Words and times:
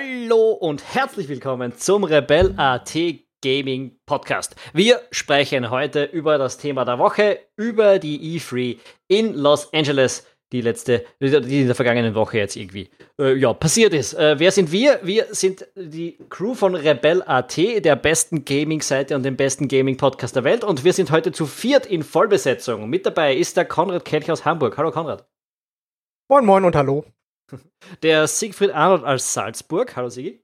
Hallo 0.00 0.52
und 0.52 0.94
herzlich 0.94 1.28
willkommen 1.28 1.76
zum 1.76 2.04
Rebel 2.04 2.54
AT 2.56 2.96
Gaming 3.42 3.98
Podcast. 4.06 4.56
Wir 4.72 5.00
sprechen 5.10 5.68
heute 5.70 6.04
über 6.04 6.38
das 6.38 6.56
Thema 6.56 6.86
der 6.86 6.98
Woche, 6.98 7.40
über 7.56 7.98
die 7.98 8.38
E3 8.38 8.78
in 9.08 9.34
Los 9.34 9.70
Angeles, 9.74 10.26
die 10.52 10.62
letzte, 10.62 11.04
die 11.20 11.60
in 11.60 11.66
der 11.66 11.74
vergangenen 11.74 12.14
Woche 12.14 12.38
jetzt 12.38 12.56
irgendwie 12.56 12.88
äh, 13.18 13.34
ja, 13.34 13.52
passiert 13.52 13.92
ist. 13.92 14.14
Äh, 14.14 14.38
wer 14.38 14.52
sind 14.52 14.72
wir? 14.72 15.00
Wir 15.02 15.26
sind 15.32 15.66
die 15.74 16.16
Crew 16.30 16.54
von 16.54 16.74
Rebel 16.74 17.22
AT, 17.26 17.56
der 17.58 17.96
besten 17.96 18.44
Gaming-Seite 18.44 19.14
und 19.14 19.22
dem 19.22 19.36
besten 19.36 19.68
Gaming-Podcast 19.68 20.34
der 20.34 20.44
Welt. 20.44 20.64
Und 20.64 20.82
wir 20.82 20.94
sind 20.94 21.10
heute 21.10 21.32
zu 21.32 21.44
viert 21.44 21.84
in 21.84 22.02
Vollbesetzung. 22.02 22.88
Mit 22.88 23.04
dabei 23.04 23.36
ist 23.36 23.58
der 23.58 23.66
Konrad 23.66 24.06
Kelch 24.06 24.30
aus 24.30 24.46
Hamburg. 24.46 24.78
Hallo 24.78 24.92
Konrad. 24.92 25.28
Moin, 26.28 26.46
moin 26.46 26.64
und 26.64 26.74
hallo. 26.74 27.04
Der 28.02 28.26
Siegfried 28.26 28.72
Arnold 28.72 29.04
aus 29.04 29.32
Salzburg. 29.32 29.94
Hallo 29.96 30.08
Sigi. 30.08 30.42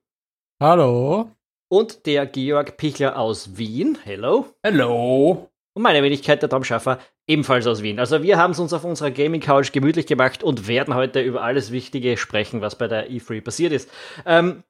Hallo. 0.61 1.31
Und 1.69 2.07
der 2.07 2.27
Georg 2.27 2.77
Pichler 2.77 3.19
aus 3.19 3.57
Wien. 3.57 3.99
Hello. 4.05 4.47
Hello. 4.63 5.51
Und 5.75 5.83
meine 5.83 6.03
Wenigkeit, 6.03 6.41
der 6.41 6.49
Tom 6.49 6.65
Schaffer, 6.65 6.99
ebenfalls 7.27 7.67
aus 7.67 7.83
Wien. 7.83 7.99
Also 7.99 8.23
wir 8.23 8.39
haben 8.39 8.53
es 8.53 8.59
uns 8.59 8.73
auf 8.73 8.85
unserer 8.85 9.11
Gaming 9.11 9.41
Couch 9.41 9.73
gemütlich 9.73 10.07
gemacht 10.07 10.43
und 10.43 10.69
werden 10.69 10.95
heute 10.95 11.21
über 11.21 11.43
alles 11.43 11.73
Wichtige 11.73 12.17
sprechen, 12.17 12.61
was 12.61 12.79
bei 12.79 12.89
der 12.89 13.11
E3 13.11 13.43
passiert 13.43 13.73
ist. 13.73 13.91
Ähm, 14.25 14.63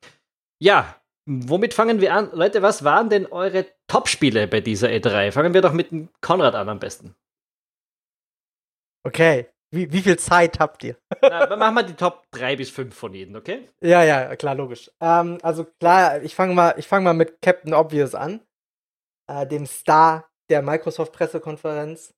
ja, 0.58 0.96
womit 1.26 1.74
fangen 1.74 2.00
wir 2.00 2.14
an? 2.14 2.30
Leute, 2.32 2.62
was 2.62 2.82
waren 2.82 3.10
denn 3.10 3.26
eure 3.26 3.66
Top-Spiele 3.88 4.48
bei 4.48 4.60
dieser 4.60 4.88
E3? 4.88 5.32
Fangen 5.32 5.54
wir 5.54 5.60
doch 5.60 5.72
mit 5.72 5.90
dem 5.90 6.08
Konrad 6.20 6.54
an 6.54 6.68
am 6.68 6.78
besten. 6.78 7.14
Okay, 9.04 9.46
wie, 9.76 9.92
wie 9.92 10.02
viel 10.02 10.18
Zeit 10.18 10.58
habt 10.58 10.82
ihr? 10.82 10.96
Na, 11.22 11.54
machen 11.56 11.74
wir 11.74 11.82
die 11.84 11.94
Top 11.94 12.24
3 12.32 12.56
bis 12.56 12.70
5 12.70 12.94
von 12.94 13.14
jedem, 13.14 13.36
okay? 13.36 13.68
Ja, 13.80 14.02
ja, 14.02 14.34
klar, 14.36 14.54
logisch. 14.54 14.90
Ähm, 15.00 15.38
also 15.42 15.64
klar, 15.80 16.22
ich 16.22 16.34
fange 16.34 16.54
mal, 16.54 16.80
fang 16.82 17.04
mal 17.04 17.14
mit 17.14 17.40
Captain 17.42 17.74
Obvious 17.74 18.14
an, 18.14 18.40
äh, 19.30 19.46
dem 19.46 19.66
Star 19.66 20.28
der 20.50 20.62
Microsoft-Pressekonferenz. 20.62 22.14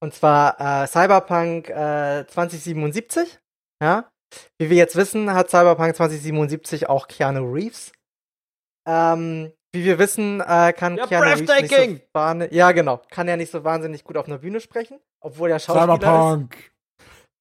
Und 0.00 0.14
zwar 0.14 0.60
äh, 0.60 0.86
Cyberpunk 0.86 1.68
äh, 1.68 2.26
2077. 2.26 3.38
Ja. 3.80 4.10
Wie 4.58 4.70
wir 4.70 4.76
jetzt 4.76 4.96
wissen, 4.96 5.32
hat 5.32 5.50
Cyberpunk 5.50 5.94
2077 5.94 6.88
auch 6.88 7.06
Keanu 7.06 7.52
Reeves. 7.52 7.92
Ähm, 8.88 9.52
wie 9.72 9.84
wir 9.84 9.98
wissen, 9.98 10.40
äh, 10.40 10.72
kann 10.72 10.96
ja, 10.96 11.06
Keanu 11.06 11.24
Reeves 11.26 11.60
nicht 11.60 12.08
so 12.14 12.44
Ja, 12.50 12.72
genau. 12.72 13.00
Kann 13.10 13.28
ja 13.28 13.36
nicht 13.36 13.52
so 13.52 13.62
wahnsinnig 13.62 14.04
gut 14.04 14.16
auf 14.16 14.26
einer 14.26 14.38
Bühne 14.38 14.60
sprechen, 14.60 14.98
obwohl 15.20 15.50
er 15.50 15.58
Schauspieler 15.58 15.94
Cyberpunk. 15.94 16.56
ist. 16.56 16.71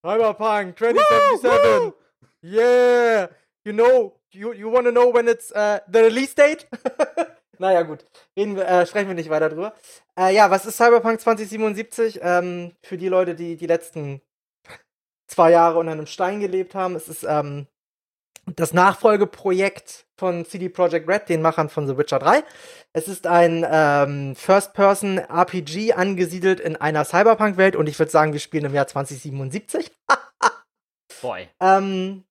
Cyberpunk 0.04 0.76
2077. 0.78 1.94
Yeah. 2.44 3.28
You 3.64 3.74
know, 3.74 4.14
you, 4.32 4.54
you 4.54 4.70
wanna 4.70 4.92
know 4.92 5.10
when 5.10 5.28
it's 5.28 5.52
uh, 5.52 5.80
the 5.88 6.02
release 6.04 6.34
date? 6.34 6.66
naja, 7.60 7.84
gut. 7.84 8.04
Reden 8.36 8.56
wir, 8.56 8.68
äh, 8.68 8.88
sprechen 8.88 9.10
wir 9.10 9.16
nicht 9.16 9.30
weiter 9.30 9.50
drüber. 9.50 9.74
Äh, 10.18 10.34
ja, 10.34 10.50
was 10.50 10.66
ist 10.66 10.78
Cyberpunk 10.78 11.22
2077? 11.22 12.20
Ähm, 12.24 12.72
für 12.82 12.98
die 12.98 13.10
Leute, 13.10 13.36
die 13.36 13.58
die 13.58 13.68
letzten 13.68 14.22
zwei 15.28 15.52
Jahre 15.52 15.78
unter 15.78 15.92
einem 15.92 16.08
Stein 16.08 16.40
gelebt 16.40 16.74
haben, 16.74 16.96
es 16.96 17.08
ist 17.08 17.24
ähm, 17.24 17.68
das 18.56 18.74
Nachfolgeprojekt 18.74 20.06
von 20.18 20.46
CD 20.46 20.70
Projekt 20.70 21.08
Red, 21.08 21.30
den 21.30 21.42
Machern 21.42 21.70
von 21.70 21.88
The 21.88 21.98
Witcher 21.98 22.20
3. 22.20 22.44
Es 22.94 23.08
ist 23.08 23.28
ein 23.28 23.66
ähm, 23.70 24.36
First-Person-RPG 24.36 25.94
angesiedelt 25.94 26.60
in 26.60 26.76
einer 26.76 27.06
Cyberpunk-Welt 27.06 27.76
und 27.76 27.88
ich 27.88 27.98
würde 27.98 28.12
sagen, 28.12 28.34
wir 28.34 28.40
spielen 28.40 28.66
im 28.66 28.74
Jahr 28.74 28.88
2077. 28.88 29.92
Boy. 31.22 31.50
Ähm, 31.60 32.24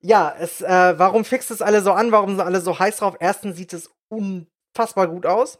ja, 0.00 0.34
es, 0.38 0.60
äh, 0.60 0.98
warum 0.98 1.24
fixt 1.24 1.50
es 1.50 1.62
alle 1.62 1.82
so 1.82 1.92
an? 1.92 2.12
Warum 2.12 2.30
sind 2.30 2.40
alle 2.40 2.60
so 2.60 2.78
heiß 2.78 2.98
drauf? 2.98 3.16
Erstens 3.20 3.56
sieht 3.56 3.72
es 3.72 3.90
unfassbar 4.08 5.08
gut 5.08 5.26
aus. 5.26 5.58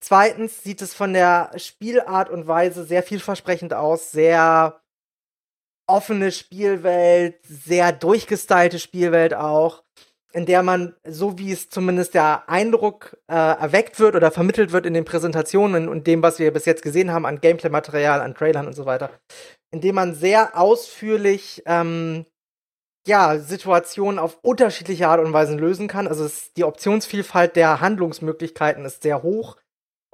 Zweitens 0.00 0.62
sieht 0.62 0.82
es 0.82 0.94
von 0.94 1.12
der 1.12 1.52
Spielart 1.56 2.28
und 2.28 2.48
Weise 2.48 2.84
sehr 2.84 3.02
vielversprechend 3.02 3.72
aus, 3.72 4.10
sehr 4.10 4.81
offene 5.92 6.32
Spielwelt, 6.32 7.36
sehr 7.44 7.92
durchgestylte 7.92 8.78
Spielwelt 8.78 9.34
auch, 9.34 9.82
in 10.32 10.46
der 10.46 10.62
man, 10.62 10.94
so 11.06 11.38
wie 11.38 11.52
es 11.52 11.68
zumindest 11.68 12.14
der 12.14 12.48
Eindruck 12.48 13.18
äh, 13.28 13.34
erweckt 13.34 14.00
wird 14.00 14.16
oder 14.16 14.30
vermittelt 14.30 14.72
wird 14.72 14.86
in 14.86 14.94
den 14.94 15.04
Präsentationen 15.04 15.90
und 15.90 16.06
dem, 16.06 16.22
was 16.22 16.38
wir 16.38 16.50
bis 16.50 16.64
jetzt 16.64 16.82
gesehen 16.82 17.12
haben 17.12 17.26
an 17.26 17.42
Gameplay-Material, 17.42 18.22
an 18.22 18.34
Trailern 18.34 18.66
und 18.66 18.72
so 18.72 18.86
weiter, 18.86 19.10
in 19.70 19.82
dem 19.82 19.94
man 19.94 20.14
sehr 20.14 20.58
ausführlich 20.58 21.62
ähm, 21.66 22.24
ja, 23.06 23.38
Situationen 23.38 24.18
auf 24.18 24.38
unterschiedliche 24.40 25.08
Art 25.08 25.20
und 25.20 25.34
Weise 25.34 25.56
lösen 25.56 25.88
kann. 25.88 26.08
Also 26.08 26.24
es, 26.24 26.54
die 26.54 26.64
Optionsvielfalt 26.64 27.54
der 27.54 27.80
Handlungsmöglichkeiten 27.80 28.86
ist 28.86 29.02
sehr 29.02 29.22
hoch. 29.22 29.56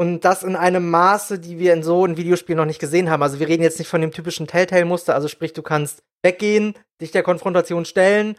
Und 0.00 0.20
das 0.20 0.44
in 0.44 0.54
einem 0.54 0.90
Maße, 0.90 1.40
die 1.40 1.58
wir 1.58 1.72
in 1.72 1.82
so 1.82 2.04
einem 2.04 2.16
Videospiel 2.16 2.54
noch 2.54 2.64
nicht 2.64 2.78
gesehen 2.78 3.10
haben. 3.10 3.22
Also 3.22 3.40
wir 3.40 3.48
reden 3.48 3.64
jetzt 3.64 3.80
nicht 3.80 3.88
von 3.88 4.00
dem 4.00 4.12
typischen 4.12 4.46
Telltale-Muster, 4.46 5.12
also 5.12 5.26
sprich, 5.26 5.52
du 5.54 5.62
kannst 5.62 6.04
weggehen, 6.22 6.74
dich 7.00 7.10
der 7.10 7.24
Konfrontation 7.24 7.84
stellen 7.84 8.36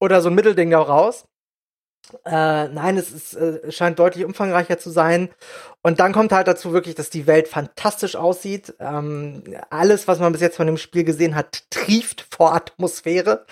oder 0.00 0.22
so 0.22 0.30
ein 0.30 0.34
Mittelding 0.34 0.70
da 0.70 0.80
raus. 0.80 1.26
Äh, 2.24 2.68
nein, 2.68 2.96
es 2.96 3.10
ist, 3.10 3.34
äh, 3.34 3.70
scheint 3.70 3.98
deutlich 3.98 4.24
umfangreicher 4.24 4.78
zu 4.78 4.88
sein. 4.88 5.28
Und 5.82 6.00
dann 6.00 6.14
kommt 6.14 6.32
halt 6.32 6.48
dazu 6.48 6.72
wirklich, 6.72 6.94
dass 6.94 7.10
die 7.10 7.26
Welt 7.26 7.48
fantastisch 7.48 8.16
aussieht. 8.16 8.74
Ähm, 8.80 9.42
alles, 9.68 10.08
was 10.08 10.18
man 10.18 10.32
bis 10.32 10.40
jetzt 10.40 10.56
von 10.56 10.66
dem 10.66 10.78
Spiel 10.78 11.04
gesehen 11.04 11.34
hat, 11.34 11.64
trieft 11.70 12.26
vor 12.30 12.54
Atmosphäre. 12.54 13.44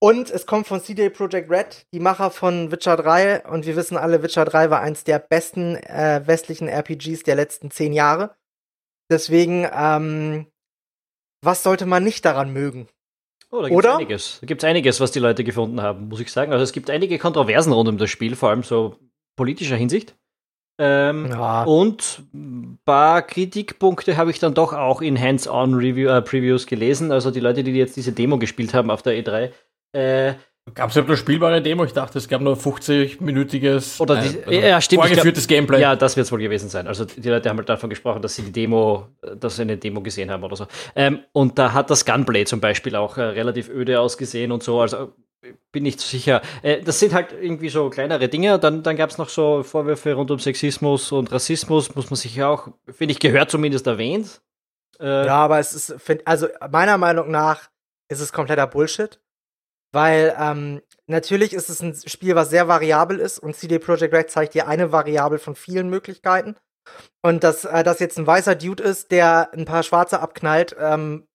Und 0.00 0.30
es 0.30 0.46
kommt 0.46 0.66
von 0.68 0.80
CD 0.80 1.10
Projekt 1.10 1.50
Red, 1.50 1.86
die 1.92 1.98
Macher 1.98 2.30
von 2.30 2.70
Witcher 2.70 2.96
3. 2.96 3.46
Und 3.46 3.66
wir 3.66 3.74
wissen 3.74 3.96
alle, 3.96 4.22
Witcher 4.22 4.44
3 4.44 4.70
war 4.70 4.80
eins 4.80 5.02
der 5.04 5.18
besten 5.18 5.74
äh, 5.76 6.22
westlichen 6.24 6.68
RPGs 6.68 7.24
der 7.24 7.34
letzten 7.34 7.70
zehn 7.70 7.92
Jahre. 7.92 8.36
Deswegen, 9.10 9.66
ähm, 9.72 10.46
was 11.42 11.62
sollte 11.62 11.86
man 11.86 12.04
nicht 12.04 12.24
daran 12.24 12.52
mögen? 12.52 12.88
Oh, 13.50 13.62
da 13.62 13.68
gibt 13.68 13.84
es 13.84 13.90
einiges. 13.90 14.38
Da 14.40 14.46
gibt 14.46 14.62
es 14.62 14.68
einiges, 14.68 15.00
was 15.00 15.10
die 15.10 15.20
Leute 15.20 15.42
gefunden 15.42 15.80
haben, 15.80 16.08
muss 16.08 16.20
ich 16.20 16.30
sagen. 16.30 16.52
Also 16.52 16.62
es 16.62 16.72
gibt 16.72 16.90
einige 16.90 17.18
Kontroversen 17.18 17.72
rund 17.72 17.88
um 17.88 17.98
das 17.98 18.10
Spiel, 18.10 18.36
vor 18.36 18.50
allem 18.50 18.62
so 18.62 18.96
politischer 19.36 19.76
Hinsicht. 19.76 20.14
Ähm, 20.80 21.28
ja. 21.30 21.64
Und 21.64 22.22
ein 22.32 22.78
paar 22.84 23.22
Kritikpunkte 23.22 24.16
habe 24.16 24.30
ich 24.30 24.38
dann 24.38 24.54
doch 24.54 24.72
auch 24.72 25.00
in 25.00 25.20
Hands-on-Previews 25.20 26.64
äh, 26.64 26.68
gelesen. 26.68 27.10
Also 27.10 27.32
die 27.32 27.40
Leute, 27.40 27.64
die 27.64 27.72
jetzt 27.72 27.96
diese 27.96 28.12
Demo 28.12 28.38
gespielt 28.38 28.74
haben 28.74 28.90
auf 28.90 29.02
der 29.02 29.14
E3, 29.14 29.50
äh, 29.92 30.34
Gab 30.74 30.90
es 30.90 30.96
überhaupt 30.96 31.10
eine 31.10 31.16
spielbare 31.16 31.62
Demo? 31.62 31.84
Ich 31.84 31.92
dachte, 31.92 32.18
es 32.18 32.28
gab 32.28 32.40
nur 32.40 32.56
50-minütiges 32.56 34.00
oder 34.00 34.20
die, 34.20 34.36
äh, 34.38 34.44
also 34.44 34.52
ja, 34.52 34.80
stimmt, 34.80 35.02
vorgeführtes 35.06 35.46
glaub, 35.46 35.58
Gameplay. 35.58 35.80
Ja, 35.80 35.96
das 35.96 36.16
wird 36.16 36.26
es 36.26 36.32
wohl 36.32 36.40
gewesen 36.40 36.68
sein. 36.68 36.86
Also 36.86 37.04
die 37.04 37.28
Leute 37.28 37.48
haben 37.48 37.58
halt 37.58 37.68
davon 37.68 37.90
gesprochen, 37.90 38.22
dass 38.22 38.34
sie 38.34 38.42
die 38.42 38.52
Demo, 38.52 39.08
dass 39.36 39.56
sie 39.56 39.62
eine 39.62 39.76
Demo 39.76 40.00
gesehen 40.00 40.30
haben 40.30 40.42
oder 40.44 40.56
so. 40.56 40.66
Ähm, 40.94 41.20
und 41.32 41.58
da 41.58 41.72
hat 41.72 41.90
das 41.90 42.04
Gunplay 42.04 42.44
zum 42.44 42.60
Beispiel 42.60 42.96
auch 42.96 43.16
äh, 43.16 43.22
relativ 43.22 43.68
öde 43.68 44.00
ausgesehen 44.00 44.52
und 44.52 44.62
so. 44.62 44.80
Also 44.80 45.12
bin 45.72 45.84
nicht 45.84 46.00
sicher. 46.00 46.42
Äh, 46.62 46.82
das 46.82 46.98
sind 46.98 47.14
halt 47.14 47.32
irgendwie 47.32 47.68
so 47.68 47.90
kleinere 47.90 48.28
Dinge. 48.28 48.58
Dann, 48.58 48.82
dann 48.82 48.96
gab 48.96 49.10
es 49.10 49.18
noch 49.18 49.28
so 49.28 49.62
Vorwürfe 49.62 50.14
rund 50.14 50.30
um 50.30 50.38
Sexismus 50.38 51.12
und 51.12 51.32
Rassismus, 51.32 51.94
muss 51.94 52.10
man 52.10 52.16
sich 52.16 52.36
ja 52.36 52.48
auch, 52.48 52.68
finde 52.90 53.12
ich, 53.12 53.20
gehört 53.20 53.50
zumindest 53.50 53.86
erwähnt. 53.86 54.40
Äh, 55.00 55.26
ja, 55.26 55.36
aber 55.36 55.58
es 55.58 55.74
ist, 55.74 55.94
find, 55.98 56.26
also 56.26 56.48
meiner 56.70 56.98
Meinung 56.98 57.30
nach 57.30 57.70
ist 58.08 58.20
es 58.20 58.32
kompletter 58.32 58.66
Bullshit. 58.66 59.20
Weil 59.92 60.36
ähm, 60.38 60.82
natürlich 61.06 61.52
ist 61.52 61.70
es 61.70 61.80
ein 61.80 61.96
Spiel, 62.06 62.34
was 62.34 62.50
sehr 62.50 62.68
variabel 62.68 63.18
ist 63.18 63.38
und 63.38 63.56
CD 63.56 63.78
Projekt 63.78 64.14
Red 64.14 64.30
zeigt 64.30 64.54
dir 64.54 64.68
eine 64.68 64.92
Variable 64.92 65.38
von 65.38 65.54
vielen 65.54 65.88
Möglichkeiten. 65.88 66.56
Und 67.22 67.44
dass 67.44 67.64
äh, 67.64 67.82
das 67.82 67.98
jetzt 68.00 68.18
ein 68.18 68.26
weißer 68.26 68.54
Dude 68.54 68.82
ist, 68.82 69.10
der 69.10 69.50
ein 69.52 69.64
paar 69.64 69.82
Schwarze 69.82 70.20
abknallt, 70.20 70.76
ähm, 70.78 71.28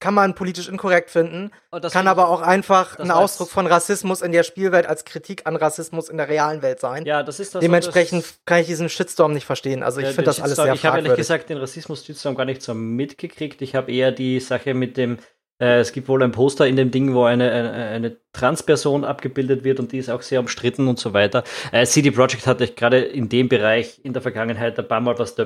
kann 0.00 0.14
man 0.14 0.34
politisch 0.34 0.68
inkorrekt 0.68 1.10
finden, 1.10 1.50
oh, 1.70 1.78
kann 1.78 2.08
aber 2.08 2.28
auch 2.28 2.40
einfach 2.40 2.98
ein 2.98 3.10
Ausdruck 3.10 3.50
von 3.50 3.66
Rassismus 3.66 4.22
in 4.22 4.32
der 4.32 4.42
Spielwelt 4.42 4.86
als 4.86 5.04
Kritik 5.04 5.46
an 5.46 5.56
Rassismus 5.56 6.08
in 6.08 6.16
der 6.16 6.28
realen 6.28 6.62
Welt 6.62 6.80
sein. 6.80 7.04
Ja, 7.04 7.22
das 7.22 7.38
ist 7.38 7.54
das. 7.54 7.60
Dementsprechend 7.60 8.24
das 8.24 8.38
kann 8.46 8.60
ich 8.60 8.66
diesen 8.66 8.88
Shitstorm 8.88 9.34
nicht 9.34 9.44
verstehen. 9.44 9.82
Also 9.82 10.00
ich 10.00 10.08
finde 10.08 10.24
das 10.24 10.40
alles 10.40 10.56
sehr 10.56 10.72
Ich 10.72 10.86
habe 10.86 10.98
ehrlich 10.98 11.16
gesagt 11.16 11.50
den 11.50 11.58
Rassismus-Shitstorm 11.58 12.34
gar 12.34 12.46
nicht 12.46 12.62
so 12.62 12.72
mitgekriegt. 12.72 13.60
Ich 13.60 13.74
habe 13.74 13.92
eher 13.92 14.10
die 14.10 14.40
Sache 14.40 14.72
mit 14.72 14.96
dem 14.96 15.18
äh, 15.60 15.78
es 15.78 15.92
gibt 15.92 16.08
wohl 16.08 16.22
ein 16.22 16.32
Poster 16.32 16.66
in 16.66 16.76
dem 16.76 16.90
Ding, 16.90 17.14
wo 17.14 17.24
eine, 17.24 17.50
eine, 17.50 17.72
eine 17.72 18.16
Transperson 18.32 19.04
abgebildet 19.04 19.62
wird 19.64 19.78
und 19.78 19.92
die 19.92 19.98
ist 19.98 20.10
auch 20.10 20.22
sehr 20.22 20.40
umstritten 20.40 20.88
und 20.88 20.98
so 20.98 21.12
weiter. 21.12 21.44
Äh, 21.70 21.86
CD 21.86 22.10
Projekt 22.10 22.46
hatte 22.46 22.66
gerade 22.66 22.98
in 22.98 23.28
dem 23.28 23.48
Bereich 23.48 24.00
in 24.02 24.12
der 24.12 24.22
Vergangenheit 24.22 24.78
ein 24.78 24.88
paar 24.88 25.00
Mal 25.00 25.18
was 25.18 25.36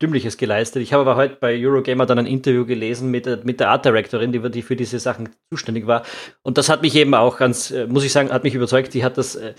Dümmliches 0.00 0.36
geleistet. 0.36 0.82
Ich 0.82 0.92
habe 0.92 1.02
aber 1.02 1.16
heute 1.16 1.36
bei 1.40 1.56
Eurogamer 1.56 2.06
dann 2.06 2.20
ein 2.20 2.26
Interview 2.26 2.64
gelesen 2.64 3.10
mit, 3.10 3.44
mit 3.44 3.60
der 3.60 3.70
Art 3.70 3.84
Directorin, 3.84 4.32
die, 4.32 4.50
die 4.50 4.62
für 4.62 4.76
diese 4.76 4.98
Sachen 5.00 5.30
zuständig 5.52 5.86
war. 5.86 6.04
Und 6.42 6.56
das 6.56 6.68
hat 6.68 6.82
mich 6.82 6.94
eben 6.94 7.14
auch 7.14 7.36
ganz, 7.36 7.72
äh, 7.72 7.86
muss 7.86 8.04
ich 8.04 8.12
sagen, 8.12 8.30
hat 8.32 8.44
mich 8.44 8.54
überzeugt. 8.54 8.94
Die 8.94 9.04
hat 9.04 9.18
das 9.18 9.34
äh, 9.34 9.54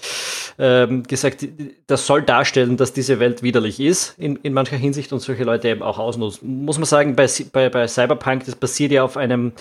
äh, 0.57 1.01
gesagt, 1.01 1.45
das 1.88 2.07
soll 2.07 2.23
darstellen, 2.23 2.77
dass 2.77 2.93
diese 2.93 3.19
Welt 3.19 3.43
widerlich 3.43 3.79
ist 3.81 4.17
in, 4.17 4.38
in 4.38 4.53
mancher 4.53 4.77
Hinsicht 4.77 5.11
und 5.11 5.19
solche 5.19 5.43
Leute 5.43 5.67
eben 5.67 5.83
auch 5.83 5.99
ausnutzen. 5.99 6.63
Muss 6.63 6.77
man 6.77 6.85
sagen, 6.85 7.15
bei, 7.15 7.27
bei, 7.51 7.69
bei 7.69 7.88
Cyberpunk, 7.88 8.45
das 8.45 8.55
basiert 8.55 8.93
ja 8.93 9.03
auf 9.03 9.17
einem 9.17 9.51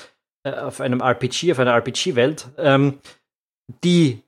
auf 0.44 0.80
einem 0.80 1.00
RPG, 1.00 1.52
auf 1.52 1.58
einer 1.58 1.74
RPG-Welt, 1.74 2.48
ähm, 2.56 2.98
die 3.84 4.22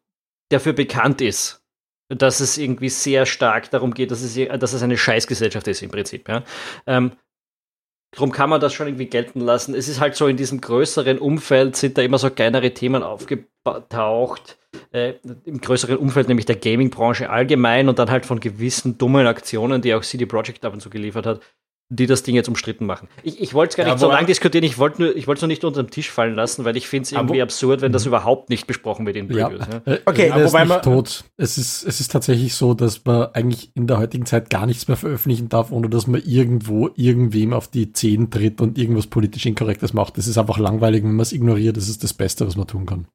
dafür 0.50 0.73
bekannt 0.73 1.20
ist, 1.20 1.62
dass 2.09 2.41
es 2.41 2.59
irgendwie 2.59 2.91
sehr 2.91 3.26
stark 3.26 3.70
darum 3.70 3.94
geht, 3.94 4.11
dass 4.11 4.23
es, 4.23 4.35
dass 4.59 4.73
es 4.73 4.82
eine 4.82 4.99
Scheißgesellschaft 4.99 5.67
ist 5.69 5.82
im 5.82 5.91
Prinzip. 5.91 6.29
Ja? 6.29 6.44
Ähm, 6.87 7.12
Darum 8.14 8.31
kann 8.31 8.50
man 8.50 8.61
das 8.61 8.75
schon 8.75 8.88
irgendwie 8.88 9.06
gelten 9.06 9.41
lassen. 9.41 9.75
Es 9.75 9.88
ist 9.88 9.99
halt 9.99 10.17
so, 10.17 10.26
in 10.26 10.37
diesem 10.37 10.61
größeren 10.61 11.19
Umfeld 11.19 11.76
sind 11.76 11.97
da 11.97 12.03
immer 12.03 12.19
so 12.19 12.29
kleinere 12.29 12.73
Themen 12.73 13.03
aufgetaucht. 13.03 14.59
Äh, 14.91 15.14
Im 15.44 15.61
größeren 15.62 15.97
Umfeld, 15.97 16.29
nämlich 16.29 16.44
der 16.44 16.56
Gaming-Branche 16.56 17.31
allgemein 17.31 17.88
und 17.88 17.99
dann 17.99 18.11
halt 18.11 18.26
von 18.26 18.38
gewissen 18.38 18.99
dummen 18.99 19.26
Aktionen, 19.26 19.81
die 19.81 19.94
auch 19.94 20.03
CD 20.03 20.26
Projekt 20.26 20.64
ab 20.64 20.75
und 20.75 20.81
zu 20.81 20.91
geliefert 20.91 21.25
hat, 21.25 21.41
die 21.93 22.06
das 22.06 22.23
Ding 22.23 22.35
jetzt 22.35 22.49
umstritten 22.49 22.87
machen. 22.87 23.09
Ich, 23.23 23.41
ich 23.41 23.53
wollte 23.53 23.73
es 23.73 23.77
gar 23.77 23.85
nicht 23.85 23.93
ja, 23.94 23.99
so 23.99 24.11
lange 24.11 24.27
diskutieren, 24.27 24.65
ich 24.65 24.79
wollte 24.79 25.03
nur, 25.03 25.15
nur 25.15 25.47
nicht 25.47 25.65
unter 25.65 25.83
den 25.83 25.91
Tisch 25.91 26.11
fallen 26.11 26.35
lassen, 26.35 26.65
weil 26.65 26.77
ich 26.77 26.89
finde 26.89 27.05
es 27.05 27.12
irgendwie 27.12 27.43
absurd, 27.43 27.83
wenn 27.83 27.93
das 27.93 28.05
mhm. 28.05 28.09
überhaupt 28.09 28.49
nicht 28.49 28.67
besprochen 28.67 29.05
wird 29.05 29.17
in 29.17 29.29
Previews. 29.29 29.67
Ja. 29.71 29.93
Ja. 29.93 29.99
Okay, 30.06 30.29
ja, 30.29 30.43
wobei 30.43 30.65
man 30.65 30.81
tot. 30.81 31.25
Es 31.37 31.59
ist, 31.59 31.85
es 31.85 32.00
ist 32.00 32.11
tatsächlich 32.11 32.55
so, 32.55 32.73
dass 32.73 33.05
man 33.05 33.29
eigentlich 33.35 33.71
in 33.75 33.87
der 33.87 33.99
heutigen 33.99 34.25
Zeit 34.25 34.49
gar 34.49 34.67
nichts 34.67 34.89
mehr 34.89 34.97
veröffentlichen 34.97 35.49
darf, 35.49 35.71
ohne 35.71 35.91
dass 35.91 36.06
man 36.06 36.23
irgendwo 36.25 36.89
irgendwem 36.97 37.53
auf 37.53 37.69
die 37.69 37.93
Zehen 37.93 38.31
tritt 38.31 38.61
und 38.61 38.79
irgendwas 38.79 39.06
politisch 39.06 39.45
Inkorrektes 39.45 39.93
macht. 39.93 40.17
Das 40.17 40.27
ist 40.27 40.38
einfach 40.38 40.59
langweilig, 40.59 41.05
wenn 41.05 41.12
man 41.12 41.21
es 41.21 41.33
ignoriert. 41.33 41.77
Das 41.77 41.88
ist 41.88 42.03
das 42.03 42.15
Beste, 42.15 42.47
was 42.47 42.56
man 42.56 42.67
tun 42.67 42.87
kann. 42.87 43.06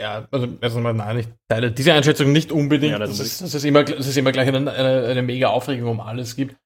Ja, 0.00 0.28
also, 0.30 0.48
also 0.60 0.80
nein, 0.80 1.18
ich 1.18 1.26
teile 1.48 1.72
diese 1.72 1.92
Einschätzung 1.92 2.30
nicht 2.32 2.52
unbedingt. 2.52 2.92
Ja, 2.92 2.98
das, 2.98 3.18
ist, 3.18 3.42
das, 3.42 3.54
ist 3.54 3.64
immer, 3.64 3.82
das 3.82 4.06
ist 4.06 4.16
immer 4.16 4.30
gleich 4.30 4.46
eine, 4.48 4.70
eine, 4.70 5.06
eine 5.06 5.22
mega 5.22 5.48
Aufregung 5.48 5.90
um 5.90 6.00
alles 6.00 6.36
gibt. 6.36 6.56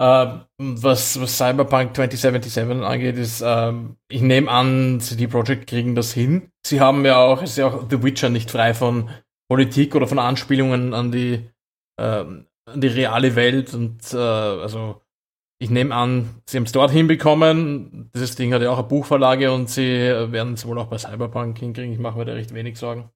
Uh, 0.00 0.40
was, 0.58 1.20
was 1.20 1.38
Cyberpunk 1.38 1.94
2077 1.94 2.82
angeht, 2.82 3.16
ist, 3.16 3.42
uh, 3.42 3.72
ich 4.08 4.22
nehme 4.22 4.50
an, 4.50 5.00
CD 5.00 5.28
Projekt 5.28 5.68
kriegen 5.68 5.94
das 5.94 6.12
hin. 6.12 6.50
Sie 6.66 6.80
haben 6.80 7.04
ja 7.04 7.18
auch, 7.18 7.42
ist 7.42 7.58
ja 7.58 7.68
auch 7.68 7.84
The 7.88 8.02
Witcher 8.02 8.28
nicht 8.28 8.50
frei 8.50 8.74
von 8.74 9.08
Politik 9.48 9.94
oder 9.94 10.08
von 10.08 10.18
Anspielungen 10.18 10.94
an 10.94 11.12
die, 11.12 11.48
uh, 12.00 12.04
an 12.04 12.80
die 12.80 12.88
reale 12.88 13.36
Welt 13.36 13.72
und 13.74 14.12
äh, 14.12 14.16
also 14.16 15.00
ich 15.60 15.70
nehme 15.70 15.94
an, 15.94 16.42
sie 16.46 16.56
haben 16.56 16.64
es 16.64 16.72
dort 16.72 16.90
hinbekommen. 16.90 18.10
Dieses 18.14 18.34
Ding 18.34 18.52
hat 18.52 18.62
ja 18.62 18.70
auch 18.70 18.78
eine 18.78 18.88
Buchverlage 18.88 19.52
und 19.52 19.70
sie 19.70 19.82
werden 19.82 20.54
es 20.54 20.66
wohl 20.66 20.78
auch 20.78 20.88
bei 20.88 20.98
Cyberpunk 20.98 21.58
hinkriegen. 21.58 21.92
Ich 21.92 22.00
mache 22.00 22.18
mir 22.18 22.24
da 22.24 22.32
recht 22.32 22.52
wenig 22.52 22.78
Sorgen. 22.78 23.10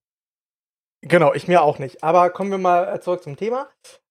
Genau, 1.02 1.34
ich 1.34 1.48
mir 1.48 1.62
auch 1.62 1.78
nicht. 1.78 2.02
Aber 2.04 2.30
kommen 2.30 2.50
wir 2.50 2.58
mal 2.58 3.00
zurück 3.02 3.22
zum 3.22 3.36
Thema. 3.36 3.68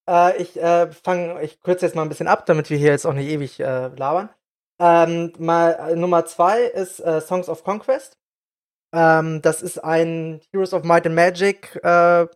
Äh, 0.09 0.41
ich 0.41 0.61
äh, 0.61 0.91
fange, 0.91 1.41
ich 1.43 1.61
kürze 1.61 1.85
jetzt 1.85 1.95
mal 1.95 2.03
ein 2.03 2.09
bisschen 2.09 2.27
ab, 2.27 2.45
damit 2.45 2.69
wir 2.69 2.77
hier 2.77 2.91
jetzt 2.91 3.05
auch 3.05 3.13
nicht 3.13 3.29
ewig 3.29 3.59
äh, 3.59 3.87
labern. 3.87 4.29
Ähm, 4.79 5.33
mal 5.39 5.71
äh, 5.71 5.95
Nummer 5.95 6.25
zwei 6.25 6.61
ist 6.61 6.99
äh, 6.99 7.21
Songs 7.21 7.49
of 7.49 7.63
Conquest. 7.63 8.17
Ähm, 8.93 9.41
das 9.41 9.61
ist 9.61 9.83
ein 9.83 10.41
Heroes 10.51 10.73
of 10.73 10.83
Might 10.83 11.05
and 11.05 11.15
Magic 11.15 11.75
äh, 11.83 12.27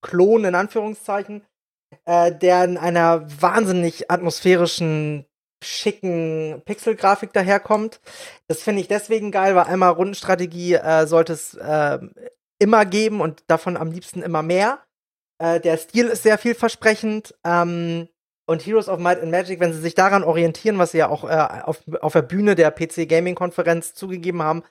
Klon 0.00 0.44
in 0.44 0.54
Anführungszeichen, 0.56 1.46
der 2.06 2.64
in 2.64 2.76
einer 2.76 3.24
wahnsinnig 3.40 4.10
atmosphärischen 4.10 5.26
schicken 5.62 6.62
Pixelgrafik 6.64 7.32
daherkommt. 7.32 8.00
Das 8.48 8.62
finde 8.62 8.80
ich 8.80 8.88
deswegen 8.88 9.30
geil, 9.30 9.54
weil 9.54 9.64
einmal 9.64 9.92
Rundenstrategie 9.92 10.74
äh, 10.74 11.06
sollte 11.06 11.32
es 11.32 11.54
äh, 11.54 11.98
immer 12.58 12.84
geben 12.84 13.20
und 13.20 13.44
davon 13.46 13.76
am 13.76 13.90
liebsten 13.90 14.22
immer 14.22 14.42
mehr. 14.42 14.80
Äh, 15.42 15.60
der 15.60 15.76
Stil 15.76 16.06
ist 16.06 16.22
sehr 16.22 16.38
vielversprechend. 16.38 17.34
Ähm, 17.44 18.08
und 18.46 18.64
Heroes 18.64 18.88
of 18.88 18.98
Might 18.98 19.20
and 19.20 19.30
Magic, 19.30 19.60
wenn 19.60 19.72
sie 19.72 19.80
sich 19.80 19.94
daran 19.94 20.24
orientieren, 20.24 20.78
was 20.78 20.92
sie 20.92 20.98
ja 20.98 21.08
auch 21.08 21.24
äh, 21.24 21.62
auf, 21.62 21.82
auf 22.00 22.12
der 22.12 22.22
Bühne 22.22 22.54
der 22.54 22.70
PC 22.70 23.08
Gaming 23.08 23.34
Konferenz 23.34 23.94
zugegeben 23.94 24.42
haben, 24.42 24.62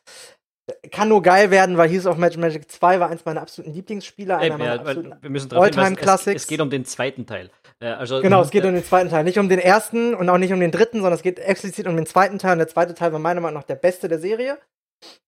kann 0.92 1.10
nur 1.10 1.22
geil 1.22 1.52
werden, 1.52 1.78
weil 1.78 1.90
Heroes 1.90 2.06
of 2.06 2.18
Might 2.18 2.34
and 2.34 2.42
Magic 2.42 2.72
2 2.72 3.00
war 3.00 3.10
eins 3.10 3.26
meiner 3.26 3.42
absoluten 3.42 3.74
Lieblingsspiele, 3.74 4.38
einer 4.38 4.58
meiner 4.58 4.76
ja, 4.76 4.80
absoluten 4.82 5.54
Alltime 5.54 5.96
Classics. 5.96 6.36
Es, 6.36 6.44
es, 6.44 6.48
geht 6.48 6.62
um 6.62 6.70
den 6.70 6.86
zweiten 6.86 7.26
Teil. 7.26 7.50
Äh, 7.80 7.88
also, 7.88 8.22
genau, 8.22 8.42
es 8.42 8.52
geht 8.52 8.64
äh, 8.64 8.68
um 8.68 8.74
den 8.74 8.86
zweiten 8.86 9.10
Teil, 9.10 9.26
nicht 9.26 9.40
um 9.40 9.50
den 9.50 9.60
ersten 9.60 10.14
und 10.14 10.30
auch 10.30 10.38
nicht 10.38 10.54
um 10.54 10.60
den 10.60 10.72
dritten, 10.72 10.98
sondern 10.98 11.14
es 11.14 11.24
geht 11.24 11.40
explizit 11.40 11.88
um 11.88 11.98
den 11.98 12.06
zweiten 12.06 12.40
Teil 12.40 12.54
und 12.54 12.60
der 12.60 12.68
zweite 12.70 12.94
Teil 12.94 13.12
war 13.12 13.20
meiner 13.20 13.42
Meinung 13.42 13.60
nach 13.60 13.68
der 13.68 13.76
beste 13.76 14.08
der 14.08 14.20
Serie. 14.20 14.58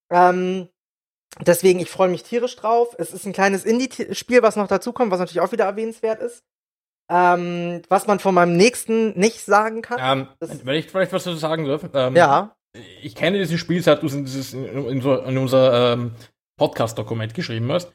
Ähm, 0.10 0.70
Deswegen, 1.42 1.80
ich 1.80 1.90
freue 1.90 2.10
mich 2.10 2.24
tierisch 2.24 2.56
drauf. 2.56 2.96
Es 2.98 3.12
ist 3.12 3.26
ein 3.26 3.34
kleines 3.34 3.66
Indie-Spiel, 3.66 4.44
was 4.44 4.56
noch 4.56 4.68
dazukommt, 4.68 5.12
was 5.12 5.20
natürlich 5.20 5.42
auch 5.42 5.52
wieder 5.52 5.66
erwähnenswert 5.66 6.22
ist. 6.22 6.44
Ähm, 7.12 7.82
was 7.90 8.08
man 8.08 8.20
von 8.20 8.34
meinem 8.34 8.56
nächsten 8.56 9.18
nicht 9.20 9.42
sagen 9.42 9.82
kann. 9.82 10.00
Ähm, 10.02 10.28
wenn 10.64 10.76
ich 10.76 10.90
vielleicht 10.90 11.12
was 11.12 11.26
dazu 11.26 11.38
sagen 11.38 11.66
darf. 11.66 11.84
Ähm, 11.94 12.16
ja. 12.16 12.56
Ich 13.02 13.16
kenne 13.16 13.38
dieses 13.38 13.60
Spiel, 13.60 13.84
seit 13.84 14.02
du 14.02 14.08
es 14.08 14.54
in, 14.54 14.66
in, 14.66 15.02
in, 15.02 15.38
unser 15.38 15.94
ähm, 15.94 16.12
Podcast-Dokument 16.58 17.34
geschrieben 17.34 17.72
hast. 17.72 17.92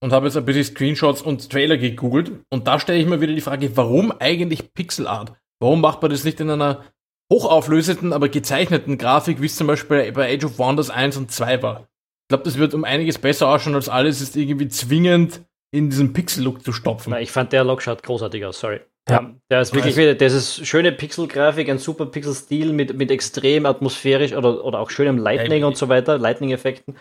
Und 0.00 0.12
habe 0.12 0.26
jetzt 0.26 0.36
ein 0.36 0.44
bisschen 0.44 0.64
Screenshots 0.64 1.22
und 1.22 1.50
Trailer 1.50 1.76
gegoogelt. 1.76 2.32
Und 2.50 2.66
da 2.68 2.78
stelle 2.78 2.98
ich 2.98 3.06
mir 3.06 3.20
wieder 3.20 3.34
die 3.34 3.40
Frage, 3.40 3.76
warum 3.76 4.12
eigentlich 4.18 4.72
Pixel 4.72 5.06
Art? 5.06 5.32
Warum 5.60 5.80
macht 5.80 6.02
man 6.02 6.10
das 6.10 6.24
nicht 6.24 6.40
in 6.40 6.50
einer 6.50 6.84
hochauflösenden, 7.32 8.12
aber 8.12 8.28
gezeichneten 8.28 8.96
Grafik, 8.96 9.40
wie 9.40 9.46
es 9.46 9.56
zum 9.56 9.66
Beispiel 9.66 10.12
bei 10.12 10.34
Age 10.34 10.44
of 10.44 10.58
Wonders 10.58 10.90
1 10.90 11.16
und 11.16 11.32
2 11.32 11.62
war? 11.62 11.88
Ich 12.28 12.30
glaube, 12.30 12.44
das 12.44 12.58
wird 12.58 12.74
um 12.74 12.84
einiges 12.84 13.16
besser 13.16 13.48
ausschauen 13.48 13.74
als 13.74 13.88
alles 13.88 14.20
ist 14.20 14.36
irgendwie 14.36 14.68
zwingend 14.68 15.40
in 15.70 15.88
diesen 15.88 16.12
Pixel-Look 16.12 16.62
zu 16.62 16.72
stopfen. 16.72 17.14
ich 17.16 17.32
fand 17.32 17.54
der 17.54 17.64
Look 17.64 17.80
schaut 17.80 18.02
großartig 18.02 18.44
aus, 18.44 18.60
sorry. 18.60 18.80
Ja. 19.08 19.34
Der 19.50 19.62
ist 19.62 19.74
wirklich 19.74 19.96
wieder, 19.96 20.14
das 20.14 20.34
ist 20.34 20.66
schöne 20.66 20.92
Pixel-Grafik, 20.92 21.70
ein 21.70 21.78
super 21.78 22.04
Pixel-Stil 22.04 22.74
mit, 22.74 22.94
mit 22.98 23.10
extrem 23.10 23.64
atmosphärisch 23.64 24.34
oder, 24.34 24.62
oder 24.62 24.80
auch 24.80 24.90
schönem 24.90 25.16
Lightning 25.16 25.62
ja, 25.62 25.66
und 25.68 25.78
so 25.78 25.88
weiter, 25.88 26.18
Lightning-Effekten. 26.18 26.96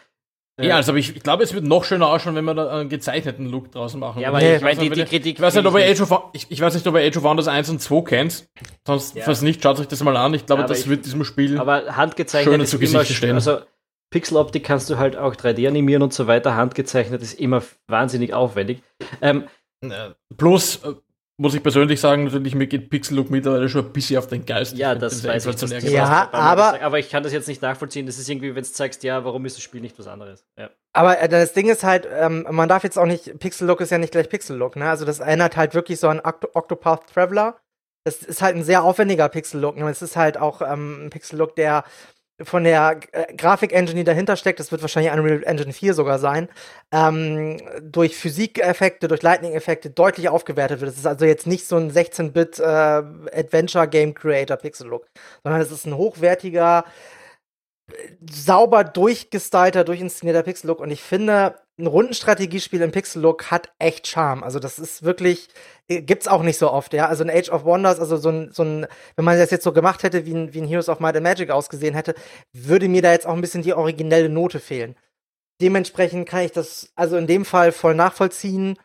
Ja, 0.60 0.78
also 0.78 0.96
ich, 0.96 1.16
ich 1.16 1.22
glaube, 1.22 1.44
es 1.44 1.54
wird 1.54 1.66
noch 1.66 1.84
schöner 1.84 2.08
ausschauen, 2.08 2.36
wenn 2.36 2.46
wir 2.46 2.56
da 2.56 2.80
einen 2.80 2.90
gezeichneten 2.90 3.48
Look 3.48 3.72
draußen 3.74 4.00
machen. 4.00 4.22
Ja, 4.22 4.30
aber 4.30 4.42
ich, 4.42 4.56
ich 4.56 4.62
meine, 4.62 4.80
die, 4.80 4.90
die 4.90 5.04
Kritik. 5.04 5.36
Ich 5.36 5.42
weiß 5.42 5.54
nicht, 5.54 5.66
ob 5.66 5.78
ihr 5.78 5.86
Age 5.86 6.02
of, 6.02 6.30
ich, 6.34 6.48
ich 6.50 6.60
weiß 6.60 6.74
nicht, 6.74 6.88
ob 6.88 6.96
ihr 6.96 7.02
Age 7.02 7.18
of 7.18 7.24
Wonders 7.24 7.48
1 7.48 7.70
und 7.70 7.80
2 7.80 8.02
kennt. 8.02 8.48
Sonst, 8.88 9.16
ja. 9.16 9.24
falls 9.24 9.44
nicht, 9.44 9.62
schaut 9.62 9.80
euch 9.80 9.88
das 9.88 10.02
mal 10.02 10.18
an. 10.18 10.34
Ich 10.34 10.48
glaube, 10.48 10.64
ja, 10.64 10.68
das 10.68 10.80
ich, 10.80 10.90
wird 10.90 11.06
diesem 11.06 11.26
Spiel 11.26 11.60
aber 11.60 11.96
handgezeichnet 11.96 12.52
schöner 12.52 12.66
zu 12.66 12.80
Gesicht 12.80 13.14
stehen. 13.14 13.36
Also, 13.36 13.60
Pixeloptik 14.10 14.64
kannst 14.64 14.90
du 14.90 14.98
halt 14.98 15.18
auch 15.18 15.36
3D 15.36 15.68
animieren 15.68 16.04
und 16.04 16.14
so 16.14 16.28
weiter. 16.28 16.56
Handgezeichnet 16.56 17.22
ist 17.22 17.40
immer 17.40 17.62
wahnsinnig 17.88 18.34
aufwendig. 18.34 18.82
Ähm, 19.22 19.48
Plus 20.38 20.84
äh, 20.84 20.94
muss 21.40 21.54
ich 21.54 21.62
persönlich 21.62 22.02
sagen, 22.02 22.24
natürlich, 22.24 22.56
mir 22.56 22.66
geht 22.66 22.90
Pixel-Look 22.90 23.30
mittlerweile 23.30 23.70
schon 23.70 23.86
ein 23.86 23.94
bisschen 23.94 24.18
auf 24.18 24.28
den 24.28 24.44
Geist. 24.44 24.76
Ja, 24.76 24.96
das 24.96 25.24
weiß 25.24 25.46
ich. 25.46 25.56
Das 25.56 25.84
ja, 25.84 26.30
aber, 26.32 26.82
aber 26.82 26.98
ich 26.98 27.10
kann 27.10 27.22
das 27.22 27.32
jetzt 27.32 27.48
nicht 27.48 27.62
nachvollziehen. 27.62 28.08
Das 28.08 28.18
ist 28.18 28.28
irgendwie, 28.28 28.56
wenn 28.56 28.64
du 28.64 28.70
sagst, 28.70 29.04
ja, 29.04 29.24
warum 29.24 29.46
ist 29.46 29.56
das 29.56 29.64
Spiel 29.64 29.82
nicht 29.82 30.00
was 30.00 30.08
anderes? 30.08 30.46
Ja. 30.58 30.72
Aber 30.94 31.20
äh, 31.20 31.30
das 31.30 31.54
Ding 31.54 31.70
ist 31.70 31.84
halt, 31.84 32.08
ähm, 32.12 32.48
man 32.50 32.68
darf 32.68 32.84
jetzt 32.84 32.98
auch 32.98 33.06
nicht, 33.06 33.38
Pixel-Look 33.38 33.82
ist 33.82 33.92
ja 33.92 34.00
nicht 34.00 34.14
gleich 34.14 34.30
Pixel-Look, 34.30 34.78
ne? 34.78 34.90
Also 34.90 35.06
das 35.06 35.20
erinnert 35.20 35.58
halt 35.58 35.76
wirklich 35.76 36.00
so 36.00 36.10
an 36.10 36.22
Oct 36.22 36.56
Octopath 36.56 37.08
Traveler. 37.14 37.60
Das 38.04 38.24
ist 38.24 38.42
halt 38.42 38.56
ein 38.56 38.64
sehr 38.64 38.84
aufwendiger 38.84 39.30
Pixel-Look. 39.30 39.78
Ne? 39.78 39.88
Es 39.90 40.02
ist 40.02 40.16
halt 40.16 40.38
auch 40.38 40.62
ähm, 40.62 41.06
ein 41.06 41.10
Pixel-Look, 41.12 41.56
der 41.56 41.84
von 42.44 42.64
der 42.64 43.00
äh, 43.12 43.34
Grafik-Engine, 43.36 43.96
die 43.96 44.04
dahinter 44.04 44.36
steckt, 44.36 44.60
das 44.60 44.72
wird 44.72 44.82
wahrscheinlich 44.82 45.12
Unreal 45.12 45.44
Engine 45.44 45.74
4 45.74 45.94
sogar 45.94 46.20
sein, 46.20 46.50
ähm, 46.92 47.58
durch 47.82 48.16
Physikeffekte, 48.16 49.08
durch 49.08 49.24
Lightning-Effekte 49.24 49.90
deutlich 49.90 50.30
aufgewertet 50.30 50.82
wird. 50.82 50.92
Es 50.92 50.98
ist 50.98 51.08
also 51.08 51.26
jetzt 51.26 51.48
nicht 51.48 51.68
so 51.68 51.78
ein 51.78 51.92
16-Bit 51.92 52.60
äh, 52.60 52.64
Adventure-Game-Creator-Pixel-Look, 52.64 55.08
sondern 55.44 55.62
es 55.62 55.72
ist 55.72 55.86
ein 55.86 55.98
hochwertiger, 55.98 56.86
sauber 58.30 58.84
durchgestylter, 58.84 59.84
durchinszenierter 59.84 60.44
Pixel-Look 60.44 60.80
und 60.80 60.92
ich 60.92 61.02
finde, 61.02 61.56
ein 61.80 61.88
Rundenstrategiespiel 61.88 62.82
im 62.82 62.92
Pixel-Look 62.92 63.52
hat 63.52 63.70
echt 63.78 64.08
Charme. 64.08 64.44
Also 64.44 64.60
das 64.60 64.80
ist 64.80 65.04
wirklich, 65.04 65.48
äh, 65.88 66.02
gibt's 66.02 66.28
auch 66.28 66.42
nicht 66.42 66.58
so 66.58 66.72
oft, 66.72 66.94
ja. 66.94 67.08
Also 67.08 67.24
ein 67.24 67.30
Age 67.30 67.50
of 67.50 67.66
Wonders, 67.66 68.00
also 68.00 68.18
so 68.18 68.30
ein, 68.30 68.52
so 68.52 68.64
ein, 68.64 68.88
wenn 69.16 69.26
man 69.26 69.38
das 69.38 69.52
jetzt 69.52 69.64
so 69.64 69.72
gemacht 69.72 70.04
hätte, 70.04 70.26
wie 70.26 70.34
ein, 70.34 70.54
wie 70.54 70.62
ein 70.62 70.68
Heroes 70.68 70.90
of 70.90 71.00
Might 71.00 71.16
and 71.16 71.24
Magic 71.24 71.52
ausgesehen 71.52 71.94
hätte, 71.94 72.16
würde 72.52 72.88
mir 72.88 73.02
da 73.02 73.12
jetzt 73.12 73.28
auch 73.28 73.34
ein 73.34 73.42
bisschen 73.42 73.62
die 73.62 73.74
originelle 73.74 74.30
Note 74.30 74.60
fehlen. 74.60 74.96
Dementsprechend 75.62 76.28
kann 76.28 76.46
ich 76.46 76.52
das 76.52 76.92
also 76.96 77.18
in 77.18 77.28
dem 77.28 77.46
Fall 77.46 77.72
voll 77.72 77.96
nachvollziehen 77.96 78.78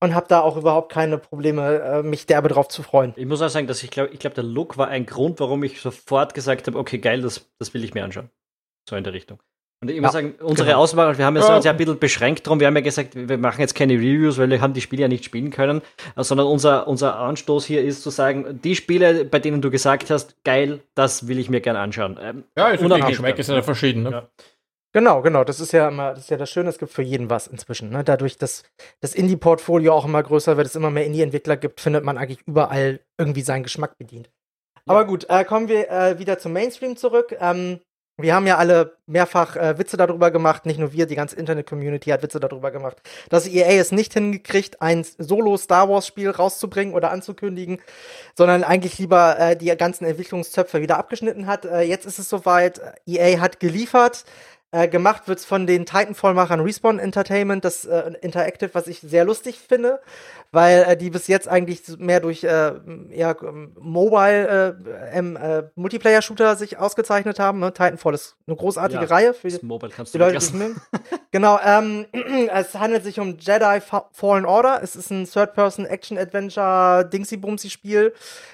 und 0.00 0.14
habe 0.14 0.26
da 0.28 0.40
auch 0.40 0.56
überhaupt 0.56 0.90
keine 0.90 1.18
Probleme, 1.18 1.80
äh, 1.80 2.02
mich 2.02 2.26
derbe 2.26 2.48
drauf 2.48 2.68
zu 2.68 2.82
freuen. 2.82 3.12
Ich 3.16 3.26
muss 3.26 3.42
auch 3.42 3.48
sagen, 3.48 3.66
dass 3.66 3.82
ich 3.82 3.90
glaube, 3.90 4.12
ich 4.12 4.18
glaube, 4.18 4.34
der 4.34 4.44
Look 4.44 4.76
war 4.76 4.88
ein 4.88 5.06
Grund, 5.06 5.38
warum 5.40 5.62
ich 5.62 5.80
sofort 5.80 6.34
gesagt 6.34 6.66
habe, 6.66 6.78
okay, 6.78 6.98
geil, 6.98 7.20
das, 7.20 7.48
das 7.58 7.74
will 7.74 7.84
ich 7.84 7.94
mir 7.94 8.04
anschauen. 8.04 8.30
So 8.88 8.96
in 8.96 9.04
der 9.04 9.12
Richtung. 9.12 9.40
Und 9.82 9.90
ich 9.90 9.98
muss 9.98 10.08
ja, 10.08 10.12
sagen, 10.12 10.34
unsere 10.40 10.68
genau. 10.68 10.80
Auswahl, 10.80 11.16
wir 11.16 11.24
haben 11.24 11.36
ja, 11.36 11.56
uns 11.56 11.64
ja 11.64 11.70
ein 11.70 11.76
bisschen 11.78 11.98
beschränkt 11.98 12.46
drum. 12.46 12.60
Wir 12.60 12.66
haben 12.66 12.76
ja 12.76 12.82
gesagt, 12.82 13.12
wir 13.14 13.38
machen 13.38 13.62
jetzt 13.62 13.74
keine 13.74 13.94
Reviews, 13.94 14.36
weil 14.36 14.50
wir 14.50 14.60
haben 14.60 14.74
die 14.74 14.82
Spiele 14.82 15.02
ja 15.02 15.08
nicht 15.08 15.24
spielen 15.24 15.50
können, 15.50 15.80
sondern 16.16 16.48
unser, 16.48 16.86
unser 16.86 17.16
Anstoß 17.16 17.64
hier 17.64 17.82
ist 17.82 18.02
zu 18.02 18.10
sagen, 18.10 18.60
die 18.62 18.76
Spiele, 18.76 19.24
bei 19.24 19.38
denen 19.38 19.62
du 19.62 19.70
gesagt 19.70 20.10
hast, 20.10 20.44
geil, 20.44 20.80
das 20.94 21.28
will 21.28 21.38
ich 21.38 21.48
mir 21.48 21.62
gerne 21.62 21.78
anschauen. 21.78 22.18
Ähm, 22.20 22.44
ja, 22.58 22.68
ist 22.68 22.82
die 22.82 23.00
Geschmäcker 23.00 23.42
sind 23.42 23.54
ja 23.54 23.62
verschieden. 23.62 24.02
Ne? 24.02 24.10
Ja. 24.10 24.28
Genau, 24.92 25.22
genau. 25.22 25.44
Das 25.44 25.60
ist 25.60 25.72
ja 25.72 25.88
immer, 25.88 26.10
das 26.10 26.24
ist 26.24 26.30
ja 26.30 26.36
das 26.36 26.50
Schöne, 26.50 26.68
es 26.68 26.78
gibt 26.78 26.92
für 26.92 27.02
jeden 27.02 27.30
was 27.30 27.46
inzwischen. 27.46 27.88
Ne? 27.88 28.04
Dadurch, 28.04 28.36
dass 28.36 28.64
das 29.00 29.14
Indie-Portfolio 29.14 29.94
auch 29.94 30.04
immer 30.04 30.22
größer 30.22 30.58
wird, 30.58 30.66
es 30.66 30.76
immer 30.76 30.90
mehr 30.90 31.06
Indie-Entwickler 31.06 31.56
gibt, 31.56 31.80
findet 31.80 32.04
man 32.04 32.18
eigentlich 32.18 32.40
überall 32.46 33.00
irgendwie 33.16 33.42
seinen 33.42 33.62
Geschmack 33.62 33.96
bedient. 33.96 34.30
Aber 34.86 35.06
gut, 35.06 35.26
äh, 35.28 35.44
kommen 35.44 35.68
wir 35.68 35.88
äh, 35.90 36.18
wieder 36.18 36.38
zum 36.38 36.52
Mainstream 36.52 36.96
zurück. 36.96 37.36
Ähm, 37.40 37.80
Wir 38.22 38.34
haben 38.34 38.46
ja 38.46 38.56
alle 38.56 38.96
mehrfach 39.06 39.56
äh, 39.56 39.78
Witze 39.78 39.96
darüber 39.96 40.30
gemacht, 40.30 40.66
nicht 40.66 40.78
nur 40.78 40.92
wir, 40.92 41.06
die 41.06 41.16
ganze 41.16 41.36
Internet-Community 41.36 42.10
hat 42.10 42.22
Witze 42.22 42.40
darüber 42.40 42.70
gemacht, 42.70 42.98
dass 43.28 43.46
EA 43.46 43.80
es 43.80 43.92
nicht 43.92 44.12
hingekriegt, 44.12 44.80
ein 44.80 45.04
Solo-Star 45.18 45.88
Wars-Spiel 45.88 46.30
rauszubringen 46.30 46.94
oder 46.94 47.10
anzukündigen, 47.10 47.80
sondern 48.34 48.64
eigentlich 48.64 48.98
lieber 48.98 49.38
äh, 49.38 49.56
die 49.56 49.74
ganzen 49.76 50.04
Entwicklungszöpfe 50.04 50.80
wieder 50.80 50.98
abgeschnitten 50.98 51.46
hat. 51.46 51.64
Äh, 51.64 51.82
jetzt 51.82 52.06
ist 52.06 52.18
es 52.18 52.28
soweit, 52.28 52.80
EA 53.06 53.40
hat 53.40 53.60
geliefert. 53.60 54.24
Äh, 54.72 54.86
gemacht 54.86 55.26
wird's 55.26 55.44
von 55.44 55.66
den 55.66 55.84
Titanfall-Machern 55.84 56.60
Respawn 56.60 57.00
Entertainment, 57.00 57.64
das 57.64 57.84
äh, 57.84 58.12
Interactive, 58.20 58.70
was 58.72 58.86
ich 58.86 59.00
sehr 59.00 59.24
lustig 59.24 59.58
finde, 59.58 60.00
weil 60.52 60.84
äh, 60.86 60.96
die 60.96 61.10
bis 61.10 61.26
jetzt 61.26 61.48
eigentlich 61.48 61.82
mehr 61.98 62.20
durch 62.20 62.44
äh, 62.44 62.74
ja, 63.10 63.34
Mobile 63.80 64.78
äh, 65.12 65.18
äh, 65.18 65.62
Multiplayer-Shooter 65.74 66.54
sich 66.54 66.78
ausgezeichnet 66.78 67.40
haben. 67.40 67.58
Ne? 67.58 67.72
Titanfall 67.72 68.14
ist 68.14 68.36
eine 68.46 68.54
großartige 68.54 69.02
ja, 69.02 69.08
Reihe 69.08 69.34
für 69.34 69.48
die, 69.48 69.58
Mobile 69.66 69.90
kannst 69.90 70.14
die 70.14 70.18
Leute, 70.18 70.32
die 70.32 70.36
es 70.38 70.52
mögen. 70.52 70.80
genau, 71.30 71.58
ähm, 71.64 72.06
es 72.52 72.74
handelt 72.74 73.04
sich 73.04 73.20
um 73.20 73.38
Jedi 73.38 73.80
Fallen 74.12 74.44
Order. 74.44 74.80
Es 74.82 74.96
ist 74.96 75.10
ein 75.10 75.26
Third-Person-Action-Adventure-Dingsy-Bumsy-Spiel 75.26 78.12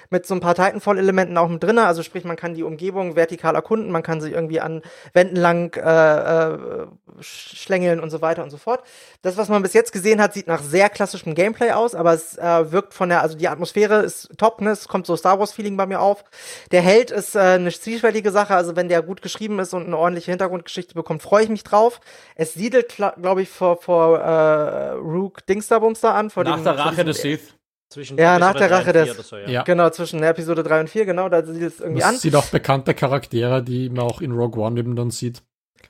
mit 0.09 0.25
so 0.25 0.33
ein 0.33 0.39
paar 0.39 0.55
Titanfall-Elementen 0.55 1.37
auch 1.37 1.49
mit 1.49 1.63
drin. 1.63 1.79
Also 1.79 2.03
sprich, 2.03 2.23
man 2.23 2.37
kann 2.37 2.53
die 2.53 2.63
Umgebung 2.63 3.15
vertikal 3.15 3.55
erkunden, 3.55 3.91
man 3.91 4.03
kann 4.03 4.21
sich 4.21 4.33
irgendwie 4.33 4.61
an 4.61 4.81
Wänden 5.13 5.35
lang 5.35 5.75
äh, 5.75 6.49
äh, 6.49 6.87
schlängeln 7.19 7.99
und 7.99 8.09
so 8.09 8.21
weiter 8.21 8.43
und 8.43 8.49
so 8.49 8.57
fort. 8.57 8.83
Das, 9.21 9.37
was 9.37 9.49
man 9.49 9.61
bis 9.61 9.73
jetzt 9.73 9.91
gesehen 9.91 10.21
hat, 10.21 10.33
sieht 10.33 10.47
nach 10.47 10.61
sehr 10.61 10.89
klassischem 10.89 11.35
Gameplay 11.35 11.71
aus, 11.71 11.95
aber 11.95 12.13
es 12.13 12.37
äh, 12.37 12.71
wirkt 12.71 12.93
von 12.93 13.09
der, 13.09 13.21
also 13.21 13.37
die 13.37 13.47
Atmosphäre 13.47 14.01
ist 14.01 14.29
top, 14.37 14.61
ne? 14.61 14.71
Es 14.71 14.87
kommt 14.87 15.05
so 15.05 15.15
Star 15.15 15.39
Wars-Feeling 15.39 15.77
bei 15.77 15.85
mir 15.85 15.99
auf. 15.99 16.23
Der 16.71 16.81
Held 16.81 17.11
ist 17.11 17.35
äh, 17.35 17.39
eine 17.39 17.71
zwiespältige 17.71 18.31
Sache, 18.31 18.55
also 18.55 18.75
wenn 18.75 18.89
der 18.89 19.01
gut 19.01 19.21
geschrieben 19.21 19.59
ist 19.59 19.73
und 19.73 19.85
eine 19.85 19.97
ordentliche 19.97 20.31
Hintergrundgeschichte 20.31 20.93
bekommt, 20.93 21.21
freue 21.21 21.43
ich 21.43 21.49
mich 21.49 21.63
drauf. 21.63 21.99
Es 22.35 22.53
siedelt, 22.67 22.95
glaube 22.95 23.41
ich, 23.41 23.49
vor, 23.49 23.77
vor 23.77 24.19
äh, 24.19 24.91
Rook 24.91 25.45
Dingsterbumster 25.45 26.13
an. 26.13 26.29
Vor 26.29 26.43
Nach 26.43 26.55
dem, 26.55 26.63
der 26.63 26.77
Rache 26.77 27.05
des 27.05 27.21
Sith. 27.21 27.53
Zwischen 27.89 28.17
ja, 28.17 28.37
nach 28.37 28.53
der 28.53 28.69
Rache 28.69 28.91
des. 28.91 29.15
So, 29.29 29.37
ja. 29.37 29.47
ja. 29.47 29.63
Genau, 29.63 29.89
zwischen 29.89 30.21
Episode 30.21 30.61
3 30.61 30.81
und 30.81 30.89
4, 30.89 31.05
genau, 31.05 31.29
da 31.29 31.41
sieht 31.45 31.61
es 31.61 31.79
irgendwie 31.79 32.01
das 32.01 32.09
an. 32.09 32.17
sieht 32.17 32.35
auch 32.35 32.47
bekannte 32.47 32.93
Charaktere, 32.93 33.63
die 33.63 33.89
man 33.89 34.01
auch 34.01 34.19
in 34.19 34.33
Rogue 34.33 34.61
One 34.61 34.77
eben 34.77 34.97
dann 34.97 35.09
sieht. 35.09 35.41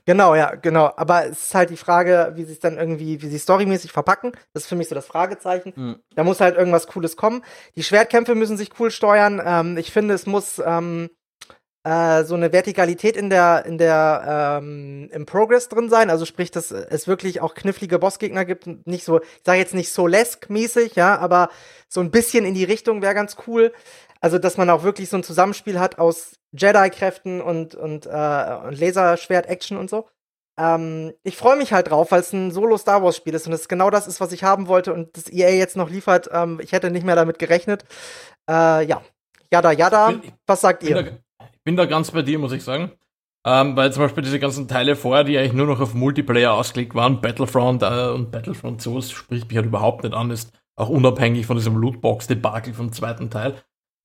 Genau, 0.06 0.36
ja, 0.36 0.54
genau. 0.54 0.92
Aber 0.96 1.26
es 1.26 1.46
ist 1.46 1.56
halt 1.56 1.72
die 1.72 1.78
Frage, 1.78 2.34
wie 2.36 2.44
sie 2.44 2.54
es 2.54 2.60
dann 2.60 2.78
irgendwie, 2.78 3.20
wie 3.24 3.28
sie 3.28 3.40
storymäßig 3.40 3.92
verpacken. 3.92 4.32
Das 4.54 4.64
ist 4.64 4.70
für 4.70 4.76
mich 4.76 4.90
so 4.90 4.96
das 4.96 5.08
Fragezeichen. 5.08 5.74
Mhm. 5.76 5.96
Da 6.14 6.24
muss 6.24 6.40
halt 6.40 6.56
irgendwas 6.56 6.86
Cooles 6.86 7.18
kommen. 7.18 7.44
Die 7.76 7.84
Schwertkämpfe 7.84 8.36
müssen 8.36 8.58
sich 8.58 8.80
cool 8.80 8.92
steuern. 8.92 9.42
Ähm, 9.44 9.76
ich 9.78 9.92
finde, 9.92 10.14
es 10.14 10.28
muss 10.28 10.62
ähm, 10.64 11.10
äh, 11.88 12.26
so 12.26 12.36
eine 12.36 12.52
Vertikalität 12.52 13.16
in 13.16 13.30
der, 13.30 13.66
in 13.66 13.78
der, 13.78 14.60
ähm, 14.60 15.10
im 15.14 15.26
Progress 15.26 15.70
drin 15.70 15.90
sein. 15.90 16.10
Also 16.10 16.26
sprich, 16.26 16.52
dass 16.52 16.72
es 16.72 17.08
wirklich 17.08 17.40
auch 17.40 17.54
knifflige 17.54 17.98
Bossgegner 17.98 18.44
gibt. 18.44 18.68
Nicht 18.86 19.06
so, 19.06 19.22
ich 19.22 19.28
sage 19.46 19.60
jetzt 19.60 19.74
nicht 19.74 19.94
so 19.94 20.06
Lesk-mäßig, 20.06 20.96
ja, 20.96 21.18
aber 21.18 21.50
so 21.88 22.02
ein 22.02 22.12
bisschen 22.12 22.44
in 22.44 22.56
die 22.56 22.66
Richtung 22.66 23.02
wäre 23.02 23.14
ganz 23.14 23.38
cool. 23.48 23.72
Also, 24.20 24.38
dass 24.38 24.58
man 24.58 24.70
auch 24.70 24.84
wirklich 24.84 25.08
so 25.08 25.16
ein 25.16 25.24
Zusammenspiel 25.24 25.80
hat 25.80 25.98
aus 25.98 26.34
Jedi-Kräften 26.52 27.40
und, 27.40 27.76
und, 27.76 28.06
äh, 28.06 28.10
und 28.10 28.78
Laserschwert-Action 28.78 29.78
und 29.78 29.90
so. 29.90 30.10
Ähm, 30.60 31.14
ich 31.24 31.38
freue 31.38 31.56
mich 31.56 31.72
halt 31.72 31.92
drauf, 31.92 32.12
weil 32.12 32.20
es 32.20 32.34
ein 32.34 32.52
Solo-Star 32.52 33.02
Wars-Spiel 33.02 33.36
ist 33.36 33.48
und 33.48 33.54
es 33.54 33.70
genau 33.70 33.92
das 33.92 34.08
ist, 34.08 34.20
was 34.20 34.34
ich 34.34 34.44
haben 34.44 34.68
wollte 34.68 34.94
und 34.94 35.16
das 35.16 35.32
EA 35.32 35.52
jetzt 35.52 35.78
noch 35.78 35.90
liefert. 35.90 36.30
Ähm, 36.34 36.60
ich 36.62 36.74
hätte 36.74 36.92
nicht 36.92 37.06
mehr 37.06 37.16
damit 37.16 37.40
gerechnet. 37.40 37.86
Äh, 38.50 38.86
ja, 38.86 39.02
Yada 39.52 39.72
Yada. 39.72 40.12
Bin, 40.12 40.34
was 40.46 40.60
sagt 40.60 40.84
ihr? 40.84 41.20
Bin 41.68 41.76
da 41.76 41.86
ganz 41.86 42.12
bei 42.12 42.22
dir, 42.22 42.40
muss 42.40 42.54
ich 42.54 42.64
sagen. 42.64 42.94
Ähm, 43.46 43.76
weil 43.76 43.92
zum 43.92 44.02
Beispiel 44.04 44.24
diese 44.24 44.40
ganzen 44.40 44.70
Teile 44.70 44.96
vorher, 44.96 45.26
die 45.26 45.38
eigentlich 45.38 45.52
nur 45.52 45.68
noch 45.68 45.82
auf 45.82 45.94
Multiplayer 45.94 46.54
ausgelegt 46.54 46.96
waren, 46.96 47.20
Battlefront 47.20 47.84
äh, 47.84 48.08
und 48.08 48.32
Battlefront 48.32 48.82
2, 48.82 49.02
spricht 49.02 49.50
mich 49.50 49.58
halt 49.58 49.66
überhaupt 49.66 50.06
nicht 50.06 50.16
an, 50.16 50.32
ist 50.32 50.58
auch 50.78 50.88
unabhängig 50.88 51.46
von 51.46 51.58
diesem 51.58 51.76
Lootbox-Debakel 51.76 52.74
vom 52.74 52.94
zweiten 52.94 53.30
Teil. 53.30 53.56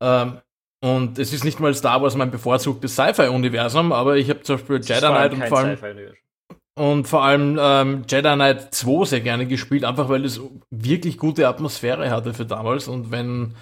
Ähm, 0.03 0.41
und 0.83 1.21
es 1.21 1.33
ist 1.33 1.45
nicht 1.45 1.61
mal 1.61 1.73
Star 1.73 2.03
Wars 2.03 2.17
mein 2.17 2.33
bevorzugtes 2.33 2.95
Sci-Fi-Universum, 2.95 3.93
aber 3.93 4.17
ich 4.17 4.29
habe 4.29 4.43
zum 4.43 4.57
Beispiel 4.57 4.81
Jedi 4.81 4.99
Knight 4.99 5.33
und 5.33 5.45
vor 5.47 5.59
allem, 5.59 5.79
und 6.77 7.07
vor 7.07 7.23
allem 7.23 7.59
ähm, 7.61 8.03
Jedi 8.09 8.35
Knight 8.35 8.75
2 8.75 9.05
sehr 9.05 9.21
gerne 9.21 9.47
gespielt, 9.47 9.85
einfach 9.85 10.09
weil 10.09 10.25
es 10.25 10.41
wirklich 10.71 11.17
gute 11.17 11.47
Atmosphäre 11.47 12.11
hatte 12.11 12.35
für 12.35 12.45
damals. 12.45 12.89
Und 12.89 13.13
wenn, 13.13 13.55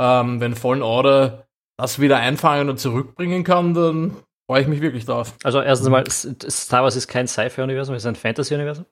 ähm, 0.00 0.40
wenn 0.40 0.56
Fallen 0.56 0.82
Order 0.82 1.45
das 1.76 1.98
wieder 1.98 2.18
einfangen 2.18 2.68
und 2.70 2.78
zurückbringen 2.78 3.44
kann, 3.44 3.74
dann 3.74 4.16
freue 4.48 4.62
ich 4.62 4.68
mich 4.68 4.80
wirklich 4.80 5.04
drauf. 5.04 5.34
Also 5.42 5.60
erstens 5.60 5.88
mal, 5.88 6.04
Star 6.10 6.82
Wars 6.82 6.96
ist 6.96 7.08
kein 7.08 7.26
Sci-Fi-Universum, 7.26 7.94
es 7.94 8.02
ist 8.02 8.06
ein 8.06 8.16
Fantasy-Universum. 8.16 8.86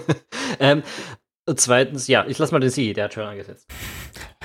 ähm, 0.60 0.82
und 1.46 1.58
zweitens, 1.58 2.06
ja, 2.06 2.24
ich 2.26 2.38
lasse 2.38 2.52
mal 2.52 2.60
den 2.60 2.70
Sie, 2.70 2.92
der 2.92 3.04
hat 3.04 3.14
schon 3.14 3.24
angesetzt. 3.24 3.66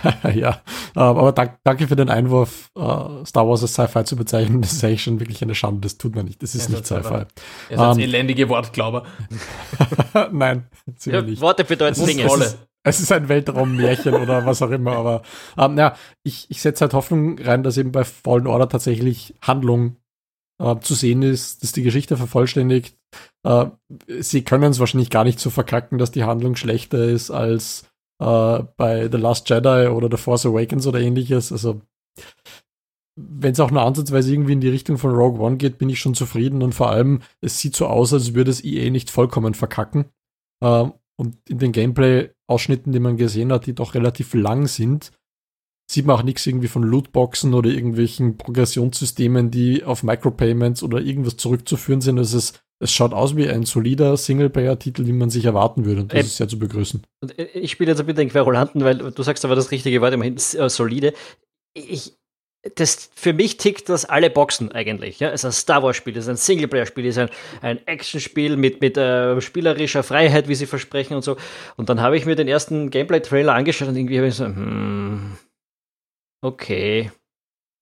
ja, 0.34 0.62
ähm, 0.96 1.02
aber 1.02 1.32
dank, 1.32 1.60
danke 1.64 1.88
für 1.88 1.96
den 1.96 2.10
Einwurf, 2.10 2.70
uh, 2.78 3.24
Star 3.26 3.48
Wars 3.48 3.62
als 3.62 3.74
Sci-Fi 3.74 4.04
zu 4.04 4.16
bezeichnen. 4.16 4.62
Das 4.62 4.74
ist 4.74 4.84
eigentlich 4.84 5.04
schon 5.04 5.20
wirklich 5.20 5.42
eine 5.42 5.56
Schande. 5.56 5.82
Das 5.82 5.98
tut 5.98 6.16
man 6.16 6.26
nicht. 6.26 6.42
Das 6.42 6.56
ist 6.56 6.70
ja, 6.70 6.76
nicht 6.76 6.86
Sci-Fi. 6.86 7.26
Er 7.70 7.92
ist 7.92 7.98
um, 7.98 8.00
elendige 8.00 8.50
Wortglauber. 8.50 9.06
Nein, 10.32 10.68
ja, 11.06 11.22
nicht. 11.22 11.42
Worte 11.42 11.64
bedeuten 11.64 12.06
Dinge. 12.06 12.28
Es 12.86 13.00
ist 13.00 13.12
ein 13.12 13.30
Weltraummärchen 13.30 14.14
oder 14.14 14.46
was 14.46 14.62
auch 14.62 14.70
immer, 14.70 14.96
aber 14.96 15.24
ähm, 15.58 15.76
ja, 15.78 15.96
ich, 16.24 16.46
ich 16.50 16.62
setze 16.62 16.82
halt 16.82 16.94
Hoffnung 16.94 17.40
rein, 17.40 17.64
dass 17.64 17.78
eben 17.78 17.92
bei 17.92 18.04
Fallen 18.04 18.46
Order 18.46 18.70
tatsächlich 18.70 19.34
Handlung 19.42 19.98
äh, 20.62 20.80
zu 20.80 20.94
sehen 20.94 21.24
ist, 21.24 21.64
dass 21.64 21.72
die 21.72 21.82
Geschichte 21.82 22.16
vervollständigt. 22.16 22.96
Äh, 23.44 23.66
sie 24.20 24.44
können 24.44 24.72
es 24.72 24.80
wahrscheinlich 24.80 25.10
gar 25.10 25.24
nicht 25.24 25.40
so 25.40 25.50
verkacken, 25.50 25.98
dass 25.98 26.12
die 26.12 26.26
Handlung 26.26 26.56
schlechter 26.56 27.04
ist 27.04 27.32
als 27.32 27.90
äh, 28.22 28.64
bei 28.78 29.10
The 29.12 29.18
Last 29.18 29.50
Jedi 29.50 29.88
oder 29.88 30.08
The 30.10 30.22
Force 30.22 30.46
Awakens 30.46 30.86
oder 30.86 31.00
ähnliches. 31.00 31.52
Also 31.52 31.82
wenn 33.18 33.54
es 33.54 33.60
auch 33.60 33.72
nur 33.72 33.82
ansatzweise 33.82 34.32
irgendwie 34.32 34.54
in 34.54 34.62
die 34.62 34.70
Richtung 34.70 35.00
von 35.00 35.16
Rogue 35.16 35.40
One 35.40 35.58
geht, 35.58 35.80
bin 35.80 35.90
ich 35.90 36.00
schon 36.00 36.14
zufrieden 36.14 36.62
und 36.62 36.76
vor 36.76 36.92
allem, 36.92 37.22
es 37.42 37.60
sieht 37.60 37.76
so 37.76 37.88
aus, 37.88 38.14
als 38.14 38.36
würde 38.36 38.52
es 38.52 38.64
EA 38.64 38.92
nicht 38.92 39.10
vollkommen 39.10 39.56
verkacken. 39.56 40.06
Ähm, 40.62 40.94
und 41.18 41.38
in 41.50 41.60
den 41.60 41.72
Gameplay-Ausschnitten, 42.48 42.92
die 42.92 43.00
man 43.00 43.18
gesehen 43.18 43.52
hat, 43.52 43.66
die 43.66 43.74
doch 43.74 43.94
relativ 43.94 44.34
lang 44.34 44.68
sind, 44.68 45.12
sieht 45.90 46.06
man 46.06 46.18
auch 46.18 46.24
nichts 46.24 46.46
irgendwie 46.46 46.68
von 46.68 46.84
Lootboxen 46.84 47.54
oder 47.54 47.70
irgendwelchen 47.70 48.38
Progressionssystemen, 48.38 49.52
die 49.52 49.84
auf 49.84 50.04
Micropayments 50.04 50.82
oder 50.82 51.00
irgendwas 51.00 51.38
zurückzuführen 51.38 52.02
sind. 52.02 52.18
Also 52.18 52.38
es, 52.38 52.54
es 52.80 52.92
schaut 52.92 53.14
aus 53.14 53.36
wie 53.36 53.48
ein 53.48 53.64
solider 53.64 54.18
Singleplayer-Titel, 54.18 55.04
den 55.04 55.18
man 55.18 55.30
sich 55.30 55.46
erwarten 55.46 55.86
würde. 55.86 56.02
Und 56.02 56.14
das 56.14 56.20
äh, 56.20 56.24
ist 56.24 56.38
sehr 56.38 56.48
zu 56.48 56.58
begrüßen. 56.58 57.04
Ich 57.54 57.72
spiele 57.72 57.92
jetzt 57.92 58.00
ein 58.00 58.08
bisschen 58.08 58.18
den 58.18 58.30
Querulanten, 58.30 58.84
weil 58.84 58.98
du 58.98 59.24
sagst 59.24 59.46
aber 59.46 59.56
das 59.56 59.72
richtige 59.72 60.02
Wort 60.02 60.14
immerhin, 60.14 60.36
äh, 60.36 60.70
solide. 60.70 61.14
Ich, 61.76 62.14
das, 62.74 63.10
für 63.16 63.34
mich 63.34 63.58
tickt 63.58 63.90
das 63.90 64.06
alle 64.06 64.30
Boxen 64.30 64.72
eigentlich. 64.72 65.20
Ja? 65.20 65.30
Es 65.30 65.42
ist 65.42 65.46
ein 65.46 65.52
Star 65.52 65.84
Wars-Spiel, 65.84 66.18
es 66.18 66.26
ist 66.26 66.30
ein 66.30 66.38
Singleplayer-Spiel, 66.38 67.06
es 67.06 67.18
ist 67.18 67.22
ein, 67.22 67.30
ein 67.62 67.88
Action-Spiel 67.88 68.58
mit, 68.58 68.82
mit 68.82 68.98
äh, 68.98 69.40
spielerischer 69.40 70.04
Freiheit, 70.04 70.48
wie 70.48 70.56
sie 70.56 70.66
versprechen 70.66 71.16
und 71.16 71.24
so. 71.24 71.38
Und 71.76 71.90
dann 71.90 72.02
habe 72.02 72.18
ich 72.18 72.26
mir 72.26 72.36
den 72.36 72.48
ersten 72.48 72.90
Gameplay-Trailer 72.90 73.54
angeschaut 73.54 73.90
und 73.90 73.96
irgendwie 73.96 74.18
habe 74.18 74.28
ich 74.28 74.36
so, 74.36 74.46
hm, 74.46 75.38
okay. 76.42 77.12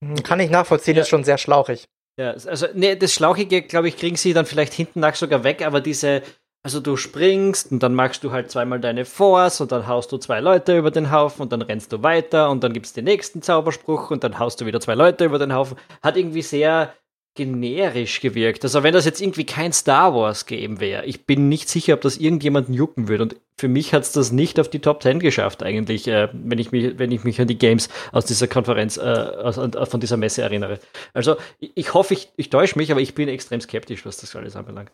Hm, 0.04 0.22
kann 0.24 0.40
ich 0.42 0.50
nachvollziehen, 0.50 0.96
ja. 0.96 1.04
ist 1.04 1.10
schon 1.10 1.24
sehr 1.24 1.38
schlauchig. 1.38 1.88
Ja, 2.20 2.32
also, 2.32 2.68
nee, 2.76 2.96
das 2.96 3.14
Schlauchige, 3.14 3.64
glaube 3.64 3.88
ich, 3.88 3.98
kriegen 3.98 4.18
sie 4.18 4.34
dann 4.34 4.46
vielleicht 4.46 4.74
hinten 4.74 5.00
nach 5.00 5.16
sogar 5.16 5.44
weg, 5.44 5.66
aber 5.66 5.82
diese, 5.82 6.22
also 6.64 6.80
du 6.80 6.96
springst 6.96 7.72
und 7.72 7.84
dann 7.84 7.94
machst 7.94 8.24
du 8.24 8.32
halt 8.32 8.50
zweimal 8.50 8.80
deine 8.80 9.04
Force 9.04 9.60
und 9.60 9.72
dann 9.74 9.86
haust 9.86 10.12
du 10.14 10.18
zwei 10.18 10.40
Leute 10.40 10.78
über 10.78 10.92
den 10.92 11.12
Haufen 11.12 11.42
und 11.42 11.52
dann 11.52 11.62
rennst 11.62 11.92
du 11.92 12.02
weiter 12.04 12.50
und 12.50 12.64
dann 12.64 12.72
gibt 12.72 12.86
es 12.86 12.94
den 12.94 13.04
nächsten 13.04 13.42
Zauberspruch 13.42 14.12
und 14.12 14.24
dann 14.24 14.40
haust 14.40 14.62
du 14.62 14.66
wieder 14.66 14.80
zwei 14.80 14.96
Leute 14.96 15.26
über 15.26 15.40
den 15.40 15.54
Haufen. 15.54 15.78
Hat 16.02 16.16
irgendwie 16.16 16.42
sehr 16.42 16.94
generisch 17.36 18.22
gewirkt. 18.22 18.64
Also 18.64 18.84
wenn 18.84 18.94
das 18.94 19.06
jetzt 19.06 19.20
irgendwie 19.20 19.46
kein 19.46 19.74
Star 19.74 20.14
Wars 20.14 20.46
Game 20.46 20.80
wäre, 20.80 21.06
ich 21.06 21.26
bin 21.26 21.50
nicht 21.50 21.68
sicher, 21.68 21.96
ob 21.96 22.02
das 22.02 22.18
irgendjemanden 22.18 22.74
jucken 22.74 23.08
würde. 23.10 23.24
Und 23.24 23.36
für 23.58 23.68
mich 23.68 23.94
hat 23.94 24.04
es 24.04 24.12
das 24.14 24.32
nicht 24.32 24.60
auf 24.60 24.70
die 24.70 24.80
Top 24.80 25.02
10 25.02 25.20
geschafft 25.20 25.64
eigentlich, 25.64 26.08
äh, 26.08 26.30
wenn, 26.32 26.60
ich 26.60 26.72
mich, 26.72 26.98
wenn 26.98 27.12
ich 27.12 27.24
mich 27.24 27.42
an 27.42 27.48
die 27.48 27.58
Games 27.58 27.90
aus 28.12 28.26
dieser 28.26 28.48
Konferenz, 28.48 28.98
äh, 28.98 29.02
aus, 29.02 29.58
äh, 29.58 29.86
von 29.86 30.00
dieser 30.00 30.18
Messe 30.18 30.44
erinnere. 30.44 30.80
Also 31.14 31.36
ich, 31.60 31.72
ich 31.76 31.94
hoffe, 31.94 32.14
ich, 32.14 32.30
ich 32.38 32.50
täusche 32.50 32.78
mich, 32.78 32.92
aber 32.92 33.02
ich 33.02 33.16
bin 33.16 33.28
extrem 33.28 33.60
skeptisch, 33.60 34.06
was 34.06 34.18
das 34.18 34.36
alles 34.36 34.56
anbelangt. 34.56 34.92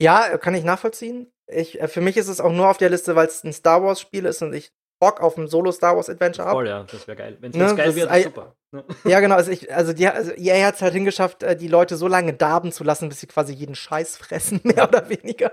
Ja, 0.00 0.38
kann 0.38 0.54
ich 0.54 0.64
nachvollziehen. 0.64 1.32
Ich, 1.46 1.80
äh, 1.80 1.88
für 1.88 2.00
mich 2.00 2.16
ist 2.16 2.28
es 2.28 2.40
auch 2.40 2.52
nur 2.52 2.68
auf 2.68 2.78
der 2.78 2.90
Liste, 2.90 3.16
weil 3.16 3.26
es 3.26 3.42
ein 3.44 3.52
Star 3.52 3.82
Wars 3.82 4.00
Spiel 4.00 4.26
ist 4.26 4.42
und 4.42 4.54
ich 4.54 4.72
Bock 5.00 5.20
auf 5.20 5.36
ein 5.36 5.46
Solo 5.46 5.70
Star 5.72 5.96
Wars 5.96 6.10
Adventure 6.10 6.46
habe. 6.46 6.56
Voll, 6.56 6.68
ja, 6.68 6.84
das 6.84 7.06
wäre 7.06 7.16
geil. 7.16 7.36
Wenn 7.40 7.52
es 7.52 7.56
ne, 7.56 7.74
geil 7.76 7.94
wäre, 7.94 8.22
super. 8.22 8.56
Ja, 9.04 9.20
genau. 9.20 9.36
Also, 9.36 9.50
ich, 9.50 9.72
also, 9.72 9.92
die, 9.92 10.08
also 10.08 10.32
EA 10.32 10.66
hat 10.66 10.74
es 10.74 10.82
halt 10.82 10.92
hingeschafft, 10.92 11.42
äh, 11.42 11.56
die 11.56 11.68
Leute 11.68 11.96
so 11.96 12.08
lange 12.08 12.34
darben 12.34 12.72
zu 12.72 12.84
lassen, 12.84 13.08
bis 13.08 13.20
sie 13.20 13.26
quasi 13.28 13.52
jeden 13.52 13.74
Scheiß 13.74 14.16
fressen, 14.16 14.60
mehr 14.64 14.88
oder 14.88 15.08
weniger. 15.08 15.52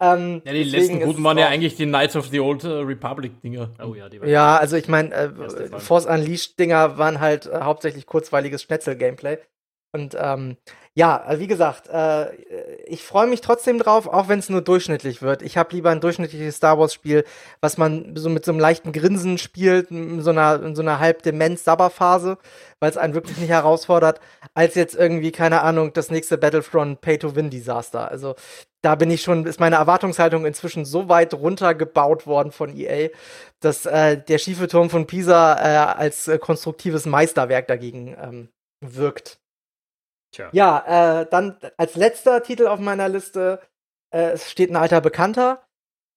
Ähm, 0.00 0.42
ja, 0.44 0.52
die 0.52 0.64
letzten 0.64 1.00
guten 1.00 1.24
waren 1.24 1.38
ja 1.38 1.48
eigentlich 1.48 1.74
die 1.76 1.86
Knights 1.86 2.16
of 2.16 2.28
the 2.28 2.40
Old 2.40 2.64
äh, 2.64 2.68
Republic 2.68 3.40
Dinger. 3.40 3.70
Oh 3.82 3.94
ja, 3.94 4.08
die 4.08 4.20
waren 4.20 4.28
Ja, 4.28 4.56
also 4.56 4.76
ich 4.76 4.88
meine, 4.88 5.14
äh, 5.14 5.80
Force 5.80 6.06
Unleashed 6.06 6.58
Dinger 6.58 6.98
waren 6.98 7.20
halt 7.20 7.46
äh, 7.46 7.60
hauptsächlich 7.62 8.06
kurzweiliges 8.06 8.62
Schnetzel-Gameplay. 8.62 9.38
Und 9.94 10.16
ähm, 10.18 10.56
ja, 10.94 11.24
wie 11.38 11.46
gesagt, 11.46 11.88
äh, 11.88 12.34
ich 12.84 13.02
freue 13.02 13.26
mich 13.26 13.40
trotzdem 13.40 13.78
drauf, 13.78 14.06
auch 14.06 14.28
wenn 14.28 14.38
es 14.40 14.50
nur 14.50 14.60
durchschnittlich 14.60 15.22
wird. 15.22 15.40
Ich 15.40 15.56
habe 15.56 15.74
lieber 15.74 15.88
ein 15.88 16.02
durchschnittliches 16.02 16.56
Star 16.56 16.78
Wars-Spiel, 16.78 17.24
was 17.62 17.78
man 17.78 18.14
so 18.14 18.28
mit 18.28 18.44
so 18.44 18.52
einem 18.52 18.60
leichten 18.60 18.92
Grinsen 18.92 19.38
spielt, 19.38 19.90
in 19.90 20.20
so 20.20 20.30
einer, 20.30 20.62
in 20.62 20.74
so 20.76 20.82
einer 20.82 20.98
halb 20.98 21.22
Demenz-Sabber-Phase, 21.22 22.36
weil 22.78 22.90
es 22.90 22.98
einen 22.98 23.14
wirklich 23.14 23.38
nicht 23.38 23.48
herausfordert, 23.48 24.20
als 24.52 24.74
jetzt 24.74 24.94
irgendwie, 24.94 25.32
keine 25.32 25.62
Ahnung, 25.62 25.94
das 25.94 26.10
nächste 26.10 26.36
Battlefront 26.36 27.00
Pay-to-Win-Desaster. 27.00 28.10
Also 28.10 28.34
da 28.82 28.94
bin 28.94 29.10
ich 29.10 29.22
schon, 29.22 29.46
ist 29.46 29.60
meine 29.60 29.76
Erwartungshaltung 29.76 30.44
inzwischen 30.44 30.84
so 30.84 31.08
weit 31.08 31.32
runtergebaut 31.32 32.26
worden 32.26 32.52
von 32.52 32.76
EA, 32.76 33.08
dass 33.60 33.86
äh, 33.86 34.18
der 34.18 34.36
schiefe 34.36 34.68
Turm 34.68 34.90
von 34.90 35.06
Pisa 35.06 35.54
äh, 35.54 35.98
als 35.98 36.28
äh, 36.28 36.38
konstruktives 36.38 37.06
Meisterwerk 37.06 37.66
dagegen 37.66 38.14
ähm, 38.20 38.48
wirkt. 38.82 39.41
Tja. 40.32 40.48
Ja, 40.52 41.20
äh, 41.20 41.26
dann 41.30 41.58
als 41.76 41.94
letzter 41.94 42.42
Titel 42.42 42.66
auf 42.66 42.80
meiner 42.80 43.08
Liste 43.08 43.60
äh, 44.12 44.32
es 44.32 44.50
steht 44.50 44.70
ein 44.70 44.76
alter 44.76 45.00
Bekannter. 45.00 45.62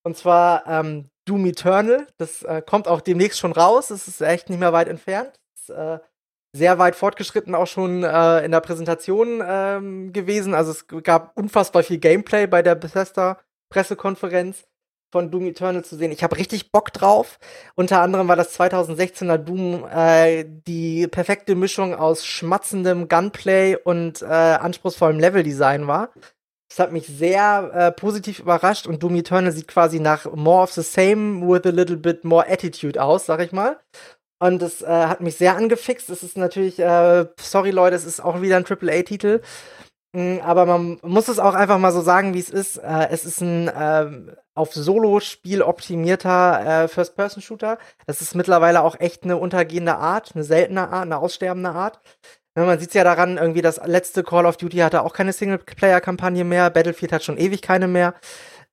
Und 0.03 0.17
zwar 0.17 0.67
ähm, 0.67 1.09
Doom 1.25 1.45
Eternal. 1.45 2.07
Das 2.17 2.43
äh, 2.43 2.61
kommt 2.61 2.87
auch 2.87 3.01
demnächst 3.01 3.39
schon 3.39 3.53
raus. 3.53 3.87
Das 3.87 4.07
ist 4.07 4.21
echt 4.21 4.49
nicht 4.49 4.59
mehr 4.59 4.73
weit 4.73 4.87
entfernt. 4.87 5.39
Ist, 5.55 5.69
äh, 5.69 5.99
sehr 6.53 6.79
weit 6.79 6.95
fortgeschritten 6.95 7.53
auch 7.53 7.67
schon 7.67 8.03
äh, 8.03 8.45
in 8.45 8.51
der 8.51 8.61
Präsentation 8.61 9.43
ähm, 9.45 10.13
gewesen. 10.13 10.53
Also 10.53 10.71
es 10.71 10.87
gab 10.87 11.37
unfassbar 11.37 11.83
viel 11.83 11.97
Gameplay 11.97 12.47
bei 12.47 12.61
der 12.61 12.75
Bethesda 12.75 13.39
Pressekonferenz 13.69 14.65
von 15.15 15.31
Doom 15.31 15.45
Eternal 15.45 15.85
zu 15.85 15.95
sehen. 15.95 16.11
Ich 16.11 16.23
habe 16.23 16.35
richtig 16.35 16.73
Bock 16.73 16.91
drauf. 16.91 17.39
Unter 17.75 18.01
anderem 18.01 18.27
war 18.27 18.35
das 18.35 18.59
2016er 18.59 19.37
Doom 19.37 19.85
äh, 19.89 20.43
die 20.45 21.07
perfekte 21.07 21.55
Mischung 21.55 21.95
aus 21.95 22.25
schmatzendem 22.25 23.07
Gunplay 23.07 23.77
und 23.81 24.21
äh, 24.21 24.25
anspruchsvollem 24.25 25.17
Leveldesign 25.17 25.87
war. 25.87 26.09
Das 26.67 26.79
hat 26.79 26.91
mich 26.91 27.07
sehr 27.07 27.71
äh, 27.73 27.91
positiv 27.93 28.39
überrascht 28.39 28.87
und 28.87 29.01
Doom 29.03 29.15
Eternal 29.15 29.53
sieht 29.53 29.69
quasi 29.69 30.01
nach 30.01 30.25
more 30.33 30.63
of 30.63 30.73
the 30.73 30.81
same 30.81 31.47
with 31.47 31.65
a 31.65 31.69
little 31.69 31.95
bit 31.95 32.25
more 32.25 32.45
attitude 32.49 33.01
aus, 33.01 33.25
sag 33.25 33.39
ich 33.39 33.53
mal. 33.53 33.79
Und 34.39 34.61
das 34.61 34.81
äh, 34.81 34.87
hat 34.87 35.21
mich 35.21 35.37
sehr 35.37 35.55
angefixt. 35.55 36.09
Es 36.09 36.23
ist 36.23 36.35
natürlich, 36.35 36.77
äh, 36.77 37.25
sorry 37.39 37.71
Leute, 37.71 37.95
es 37.95 38.03
ist 38.03 38.19
auch 38.19 38.41
wieder 38.41 38.57
ein 38.57 38.65
AAA-Titel. 38.65 39.39
Mm, 40.11 40.39
aber 40.41 40.65
man 40.65 40.99
muss 41.03 41.29
es 41.29 41.39
auch 41.39 41.53
einfach 41.53 41.77
mal 41.77 41.93
so 41.93 42.01
sagen, 42.01 42.33
wie 42.33 42.39
es 42.39 42.49
ist. 42.49 42.79
Äh, 42.79 43.07
es 43.11 43.23
ist 43.23 43.39
ein 43.39 43.69
äh, 43.69 44.35
auf 44.55 44.73
Solo-Spiel 44.73 45.61
optimierter 45.61 46.83
äh, 46.83 46.87
First-Person-Shooter. 46.87 47.77
Das 48.07 48.21
ist 48.21 48.35
mittlerweile 48.35 48.83
auch 48.83 48.99
echt 48.99 49.23
eine 49.23 49.37
untergehende 49.37 49.97
Art, 49.97 50.31
eine 50.33 50.43
seltene 50.43 50.89
Art, 50.89 51.03
eine 51.03 51.17
aussterbende 51.17 51.69
Art. 51.71 51.99
Ja, 52.57 52.65
man 52.65 52.79
sieht 52.79 52.89
es 52.89 52.93
ja 52.93 53.03
daran, 53.03 53.37
irgendwie 53.37 53.61
das 53.61 53.81
letzte 53.85 54.23
Call 54.23 54.45
of 54.45 54.55
Duty 54.55 54.77
hatte 54.77 55.03
auch 55.03 55.13
keine 55.13 55.33
Singleplayer-Kampagne 55.33 56.45
mehr, 56.45 56.69
Battlefield 56.69 57.11
hat 57.11 57.23
schon 57.23 57.37
ewig 57.37 57.61
keine 57.61 57.89
mehr. 57.89 58.15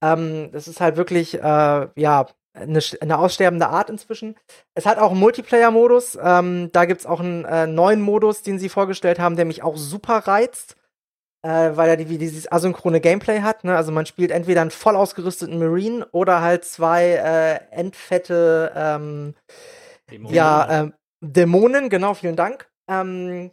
Ähm, 0.00 0.50
das 0.52 0.68
ist 0.68 0.80
halt 0.80 0.96
wirklich, 0.96 1.34
äh, 1.34 1.88
ja, 1.96 2.26
eine, 2.54 2.80
eine 3.00 3.18
aussterbende 3.18 3.68
Art 3.68 3.90
inzwischen. 3.90 4.36
Es 4.74 4.86
hat 4.86 4.98
auch 4.98 5.10
einen 5.10 5.20
Multiplayer-Modus. 5.20 6.18
Ähm, 6.22 6.70
da 6.72 6.84
gibt's 6.84 7.06
auch 7.06 7.20
einen 7.20 7.44
äh, 7.44 7.66
neuen 7.66 8.02
Modus, 8.02 8.42
den 8.42 8.58
sie 8.58 8.68
vorgestellt 8.68 9.18
haben, 9.18 9.36
der 9.36 9.46
mich 9.46 9.62
auch 9.62 9.76
super 9.76 10.18
reizt 10.18 10.76
äh, 11.42 11.70
weil 11.76 11.90
er 11.90 11.96
die, 11.96 12.18
dieses 12.18 12.50
asynchrone 12.50 13.00
Gameplay 13.00 13.40
hat. 13.40 13.64
Ne? 13.64 13.76
Also 13.76 13.92
man 13.92 14.06
spielt 14.06 14.30
entweder 14.30 14.60
einen 14.60 14.70
voll 14.70 14.96
ausgerüsteten 14.96 15.58
Marine 15.58 16.06
oder 16.12 16.40
halt 16.40 16.64
zwei 16.64 17.04
äh, 17.12 17.74
endfette 17.74 18.72
ähm, 18.74 19.34
Dämonen. 20.10 20.34
Ja, 20.34 20.84
äh, 20.84 20.90
Dämonen, 21.20 21.88
genau, 21.88 22.14
vielen 22.14 22.36
Dank. 22.36 22.68
Ähm, 22.88 23.50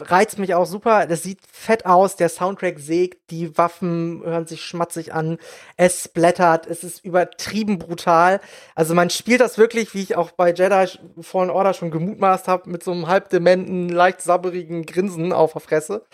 reizt 0.00 0.38
mich 0.38 0.54
auch 0.54 0.66
super. 0.66 1.06
Das 1.06 1.22
sieht 1.22 1.40
fett 1.50 1.86
aus, 1.86 2.16
der 2.16 2.28
Soundtrack 2.28 2.78
sägt, 2.78 3.30
die 3.30 3.56
Waffen 3.56 4.22
hören 4.24 4.46
sich 4.46 4.62
schmatzig 4.62 5.14
an, 5.14 5.38
es 5.76 6.04
splattert, 6.04 6.66
es 6.66 6.82
ist 6.82 7.04
übertrieben 7.04 7.78
brutal. 7.78 8.40
Also 8.74 8.94
man 8.94 9.10
spielt 9.10 9.40
das 9.40 9.56
wirklich, 9.56 9.94
wie 9.94 10.02
ich 10.02 10.16
auch 10.16 10.32
bei 10.32 10.52
Jedi 10.52 10.86
Fallen 11.20 11.50
Order 11.50 11.74
schon 11.74 11.90
gemutmaßt 11.90 12.48
habe, 12.48 12.68
mit 12.70 12.82
so 12.82 12.92
einem 12.92 13.06
halbdementen, 13.06 13.88
leicht 13.88 14.20
sabberigen 14.20 14.84
Grinsen 14.84 15.32
auf 15.32 15.52
der 15.52 15.60
Fresse 15.60 16.04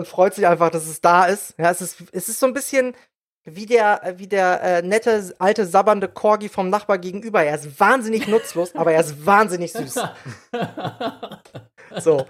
und 0.00 0.08
freut 0.08 0.34
sich 0.34 0.46
einfach, 0.46 0.70
dass 0.70 0.86
es 0.86 1.00
da 1.00 1.26
ist. 1.26 1.54
Ja, 1.58 1.70
es 1.70 1.82
ist, 1.82 2.02
es 2.12 2.28
ist 2.28 2.40
so 2.40 2.46
ein 2.46 2.54
bisschen 2.54 2.94
wie 3.44 3.66
der, 3.66 4.14
wie 4.16 4.26
der 4.26 4.62
äh, 4.62 4.82
nette, 4.82 5.34
alte, 5.38 5.66
sabbernde 5.66 6.08
Corgi 6.08 6.48
vom 6.48 6.70
Nachbar 6.70 6.98
gegenüber. 6.98 7.42
Er 7.42 7.54
ist 7.54 7.78
wahnsinnig 7.78 8.28
nutzlos, 8.28 8.74
aber 8.74 8.92
er 8.92 9.00
ist 9.00 9.26
wahnsinnig 9.26 9.72
süß. 9.72 9.94
so. 11.98 12.26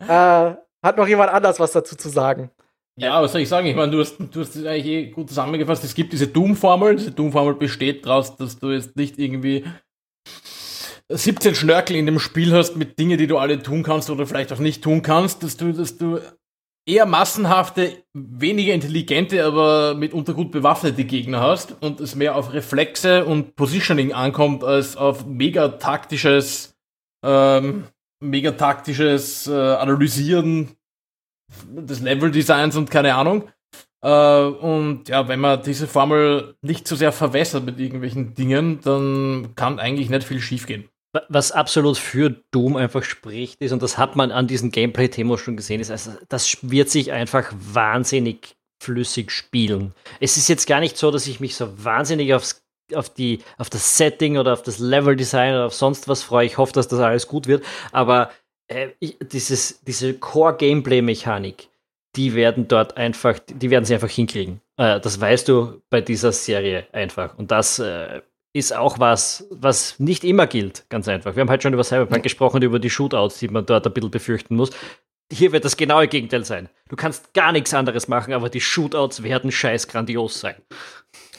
Äh, 0.00 0.54
hat 0.82 0.96
noch 0.96 1.08
jemand 1.08 1.32
anders 1.32 1.58
was 1.58 1.72
dazu 1.72 1.96
zu 1.96 2.10
sagen? 2.10 2.50
Ja, 2.96 3.22
was 3.22 3.32
soll 3.32 3.40
ich 3.40 3.48
sagen? 3.48 3.66
Ich 3.66 3.74
meine, 3.74 3.90
du 3.90 4.00
hast, 4.00 4.18
du 4.18 4.40
hast 4.40 4.54
das 4.54 4.64
eigentlich 4.66 4.86
eh 4.86 5.10
gut 5.10 5.28
zusammengefasst. 5.28 5.82
Es 5.82 5.94
gibt 5.94 6.12
diese 6.12 6.28
Doom-Formel. 6.28 6.96
Diese 6.96 7.10
Doom-Formel 7.10 7.54
besteht 7.54 8.04
daraus, 8.04 8.36
dass 8.36 8.58
du 8.58 8.70
jetzt 8.70 8.96
nicht 8.96 9.18
irgendwie 9.18 9.64
17 11.08 11.54
Schnörkel 11.54 11.96
in 11.96 12.06
dem 12.06 12.18
Spiel 12.18 12.52
hast 12.52 12.76
mit 12.76 12.98
Dingen, 12.98 13.18
die 13.18 13.26
du 13.26 13.38
alle 13.38 13.62
tun 13.62 13.82
kannst 13.82 14.10
oder 14.10 14.26
vielleicht 14.26 14.52
auch 14.52 14.58
nicht 14.58 14.84
tun 14.84 15.02
kannst, 15.02 15.42
dass 15.42 15.56
du, 15.56 15.72
dass 15.72 15.96
du 15.96 16.20
eher 16.86 17.06
massenhafte, 17.06 18.04
weniger 18.12 18.74
intelligente, 18.74 19.44
aber 19.44 19.94
mitunter 19.94 20.34
gut 20.34 20.50
bewaffnete 20.50 21.04
Gegner 21.04 21.40
hast 21.40 21.76
und 21.82 22.00
es 22.00 22.14
mehr 22.14 22.36
auf 22.36 22.52
Reflexe 22.52 23.24
und 23.24 23.56
Positioning 23.56 24.12
ankommt 24.12 24.64
als 24.64 24.96
auf 24.96 25.26
mega 25.26 25.68
taktisches, 25.68 26.76
ähm, 27.24 27.84
mega 28.20 28.52
taktisches 28.52 29.46
äh, 29.46 29.52
Analysieren 29.52 30.76
des 31.66 32.00
Level-Designs 32.00 32.76
und 32.76 32.90
keine 32.90 33.14
Ahnung. 33.14 33.48
Äh, 34.02 34.42
und 34.42 35.08
ja, 35.08 35.26
wenn 35.28 35.40
man 35.40 35.62
diese 35.62 35.86
Formel 35.86 36.56
nicht 36.60 36.86
zu 36.86 36.94
so 36.94 36.98
sehr 36.98 37.12
verwässert 37.12 37.64
mit 37.64 37.80
irgendwelchen 37.80 38.34
Dingen, 38.34 38.80
dann 38.82 39.54
kann 39.54 39.78
eigentlich 39.78 40.10
nicht 40.10 40.24
viel 40.24 40.40
schiefgehen. 40.40 40.88
Was 41.28 41.52
absolut 41.52 41.96
für 41.96 42.30
Doom 42.50 42.76
einfach 42.76 43.04
spricht, 43.04 43.60
ist, 43.60 43.72
und 43.72 43.82
das 43.82 43.98
hat 43.98 44.16
man 44.16 44.32
an 44.32 44.48
diesem 44.48 44.70
Gameplay-Thema 44.72 45.38
schon 45.38 45.56
gesehen, 45.56 45.80
ist, 45.80 45.90
also 45.90 46.12
das 46.28 46.58
wird 46.62 46.90
sich 46.90 47.12
einfach 47.12 47.52
wahnsinnig 47.52 48.56
flüssig 48.82 49.30
spielen. 49.30 49.94
Es 50.20 50.36
ist 50.36 50.48
jetzt 50.48 50.66
gar 50.66 50.80
nicht 50.80 50.96
so, 50.96 51.10
dass 51.10 51.26
ich 51.26 51.38
mich 51.38 51.54
so 51.54 51.84
wahnsinnig 51.84 52.34
aufs, 52.34 52.64
auf, 52.92 53.08
die, 53.08 53.38
auf 53.58 53.70
das 53.70 53.96
Setting 53.96 54.38
oder 54.38 54.52
auf 54.52 54.62
das 54.62 54.78
Level-Design 54.78 55.54
oder 55.54 55.66
auf 55.66 55.74
sonst 55.74 56.08
was 56.08 56.22
freue. 56.22 56.46
Ich 56.46 56.58
hoffe, 56.58 56.72
dass 56.72 56.88
das 56.88 56.98
alles 56.98 57.28
gut 57.28 57.46
wird, 57.46 57.64
aber 57.92 58.30
äh, 58.66 58.88
ich, 58.98 59.16
dieses, 59.20 59.82
diese 59.84 60.14
Core-Gameplay-Mechanik, 60.14 61.68
die 62.16 62.34
werden 62.34 62.68
dort 62.68 62.96
einfach, 62.96 63.38
die 63.38 63.70
werden 63.70 63.84
sie 63.84 63.94
einfach 63.94 64.10
hinkriegen. 64.10 64.60
Äh, 64.76 65.00
das 65.00 65.20
weißt 65.20 65.48
du 65.48 65.80
bei 65.90 66.00
dieser 66.00 66.32
Serie 66.32 66.86
einfach. 66.92 67.38
Und 67.38 67.50
das 67.50 67.78
äh, 67.78 68.20
ist 68.54 68.74
auch 68.74 69.00
was, 69.00 69.46
was 69.50 69.98
nicht 69.98 70.24
immer 70.24 70.46
gilt, 70.46 70.88
ganz 70.88 71.08
einfach. 71.08 71.34
Wir 71.34 71.40
haben 71.40 71.50
halt 71.50 71.62
schon 71.62 71.74
über 71.74 71.82
Cyberpunk 71.82 72.22
gesprochen, 72.22 72.62
über 72.62 72.78
die 72.78 72.88
Shootouts, 72.88 73.40
die 73.40 73.48
man 73.48 73.66
dort 73.66 73.86
ein 73.86 73.92
bisschen 73.92 74.12
befürchten 74.12 74.54
muss. 74.54 74.70
Hier 75.30 75.52
wird 75.52 75.64
das 75.64 75.76
genaue 75.76 76.06
Gegenteil 76.06 76.44
sein. 76.44 76.68
Du 76.88 76.94
kannst 76.94 77.34
gar 77.34 77.50
nichts 77.50 77.74
anderes 77.74 78.06
machen, 78.06 78.32
aber 78.32 78.48
die 78.48 78.60
Shootouts 78.60 79.24
werden 79.24 79.50
scheiß 79.50 79.88
grandios 79.88 80.40
sein. 80.40 80.54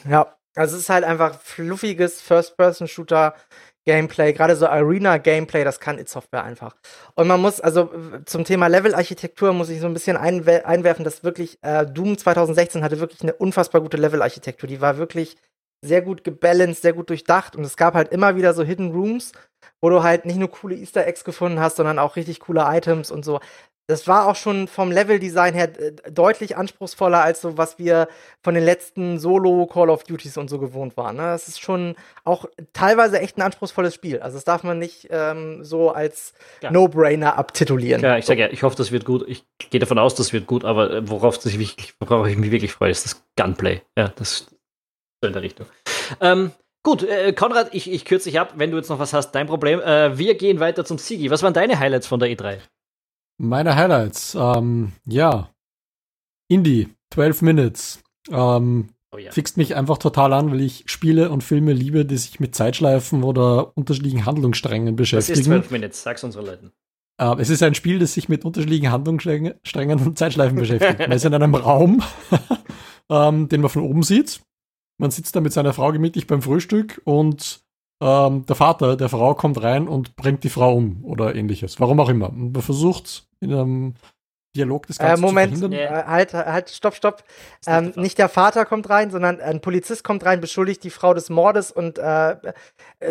Ja, 0.08 0.36
also 0.54 0.76
es 0.76 0.82
ist 0.82 0.88
halt 0.90 1.04
einfach 1.04 1.40
fluffiges 1.40 2.20
First-Person-Shooter. 2.20 3.34
Gameplay, 3.86 4.32
gerade 4.32 4.56
so 4.56 4.66
Arena-Gameplay, 4.66 5.62
das 5.62 5.78
kann 5.78 5.98
It 6.00 6.08
Software 6.08 6.42
einfach. 6.42 6.74
Und 7.14 7.28
man 7.28 7.40
muss, 7.40 7.60
also 7.60 7.88
zum 8.24 8.42
Thema 8.42 8.66
Level-Architektur 8.66 9.52
muss 9.52 9.68
ich 9.68 9.78
so 9.80 9.86
ein 9.86 9.94
bisschen 9.94 10.16
einwer 10.16 10.66
einwerfen, 10.66 11.04
dass 11.04 11.22
wirklich 11.22 11.62
äh, 11.62 11.86
Doom 11.86 12.18
2016 12.18 12.82
hatte 12.82 12.98
wirklich 12.98 13.22
eine 13.22 13.32
unfassbar 13.32 13.80
gute 13.80 13.96
Level-Architektur. 13.96 14.68
Die 14.68 14.80
war 14.80 14.98
wirklich 14.98 15.36
sehr 15.82 16.02
gut 16.02 16.24
gebalanced, 16.24 16.82
sehr 16.82 16.92
gut 16.92 17.10
durchdacht 17.10 17.56
und 17.56 17.64
es 17.64 17.76
gab 17.76 17.94
halt 17.94 18.12
immer 18.12 18.36
wieder 18.36 18.54
so 18.54 18.62
Hidden 18.62 18.92
Rooms, 18.92 19.32
wo 19.80 19.90
du 19.90 20.02
halt 20.02 20.24
nicht 20.24 20.38
nur 20.38 20.50
coole 20.50 20.76
Easter 20.76 21.06
Eggs 21.06 21.24
gefunden 21.24 21.60
hast, 21.60 21.76
sondern 21.76 21.98
auch 21.98 22.16
richtig 22.16 22.40
coole 22.40 22.64
Items 22.66 23.10
und 23.10 23.24
so. 23.24 23.40
Das 23.88 24.08
war 24.08 24.26
auch 24.26 24.34
schon 24.34 24.66
vom 24.66 24.90
Level-Design 24.90 25.54
her 25.54 25.70
äh, 25.78 25.92
deutlich 26.10 26.56
anspruchsvoller 26.56 27.22
als 27.22 27.40
so, 27.40 27.56
was 27.56 27.78
wir 27.78 28.08
von 28.42 28.54
den 28.54 28.64
letzten 28.64 29.20
Solo-Call 29.20 29.90
of 29.90 30.02
Duties 30.02 30.36
und 30.36 30.50
so 30.50 30.58
gewohnt 30.58 30.96
waren. 30.96 31.16
Ne? 31.16 31.22
Das 31.22 31.46
ist 31.46 31.60
schon 31.60 31.94
auch 32.24 32.46
teilweise 32.72 33.20
echt 33.20 33.38
ein 33.38 33.42
anspruchsvolles 33.42 33.94
Spiel. 33.94 34.18
Also 34.18 34.38
das 34.38 34.44
darf 34.44 34.64
man 34.64 34.80
nicht 34.80 35.06
ähm, 35.10 35.62
so 35.62 35.92
als 35.92 36.34
ja. 36.62 36.72
No-Brainer 36.72 37.38
abtitulieren. 37.38 38.02
Ja, 38.02 38.18
ich 38.18 38.26
sage 38.26 38.40
ja, 38.40 38.48
ich 38.48 38.64
hoffe, 38.64 38.74
das 38.74 38.90
wird 38.90 39.04
gut. 39.04 39.24
Ich 39.28 39.44
gehe 39.70 39.78
davon 39.78 40.00
aus, 40.00 40.16
das 40.16 40.32
wird 40.32 40.48
gut, 40.48 40.64
aber 40.64 40.90
äh, 40.90 41.08
worauf, 41.08 41.38
ich, 41.46 41.94
worauf 42.00 42.26
ich 42.26 42.36
mich 42.36 42.50
wirklich 42.50 42.72
freue, 42.72 42.90
ist 42.90 43.04
das 43.04 43.22
Gunplay. 43.36 43.82
Ja, 43.96 44.12
das 44.16 44.48
in 45.22 45.32
der 45.32 45.42
Richtung. 45.42 45.66
Ähm, 46.20 46.52
gut, 46.82 47.02
äh, 47.02 47.32
Konrad, 47.32 47.74
ich, 47.74 47.90
ich 47.90 48.04
kürze 48.04 48.28
dich 48.30 48.38
ab, 48.38 48.54
wenn 48.56 48.70
du 48.70 48.76
jetzt 48.76 48.88
noch 48.88 48.98
was 48.98 49.12
hast, 49.12 49.32
dein 49.32 49.46
Problem. 49.46 49.80
Äh, 49.80 50.18
wir 50.18 50.36
gehen 50.36 50.60
weiter 50.60 50.84
zum 50.84 50.98
Sigi. 50.98 51.30
Was 51.30 51.42
waren 51.42 51.54
deine 51.54 51.78
Highlights 51.78 52.06
von 52.06 52.20
der 52.20 52.28
E3? 52.28 52.58
Meine 53.38 53.76
Highlights, 53.76 54.34
ähm, 54.34 54.92
ja. 55.04 55.50
Indie, 56.48 56.88
12 57.12 57.42
Minutes. 57.42 58.02
Ähm, 58.30 58.90
oh 59.12 59.18
ja. 59.18 59.30
Fixt 59.30 59.56
mich 59.56 59.74
einfach 59.74 59.98
total 59.98 60.32
an, 60.32 60.50
weil 60.50 60.60
ich 60.60 60.84
Spiele 60.86 61.30
und 61.30 61.42
Filme 61.42 61.72
liebe, 61.72 62.04
die 62.04 62.16
sich 62.16 62.40
mit 62.40 62.54
Zeitschleifen 62.54 63.24
oder 63.24 63.76
unterschiedlichen 63.76 64.24
Handlungssträngen 64.24 64.96
beschäftigen. 64.96 65.38
Was 65.38 65.40
ist 65.40 65.46
12 65.46 65.70
Minutes? 65.70 66.02
Sag's 66.02 66.24
unseren 66.24 66.46
Leuten. 66.46 66.72
Äh, 67.18 67.40
es 67.40 67.50
ist 67.50 67.62
ein 67.62 67.74
Spiel, 67.74 67.98
das 67.98 68.14
sich 68.14 68.28
mit 68.28 68.44
unterschiedlichen 68.44 68.90
Handlungssträngen 68.90 70.00
und 70.00 70.18
Zeitschleifen 70.18 70.56
beschäftigt. 70.56 70.98
Man 70.98 71.12
ist 71.12 71.24
in 71.24 71.34
einem 71.34 71.54
Raum, 71.54 72.02
ähm, 73.10 73.48
den 73.48 73.60
man 73.60 73.70
von 73.70 73.82
oben 73.82 74.02
sieht. 74.02 74.40
Man 74.98 75.10
sitzt 75.10 75.36
da 75.36 75.40
mit 75.40 75.52
seiner 75.52 75.72
Frau 75.72 75.92
gemütlich 75.92 76.26
beim 76.26 76.42
Frühstück 76.42 77.00
und 77.04 77.62
ähm, 78.02 78.44
der 78.46 78.56
Vater 78.56 78.96
der 78.96 79.08
Frau 79.08 79.34
kommt 79.34 79.62
rein 79.62 79.88
und 79.88 80.16
bringt 80.16 80.44
die 80.44 80.50
Frau 80.50 80.74
um 80.74 81.04
oder 81.04 81.34
ähnliches. 81.34 81.80
Warum 81.80 82.00
auch 82.00 82.08
immer. 82.08 82.30
Und 82.30 82.52
man 82.52 82.62
versucht 82.62 83.26
in 83.40 83.52
einem 83.52 83.94
Dialog 84.56 84.86
das 84.86 84.98
Ganze 84.98 85.22
äh, 85.22 85.26
Moment, 85.26 85.54
zu 85.54 85.68
verhindern. 85.68 86.04
Äh, 86.04 86.04
halt, 86.06 86.34
halt, 86.34 86.70
stopp, 86.70 86.94
stopp. 86.94 87.24
Ähm, 87.66 87.92
der 87.92 88.02
nicht 88.02 88.18
der 88.18 88.28
Vater 88.28 88.64
kommt 88.64 88.88
rein, 88.88 89.10
sondern 89.10 89.40
ein 89.40 89.60
Polizist 89.60 90.02
kommt 90.02 90.24
rein, 90.24 90.40
beschuldigt 90.40 90.82
die 90.82 90.90
Frau 90.90 91.14
des 91.14 91.30
Mordes 91.30 91.70
und 91.70 91.98
äh, 91.98 92.30
äh, 92.32 92.52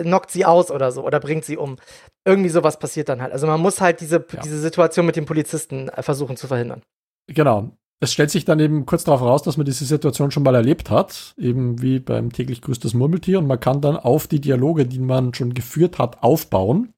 knockt 0.01 0.31
sie 0.31 0.45
aus 0.45 0.71
oder 0.71 0.91
so 0.91 1.03
oder 1.03 1.19
bringt 1.19 1.45
sie 1.45 1.57
um. 1.57 1.77
Irgendwie 2.25 2.49
sowas 2.49 2.79
passiert 2.79 3.09
dann 3.09 3.21
halt. 3.21 3.31
Also 3.31 3.47
man 3.47 3.61
muss 3.61 3.79
halt 3.79 4.01
diese, 4.01 4.25
ja. 4.31 4.41
diese 4.43 4.59
Situation 4.59 5.05
mit 5.05 5.15
dem 5.15 5.25
Polizisten 5.25 5.89
äh, 5.89 6.01
versuchen 6.01 6.35
zu 6.35 6.47
verhindern. 6.47 6.81
Genau. 7.27 7.71
Es 8.01 8.11
stellt 8.11 8.29
sich 8.29 8.45
dann 8.45 8.59
eben 8.59 8.85
kurz 8.85 9.05
darauf 9.05 9.21
raus, 9.21 9.43
dass 9.43 9.57
man 9.57 9.65
diese 9.65 9.85
Situation 9.85 10.29
schon 10.29 10.43
mal 10.43 10.55
erlebt 10.55 10.89
hat, 10.89 11.33
eben 11.37 11.81
wie 11.81 11.99
beim 11.99 12.31
täglich 12.31 12.61
grüßt 12.61 12.93
Murmeltier, 12.93 13.39
und 13.39 13.47
man 13.47 13.59
kann 13.59 13.81
dann 13.81 13.95
auf 13.95 14.27
die 14.27 14.41
Dialoge, 14.41 14.85
die 14.85 14.99
man 14.99 15.33
schon 15.33 15.53
geführt 15.53 15.97
hat, 15.97 16.21
aufbauen 16.21 16.93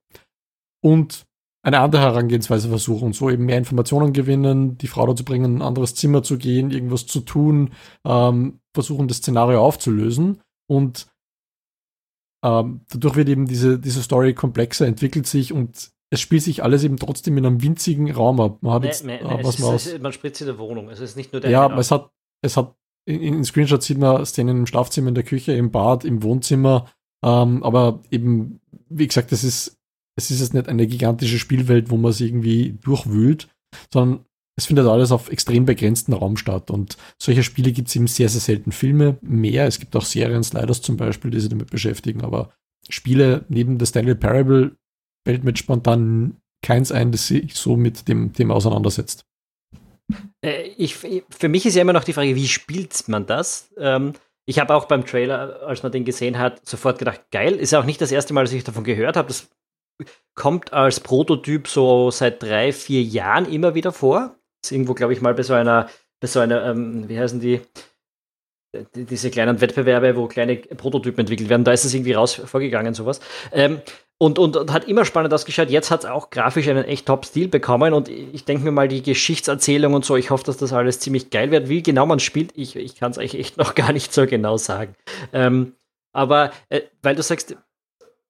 und 0.82 1.28
eine 1.62 1.80
andere 1.80 2.02
Herangehensweise 2.02 2.70
versuchen. 2.70 3.14
So 3.14 3.30
eben 3.30 3.46
mehr 3.46 3.58
Informationen 3.58 4.14
gewinnen, 4.14 4.78
die 4.78 4.88
Frau 4.88 5.06
dazu 5.06 5.26
bringen, 5.26 5.46
in 5.46 5.58
ein 5.58 5.68
anderes 5.68 5.96
Zimmer 5.96 6.24
zu 6.24 6.38
gehen, 6.38 6.72
irgendwas 6.72 7.08
zu 7.08 7.20
tun, 7.20 7.72
ähm, 8.06 8.60
versuchen 8.74 9.08
das 9.08 9.18
Szenario 9.18 9.62
aufzulösen. 9.62 10.42
Und 10.68 11.08
ähm, 12.44 12.82
dadurch 12.90 13.16
wird 13.16 13.30
eben 13.30 13.48
diese, 13.48 13.80
diese 13.80 14.02
Story 14.02 14.34
komplexer, 14.34 14.88
entwickelt 14.88 15.28
sich 15.28 15.52
und 15.52 15.92
es 16.10 16.22
spielt 16.22 16.44
sich 16.44 16.64
alles 16.64 16.84
eben 16.84 16.98
trotzdem 16.98 17.38
in 17.38 17.46
einem 17.46 17.62
winzigen 17.62 18.10
Raum 18.12 18.40
ab. 18.40 18.60
Man 18.62 18.74
hat 18.74 18.82
nee, 18.82 18.88
jetzt, 18.88 19.06
nee, 19.06 19.18
äh, 19.18 19.44
was 19.44 19.60
man, 19.60 19.76
ist, 19.76 20.02
man 20.02 20.14
spritzt 20.14 20.42
in 20.42 20.48
der 20.48 20.58
Wohnung, 20.58 20.90
es 20.90 21.00
ist 21.00 21.18
nicht 21.18 21.34
nur 21.34 21.42
der 21.42 21.52
Ja, 21.52 21.78
es 21.78 21.92
hat, 21.92 22.12
es 22.42 22.58
hat, 22.58 22.76
in, 23.06 23.22
in 23.22 23.44
Screenshots 23.44 23.86
sieht 23.86 23.98
man 23.98 24.26
Szenen 24.26 24.58
im 24.58 24.66
Schlafzimmer, 24.66 25.10
in 25.10 25.16
der 25.16 25.24
Küche, 25.24 25.54
im 25.54 25.72
Bad, 25.72 26.06
im 26.06 26.24
Wohnzimmer, 26.24 26.90
ähm, 27.26 27.64
aber 27.64 28.02
eben, 28.10 28.62
wie 28.90 29.08
gesagt, 29.08 29.32
das 29.32 29.44
ist 29.44 29.78
es 30.18 30.32
ist 30.32 30.40
jetzt 30.40 30.54
nicht 30.54 30.68
eine 30.68 30.88
gigantische 30.88 31.40
Spielwelt, 31.40 31.90
wo 31.92 31.98
man 31.98 32.12
es 32.12 32.20
irgendwie 32.20 32.78
durchwühlt, 32.82 33.48
sondern 33.94 34.26
es 34.58 34.66
findet 34.66 34.88
alles 34.88 35.12
auf 35.12 35.30
extrem 35.30 35.66
begrenzten 35.66 36.14
Raum 36.14 36.36
statt. 36.36 36.72
Und 36.72 36.98
solche 37.20 37.44
Spiele 37.44 37.72
gibt 37.72 37.90
es 37.90 37.96
eben 37.96 38.08
sehr, 38.08 38.28
sehr 38.28 38.42
selten. 38.42 38.72
Filme 38.72 39.20
mehr. 39.22 39.68
Es 39.68 39.80
gibt 39.80 39.96
auch 39.96 40.04
Serien, 40.04 40.44
Sliders 40.44 40.82
zum 40.82 40.98
Beispiel, 40.98 41.30
die 41.30 41.40
sich 41.40 41.50
damit 41.50 41.70
beschäftigen. 41.70 42.24
Aber 42.24 42.50
Spiele 42.90 43.46
neben 43.50 43.78
der 43.78 43.86
Stanley 43.86 44.16
Parable 44.16 44.76
fällt 45.28 45.44
mir 45.44 45.54
spontan 45.58 46.38
keins 46.64 46.94
ein, 46.94 47.12
das 47.12 47.28
sich 47.28 47.54
so 47.54 47.76
mit 47.76 48.08
dem 48.08 48.32
Thema 48.32 48.56
auseinandersetzt. 48.56 49.26
Äh, 50.42 50.70
ich, 50.78 50.96
für 50.96 51.50
mich 51.50 51.66
ist 51.66 51.76
ja 51.76 51.82
immer 51.82 51.92
noch 51.92 52.06
die 52.06 52.14
Frage, 52.14 52.34
wie 52.38 52.48
spielt 52.48 53.10
man 53.10 53.26
das? 53.26 53.70
Ähm, 53.78 54.14
ich 54.46 54.58
habe 54.60 54.74
auch 54.74 54.86
beim 54.86 55.06
Trailer, 55.06 55.64
als 55.64 55.84
man 55.84 55.92
den 55.92 56.06
gesehen 56.06 56.38
hat, 56.38 56.66
sofort 56.66 56.98
gedacht, 56.98 57.30
geil. 57.32 57.56
Ist 57.56 57.72
ja 57.72 57.82
auch 57.82 57.86
nicht 57.86 58.00
das 58.00 58.14
erste 58.14 58.34
Mal, 58.34 58.46
dass 58.46 58.54
ich 58.54 58.64
davon 58.64 58.86
gehört 58.86 59.18
habe. 59.18 59.28
Das 59.28 59.50
kommt 60.34 60.72
als 60.72 61.02
Prototyp 61.02 61.68
so 61.68 62.10
seit 62.10 62.42
drei, 62.42 62.72
vier 62.72 63.04
Jahren 63.04 63.52
immer 63.52 63.76
wieder 63.76 63.92
vor. 63.92 64.34
Ist 64.64 64.72
irgendwo, 64.72 64.94
glaube 64.94 65.12
ich, 65.12 65.20
mal 65.20 65.34
bei 65.34 65.44
so 65.44 65.56
einer, 65.56 65.90
bei 66.22 66.28
so 66.28 66.40
einer, 66.40 66.64
ähm, 66.64 67.10
wie 67.10 67.20
heißen 67.20 67.42
die, 67.42 67.60
diese 68.96 69.30
kleinen 69.30 69.60
Wettbewerbe, 69.60 70.16
wo 70.16 70.28
kleine 70.28 70.56
Prototypen 70.56 71.20
entwickelt 71.20 71.50
werden, 71.50 71.66
da 71.66 71.74
ist 71.74 71.84
es 71.84 71.94
irgendwie 71.94 72.14
raus 72.14 72.36
vorgegangen, 72.36 72.94
sowas. 72.94 73.20
Ähm, 73.52 73.82
und, 74.20 74.40
und, 74.40 74.58
und, 74.58 74.74
hat 74.74 74.88
immer 74.88 75.06
spannend 75.06 75.34
ausgeschaut. 75.34 75.70
Jetzt 75.70 75.92
hat 75.92 76.04
es 76.04 76.10
auch 76.10 76.30
grafisch 76.30 76.68
einen 76.68 76.86
echt 76.86 77.06
Top-Stil 77.06 77.48
bekommen 77.48 77.94
und 77.94 78.10
ich 78.10 78.46
denke 78.46 78.64
mir 78.64 78.72
mal, 78.72 78.88
die 78.88 79.04
Geschichtserzählung 79.04 79.94
und 79.94 80.06
so, 80.06 80.16
ich 80.16 80.32
hoffe, 80.32 80.44
dass 80.44 80.58
das 80.58 80.74
alles 80.74 81.00
ziemlich 81.00 81.30
geil 81.30 81.52
wird. 81.52 81.70
Wie 81.70 81.84
genau 81.84 82.06
man 82.06 82.20
spielt, 82.20 82.52
ich, 82.56 82.76
ich 82.76 82.96
kann 82.96 83.12
es 83.12 83.18
eigentlich 83.18 83.40
echt 83.40 83.58
noch 83.58 83.76
gar 83.76 83.94
nicht 83.94 84.14
so 84.14 84.26
genau 84.26 84.58
sagen. 84.58 84.96
Ähm, 85.34 85.74
aber 86.14 86.52
äh, 86.70 86.82
weil 87.04 87.16
du 87.16 87.22
sagst, 87.22 87.56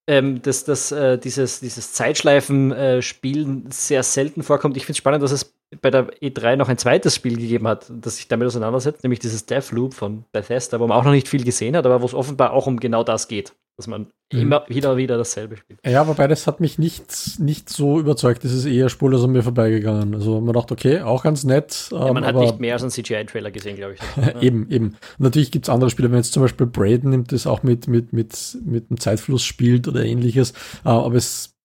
ähm, 0.08 0.42
dass, 0.42 0.66
dass 0.66 0.92
äh, 0.92 1.18
dieses, 1.18 1.62
dieses 1.62 1.94
Zeitschleifen-Spielen 1.94 3.68
äh, 3.68 3.74
sehr 3.74 4.04
selten 4.04 4.44
vorkommt. 4.44 4.78
Ich 4.78 4.86
finde 4.86 4.94
es 4.94 4.98
spannend, 4.98 5.24
dass 5.24 5.32
es 5.32 5.54
bei 5.82 5.92
der 5.92 6.08
E3 6.22 6.56
noch 6.56 6.70
ein 6.70 6.78
zweites 6.78 7.16
Spiel 7.16 7.38
gegeben 7.38 7.68
hat, 7.68 7.90
das 7.90 8.18
sich 8.18 8.28
damit 8.30 8.48
auseinandersetzt, 8.48 9.04
nämlich 9.04 9.20
dieses 9.20 9.46
Deathloop 9.46 9.94
von 9.94 10.24
Bethesda, 10.32 10.80
wo 10.80 10.88
man 10.88 10.98
auch 10.98 11.04
noch 11.04 11.12
nicht 11.12 11.28
viel 11.28 11.44
gesehen 11.44 11.76
hat, 11.76 11.86
aber 11.86 12.02
wo 12.02 12.06
es 12.06 12.14
offenbar 12.14 12.52
auch 12.52 12.68
um 12.68 12.80
genau 12.80 13.04
das 13.04 13.28
geht 13.28 13.54
dass 13.78 13.86
man 13.86 14.08
mhm. 14.34 14.40
immer 14.40 14.66
wieder 14.68 14.98
wieder 14.98 15.18
dasselbe 15.18 15.56
spielt. 15.56 15.80
Ja, 15.86 16.08
wobei 16.08 16.28
das 16.28 16.48
hat 16.48 16.60
mich 16.60 16.80
nicht, 16.80 17.40
nicht 17.40 17.70
so 17.70 18.00
überzeugt. 18.00 18.44
Das 18.44 18.52
ist 18.52 18.66
eher 18.66 18.90
spurlos 18.90 19.24
an 19.24 19.32
mir 19.32 19.44
vorbeigegangen. 19.44 20.16
Also 20.16 20.42
man 20.42 20.54
dachte, 20.54 20.74
okay, 20.74 21.02
auch 21.02 21.24
ganz 21.24 21.44
nett. 21.44 21.90
Ja, 21.92 22.12
man 22.12 22.24
ähm, 22.24 22.26
hat 22.26 22.36
nicht 22.36 22.60
mehr 22.60 22.74
als 22.74 22.82
einen 22.82 22.92
CGI-Trailer 22.92 23.52
gesehen, 23.52 23.76
glaube 23.76 23.94
ich. 23.94 24.42
eben, 24.42 24.70
eben. 24.72 24.88
Und 24.88 25.20
natürlich 25.20 25.52
gibt 25.52 25.66
es 25.66 25.70
andere 25.70 25.92
Spiele, 25.92 26.10
wenn 26.10 26.18
jetzt 26.18 26.34
zum 26.34 26.42
Beispiel 26.42 26.66
Braden 26.66 27.12
nimmt, 27.12 27.32
das 27.32 27.46
auch 27.46 27.62
mit, 27.62 27.88
mit, 27.88 28.14
mit, 28.14 28.58
mit 28.66 28.90
einem 28.90 29.00
Zeitfluss 29.00 29.44
spielt 29.44 29.88
oder 29.88 30.04
ähnliches. 30.04 30.52
Äh, 30.84 30.90
aber 30.90 31.16
es, 31.16 31.56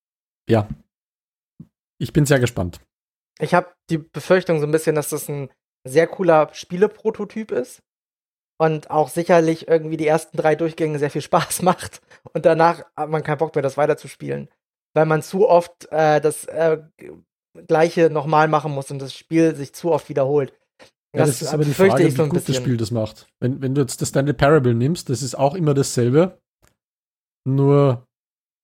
ja, 0.48 0.68
ich 1.98 2.12
bin 2.12 2.26
sehr 2.26 2.40
gespannt. 2.40 2.80
Ich 3.40 3.54
habe 3.54 3.68
die 3.88 3.98
Befürchtung 3.98 4.60
so 4.60 4.66
ein 4.66 4.72
bisschen, 4.72 4.94
dass 4.94 5.08
das 5.08 5.28
ein 5.30 5.48
sehr 5.84 6.06
cooler 6.06 6.50
Spieleprototyp 6.52 7.52
ist 7.52 7.82
und 8.62 8.92
auch 8.92 9.08
sicherlich 9.08 9.66
irgendwie 9.66 9.96
die 9.96 10.06
ersten 10.06 10.36
drei 10.36 10.54
Durchgänge 10.54 11.00
sehr 11.00 11.10
viel 11.10 11.20
Spaß 11.20 11.62
macht 11.70 12.00
und 12.32 12.46
danach 12.46 12.84
hat 12.96 13.10
man 13.10 13.24
keinen 13.24 13.38
Bock 13.38 13.54
mehr, 13.56 13.62
das 13.62 13.76
weiterzuspielen, 13.76 14.48
weil 14.94 15.06
man 15.06 15.20
zu 15.22 15.48
oft 15.48 15.88
äh, 15.90 16.20
das 16.20 16.44
äh, 16.44 16.78
Gleiche 17.66 18.08
nochmal 18.08 18.46
machen 18.46 18.72
muss 18.72 18.92
und 18.92 19.00
das 19.00 19.14
Spiel 19.14 19.56
sich 19.56 19.74
zu 19.74 19.90
oft 19.90 20.08
wiederholt. 20.08 20.52
Ja, 21.12 21.26
das, 21.26 21.40
das, 21.40 21.42
ist 21.42 21.54
aber 21.54 21.64
die 21.64 21.74
Frage, 21.74 22.08
so 22.08 22.24
wie 22.24 22.28
gut 22.28 22.48
das 22.48 22.56
Spiel 22.56 22.76
das 22.76 22.92
macht. 22.92 23.26
Wenn, 23.40 23.60
wenn 23.60 23.74
du 23.74 23.80
jetzt 23.80 24.00
das 24.00 24.10
Stanley 24.10 24.32
Parable 24.32 24.74
nimmst, 24.74 25.10
das 25.10 25.22
ist 25.22 25.34
auch 25.34 25.54
immer 25.54 25.74
dasselbe, 25.74 26.40
nur 27.44 28.06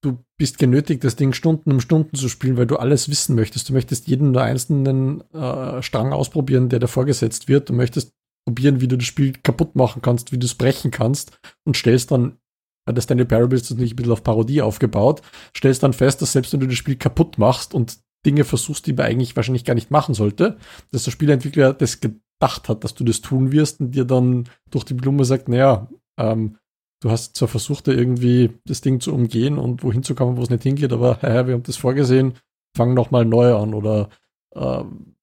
du 0.01 0.25
bist 0.39 0.59
genötigt, 0.59 1.03
das 1.03 1.17
Ding 1.17 1.33
Stunden 1.33 1.73
um 1.73 1.81
Stunden 1.81 2.15
zu 2.15 2.29
spielen, 2.29 2.57
weil 2.57 2.69
du 2.69 2.77
alles 2.77 3.09
wissen 3.09 3.35
möchtest. 3.35 3.69
Du 3.69 3.73
möchtest 3.73 4.07
jeden 4.07 4.31
nur 4.31 4.43
einzelnen 4.43 5.23
äh, 5.33 5.83
Strang 5.83 6.13
ausprobieren, 6.13 6.69
der 6.69 6.79
da 6.79 6.87
vorgesetzt 6.87 7.49
wird. 7.49 7.69
Du 7.69 7.73
möchtest 7.73 8.15
probieren, 8.49 8.81
wie 8.81 8.89
du 8.89 8.97
das 8.97 9.07
Spiel 9.07 9.35
kaputt 9.43 9.77
machen 9.77 10.01
kannst, 10.01 10.33
wie 10.33 10.39
du 10.39 10.47
es 10.47 10.55
brechen 10.55 10.91
kannst 10.91 11.39
und 11.65 11.77
stellst 11.77 12.11
dann, 12.11 12.39
weil 12.87 12.95
das 12.95 13.05
Stanley 13.05 13.27
Parable 13.27 13.59
ist 13.59 13.71
natürlich 13.71 13.93
ein 13.93 13.97
bisschen 13.97 14.13
auf 14.13 14.25
Parodie 14.25 14.63
aufgebaut, 14.63 15.21
stellst 15.55 15.83
dann 15.83 15.93
fest, 15.93 16.23
dass 16.23 16.33
selbst 16.33 16.55
wenn 16.55 16.61
du 16.61 16.67
das 16.67 16.77
Spiel 16.79 16.97
kaputt 16.97 17.37
machst 17.37 17.75
und 17.75 17.99
Dinge 18.25 18.45
versuchst, 18.45 18.87
die 18.87 18.95
man 18.95 19.05
eigentlich 19.05 19.37
wahrscheinlich 19.37 19.67
gar 19.67 19.75
nicht 19.75 19.91
machen 19.91 20.15
sollte, 20.15 20.57
dass 20.93 21.05
der 21.05 21.11
Spieleentwickler 21.11 21.75
das 21.75 22.01
gedacht 22.01 22.71
hat, 22.71 22.85
dass 22.85 22.95
du 22.95 23.05
das 23.05 23.21
tun 23.21 23.53
wirst 23.53 23.81
und 23.81 23.91
dir 23.91 24.07
dann 24.07 24.49
durch 24.71 24.85
die 24.85 24.95
Blume 24.95 25.27
sagt, 25.27 25.51
naja, 25.51 25.87
ähm, 26.19 26.57
du 27.03 27.11
hast 27.11 27.37
zwar 27.37 27.49
versucht, 27.49 27.87
da 27.87 27.93
irgendwie 27.93 28.55
das 28.65 28.81
Ding 28.81 29.01
zu 29.01 29.13
umgehen 29.13 29.59
und 29.59 29.83
wohin 29.83 30.03
zu 30.03 30.15
kommen, 30.15 30.39
wo 30.39 30.43
es 30.43 30.49
nicht 30.49 30.63
hingeht, 30.63 30.95
aber 30.95 31.19
ja, 31.23 31.47
wir 31.47 31.53
haben 31.53 31.65
das 31.65 31.77
vorgesehen, 31.77 32.33
fang 32.75 32.95
nochmal 32.95 33.27
neu 33.27 33.55
an 33.55 33.75
oder 33.75 34.09
ähm, 34.55 35.18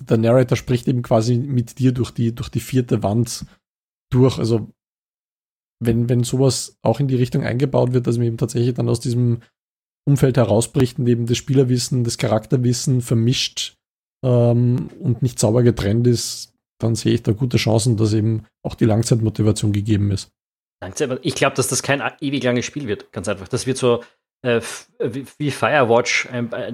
der 0.00 0.18
Narrator 0.18 0.56
spricht 0.56 0.88
eben 0.88 1.02
quasi 1.02 1.36
mit 1.36 1.78
dir 1.78 1.92
durch 1.92 2.10
die, 2.10 2.34
durch 2.34 2.48
die 2.48 2.60
vierte 2.60 3.02
Wand 3.02 3.46
durch. 4.10 4.38
Also 4.38 4.68
wenn, 5.80 6.08
wenn 6.08 6.24
sowas 6.24 6.76
auch 6.82 7.00
in 7.00 7.08
die 7.08 7.16
Richtung 7.16 7.44
eingebaut 7.44 7.92
wird, 7.92 8.06
dass 8.06 8.18
man 8.18 8.26
eben 8.26 8.38
tatsächlich 8.38 8.74
dann 8.74 8.88
aus 8.88 9.00
diesem 9.00 9.40
Umfeld 10.06 10.36
herausbricht 10.36 10.98
und 10.98 11.06
eben 11.06 11.26
das 11.26 11.36
Spielerwissen, 11.36 12.04
das 12.04 12.18
Charakterwissen 12.18 13.00
vermischt 13.00 13.76
ähm, 14.24 14.90
und 15.00 15.22
nicht 15.22 15.38
sauber 15.38 15.62
getrennt 15.62 16.06
ist, 16.06 16.54
dann 16.80 16.94
sehe 16.94 17.14
ich 17.14 17.22
da 17.22 17.32
gute 17.32 17.58
Chancen, 17.58 17.96
dass 17.96 18.12
eben 18.12 18.44
auch 18.64 18.74
die 18.74 18.86
Langzeitmotivation 18.86 19.72
gegeben 19.72 20.10
ist. 20.10 20.30
Ich 21.22 21.34
glaube, 21.34 21.56
dass 21.56 21.68
das 21.68 21.82
kein 21.82 22.00
ewig 22.20 22.42
langes 22.44 22.64
Spiel 22.64 22.86
wird, 22.86 23.12
ganz 23.12 23.26
einfach. 23.28 23.48
Das 23.48 23.66
wird 23.66 23.78
so 23.78 24.02
äh, 24.42 24.60
wie 25.00 25.50
Firewatch 25.50 26.28
äh, 26.32 26.72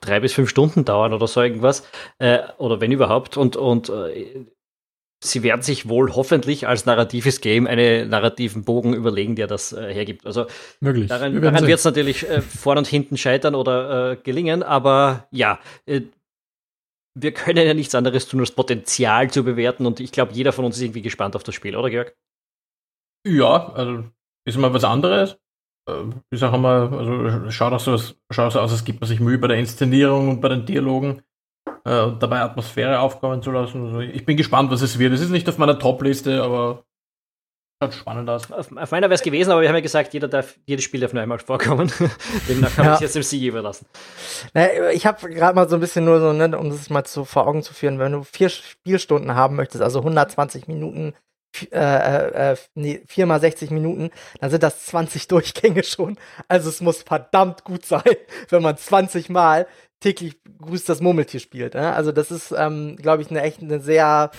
drei 0.00 0.20
bis 0.20 0.32
fünf 0.32 0.48
Stunden 0.48 0.84
dauern 0.84 1.12
oder 1.12 1.26
so 1.26 1.42
irgendwas. 1.42 1.86
Äh, 2.18 2.38
oder 2.58 2.80
wenn 2.80 2.92
überhaupt. 2.92 3.36
Und, 3.36 3.56
und 3.56 3.90
äh, 3.90 4.46
sie 5.22 5.42
werden 5.42 5.62
sich 5.62 5.88
wohl 5.88 6.14
hoffentlich 6.14 6.66
als 6.66 6.86
narratives 6.86 7.40
Game 7.40 7.66
einen 7.66 8.08
narrativen 8.08 8.64
Bogen 8.64 8.94
überlegen, 8.94 9.36
der 9.36 9.46
das 9.46 9.72
äh, 9.72 9.92
hergibt. 9.92 10.26
Also 10.26 10.46
Möglich. 10.80 11.08
daran, 11.08 11.40
daran 11.40 11.66
wird 11.66 11.78
es 11.78 11.84
natürlich 11.84 12.28
äh, 12.28 12.40
vorn 12.40 12.78
und 12.78 12.86
hinten 12.86 13.16
scheitern 13.16 13.54
oder 13.54 14.16
gelingen, 14.16 14.62
aber 14.62 15.28
ja, 15.30 15.58
wir 17.18 17.32
können 17.32 17.66
ja 17.66 17.74
nichts 17.74 17.94
anderes 17.94 18.28
tun, 18.28 18.40
als 18.40 18.50
Potenzial 18.50 19.30
zu 19.30 19.42
bewerten 19.42 19.86
und 19.86 20.00
ich 20.00 20.12
glaube, 20.12 20.32
jeder 20.34 20.52
von 20.52 20.64
uns 20.64 20.76
ist 20.76 20.82
irgendwie 20.82 21.02
gespannt 21.02 21.34
auf 21.34 21.42
das 21.42 21.54
Spiel, 21.54 21.76
oder 21.76 21.90
Georg? 21.90 22.14
Ja, 23.26 23.72
also 23.72 24.04
ist 24.44 24.58
mal 24.58 24.72
was 24.72 24.84
anderes 24.84 25.32
äh, 25.32 25.45
ich 26.30 26.40
sage 26.40 26.58
mal, 26.58 26.92
also 26.92 27.50
schaut 27.50 27.72
auch 27.72 27.80
so, 27.80 27.96
schaut 28.30 28.52
so 28.52 28.60
aus, 28.60 28.72
als 28.72 28.84
gibt 28.84 29.00
man 29.00 29.08
sich 29.08 29.20
Mühe 29.20 29.38
bei 29.38 29.48
der 29.48 29.58
Inszenierung 29.58 30.28
und 30.28 30.40
bei 30.40 30.48
den 30.48 30.66
Dialogen 30.66 31.22
äh, 31.84 32.02
und 32.02 32.22
dabei 32.22 32.40
Atmosphäre 32.40 33.00
aufkommen 33.00 33.42
zu 33.42 33.50
lassen. 33.52 33.86
Also 33.86 34.00
ich 34.00 34.24
bin 34.24 34.36
gespannt, 34.36 34.70
was 34.70 34.82
es 34.82 34.98
wird. 34.98 35.12
Es 35.12 35.20
ist 35.20 35.30
nicht 35.30 35.48
auf 35.48 35.58
meiner 35.58 35.78
Top-Liste, 35.78 36.42
aber 36.42 36.84
Schaut 37.82 37.92
spannend 37.92 38.30
aus. 38.30 38.50
Auf, 38.50 38.74
auf 38.74 38.90
meiner 38.90 39.08
wäre 39.08 39.16
es 39.16 39.22
gewesen, 39.22 39.50
aber 39.50 39.60
wir 39.60 39.68
haben 39.68 39.74
ja 39.74 39.82
gesagt, 39.82 40.14
jeder 40.14 40.28
darf, 40.28 40.58
jedes 40.64 40.82
Spiel 40.82 41.00
darf 41.00 41.12
nur 41.12 41.22
einmal 41.22 41.38
vorkommen. 41.38 41.92
Demnach 42.48 42.74
kann 42.74 42.86
ja. 42.86 42.90
ich 42.92 42.96
es 42.96 43.00
jetzt 43.02 43.16
dem 43.16 43.22
Sieg 43.22 43.42
überlassen. 43.42 43.86
Naja, 44.54 44.88
ich 44.88 45.04
habe 45.04 45.28
gerade 45.28 45.54
mal 45.54 45.68
so 45.68 45.76
ein 45.76 45.80
bisschen 45.80 46.06
nur 46.06 46.18
so, 46.18 46.32
ne, 46.32 46.56
um 46.56 46.70
das 46.70 46.88
mal 46.88 47.04
zu, 47.04 47.26
vor 47.26 47.46
Augen 47.46 47.62
zu 47.62 47.74
führen, 47.74 47.98
wenn 47.98 48.12
du 48.12 48.22
vier 48.22 48.48
Spielstunden 48.48 49.34
haben 49.34 49.56
möchtest, 49.56 49.82
also 49.82 49.98
120 49.98 50.68
Minuten 50.68 51.12
äh, 51.72 51.78
äh, 51.78 52.52
äh, 52.52 52.56
nee, 52.74 53.02
4 53.06 53.26
mal 53.26 53.40
60 53.40 53.70
Minuten, 53.70 54.10
dann 54.40 54.50
sind 54.50 54.62
das 54.62 54.86
20 54.86 55.28
Durchgänge 55.28 55.84
schon. 55.84 56.16
Also 56.48 56.68
es 56.68 56.80
muss 56.80 57.02
verdammt 57.02 57.64
gut 57.64 57.84
sein, 57.84 58.02
wenn 58.48 58.62
man 58.62 58.76
20 58.76 59.28
Mal 59.28 59.66
täglich 60.00 60.36
grüßt 60.58 60.88
das 60.88 61.00
Murmeltier 61.00 61.40
spielt. 61.40 61.74
Ne? 61.74 61.94
Also 61.94 62.12
das 62.12 62.30
ist, 62.30 62.52
ähm, 62.56 62.96
glaube 62.96 63.22
ich, 63.22 63.30
eine 63.30 63.42
echt 63.42 63.62
eine 63.62 63.80
sehr 63.80 64.30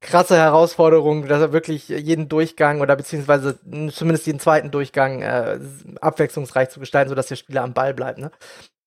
krasse 0.00 0.36
Herausforderung, 0.36 1.26
dass 1.26 1.40
er 1.40 1.52
wirklich 1.52 1.88
jeden 1.88 2.28
Durchgang 2.28 2.80
oder 2.80 2.94
beziehungsweise 2.94 3.58
zumindest 3.90 4.26
jeden 4.26 4.38
zweiten 4.38 4.70
Durchgang 4.70 5.22
äh, 5.22 5.58
abwechslungsreich 6.00 6.70
zu 6.70 6.80
gestalten, 6.80 7.08
sodass 7.08 7.26
der 7.26 7.36
Spieler 7.36 7.62
am 7.62 7.74
Ball 7.74 7.92
bleibt. 7.92 8.18
Ne? 8.18 8.30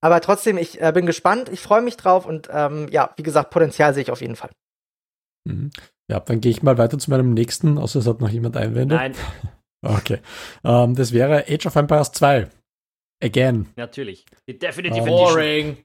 Aber 0.01 0.21
trotzdem, 0.21 0.58
ich 0.58 0.82
äh, 0.82 0.91
bin 0.93 1.06
gespannt, 1.06 1.49
ich 1.49 1.60
freue 1.60 1.82
mich 1.82 1.97
drauf 1.97 2.25
und 2.25 2.49
ähm, 2.51 2.88
ja, 2.89 3.12
wie 3.17 3.23
gesagt, 3.23 3.49
Potenzial 3.49 3.93
sehe 3.93 4.03
ich 4.03 4.12
auf 4.12 4.21
jeden 4.21 4.36
Fall. 4.36 4.51
Mhm. 5.45 5.71
Ja, 6.09 6.19
dann 6.19 6.41
gehe 6.41 6.51
ich 6.51 6.63
mal 6.63 6.77
weiter 6.77 6.97
zu 6.97 7.09
meinem 7.09 7.33
nächsten, 7.33 7.77
außer 7.77 7.99
es 7.99 8.07
hat 8.07 8.21
noch 8.21 8.29
jemand 8.29 8.57
Einwände. 8.57 8.95
Nein. 8.95 9.13
Okay. 9.85 10.19
Ähm, 10.63 10.95
das 10.95 11.13
wäre 11.13 11.45
Age 11.47 11.67
of 11.67 11.75
Empires 11.75 12.11
2. 12.11 12.47
Again. 13.23 13.67
Natürlich. 13.75 14.25
Die 14.49 14.57
Definitive 14.57 15.03
uh, 15.03 15.05
Boring. 15.05 15.77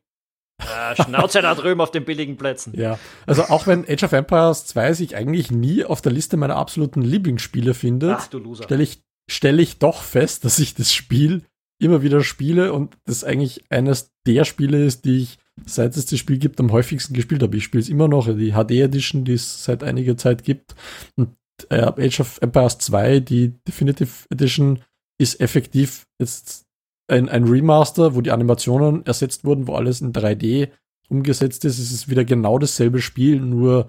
Äh, 0.61 1.03
Schnauze 1.03 1.43
da 1.43 1.55
drüben 1.55 1.81
auf 1.81 1.91
den 1.91 2.05
billigen 2.05 2.37
Plätzen. 2.37 2.73
Ja, 2.75 2.99
also 3.27 3.45
auch 3.45 3.67
wenn 3.67 3.85
Age 3.89 4.05
of 4.05 4.13
Empires 4.13 4.67
2 4.67 4.95
sich 4.95 5.17
eigentlich 5.17 5.51
nie 5.51 5.85
auf 5.85 6.01
der 6.01 6.13
Liste 6.13 6.37
meiner 6.37 6.57
absoluten 6.57 7.03
Lieblingsspiele 7.03 7.75
findet, 7.75 8.31
stelle 8.63 8.83
ich, 8.83 9.03
stell 9.31 9.61
ich 9.61 9.79
doch 9.79 10.03
fest, 10.03 10.45
dass 10.45 10.59
ich 10.59 10.75
das 10.75 10.93
Spiel 10.93 11.43
immer 11.81 12.03
wieder 12.03 12.23
spiele 12.23 12.73
und 12.73 12.97
das 13.05 13.25
eigentlich 13.25 13.65
eines 13.71 14.13
der 14.27 14.45
Spiele 14.45 14.85
ist, 14.85 15.05
die 15.05 15.23
ich, 15.23 15.39
seit 15.67 15.97
es 15.97 16.07
das 16.07 16.19
Spiel 16.19 16.39
gibt, 16.39 16.61
am 16.61 16.73
häufigsten 16.73 17.15
gespielt 17.15 17.43
habe. 17.43 17.57
Ich 17.57 17.65
spiele 17.65 17.83
es 17.83 17.89
immer 17.89 18.09
noch, 18.09 18.27
die 18.27 18.53
HD 18.53 18.73
Edition, 18.73 19.25
die 19.25 19.35
es 19.35 19.65
seit 19.65 19.83
einiger 19.83 20.17
Zeit 20.17 20.45
gibt. 20.45 20.75
Und 21.17 21.37
äh, 21.71 21.83
Age 21.83 22.21
of 22.21 22.39
Empires 22.41 22.79
2, 22.79 23.21
die 23.21 23.55
Definitive 23.67 24.27
Edition, 24.31 24.81
ist 25.19 25.41
effektiv 25.41 26.07
jetzt 26.19 26.65
ein, 27.09 27.29
ein 27.29 27.45
Remaster, 27.45 28.15
wo 28.15 28.21
die 28.21 28.31
Animationen 28.31 29.05
ersetzt 29.07 29.45
wurden, 29.45 29.67
wo 29.67 29.75
alles 29.75 30.01
in 30.01 30.13
3D 30.13 30.71
umgesetzt 31.09 31.65
ist. 31.65 31.79
Es 31.79 31.93
ist 31.93 32.09
wieder 32.09 32.25
genau 32.25 32.59
dasselbe 32.59 33.01
Spiel, 33.01 33.41
nur 33.41 33.89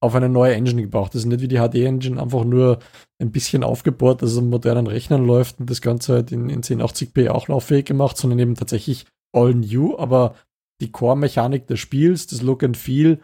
auf 0.00 0.14
eine 0.14 0.28
neue 0.28 0.54
Engine 0.54 0.82
gebraucht. 0.82 1.14
Das 1.14 1.22
ist 1.22 1.26
nicht 1.26 1.40
wie 1.40 1.48
die 1.48 1.58
HD-Engine 1.58 2.20
einfach 2.22 2.44
nur 2.44 2.78
ein 3.20 3.32
bisschen 3.32 3.64
aufgebohrt, 3.64 4.22
dass 4.22 4.32
es 4.32 4.38
an 4.38 4.48
modernen 4.48 4.86
Rechnern 4.86 5.26
läuft 5.26 5.58
und 5.58 5.68
das 5.68 5.80
Ganze 5.80 6.14
halt 6.14 6.30
in, 6.30 6.50
in 6.50 6.62
1080p 6.62 7.30
auch 7.30 7.48
lauffähig 7.48 7.86
gemacht, 7.86 8.16
sondern 8.16 8.38
eben 8.38 8.54
tatsächlich 8.54 9.06
all 9.32 9.54
new, 9.54 9.96
aber 9.98 10.36
die 10.80 10.92
Core-Mechanik 10.92 11.66
des 11.66 11.80
Spiels, 11.80 12.26
das 12.26 12.42
Look 12.42 12.62
and 12.62 12.76
Feel, 12.76 13.20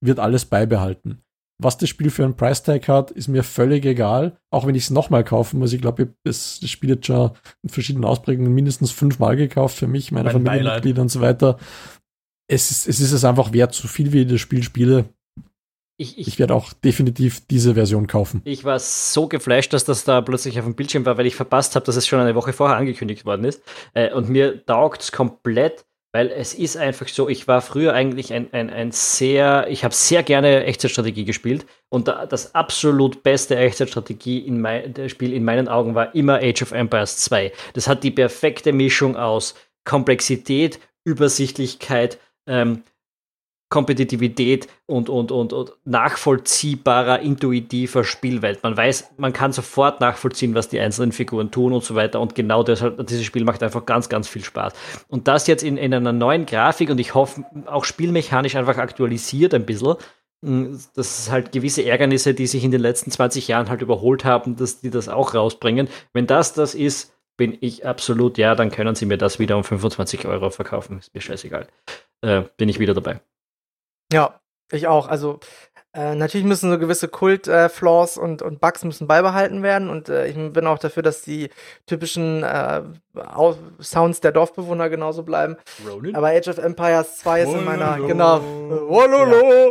wird 0.00 0.18
alles 0.18 0.44
beibehalten. 0.44 1.24
Was 1.62 1.78
das 1.78 1.88
Spiel 1.88 2.10
für 2.10 2.24
einen 2.24 2.36
Price 2.36 2.64
Tag 2.64 2.88
hat, 2.88 3.12
ist 3.12 3.28
mir 3.28 3.44
völlig 3.44 3.84
egal. 3.84 4.38
Auch 4.50 4.66
wenn 4.66 4.74
ich 4.74 4.84
es 4.84 4.90
nochmal 4.90 5.22
kaufen 5.22 5.60
muss. 5.60 5.72
Ich 5.72 5.80
glaube, 5.80 6.02
ich 6.02 6.08
habe 6.08 6.16
das, 6.24 6.58
das 6.60 6.68
Spiel 6.68 6.90
jetzt 6.90 7.06
schon 7.06 7.30
in 7.62 7.68
verschiedenen 7.68 8.04
Ausprägungen 8.04 8.52
mindestens 8.52 8.90
fünfmal 8.90 9.36
gekauft 9.36 9.76
für 9.76 9.86
mich, 9.86 10.10
meine 10.10 10.24
mein 10.24 10.44
Familienmitglieder 10.44 11.00
und 11.00 11.10
so 11.10 11.20
weiter. 11.20 11.58
Es 12.48 12.70
ist, 12.70 12.88
es 12.88 13.00
ist 13.00 13.12
es 13.12 13.24
einfach 13.24 13.52
wert, 13.52 13.72
so 13.72 13.86
viel 13.86 14.12
wie 14.12 14.22
ich 14.22 14.28
das 14.28 14.40
Spiel 14.40 14.62
spiele. 14.62 15.06
Ich, 15.96 16.18
ich, 16.18 16.26
ich 16.26 16.38
werde 16.40 16.56
auch 16.56 16.72
definitiv 16.72 17.46
diese 17.46 17.74
Version 17.74 18.08
kaufen. 18.08 18.42
Ich 18.44 18.64
war 18.64 18.80
so 18.80 19.28
geflasht, 19.28 19.72
dass 19.72 19.84
das 19.84 20.02
da 20.02 20.20
plötzlich 20.22 20.58
auf 20.58 20.64
dem 20.64 20.74
Bildschirm 20.74 21.06
war, 21.06 21.16
weil 21.18 21.26
ich 21.26 21.36
verpasst 21.36 21.76
habe, 21.76 21.86
dass 21.86 21.94
es 21.94 22.08
schon 22.08 22.18
eine 22.18 22.34
Woche 22.34 22.52
vorher 22.52 22.76
angekündigt 22.76 23.24
worden 23.24 23.44
ist. 23.44 23.62
Äh, 23.94 24.12
und 24.12 24.28
mir 24.28 24.66
taugt 24.66 25.02
es 25.02 25.12
komplett 25.12 25.86
weil 26.14 26.30
es 26.30 26.54
ist 26.54 26.76
einfach 26.76 27.08
so, 27.08 27.28
ich 27.28 27.48
war 27.48 27.60
früher 27.60 27.92
eigentlich 27.92 28.32
ein, 28.32 28.46
ein, 28.52 28.70
ein 28.70 28.92
sehr, 28.92 29.66
ich 29.68 29.82
habe 29.82 29.92
sehr 29.92 30.22
gerne 30.22 30.62
Echtzeitstrategie 30.62 31.24
gespielt 31.24 31.66
und 31.88 32.06
das 32.06 32.54
absolut 32.54 33.24
beste 33.24 33.56
Echtzeitstrategie 33.56 34.38
in 34.38 34.60
mein, 34.60 34.94
Spiel 35.08 35.32
in 35.32 35.42
meinen 35.44 35.66
Augen 35.66 35.96
war 35.96 36.14
immer 36.14 36.36
Age 36.36 36.62
of 36.62 36.70
Empires 36.70 37.16
2. 37.16 37.52
Das 37.72 37.88
hat 37.88 38.04
die 38.04 38.12
perfekte 38.12 38.72
Mischung 38.72 39.16
aus 39.16 39.56
Komplexität, 39.84 40.78
Übersichtlichkeit, 41.02 42.20
ähm, 42.46 42.84
Kompetitivität 43.68 44.68
und, 44.86 45.08
und, 45.08 45.32
und, 45.32 45.52
und 45.52 45.72
nachvollziehbarer, 45.84 47.20
intuitiver 47.20 48.04
Spielwelt. 48.04 48.62
Man 48.62 48.76
weiß, 48.76 49.14
man 49.16 49.32
kann 49.32 49.52
sofort 49.52 50.00
nachvollziehen, 50.00 50.54
was 50.54 50.68
die 50.68 50.78
einzelnen 50.78 51.12
Figuren 51.12 51.50
tun 51.50 51.72
und 51.72 51.82
so 51.82 51.94
weiter. 51.94 52.20
Und 52.20 52.34
genau 52.34 52.62
deshalb, 52.62 53.04
dieses 53.06 53.24
Spiel 53.24 53.44
macht 53.44 53.62
einfach 53.62 53.84
ganz, 53.84 54.08
ganz 54.08 54.28
viel 54.28 54.44
Spaß. 54.44 54.74
Und 55.08 55.26
das 55.28 55.46
jetzt 55.46 55.64
in, 55.64 55.76
in 55.76 55.92
einer 55.92 56.12
neuen 56.12 56.46
Grafik 56.46 56.90
und 56.90 57.00
ich 57.00 57.14
hoffe 57.14 57.44
auch 57.66 57.84
spielmechanisch 57.84 58.54
einfach 58.54 58.76
aktualisiert 58.76 59.54
ein 59.54 59.66
bisschen. 59.66 59.96
Hm, 60.44 60.78
das 60.94 61.20
ist 61.20 61.30
halt 61.30 61.50
gewisse 61.50 61.84
Ärgernisse, 61.84 62.34
die 62.34 62.46
sich 62.46 62.64
in 62.64 62.70
den 62.70 62.80
letzten 62.80 63.10
20 63.10 63.48
Jahren 63.48 63.70
halt 63.70 63.82
überholt 63.82 64.24
haben, 64.24 64.56
dass 64.56 64.80
die 64.80 64.90
das 64.90 65.08
auch 65.08 65.34
rausbringen. 65.34 65.88
Wenn 66.12 66.26
das 66.26 66.52
das 66.52 66.74
ist, 66.74 67.14
bin 67.36 67.58
ich 67.60 67.86
absolut, 67.86 68.38
ja, 68.38 68.54
dann 68.54 68.70
können 68.70 68.94
sie 68.94 69.06
mir 69.06 69.18
das 69.18 69.38
wieder 69.38 69.56
um 69.56 69.64
25 69.64 70.26
Euro 70.26 70.50
verkaufen. 70.50 70.98
Ist 70.98 71.14
mir 71.14 71.20
scheißegal. 71.20 71.66
Äh, 72.20 72.42
bin 72.56 72.68
ich 72.68 72.78
wieder 72.78 72.94
dabei. 72.94 73.20
Ja, 74.14 74.40
ich 74.70 74.86
auch. 74.86 75.08
Also 75.08 75.40
äh, 75.94 76.16
natürlich 76.16 76.46
müssen 76.46 76.70
so 76.70 76.78
gewisse 76.78 77.06
Kult-Flaws 77.06 78.16
äh, 78.16 78.20
und, 78.20 78.42
und 78.42 78.60
Bugs 78.60 78.82
müssen 78.84 79.06
beibehalten 79.06 79.62
werden. 79.62 79.88
Und 79.88 80.08
äh, 80.08 80.26
ich 80.26 80.34
bin 80.34 80.66
auch 80.66 80.78
dafür, 80.78 81.04
dass 81.04 81.22
die 81.22 81.50
typischen 81.86 82.42
äh, 82.42 82.82
Sounds 83.80 84.20
der 84.20 84.32
Dorfbewohner 84.32 84.90
genauso 84.90 85.22
bleiben. 85.22 85.56
Ronin? 85.88 86.16
Aber 86.16 86.28
Age 86.28 86.48
of 86.48 86.58
Empires 86.58 87.18
2 87.18 87.42
ist 87.42 87.52
in 87.52 87.64
meiner, 87.64 87.98
genau, 88.00 88.42
Wololo. 88.42 89.68
Ja. 89.68 89.70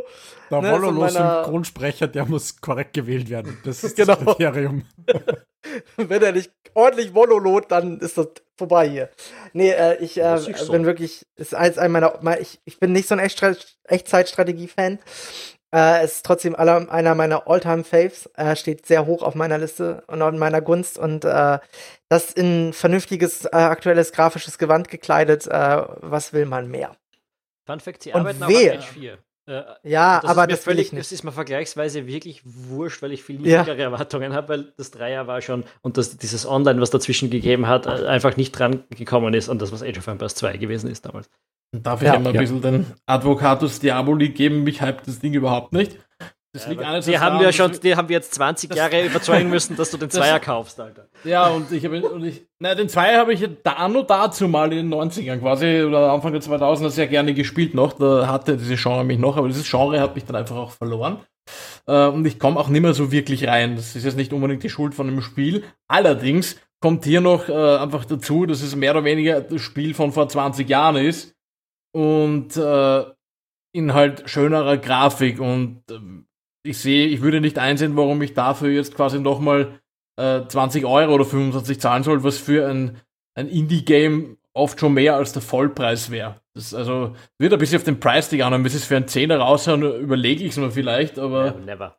Der 0.49 0.61
ne, 0.61 0.71
Wololo-Synchronsprecher, 0.71 2.07
der 2.07 2.25
muss 2.25 2.61
korrekt 2.61 2.93
gewählt 2.93 3.29
werden. 3.29 3.57
Das 3.65 3.83
ist 3.83 3.95
genau. 3.95 4.15
das 4.15 4.23
Kriterium. 4.23 4.85
Wenn 5.97 6.21
er 6.21 6.31
nicht 6.31 6.51
ordentlich 6.73 7.13
Wololot, 7.13 7.71
dann 7.71 7.99
ist 7.99 8.17
das 8.17 8.27
vorbei 8.57 8.87
hier. 8.87 9.09
Nee, 9.53 9.71
äh, 9.71 9.97
ich 9.97 10.21
äh, 10.21 10.37
so. 10.37 10.71
bin 10.71 10.85
wirklich, 10.85 11.25
ist 11.35 11.55
eins 11.55 11.77
meiner, 11.77 12.19
ich, 12.39 12.59
ich 12.65 12.79
bin 12.79 12.91
nicht 12.91 13.07
so 13.07 13.15
ein 13.15 13.19
Echtzeitstrategie-Fan. 13.19 14.99
Äh, 15.73 16.05
ist 16.05 16.23
trotzdem 16.23 16.55
aller, 16.55 16.91
einer 16.91 17.15
meiner 17.15 17.47
All-Time-Faves, 17.47 18.29
äh, 18.35 18.55
steht 18.55 18.85
sehr 18.85 19.07
hoch 19.07 19.23
auf 19.23 19.33
meiner 19.33 19.57
Liste 19.57 20.03
und 20.05 20.21
in 20.21 20.37
meiner 20.37 20.61
Gunst 20.61 20.99
und 20.99 21.25
äh, 21.25 21.57
das 22.09 22.31
in 22.31 22.73
vernünftiges, 22.73 23.45
äh, 23.45 23.55
aktuelles 23.55 24.11
grafisches 24.11 24.59
Gewand 24.59 24.87
gekleidet, 24.87 25.47
äh, 25.47 25.83
was 26.01 26.31
will 26.31 26.45
man 26.45 26.69
mehr? 26.69 26.95
Fun 27.65 27.79
Fact, 27.79 28.03
sie 28.03 28.13
arbeiten 28.13 28.43
und 28.43 28.49
wehe, 28.49 28.77
auf 28.77 28.85
4. 28.85 29.17
Äh, 29.45 29.63
ja, 29.83 30.21
das 30.21 30.29
aber 30.29 30.47
das 30.47 30.63
völlig, 30.63 30.93
nicht. 30.93 31.01
Das 31.01 31.11
ist 31.11 31.23
mir 31.23 31.31
vergleichsweise 31.31 32.05
wirklich 32.05 32.41
wurscht, 32.45 33.01
weil 33.01 33.11
ich 33.11 33.23
viel 33.23 33.37
niedrigere 33.37 33.77
ja. 33.77 33.83
Erwartungen 33.85 34.33
habe, 34.33 34.49
weil 34.49 34.73
das 34.77 34.91
Dreier 34.91 35.27
war 35.27 35.41
schon 35.41 35.65
und 35.81 35.97
das, 35.97 36.17
dieses 36.17 36.45
Online, 36.45 36.79
was 36.79 36.91
dazwischen 36.91 37.29
gegeben 37.29 37.67
hat, 37.67 37.87
äh, 37.87 38.05
einfach 38.05 38.37
nicht 38.37 38.51
dran 38.51 38.83
gekommen 38.91 39.33
ist 39.33 39.49
an 39.49 39.59
das, 39.59 39.71
was 39.71 39.81
Age 39.81 39.97
of 39.97 40.07
Empires 40.07 40.35
2 40.35 40.57
gewesen 40.57 40.89
ist 40.89 41.05
damals. 41.05 41.29
Darf 41.73 42.01
ich 42.01 42.07
ja, 42.07 42.13
einmal 42.13 42.31
ein 42.31 42.35
ja. 42.35 42.41
bisschen 42.41 42.61
den 42.61 42.85
Advocatus 43.07 43.79
Diaboli 43.79 44.29
geben? 44.29 44.63
Mich 44.63 44.81
hype 44.81 45.03
das 45.05 45.19
Ding 45.19 45.33
überhaupt 45.33 45.73
nicht. 45.73 45.97
Das 46.55 46.67
liegt 46.67 46.81
ja, 46.83 46.99
die 46.99 47.17
haben 47.17 47.39
wir 47.39 47.51
schon, 47.51 47.71
die 47.81 47.95
haben 47.95 48.09
wir 48.09 48.17
jetzt 48.17 48.35
20 48.35 48.75
Jahre 48.75 49.07
überzeugen 49.07 49.49
müssen, 49.49 49.75
dass 49.75 49.89
du 49.89 49.97
den 49.97 50.09
Zweier 50.11 50.39
kaufst, 50.39 50.79
Alter. 50.79 51.07
Ja, 51.23 51.47
und 51.47 51.71
ich 51.71 51.83
habe 51.83 52.07
und 52.07 52.23
ich, 52.23 52.45
na, 52.59 52.75
den 52.75 52.89
Zweier 52.89 53.17
habe 53.17 53.33
ich 53.33 53.49
da 53.63 53.89
nur 53.89 54.05
dazu 54.05 54.47
mal 54.47 54.71
in 54.71 54.87
den 54.87 54.93
90ern 54.93 55.39
quasi 55.39 55.81
oder 55.81 56.11
Anfang 56.11 56.31
der 56.31 56.43
2000er 56.43 56.91
sehr 56.91 57.07
gerne 57.07 57.33
gespielt 57.33 57.73
noch. 57.73 57.93
Da 57.93 58.27
hatte 58.27 58.55
diese 58.55 58.75
Genre 58.75 59.03
mich 59.03 59.17
noch, 59.17 59.35
aber 59.37 59.47
dieses 59.47 59.67
Genre 59.67 59.99
hat 59.99 60.13
mich 60.13 60.25
dann 60.25 60.35
einfach 60.35 60.57
auch 60.57 60.71
verloren. 60.71 61.21
Äh, 61.87 62.05
und 62.05 62.23
ich 62.27 62.37
komme 62.37 62.59
auch 62.59 62.69
nicht 62.69 62.83
mehr 62.83 62.93
so 62.93 63.11
wirklich 63.11 63.47
rein. 63.47 63.75
Das 63.75 63.95
ist 63.95 64.05
jetzt 64.05 64.17
nicht 64.17 64.31
unbedingt 64.31 64.61
die 64.61 64.69
Schuld 64.69 64.93
von 64.93 65.07
dem 65.07 65.23
Spiel. 65.23 65.63
Allerdings 65.87 66.57
kommt 66.79 67.03
hier 67.03 67.21
noch 67.21 67.49
äh, 67.49 67.77
einfach 67.77 68.05
dazu, 68.05 68.45
dass 68.45 68.61
es 68.61 68.75
mehr 68.75 68.91
oder 68.91 69.05
weniger 69.05 69.41
das 69.41 69.61
Spiel 69.61 69.95
von 69.95 70.11
vor 70.11 70.29
20 70.29 70.69
Jahren 70.69 70.97
ist 70.97 71.33
und 71.93 72.57
äh, 72.57 73.05
in 73.73 73.93
halt 73.93 74.29
schönerer 74.29 74.77
Grafik 74.77 75.39
und 75.39 75.83
äh, 75.89 75.99
ich 76.65 76.77
sehe, 76.77 77.07
ich 77.07 77.21
würde 77.21 77.41
nicht 77.41 77.59
einsehen, 77.59 77.97
warum 77.97 78.21
ich 78.21 78.33
dafür 78.33 78.69
jetzt 78.69 78.95
quasi 78.95 79.19
nochmal 79.19 79.79
äh, 80.17 80.41
20 80.47 80.85
Euro 80.85 81.13
oder 81.13 81.25
25 81.25 81.79
zahlen 81.79 82.03
soll, 82.03 82.23
was 82.23 82.37
für 82.37 82.67
ein, 82.69 83.01
ein 83.35 83.49
Indie-Game 83.49 84.37
oft 84.53 84.79
schon 84.79 84.93
mehr 84.93 85.15
als 85.15 85.33
der 85.33 85.41
Vollpreis 85.41 86.11
wäre. 86.11 86.39
Das 86.53 86.73
also 86.73 87.15
wird 87.39 87.53
ein 87.53 87.59
bisschen 87.59 87.77
auf 87.77 87.83
den 87.83 87.99
Preis 87.99 88.29
dich 88.29 88.43
an, 88.43 88.63
bis 88.63 88.75
es 88.75 88.85
für 88.85 88.95
einen 88.95 89.07
Zehner 89.07 89.39
raushauen, 89.39 89.81
überlege 89.99 90.43
ich 90.43 90.51
es 90.51 90.57
mir 90.57 90.71
vielleicht, 90.71 91.17
aber. 91.19 91.51
Never. 91.65 91.97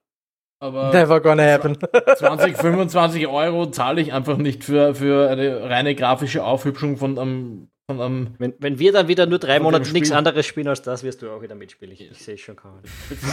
Aber 0.61 0.93
Never 0.93 1.21
gonna 1.21 1.43
happen. 1.43 1.77
20, 2.17 2.57
25 2.57 3.27
Euro 3.27 3.67
zahle 3.67 4.01
ich 4.01 4.13
einfach 4.13 4.39
nicht 4.39 4.65
für, 4.65 4.95
für 4.95 5.29
eine 5.29 5.69
reine 5.69 5.95
grafische 5.95 6.45
Aufhübschung 6.45 6.97
von 6.97 7.19
einem 7.19 7.69
von 7.87 8.01
einem 8.01 8.35
wenn, 8.39 8.55
wenn 8.59 8.79
wir 8.79 8.93
dann 8.93 9.09
wieder 9.09 9.27
nur 9.27 9.39
drei 9.39 9.61
Monate 9.61 9.93
nichts 9.93 10.11
anderes 10.11 10.47
spielen 10.47 10.69
als 10.69 10.83
das, 10.83 11.03
wirst 11.03 11.23
du 11.23 11.31
auch 11.31 11.43
wieder 11.43 11.55
mitspielen. 11.55 11.93
Ich, 11.93 12.11
ich 12.11 12.19
sehe 12.19 12.39
schon 12.39 12.57
kaum. 12.57 12.81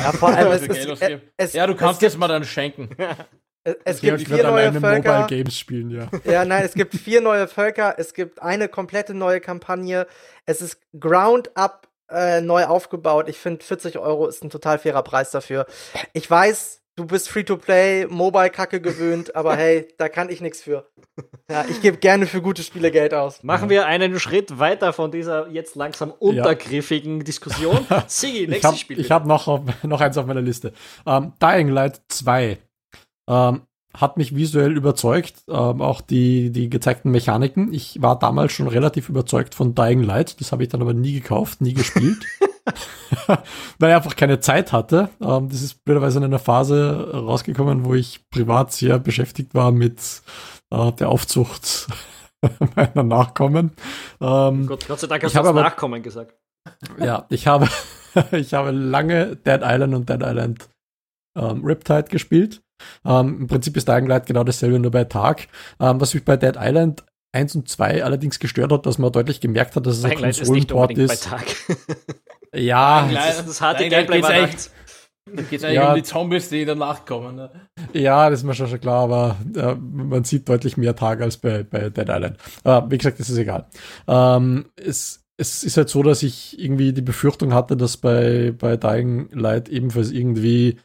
Ja, 0.04 0.12
vor 0.12 0.30
allem 0.30 0.52
es, 0.52 0.62
es, 1.02 1.20
es, 1.38 1.54
ja, 1.54 1.66
du 1.68 1.76
kannst 1.76 2.04
es 2.04 2.18
mal 2.18 2.28
dann 2.28 2.44
schenken. 2.44 2.90
Es, 3.64 3.76
es 3.84 4.02
gibt 4.02 4.22
vier 4.22 4.44
neue 4.44 4.74
Völker. 4.74 5.22
Mobile 5.22 5.44
Games 5.44 5.58
spielen, 5.58 5.92
ja. 5.92 6.10
Ja, 6.26 6.46
nein, 6.46 6.64
es 6.66 6.74
gibt 6.74 6.96
vier 6.96 7.22
neue 7.22 7.48
Völker. 7.48 7.96
Es 7.98 8.14
gibt 8.14 8.42
eine 8.42 8.68
komplette 8.68 9.14
neue 9.14 9.40
Kampagne. 9.40 10.08
Es 10.46 10.62
ist 10.62 10.80
Ground 11.00 11.56
Up 11.56 11.88
äh, 12.10 12.42
neu 12.42 12.66
aufgebaut. 12.66 13.30
Ich 13.30 13.38
finde 13.38 13.64
40 13.64 14.00
Euro 14.00 14.28
ist 14.28 14.44
ein 14.44 14.50
total 14.50 14.80
fairer 14.80 15.04
Preis 15.04 15.32
dafür. 15.32 15.66
Ich 16.14 16.30
weiß, 16.30 16.81
du 16.96 17.06
bist 17.06 17.30
Free-to-Play, 17.30 18.08
Mobile-Kacke 18.08 18.82
gewöhnt, 18.82 19.36
aber 19.36 19.56
hey, 19.56 19.88
da 19.98 20.10
kann 20.10 20.30
ich 20.30 20.42
nichts 20.42 20.62
für. 20.62 20.90
Ja, 21.50 21.66
ich 21.70 21.82
gebe 21.82 21.98
gerne 21.98 22.28
für 22.28 22.42
gute 22.42 22.64
Spiele 22.64 22.92
Geld 22.92 23.14
aus. 23.14 23.44
Machen 23.44 23.70
wir 23.70 23.86
einen 23.86 24.20
Schritt 24.20 24.60
weiter 24.60 24.94
von 24.94 25.12
dieser 25.12 25.50
jetzt 25.50 25.76
langsam 25.76 26.12
untergriffigen 26.12 27.18
ja. 27.20 27.24
Diskussion. 27.24 27.86
Sigi, 28.08 28.48
nächstes 28.48 28.58
ich 28.58 28.64
hab, 28.64 28.78
Spiel. 28.78 29.00
Ich 29.00 29.12
habe 29.12 29.28
noch, 29.28 29.62
noch 29.84 30.02
eins 30.02 30.18
auf 30.18 30.26
meiner 30.26 30.42
Liste. 30.42 30.74
Um, 31.06 31.34
Dying 31.42 31.70
Light 31.70 32.02
2. 32.10 32.58
Um, 33.26 33.62
hat 33.94 34.18
mich 34.18 34.36
visuell 34.36 34.78
überzeugt, 34.78 35.44
ähm, 35.50 35.82
auch 35.82 36.02
die, 36.02 36.52
die 36.52 36.70
gezeigten 36.70 37.12
Mechaniken. 37.12 37.74
Ich 37.74 38.02
war 38.02 38.18
damals 38.18 38.54
schon 38.54 38.68
relativ 38.68 39.10
überzeugt 39.10 39.54
von 39.54 39.76
Dying 39.76 40.04
Light, 40.04 40.40
das 40.40 40.52
habe 40.52 40.64
ich 40.64 40.70
dann 40.70 40.82
aber 40.82 40.94
nie 40.94 41.14
gekauft, 41.14 41.62
nie 41.62 41.74
gespielt. 41.74 42.26
weil 43.80 43.90
ich 43.90 43.96
einfach 43.96 44.16
keine 44.16 44.40
Zeit 44.40 44.72
hatte. 44.72 45.10
Ähm, 45.22 45.50
das 45.50 45.62
ist 45.62 45.84
blöderweise 45.84 46.20
in 46.20 46.26
einer 46.26 46.40
Phase 46.40 47.12
rausgekommen, 47.14 47.86
wo 47.86 47.94
ich 47.94 48.30
privat 48.30 48.72
sehr 48.72 49.00
beschäftigt 49.00 49.54
war 49.54 49.72
mit 49.72 50.22
äh, 50.72 50.92
der 50.94 51.10
Aufzucht 51.10 51.88
meiner 52.76 53.04
Nachkommen. 53.04 53.72
Ähm, 54.20 54.68
Gott, 54.68 54.88
Gott 54.88 55.00
sei 55.00 55.08
Dank 55.08 55.24
hast 55.24 55.36
du 55.36 55.40
aber, 55.40 55.62
Nachkommen 55.62 56.02
gesagt. 56.04 56.36
Ja, 57.00 57.26
ich 57.30 57.48
habe, 57.48 57.68
ich 58.32 58.54
habe 58.54 58.72
lange 58.72 59.36
Dead 59.36 59.62
Island 59.64 59.96
und 59.96 60.10
Dead 60.10 60.22
Island 60.22 60.70
ähm, 61.38 61.64
Riptide 61.64 62.04
gespielt. 62.04 62.62
Ähm, 63.06 63.42
Im 63.42 63.48
Prinzip 63.48 63.78
ist 63.78 63.88
Dying 63.88 64.08
Light 64.08 64.26
genau 64.26 64.44
dasselbe, 64.44 64.80
nur 64.80 64.92
bei 64.92 65.04
Tag. 65.04 65.48
Ähm, 65.80 66.02
was 66.02 66.14
mich 66.14 66.26
bei 66.26 66.38
Dead 66.38 66.56
Island 66.60 67.04
1 67.34 67.56
und 67.56 67.70
2 67.70 68.04
allerdings 68.04 68.40
gestört 68.40 68.72
hat, 68.72 68.86
dass 68.86 68.98
man 68.98 69.12
deutlich 69.12 69.40
gemerkt 69.40 69.76
hat, 69.76 69.86
dass 69.86 69.98
es 69.98 70.06
ein 70.06 70.18
Konsolenport 70.18 70.98
ist. 70.98 71.14
ist. 71.14 71.30
Bei 71.30 71.38
Tag. 71.38 71.46
Ja, 72.56 73.08
das, 73.12 73.46
das 73.46 73.62
harte 73.62 73.88
Gameplay 73.88 74.22
war 74.22 74.34
echt. 74.34 74.72
Da 75.26 75.44
geht 75.44 75.60
es 75.60 75.64
eigentlich 75.64 75.76
ja, 75.76 75.90
um 75.90 75.96
die 75.96 76.04
Zombies, 76.04 76.50
die 76.50 76.66
danach 76.66 77.06
kommen. 77.06 77.36
Ne? 77.36 77.52
Ja, 77.94 78.30
das 78.30 78.40
ist 78.40 78.46
mir 78.46 78.56
schon, 78.56 78.68
schon 78.68 78.82
klar, 78.82 79.04
aber 79.04 79.38
äh, 79.56 79.76
man 79.76 80.24
sieht 80.24 80.50
deutlich 80.50 80.78
mehr 80.78 80.96
Tage 80.96 81.24
als 81.24 81.38
bei, 81.38 81.64
bei 81.64 81.90
Dead 81.90 82.10
Island. 82.10 82.38
Äh, 82.64 82.82
wie 82.90 82.98
gesagt, 82.98 83.20
das 83.20 83.30
ist 83.30 83.38
egal. 83.38 83.68
Ähm, 84.08 84.66
es, 84.76 85.24
es 85.38 85.64
ist 85.64 85.78
halt 85.78 85.90
so, 85.90 86.02
dass 86.04 86.24
ich 86.24 86.60
irgendwie 86.60 86.92
die 86.92 87.02
Befürchtung 87.02 87.54
hatte, 87.54 87.78
dass 87.78 87.98
bei, 87.98 88.52
bei 88.58 88.78
Dying 88.78 89.30
Light 89.32 89.70
ebenfalls 89.70 90.12
irgendwie 90.12 90.78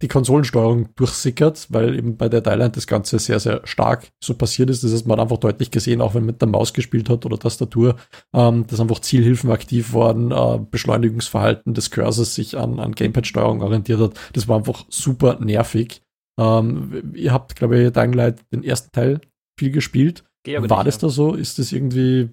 die 0.00 0.08
Konsolensteuerung 0.08 0.94
durchsickert, 0.94 1.66
weil 1.70 1.96
eben 1.96 2.16
bei 2.16 2.28
der 2.28 2.42
Thailand 2.42 2.76
das 2.76 2.86
Ganze 2.86 3.18
sehr, 3.18 3.40
sehr 3.40 3.62
stark 3.64 4.08
so 4.22 4.34
passiert 4.34 4.70
ist. 4.70 4.84
Das 4.84 4.92
heißt, 4.92 5.06
man 5.06 5.18
hat 5.18 5.24
einfach 5.24 5.38
deutlich 5.38 5.70
gesehen, 5.70 6.00
auch 6.00 6.14
wenn 6.14 6.22
man 6.22 6.28
mit 6.28 6.40
der 6.40 6.48
Maus 6.48 6.72
gespielt 6.72 7.10
hat 7.10 7.26
oder 7.26 7.38
Tastatur, 7.38 7.96
ähm, 8.32 8.66
dass 8.68 8.80
einfach 8.80 9.00
Zielhilfen 9.00 9.50
aktiv 9.50 9.94
waren, 9.94 10.30
äh, 10.30 10.60
Beschleunigungsverhalten 10.70 11.74
des 11.74 11.90
Cursors 11.90 12.34
sich 12.34 12.56
an, 12.56 12.78
an 12.78 12.92
Gamepad-Steuerung 12.92 13.60
orientiert 13.62 14.00
hat. 14.00 14.12
Das 14.34 14.46
war 14.46 14.58
einfach 14.58 14.84
super 14.88 15.38
nervig. 15.40 16.02
Ähm, 16.38 17.12
ihr 17.14 17.32
habt, 17.32 17.56
glaube 17.56 17.82
ich, 17.82 17.92
Dying 17.92 18.12
Light 18.12 18.40
den 18.52 18.62
ersten 18.62 18.92
Teil 18.92 19.20
viel 19.58 19.72
gespielt. 19.72 20.24
War 20.70 20.84
das 20.84 20.98
da 20.98 21.08
so? 21.08 21.34
Ist 21.34 21.58
das 21.58 21.72
irgendwie 21.72 22.30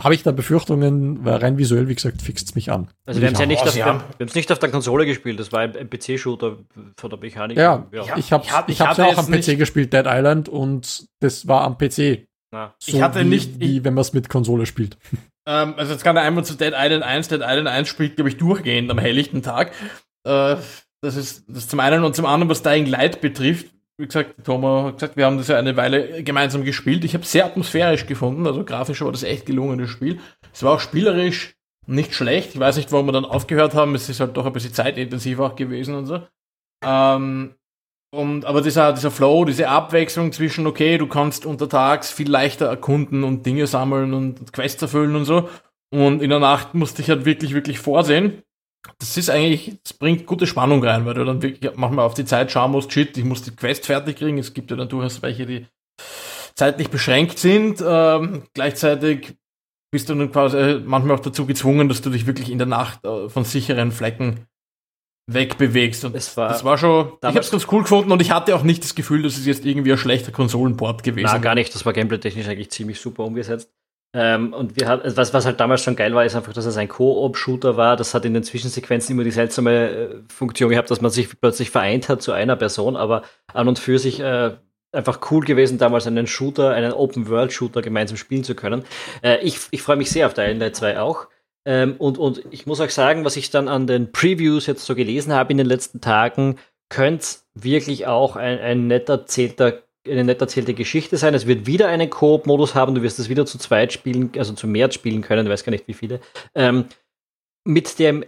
habe 0.00 0.14
ich 0.14 0.22
da 0.22 0.32
Befürchtungen, 0.32 1.24
weil 1.24 1.36
rein 1.36 1.56
visuell, 1.56 1.88
wie 1.88 1.94
gesagt, 1.94 2.20
fixt 2.20 2.48
es 2.48 2.54
mich 2.54 2.70
an. 2.72 2.88
Also 3.06 3.20
wir 3.20 3.28
haben 3.28 3.34
es 3.34 3.40
ja 3.40 3.46
nicht, 3.46 3.62
auf, 3.62 3.74
wir 3.74 3.84
haben 3.84 4.02
es 4.18 4.34
nicht 4.34 4.50
auf 4.50 4.58
der 4.58 4.70
Konsole 4.70 5.06
gespielt, 5.06 5.38
das 5.38 5.52
war 5.52 5.60
ein, 5.60 5.72
PC-Shooter 5.72 6.58
von 6.98 7.10
der 7.10 7.18
Mechanik. 7.18 7.56
Ja, 7.56 7.86
ja. 7.92 8.02
ich 8.16 8.32
habe 8.32 8.44
ich 8.44 8.52
hab, 8.52 8.68
ich 8.68 8.80
hab's 8.80 8.98
ja 8.98 9.06
auch 9.06 9.18
am 9.18 9.26
PC 9.26 9.56
gespielt, 9.56 9.92
Dead 9.92 10.06
Island, 10.06 10.48
und 10.48 11.06
das 11.20 11.46
war 11.46 11.62
am 11.62 11.78
PC. 11.78 12.26
Na. 12.50 12.74
So 12.78 12.96
ich 12.96 13.02
hatte 13.02 13.20
wie, 13.20 13.24
nicht, 13.24 13.60
wie 13.60 13.84
wenn 13.84 13.94
man 13.94 14.02
es 14.02 14.12
mit 14.12 14.28
Konsole 14.28 14.66
spielt. 14.66 14.98
Ähm, 15.46 15.74
also 15.76 15.92
jetzt 15.92 16.02
kann 16.02 16.16
er 16.16 16.22
einmal 16.22 16.42
zu 16.42 16.54
Dead 16.54 16.72
Island 16.74 17.02
1, 17.02 17.28
Dead 17.28 17.42
Island 17.42 17.68
1 17.68 17.86
spielt, 17.86 18.16
glaube 18.16 18.30
ich, 18.30 18.38
durchgehend 18.38 18.90
am 18.90 18.96
helllichten 18.96 19.42
Tag. 19.42 19.72
Äh, 20.26 20.56
das 21.02 21.16
ist 21.16 21.44
das 21.48 21.68
zum 21.68 21.80
einen 21.80 22.02
und 22.02 22.16
zum 22.16 22.24
anderen, 22.24 22.48
was 22.48 22.62
Dying 22.62 22.86
Light 22.86 23.20
betrifft, 23.20 23.73
wie 23.96 24.06
gesagt, 24.06 24.44
Thomas 24.44 24.86
hat 24.86 24.94
gesagt, 24.94 25.16
wir 25.16 25.26
haben 25.26 25.38
das 25.38 25.48
ja 25.48 25.56
eine 25.56 25.76
Weile 25.76 26.22
gemeinsam 26.22 26.64
gespielt. 26.64 27.04
Ich 27.04 27.14
habe 27.14 27.24
sehr 27.24 27.46
atmosphärisch 27.46 28.06
gefunden, 28.06 28.46
also 28.46 28.64
grafisch 28.64 29.00
war 29.02 29.12
das 29.12 29.22
echt 29.22 29.46
gelungenes 29.46 29.90
Spiel. 29.90 30.18
Es 30.52 30.62
war 30.62 30.74
auch 30.74 30.80
spielerisch 30.80 31.54
nicht 31.86 32.14
schlecht. 32.14 32.54
Ich 32.54 32.60
weiß 32.60 32.76
nicht, 32.76 32.90
warum 32.92 33.06
wir 33.06 33.12
dann 33.12 33.24
aufgehört 33.24 33.74
haben. 33.74 33.94
Es 33.94 34.08
ist 34.08 34.20
halt 34.20 34.36
doch 34.36 34.46
ein 34.46 34.52
bisschen 34.52 34.72
zeitintensiv 34.72 35.38
auch 35.38 35.54
gewesen 35.54 35.94
und 35.94 36.06
so. 36.06 36.22
Ähm, 36.82 37.54
und, 38.10 38.44
aber 38.44 38.62
dieser, 38.62 38.92
dieser 38.92 39.10
Flow, 39.10 39.44
diese 39.44 39.68
Abwechslung 39.68 40.32
zwischen, 40.32 40.66
okay, 40.66 40.98
du 40.98 41.06
kannst 41.06 41.46
untertags 41.46 42.10
viel 42.10 42.30
leichter 42.30 42.66
erkunden 42.66 43.24
und 43.24 43.44
Dinge 43.44 43.66
sammeln 43.66 44.14
und 44.14 44.52
Quests 44.52 44.82
erfüllen 44.82 45.14
und 45.14 45.24
so. 45.24 45.48
Und 45.90 46.22
in 46.22 46.30
der 46.30 46.40
Nacht 46.40 46.74
musste 46.74 47.02
ich 47.02 47.10
halt 47.10 47.24
wirklich, 47.24 47.54
wirklich 47.54 47.78
vorsehen 47.78 48.42
das 48.98 49.16
ist 49.16 49.30
eigentlich, 49.30 49.78
das 49.82 49.94
bringt 49.94 50.26
gute 50.26 50.46
Spannung 50.46 50.84
rein, 50.84 51.06
weil 51.06 51.14
du 51.14 51.24
dann 51.24 51.42
wirklich 51.42 51.74
manchmal 51.76 52.04
auf 52.04 52.14
die 52.14 52.24
Zeit 52.24 52.50
schauen 52.50 52.72
musst, 52.72 52.92
shit, 52.92 53.16
ich 53.16 53.24
muss 53.24 53.42
die 53.42 53.54
Quest 53.54 53.86
fertig 53.86 54.16
kriegen. 54.16 54.38
Es 54.38 54.54
gibt 54.54 54.70
ja 54.70 54.76
dann 54.76 54.88
durchaus 54.88 55.22
welche, 55.22 55.46
die 55.46 55.66
zeitlich 56.54 56.90
beschränkt 56.90 57.38
sind. 57.38 57.82
Ähm, 57.86 58.44
gleichzeitig 58.54 59.36
bist 59.90 60.08
du 60.08 60.14
dann 60.14 60.30
quasi 60.32 60.80
manchmal 60.84 61.16
auch 61.16 61.22
dazu 61.22 61.46
gezwungen, 61.46 61.88
dass 61.88 62.02
du 62.02 62.10
dich 62.10 62.26
wirklich 62.26 62.50
in 62.50 62.58
der 62.58 62.66
Nacht 62.66 63.04
äh, 63.04 63.28
von 63.28 63.44
sicheren 63.44 63.92
Flecken 63.92 64.46
wegbewegst. 65.26 66.04
Und 66.04 66.14
es 66.14 66.36
war, 66.36 66.48
das 66.48 66.64
war 66.64 66.76
schon, 66.76 67.12
ich 67.20 67.28
habe 67.28 67.38
es 67.38 67.50
ganz 67.50 67.66
cool 67.70 67.82
gefunden 67.82 68.12
und 68.12 68.20
ich 68.20 68.30
hatte 68.30 68.54
auch 68.54 68.62
nicht 68.62 68.84
das 68.84 68.94
Gefühl, 68.94 69.22
dass 69.22 69.36
es 69.36 69.46
jetzt 69.46 69.64
irgendwie 69.64 69.92
ein 69.92 69.98
schlechter 69.98 70.32
Konsolenport 70.32 71.02
gewesen 71.02 71.26
ist. 71.26 71.32
Nein, 71.32 71.42
gar 71.42 71.54
nicht. 71.54 71.74
Das 71.74 71.86
war 71.86 71.92
gameplay-technisch 71.92 72.46
eigentlich 72.48 72.70
ziemlich 72.70 73.00
super 73.00 73.24
umgesetzt. 73.24 73.70
Ähm, 74.16 74.52
und 74.52 74.76
wir 74.78 74.88
haben, 74.88 75.02
was, 75.16 75.34
was 75.34 75.44
halt 75.44 75.58
damals 75.58 75.82
schon 75.82 75.96
geil 75.96 76.14
war, 76.14 76.24
ist 76.24 76.36
einfach, 76.36 76.52
dass 76.52 76.66
es 76.66 76.76
ein 76.76 76.86
Co-op-Shooter 76.86 77.76
war. 77.76 77.96
Das 77.96 78.14
hat 78.14 78.24
in 78.24 78.32
den 78.32 78.44
Zwischensequenzen 78.44 79.12
immer 79.12 79.24
die 79.24 79.32
seltsame 79.32 79.90
äh, 79.90 80.08
Funktion 80.32 80.70
gehabt, 80.70 80.90
dass 80.90 81.00
man 81.00 81.10
sich 81.10 81.28
plötzlich 81.40 81.70
vereint 81.70 82.08
hat 82.08 82.22
zu 82.22 82.30
einer 82.30 82.54
Person, 82.54 82.94
aber 82.94 83.22
an 83.52 83.66
und 83.66 83.80
für 83.80 83.98
sich 83.98 84.20
äh, 84.20 84.52
einfach 84.92 85.20
cool 85.32 85.44
gewesen, 85.44 85.78
damals 85.78 86.06
einen 86.06 86.28
Shooter, 86.28 86.70
einen 86.70 86.92
Open-World-Shooter 86.92 87.82
gemeinsam 87.82 88.16
spielen 88.16 88.44
zu 88.44 88.54
können. 88.54 88.84
Äh, 89.22 89.38
ich 89.40 89.58
ich 89.72 89.82
freue 89.82 89.96
mich 89.96 90.10
sehr 90.10 90.26
auf 90.26 90.34
Dying 90.34 90.60
Light 90.60 90.76
2 90.76 91.00
auch. 91.00 91.26
Ähm, 91.66 91.96
und, 91.98 92.16
und 92.16 92.42
ich 92.50 92.66
muss 92.66 92.80
auch 92.80 92.90
sagen, 92.90 93.24
was 93.24 93.36
ich 93.36 93.50
dann 93.50 93.68
an 93.68 93.88
den 93.88 94.12
Previews 94.12 94.66
jetzt 94.66 94.84
so 94.84 94.94
gelesen 94.94 95.32
habe 95.32 95.50
in 95.50 95.58
den 95.58 95.66
letzten 95.66 96.00
Tagen, 96.00 96.58
könnte 96.88 97.26
wirklich 97.54 98.06
auch 98.06 98.36
ein, 98.36 98.58
ein 98.60 98.86
netter 98.86 99.26
zehnter 99.26 99.83
eine 100.06 100.24
nett 100.24 100.40
erzählte 100.40 100.74
Geschichte 100.74 101.16
sein. 101.16 101.34
Es 101.34 101.46
wird 101.46 101.66
wieder 101.66 101.88
einen 101.88 102.10
Koop-Modus 102.10 102.74
haben. 102.74 102.94
Du 102.94 103.02
wirst 103.02 103.18
es 103.18 103.28
wieder 103.28 103.46
zu 103.46 103.58
zweit 103.58 103.92
spielen, 103.92 104.32
also 104.36 104.52
zu 104.52 104.66
mehr 104.66 104.90
spielen 104.92 105.22
können. 105.22 105.46
Ich 105.46 105.52
weiß 105.52 105.64
gar 105.64 105.70
nicht, 105.70 105.88
wie 105.88 105.94
viele. 105.94 106.20
Ähm, 106.54 106.86
mit 107.64 107.98
dem 107.98 108.24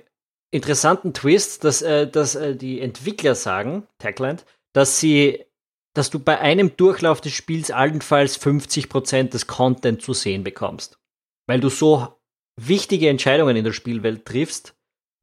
interessanten 0.50 1.12
Twist, 1.12 1.64
dass, 1.64 1.82
äh, 1.82 2.08
dass 2.08 2.34
äh, 2.34 2.56
die 2.56 2.80
Entwickler 2.80 3.34
sagen, 3.34 3.86
Tagline, 3.98 4.38
dass 4.72 5.00
sie, 5.00 5.44
dass 5.94 6.10
du 6.10 6.18
bei 6.18 6.38
einem 6.38 6.76
Durchlauf 6.76 7.20
des 7.20 7.32
Spiels 7.32 7.70
allenfalls 7.70 8.40
50% 8.40 9.30
des 9.30 9.46
Content 9.46 10.02
zu 10.02 10.14
sehen 10.14 10.44
bekommst. 10.44 10.98
Weil 11.46 11.60
du 11.60 11.68
so 11.68 12.08
wichtige 12.58 13.08
Entscheidungen 13.08 13.56
in 13.56 13.64
der 13.64 13.72
Spielwelt 13.72 14.24
triffst, 14.24 14.74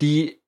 die 0.02 0.42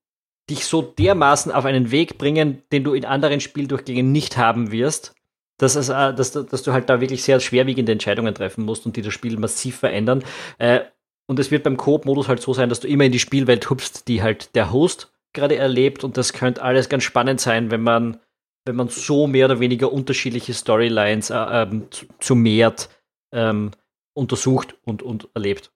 dich 0.49 0.65
so 0.65 0.81
dermaßen 0.83 1.51
auf 1.51 1.65
einen 1.65 1.89
Weg 1.89 2.19
bringen, 2.19 2.61
den 2.71 2.83
du 2.83 2.93
in 2.93 3.05
anderen 3.05 3.41
Spieldurchgängen 3.41 4.11
nicht 4.11 4.37
haben 4.37 4.71
wirst, 4.71 5.14
dass, 5.57 5.75
es, 5.75 5.89
äh, 5.89 6.13
dass, 6.13 6.31
dass 6.31 6.63
du 6.63 6.73
halt 6.73 6.89
da 6.89 7.01
wirklich 7.01 7.23
sehr 7.23 7.39
schwerwiegende 7.39 7.91
Entscheidungen 7.91 8.33
treffen 8.33 8.65
musst 8.65 8.85
und 8.85 8.95
die 8.95 9.01
das 9.01 9.13
Spiel 9.13 9.37
massiv 9.37 9.77
verändern. 9.77 10.23
Äh, 10.57 10.81
und 11.27 11.39
es 11.39 11.51
wird 11.51 11.63
beim 11.63 11.77
Coop-Modus 11.77 12.27
halt 12.27 12.41
so 12.41 12.53
sein, 12.53 12.69
dass 12.69 12.79
du 12.79 12.87
immer 12.87 13.05
in 13.05 13.11
die 13.11 13.19
Spielwelt 13.19 13.69
hüpfst, 13.69 14.07
die 14.07 14.21
halt 14.21 14.55
der 14.55 14.71
Host 14.71 15.11
gerade 15.33 15.55
erlebt. 15.55 16.03
Und 16.03 16.17
das 16.17 16.33
könnte 16.33 16.61
alles 16.61 16.89
ganz 16.89 17.03
spannend 17.03 17.41
sein, 17.41 17.71
wenn 17.71 17.81
man, 17.81 18.19
wenn 18.65 18.75
man 18.75 18.89
so 18.89 19.27
mehr 19.27 19.45
oder 19.45 19.59
weniger 19.59 19.91
unterschiedliche 19.91 20.53
Storylines 20.53 21.29
äh, 21.31 21.35
ähm, 21.35 21.87
zu, 21.89 22.05
zu 22.19 22.35
mehrt 22.35 22.89
ähm, 23.33 23.71
untersucht 24.13 24.77
und, 24.83 25.01
und 25.01 25.29
erlebt. 25.33 25.71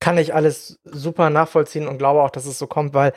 Kann 0.00 0.18
ich 0.18 0.34
alles 0.34 0.78
super 0.84 1.30
nachvollziehen 1.30 1.88
und 1.88 1.98
glaube 1.98 2.22
auch, 2.22 2.30
dass 2.30 2.46
es 2.46 2.58
so 2.58 2.66
kommt, 2.66 2.94
weil 2.94 3.12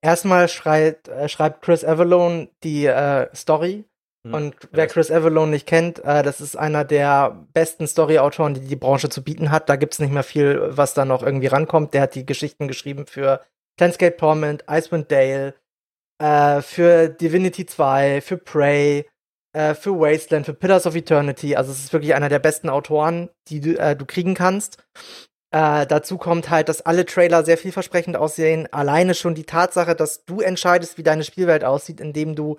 erstmal 0.00 0.48
schreit, 0.48 1.08
äh, 1.08 1.28
schreibt 1.28 1.62
Chris 1.62 1.84
Avalone 1.84 2.48
die 2.62 2.86
äh, 2.86 3.28
Story. 3.34 3.84
Und 4.32 4.54
wer 4.72 4.86
Chris 4.86 5.10
Avalone 5.10 5.52
nicht 5.52 5.66
kennt, 5.66 5.98
äh, 6.04 6.22
das 6.22 6.40
ist 6.40 6.56
einer 6.56 6.84
der 6.84 7.46
besten 7.52 7.86
Story-Autoren, 7.86 8.54
die 8.54 8.60
die 8.60 8.76
Branche 8.76 9.08
zu 9.08 9.22
bieten 9.22 9.50
hat. 9.50 9.68
Da 9.68 9.76
gibt 9.76 9.94
es 9.94 9.98
nicht 9.98 10.12
mehr 10.12 10.22
viel, 10.22 10.68
was 10.70 10.94
da 10.94 11.04
noch 11.04 11.22
irgendwie 11.22 11.46
rankommt. 11.46 11.94
Der 11.94 12.02
hat 12.02 12.14
die 12.14 12.26
Geschichten 12.26 12.68
geschrieben 12.68 13.06
für 13.06 13.40
Planescape 13.76 14.16
Torment, 14.16 14.64
Icewind 14.68 15.10
Dale, 15.10 15.54
äh, 16.20 16.62
für 16.62 17.08
Divinity 17.08 17.66
2, 17.66 18.20
für 18.20 18.36
Prey, 18.36 19.06
äh, 19.52 19.74
für 19.74 19.98
Wasteland, 19.98 20.46
für 20.46 20.54
Pillars 20.54 20.86
of 20.86 20.96
Eternity. 20.96 21.56
Also 21.56 21.72
es 21.72 21.80
ist 21.80 21.92
wirklich 21.92 22.14
einer 22.14 22.28
der 22.28 22.38
besten 22.38 22.68
Autoren, 22.68 23.30
die 23.48 23.60
du, 23.60 23.78
äh, 23.78 23.96
du 23.96 24.04
kriegen 24.04 24.34
kannst. 24.34 24.84
Äh, 25.50 25.86
dazu 25.86 26.18
kommt 26.18 26.50
halt, 26.50 26.68
dass 26.68 26.82
alle 26.82 27.06
Trailer 27.06 27.42
sehr 27.42 27.56
vielversprechend 27.56 28.16
aussehen. 28.16 28.68
Alleine 28.70 29.14
schon 29.14 29.34
die 29.34 29.44
Tatsache, 29.44 29.94
dass 29.94 30.26
du 30.26 30.40
entscheidest, 30.40 30.98
wie 30.98 31.02
deine 31.02 31.24
Spielwelt 31.24 31.64
aussieht, 31.64 32.00
indem 32.00 32.34
du 32.34 32.58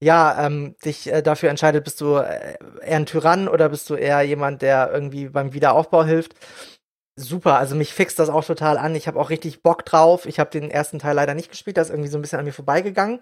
ja 0.00 0.44
ähm, 0.44 0.76
dich 0.84 1.10
äh, 1.10 1.22
dafür 1.22 1.48
entscheidet, 1.48 1.84
bist 1.84 2.00
du 2.02 2.16
äh, 2.16 2.58
eher 2.82 2.96
ein 2.96 3.06
Tyrann 3.06 3.48
oder 3.48 3.70
bist 3.70 3.88
du 3.88 3.94
eher 3.94 4.20
jemand, 4.22 4.60
der 4.60 4.90
irgendwie 4.92 5.30
beim 5.30 5.54
Wiederaufbau 5.54 6.04
hilft. 6.04 6.34
Super, 7.18 7.56
also 7.58 7.74
mich 7.74 7.94
fixt 7.94 8.18
das 8.18 8.28
auch 8.28 8.44
total 8.44 8.76
an. 8.76 8.94
Ich 8.94 9.08
habe 9.08 9.18
auch 9.18 9.30
richtig 9.30 9.62
Bock 9.62 9.86
drauf. 9.86 10.26
Ich 10.26 10.38
habe 10.38 10.50
den 10.50 10.70
ersten 10.70 10.98
Teil 10.98 11.14
leider 11.14 11.32
nicht 11.32 11.50
gespielt, 11.50 11.78
das 11.78 11.88
ist 11.88 11.94
irgendwie 11.94 12.10
so 12.10 12.18
ein 12.18 12.22
bisschen 12.22 12.38
an 12.38 12.44
mir 12.44 12.52
vorbeigegangen. 12.52 13.20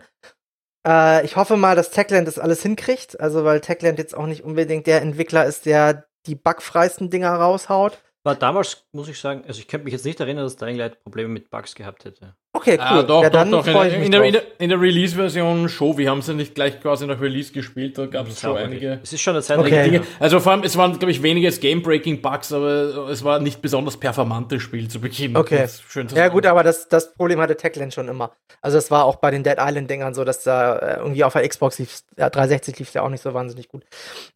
Äh, 0.85 1.25
ich 1.25 1.37
hoffe 1.37 1.57
mal, 1.57 1.77
dass 1.77 1.91
Techland 1.91 2.27
das 2.27 2.41
alles 2.41 2.63
hinkriegt, 2.63 3.21
also 3.21 3.45
weil 3.45 3.61
Techland 3.61 3.99
jetzt 3.99 4.17
auch 4.17 4.27
nicht 4.27 4.43
unbedingt 4.43 4.89
der 4.89 5.03
Entwickler 5.03 5.45
ist, 5.45 5.67
der 5.67 6.07
die 6.27 6.35
bugfreisten 6.35 7.11
Dinger 7.11 7.33
raushaut. 7.35 8.03
War 8.25 8.35
damals, 8.35 8.89
muss 8.93 9.09
ich 9.09 9.21
sagen, 9.21 9.45
also 9.45 9.61
ich 9.61 9.69
könnte 9.69 9.85
mich 9.85 9.93
jetzt 9.93 10.07
nicht 10.07 10.19
erinnern, 10.19 10.45
dass 10.45 10.57
Dying 10.57 10.77
Light 10.77 11.03
Probleme 11.03 11.29
mit 11.29 11.51
Bugs 11.51 11.75
gehabt 11.75 12.07
hätte. 12.07 12.37
Okay, 12.65 12.79
ah, 12.81 12.95
cool. 12.95 12.99
Ah, 12.99 13.03
doch, 13.03 13.23
ja, 13.23 13.31
doch, 13.31 13.65
doch. 13.65 13.85
In, 13.85 14.05
in, 14.05 14.11
der, 14.11 14.25
in, 14.25 14.33
der, 14.33 14.43
in 14.59 14.69
der 14.71 14.81
Release-Version 14.81 15.69
schon. 15.69 15.99
Wir 15.99 16.11
haben 16.11 16.23
sie 16.23 16.33
nicht 16.33 16.55
gleich 16.55 16.81
quasi 16.81 17.07
nach 17.07 17.21
Release 17.21 17.53
gespielt. 17.53 17.99
Da 17.99 18.07
gab 18.07 18.27
es 18.27 18.41
schon 18.41 18.57
einige. 18.57 19.01
Es 19.03 19.13
ist 19.13 19.21
schon 19.21 19.35
eine 19.35 19.43
Zeit 19.43 19.59
okay. 19.59 19.85
Dinge. 19.85 20.03
Also 20.19 20.41
vor 20.41 20.53
allem, 20.53 20.63
es 20.63 20.77
waren, 20.79 20.99
glaube 20.99 21.11
ich, 21.11 21.23
weniger 21.23 21.51
Game-Breaking-Bugs, 21.51 22.53
aber 22.55 23.09
es 23.11 23.23
war 23.23 23.39
nicht 23.39 23.61
besonders 23.61 23.99
performantes 23.99 24.63
Spiel 24.63 24.89
zu 24.89 24.99
Beginn. 24.99 25.37
Okay. 25.37 25.69
Schön 25.89 26.09
ja, 26.15 26.29
gut, 26.29 26.47
aber 26.47 26.63
das, 26.63 26.89
das 26.89 27.13
Problem 27.13 27.39
hatte 27.41 27.57
Techland 27.57 27.93
schon 27.93 28.09
immer. 28.09 28.33
Also, 28.63 28.79
es 28.79 28.91
war 28.91 29.05
auch 29.05 29.17
bei 29.17 29.31
den 29.31 29.43
Dead 29.43 29.57
Island-Dingern 29.59 30.15
so, 30.15 30.25
dass 30.25 30.43
da 30.43 30.77
äh, 30.77 30.97
irgendwie 30.99 31.25
auf 31.25 31.35
der 31.35 31.47
Xbox 31.47 31.79
lief, 31.79 32.01
ja, 32.17 32.31
360 32.31 32.79
lief 32.79 32.95
ja 32.95 33.03
auch 33.03 33.11
nicht 33.11 33.23
so 33.23 33.35
wahnsinnig 33.35 33.69
gut. 33.69 33.85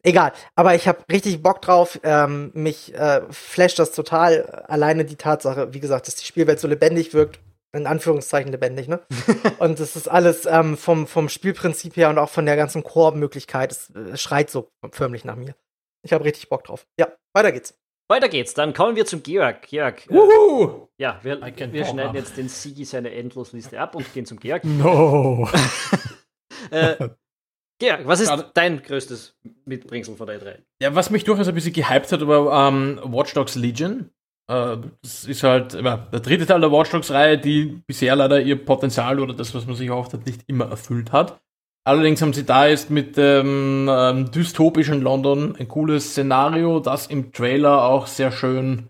Egal. 0.03 0.33
Aber 0.55 0.75
ich 0.75 0.87
habe 0.87 0.99
richtig 1.11 1.41
Bock 1.41 1.63
drauf. 1.63 1.99
Ähm, 2.03 2.51
mich 2.53 2.93
äh, 2.93 3.21
flasht 3.31 3.79
das 3.79 3.91
total. 3.91 4.65
Alleine 4.67 5.05
die 5.05 5.15
Tatsache, 5.15 5.73
wie 5.73 5.79
gesagt, 5.79 6.07
dass 6.07 6.15
die 6.15 6.25
Spielwelt 6.25 6.59
so 6.59 6.67
lebendig 6.67 7.15
wirkt 7.15 7.39
in 7.71 7.85
Anführungszeichen 7.85 8.51
lebendig, 8.51 8.87
ne? 8.87 9.01
und 9.59 9.79
das 9.79 9.95
ist 9.95 10.07
alles 10.07 10.45
ähm, 10.45 10.77
vom, 10.77 11.07
vom 11.07 11.29
Spielprinzip 11.29 11.95
her 11.95 12.09
und 12.09 12.17
auch 12.17 12.29
von 12.29 12.45
der 12.45 12.55
ganzen 12.55 12.83
Koop-Möglichkeit, 12.83 13.71
es, 13.71 13.89
es 13.89 14.21
schreit 14.21 14.49
so 14.49 14.71
förmlich 14.91 15.25
nach 15.25 15.35
mir. 15.35 15.55
Ich 16.03 16.13
habe 16.13 16.23
richtig 16.23 16.49
Bock 16.49 16.63
drauf. 16.63 16.87
Ja, 16.99 17.09
weiter 17.33 17.51
geht's. 17.51 17.77
Weiter 18.09 18.27
geht's, 18.27 18.55
dann 18.55 18.73
kommen 18.73 18.95
wir 18.95 19.05
zum 19.05 19.21
Georg. 19.21 19.61
Georg. 19.67 20.09
Äh, 20.09 20.17
ja, 20.97 21.19
wir, 21.21 21.39
wir 21.41 21.85
schneiden 21.85 22.15
jetzt 22.15 22.37
den 22.37 22.49
Sigi 22.49 22.83
seine 22.83 23.11
Endlosliste 23.11 23.79
ab 23.79 23.93
und 23.93 24.11
gehen 24.13 24.25
zum 24.25 24.39
Georg. 24.39 24.63
No. 24.65 25.47
äh, 26.71 27.09
Georg, 27.79 28.07
was 28.07 28.19
ist 28.19 28.31
dein 28.55 28.81
größtes 28.81 29.37
Mitbringsel 29.65 30.15
von 30.15 30.25
der 30.25 30.41
E3? 30.41 30.57
Ja, 30.81 30.95
was 30.95 31.11
mich 31.11 31.23
durchaus 31.23 31.47
ein 31.47 31.53
bisschen 31.53 31.73
gehypt 31.73 32.11
hat, 32.11 32.27
war 32.27 32.67
ähm, 32.67 32.99
Watch 33.03 33.33
Dogs 33.35 33.53
Legion. 33.55 34.09
Äh, 34.49 34.77
das 35.01 35.25
ist 35.25 35.43
halt 35.43 35.73
der 35.73 36.19
dritte 36.19 36.45
Teil 36.45 36.59
der 36.59 36.71
Watch 36.71 36.89
Dogs-Reihe, 36.89 37.37
die 37.37 37.81
bisher 37.87 38.15
leider 38.15 38.41
ihr 38.41 38.63
Potenzial 38.63 39.19
oder 39.19 39.33
das, 39.33 39.53
was 39.53 39.67
man 39.67 39.75
sich 39.75 39.87
erhofft 39.87 40.13
hat, 40.13 40.25
nicht 40.25 40.41
immer 40.47 40.69
erfüllt 40.69 41.11
hat. 41.11 41.39
Allerdings 41.87 42.21
haben 42.21 42.33
sie 42.33 42.45
da 42.45 42.67
jetzt 42.67 42.89
mit 42.89 43.15
dem 43.15 43.87
ähm, 43.89 44.31
dystopischen 44.31 45.01
London 45.01 45.55
ein 45.57 45.67
cooles 45.67 46.11
Szenario, 46.11 46.79
das 46.79 47.07
im 47.07 47.31
Trailer 47.31 47.83
auch 47.83 48.07
sehr 48.07 48.31
schön 48.31 48.89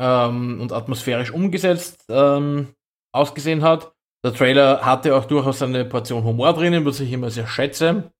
ähm, 0.00 0.60
und 0.60 0.72
atmosphärisch 0.72 1.30
umgesetzt 1.30 2.04
ähm, 2.08 2.68
ausgesehen 3.12 3.62
hat. 3.62 3.92
Der 4.24 4.34
Trailer 4.34 4.84
hatte 4.84 5.14
auch 5.14 5.24
durchaus 5.24 5.62
eine 5.62 5.84
Portion 5.84 6.24
Humor 6.24 6.52
drinnen, 6.52 6.84
was 6.84 7.00
ich 7.00 7.12
immer 7.12 7.30
sehr 7.30 7.46
schätze. 7.46 8.10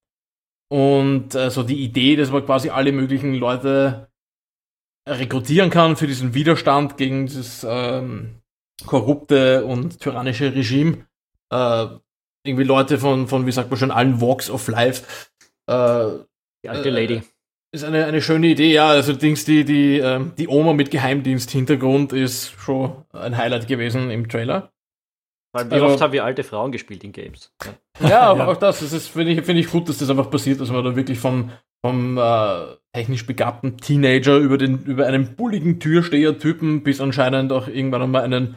Und 0.71 1.35
äh, 1.35 1.51
so 1.51 1.63
die 1.63 1.83
Idee, 1.83 2.17
dass 2.17 2.31
man 2.31 2.47
quasi 2.47 2.71
alle 2.71 2.93
möglichen 2.93 3.35
Leute 3.35 4.10
rekrutieren 5.09 5.71
kann 5.71 5.97
für 5.97 6.07
diesen 6.07 6.35
Widerstand 6.35 6.97
gegen 6.97 7.27
dieses 7.27 7.67
ähm, 7.69 8.41
korrupte 8.87 9.65
und 9.65 10.01
tyrannische 10.01 10.55
Regime. 10.55 11.07
Äh, 11.53 11.87
irgendwie 12.45 12.65
Leute 12.65 12.99
von, 12.99 13.29
von, 13.29 13.47
wie 13.47 13.53
sagt 13.53 13.71
man 13.71 13.79
schon, 13.79 13.91
allen 13.91 14.21
Walks 14.21 14.51
of 14.51 14.69
Life. 14.69 15.05
Äh, 15.67 16.25
die 16.65 16.69
alte 16.69 16.91
Lady. 16.91 17.17
Äh, 17.17 17.23
ist 17.73 17.85
eine, 17.85 18.05
eine 18.05 18.21
schöne 18.21 18.49
Idee, 18.49 18.73
ja. 18.73 18.89
Also 18.89 19.13
Dings, 19.13 19.45
die, 19.45 19.65
die, 19.65 19.99
äh, 19.99 20.25
die 20.37 20.49
Oma 20.49 20.73
mit 20.73 20.91
Geheimdienst-Hintergrund 20.91 22.13
ist 22.13 22.51
schon 22.59 23.05
ein 23.13 23.37
Highlight 23.37 23.69
gewesen 23.69 24.11
im 24.11 24.29
Trailer. 24.29 24.73
Weil 25.53 25.69
wie 25.71 25.75
also, 25.75 25.87
oft 25.87 26.01
haben 26.01 26.13
wir 26.13 26.25
alte 26.25 26.45
Frauen 26.45 26.73
gespielt 26.73 27.05
in 27.05 27.13
Games? 27.13 27.53
Ja, 28.01 28.09
ja. 28.09 28.47
auch 28.47 28.57
das. 28.57 28.81
Das 28.81 29.07
finde 29.07 29.33
ich, 29.33 29.43
find 29.43 29.59
ich 29.59 29.71
gut, 29.71 29.89
dass 29.89 29.99
das 29.99 30.11
einfach 30.11 30.31
passiert, 30.31 30.61
dass 30.61 30.71
man 30.71 30.85
da 30.85 30.97
wirklich 30.97 31.19
von, 31.19 31.51
vom 31.85 32.19
äh, 32.19 32.77
technisch 32.93 33.27
begabten 33.27 33.79
Teenager 33.79 34.37
über, 34.37 34.59
den, 34.59 34.85
über 34.85 35.07
einen 35.07 35.37
bulligen 35.37 35.81
Türsteher-Typen 35.81 36.83
bis 36.83 37.01
anscheinend 37.01 37.53
auch 37.53 37.69
irgendwann 37.69 38.03
einmal 38.03 38.23
einen 38.23 38.57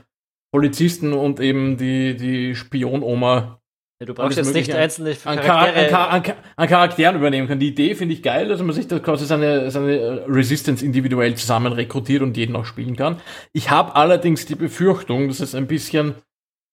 Polizisten 0.51 1.13
und 1.13 1.39
eben 1.39 1.77
die, 1.77 2.15
die 2.15 2.55
Spionoma. 2.55 3.59
Ja, 3.99 4.05
du 4.05 4.13
brauchst 4.13 4.37
jetzt 4.37 4.53
nicht 4.53 4.73
einzelne 4.73 5.15
an, 5.23 5.39
Charaktere. 5.39 5.97
An, 5.97 6.23
an, 6.23 6.33
an, 6.55 6.67
Charakteren 6.67 7.15
übernehmen 7.15 7.47
kann. 7.47 7.59
Die 7.59 7.69
Idee 7.69 7.95
finde 7.95 8.13
ich 8.13 8.21
geil, 8.21 8.49
dass 8.49 8.61
man 8.61 8.75
sich 8.75 8.87
da 8.87 8.99
quasi 8.99 9.25
seine, 9.25 9.71
seine 9.71 10.25
Resistance 10.27 10.83
individuell 10.85 11.35
zusammen 11.35 11.73
rekrutiert 11.73 12.21
und 12.21 12.35
jeden 12.35 12.55
auch 12.55 12.65
spielen 12.65 12.95
kann. 12.95 13.21
Ich 13.53 13.69
habe 13.69 13.95
allerdings 13.95 14.45
die 14.45 14.55
Befürchtung, 14.55 15.27
dass 15.27 15.39
es 15.39 15.55
ein 15.55 15.67
bisschen 15.67 16.15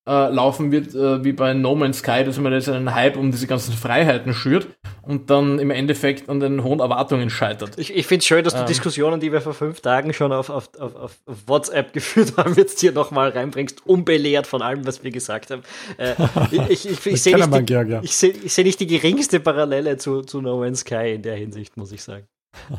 äh, 0.08 0.28
laufen 0.30 0.72
wird 0.72 0.94
äh, 0.94 1.22
wie 1.24 1.32
bei 1.32 1.52
No 1.52 1.74
Man's 1.74 1.98
Sky, 1.98 2.24
dass 2.24 2.38
man 2.38 2.52
jetzt 2.52 2.68
einen 2.68 2.94
Hype 2.94 3.16
um 3.16 3.30
diese 3.30 3.46
ganzen 3.46 3.74
Freiheiten 3.74 4.32
schürt 4.32 4.66
und 5.02 5.30
dann 5.30 5.58
im 5.58 5.70
Endeffekt 5.70 6.28
an 6.28 6.40
den 6.40 6.64
hohen 6.64 6.80
Erwartungen 6.80 7.30
scheitert. 7.30 7.78
Ich, 7.78 7.94
ich 7.94 8.06
finde 8.06 8.20
es 8.20 8.26
schön, 8.26 8.42
dass 8.44 8.54
du 8.54 8.60
ähm. 8.60 8.66
Diskussionen, 8.66 9.20
die 9.20 9.30
wir 9.30 9.40
vor 9.40 9.54
fünf 9.54 9.80
Tagen 9.80 10.12
schon 10.12 10.32
auf, 10.32 10.48
auf, 10.50 10.70
auf, 10.78 10.96
auf 10.96 11.16
WhatsApp 11.46 11.92
geführt 11.92 12.34
haben, 12.36 12.54
jetzt 12.54 12.80
hier 12.80 12.92
nochmal 12.92 13.30
reinbringst, 13.30 13.86
unbelehrt 13.86 14.46
von 14.46 14.62
allem, 14.62 14.86
was 14.86 15.04
wir 15.04 15.10
gesagt 15.10 15.50
haben. 15.50 15.62
Äh, 15.98 16.14
ich 16.68 16.88
ich, 16.88 17.06
ich, 17.06 17.22
sehe 17.22 17.36
nicht, 17.36 17.68
die, 17.68 18.06
seh, 18.06 18.34
seh 18.46 18.64
nicht 18.64 18.80
die 18.80 18.86
geringste 18.86 19.40
Parallele 19.40 19.96
zu, 19.96 20.22
zu 20.22 20.40
No 20.40 20.58
Man's 20.58 20.80
Sky 20.80 21.14
in 21.14 21.22
der 21.22 21.36
Hinsicht, 21.36 21.76
muss 21.76 21.92
ich 21.92 22.02
sagen. 22.02 22.26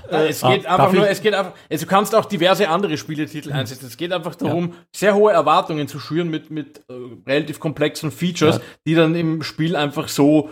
Äh, 0.10 0.30
es 0.30 0.42
geht 0.42 0.66
ah, 0.68 0.76
einfach 0.76 0.92
nur, 0.92 1.10
es 1.10 1.22
geht 1.22 1.34
einfach, 1.34 1.54
also 1.70 1.86
du 1.86 1.90
kannst 1.90 2.14
auch 2.16 2.26
diverse 2.26 2.70
andere 2.70 2.98
Spieletitel 2.98 3.52
einsetzen. 3.52 3.88
Es 3.88 3.98
geht 3.98 4.12
einfach 4.12 4.36
darum, 4.36 4.70
ja. 4.70 4.76
sehr 4.96 5.16
hohe 5.16 5.32
Erwartungen 5.32 5.88
zu 5.88 6.00
schüren 6.00 6.30
mit, 6.30 6.52
mit 6.52 6.80
äh, 6.90 6.94
relativ 7.26 7.60
komplexen 7.60 8.12
Features, 8.12 8.58
ja. 8.58 8.62
die 8.86 8.96
dann 8.96 9.16
im 9.16 9.44
Spiel 9.44 9.76
einfach 9.76 10.08
so 10.08 10.50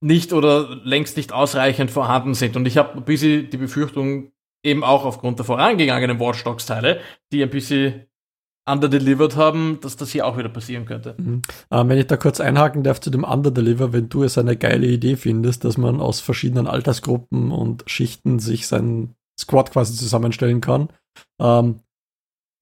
nicht 0.00 0.32
oder 0.32 0.80
längst 0.84 1.16
nicht 1.16 1.32
ausreichend 1.32 1.90
vorhanden 1.90 2.34
sind. 2.34 2.56
Und 2.56 2.66
ich 2.66 2.76
habe 2.76 2.98
ein 2.98 3.04
bisschen 3.04 3.48
die 3.50 3.56
Befürchtung, 3.56 4.32
eben 4.62 4.84
auch 4.84 5.04
aufgrund 5.04 5.38
der 5.38 5.46
vorangegangenen 5.46 6.18
Watch 6.20 6.42
Dogs 6.44 6.66
Teile, 6.66 7.00
die 7.32 7.42
ein 7.42 7.50
bisschen 7.50 8.06
underdelivered 8.66 9.36
haben, 9.36 9.78
dass 9.82 9.96
das 9.96 10.10
hier 10.10 10.26
auch 10.26 10.38
wieder 10.38 10.48
passieren 10.48 10.86
könnte. 10.86 11.14
Mhm. 11.18 11.42
Ähm, 11.70 11.88
wenn 11.88 11.98
ich 11.98 12.06
da 12.06 12.16
kurz 12.16 12.40
einhaken 12.40 12.82
darf 12.82 13.00
zu 13.00 13.10
dem 13.10 13.24
Underdeliver, 13.24 13.92
wenn 13.92 14.08
du 14.08 14.22
es 14.22 14.38
eine 14.38 14.56
geile 14.56 14.86
Idee 14.86 15.16
findest, 15.16 15.64
dass 15.64 15.76
man 15.76 16.00
aus 16.00 16.20
verschiedenen 16.20 16.66
Altersgruppen 16.66 17.50
und 17.50 17.84
Schichten 17.86 18.38
sich 18.38 18.66
seinen 18.66 19.14
Squad 19.38 19.72
quasi 19.72 19.94
zusammenstellen 19.94 20.60
kann. 20.60 20.88
Ähm, 21.40 21.80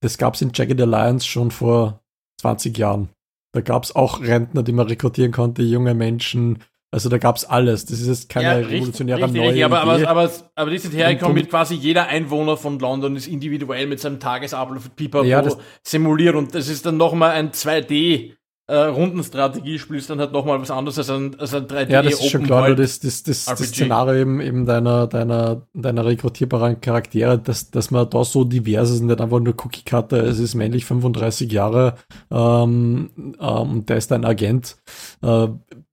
das 0.01 0.19
gab 0.19 0.35
es 0.35 0.43
in 0.43 0.51
Jagged 0.53 0.81
Alliance 0.81 1.27
schon 1.27 1.51
vor 1.51 2.03
20 2.41 2.77
Jahren. 2.77 3.09
Da 3.55 3.61
gab 3.61 3.85
es 3.85 3.95
auch 3.95 4.21
Rentner, 4.21 4.63
die 4.63 4.73
man 4.73 4.89
rekrutieren 4.89 5.31
konnte, 5.31 5.63
junge 5.63 5.95
Menschen, 5.95 6.59
also 6.93 7.09
da 7.09 7.17
gab's 7.17 7.47
alles. 7.47 7.87
Das 7.87 8.01
ist 8.01 8.07
jetzt 8.07 8.29
keine 8.29 8.61
ja, 8.61 8.69
revolutionäre 8.69 9.23
richtig, 9.23 9.35
neue 9.35 9.49
richtig, 9.49 9.65
aber, 9.65 9.81
aber, 9.81 10.09
aber, 10.09 10.31
aber 10.55 10.71
die 10.71 10.79
sind 10.79 10.93
hergekommen 10.93 11.35
mit 11.35 11.49
quasi 11.49 11.75
jeder 11.75 12.07
Einwohner 12.07 12.59
von 12.59 12.79
London 12.79 13.17
ist 13.17 13.29
individuell 13.29 13.87
mit 13.87 13.99
seinem 13.99 14.21
Tagesablauf 14.21 14.95
Pipapo 14.95 15.25
ja, 15.25 15.43
simuliert. 15.83 16.35
Und 16.35 16.55
das 16.55 16.69
ist 16.69 16.85
dann 16.85 16.99
nochmal 16.99 17.31
ein 17.31 17.51
2D 17.51 18.35
äh, 18.69 18.77
Rundenstrategiespiel 18.77 19.97
ist 19.97 20.09
dann 20.09 20.21
halt 20.21 20.33
nochmal 20.33 20.61
was 20.61 20.71
anderes 20.71 20.97
als 20.97 21.11
ein, 21.11 21.39
als 21.39 21.53
ein 21.53 21.67
3D 21.67 21.91
Ja, 21.91 22.03
das 22.03 22.21
ist 22.21 22.31
schon 22.31 22.45
klar, 22.45 22.75
das, 22.75 23.01
das, 23.01 23.23
das, 23.23 23.45
das 23.45 23.59
Szenario 23.59 24.21
eben, 24.21 24.41
eben 24.41 24.67
deiner, 24.67 25.09
deiner, 25.09 25.67
deiner 25.75 26.07
rekrutierbaren 26.07 26.81
Charaktere, 26.81 27.39
dass, 27.39 27.71
dass 27.71 27.91
man 27.91 28.09
da 28.09 28.25
so 28.25 28.45
divers 28.45 28.91
ist, 28.91 29.03
nicht 29.03 29.21
einfach 29.21 29.41
nur 29.41 29.55
Cookie 29.65 29.83
Cutter, 29.85 30.25
es 30.25 30.39
ist 30.39 30.55
männlich 30.55 30.85
35 30.85 31.51
Jahre 31.51 31.97
ähm, 32.31 33.11
ähm, 33.17 33.37
und 33.39 33.89
der 33.89 33.97
ist 33.97 34.13
ein 34.13 34.25
Agent. 34.25 34.77
Äh, 35.23 35.49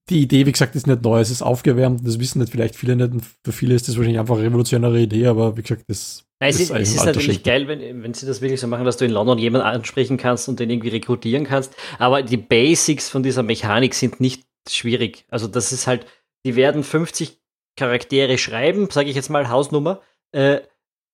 die 0.10 0.22
Idee, 0.22 0.45
wie 0.45 0.51
gesagt, 0.51 0.76
ist 0.76 0.88
nicht 0.88 1.03
neu, 1.03 1.20
es 1.20 1.30
ist 1.30 1.41
aufgewärmt, 1.41 2.05
das 2.05 2.20
wissen 2.20 2.39
nicht 2.39 2.51
vielleicht 2.51 2.76
viele 2.76 2.95
nicht. 2.95 3.26
Für 3.43 3.51
viele 3.51 3.76
ist 3.76 3.88
das 3.88 3.95
wahrscheinlich 3.95 4.20
einfach 4.20 4.36
eine 4.36 4.45
revolutionäre 4.45 4.99
Idee, 4.99 5.28
aber 5.28 5.55
wie 5.55 5.62
gesagt, 5.62 5.84
das 5.88 6.26
Nein, 6.41 6.51
es 6.51 6.60
ist, 6.62 6.72
es 6.72 6.95
ist 6.95 7.05
natürlich 7.05 7.43
geil, 7.43 7.68
wenn, 7.68 8.01
wenn 8.01 8.14
sie 8.14 8.26
das 8.26 8.41
wirklich 8.41 8.62
so 8.62 8.68
machen, 8.68 8.86
dass 8.86 8.95
du 8.95 9.03
in 9.03 9.12
London 9.12 9.38
jemanden 9.38 9.68
ansprechen 9.68 10.18
kannst 10.18 10.47
und 10.47 10.60
den 10.60 10.70
irgendwie 10.70 10.89
rekrutieren 10.89 11.43
kannst. 11.43 11.76
Aber 11.97 12.24
die 12.24 12.38
Basics 12.38 13.10
von 13.10 13.24
dieser 13.24 13.43
Mechanik 13.43 13.93
sind 13.93 14.22
nicht 14.22 14.43
schwierig. 14.70 15.26
Also 15.28 15.47
das 15.47 15.74
ist 15.74 15.86
halt, 15.86 16.05
die 16.45 16.55
werden 16.55 16.84
50 16.84 17.41
Charaktere 17.76 18.38
schreiben, 18.38 18.89
sage 18.89 19.10
ich 19.10 19.18
jetzt 19.18 19.30
mal 19.30 19.49
Hausnummer, 19.49 20.01
äh, 20.32 20.62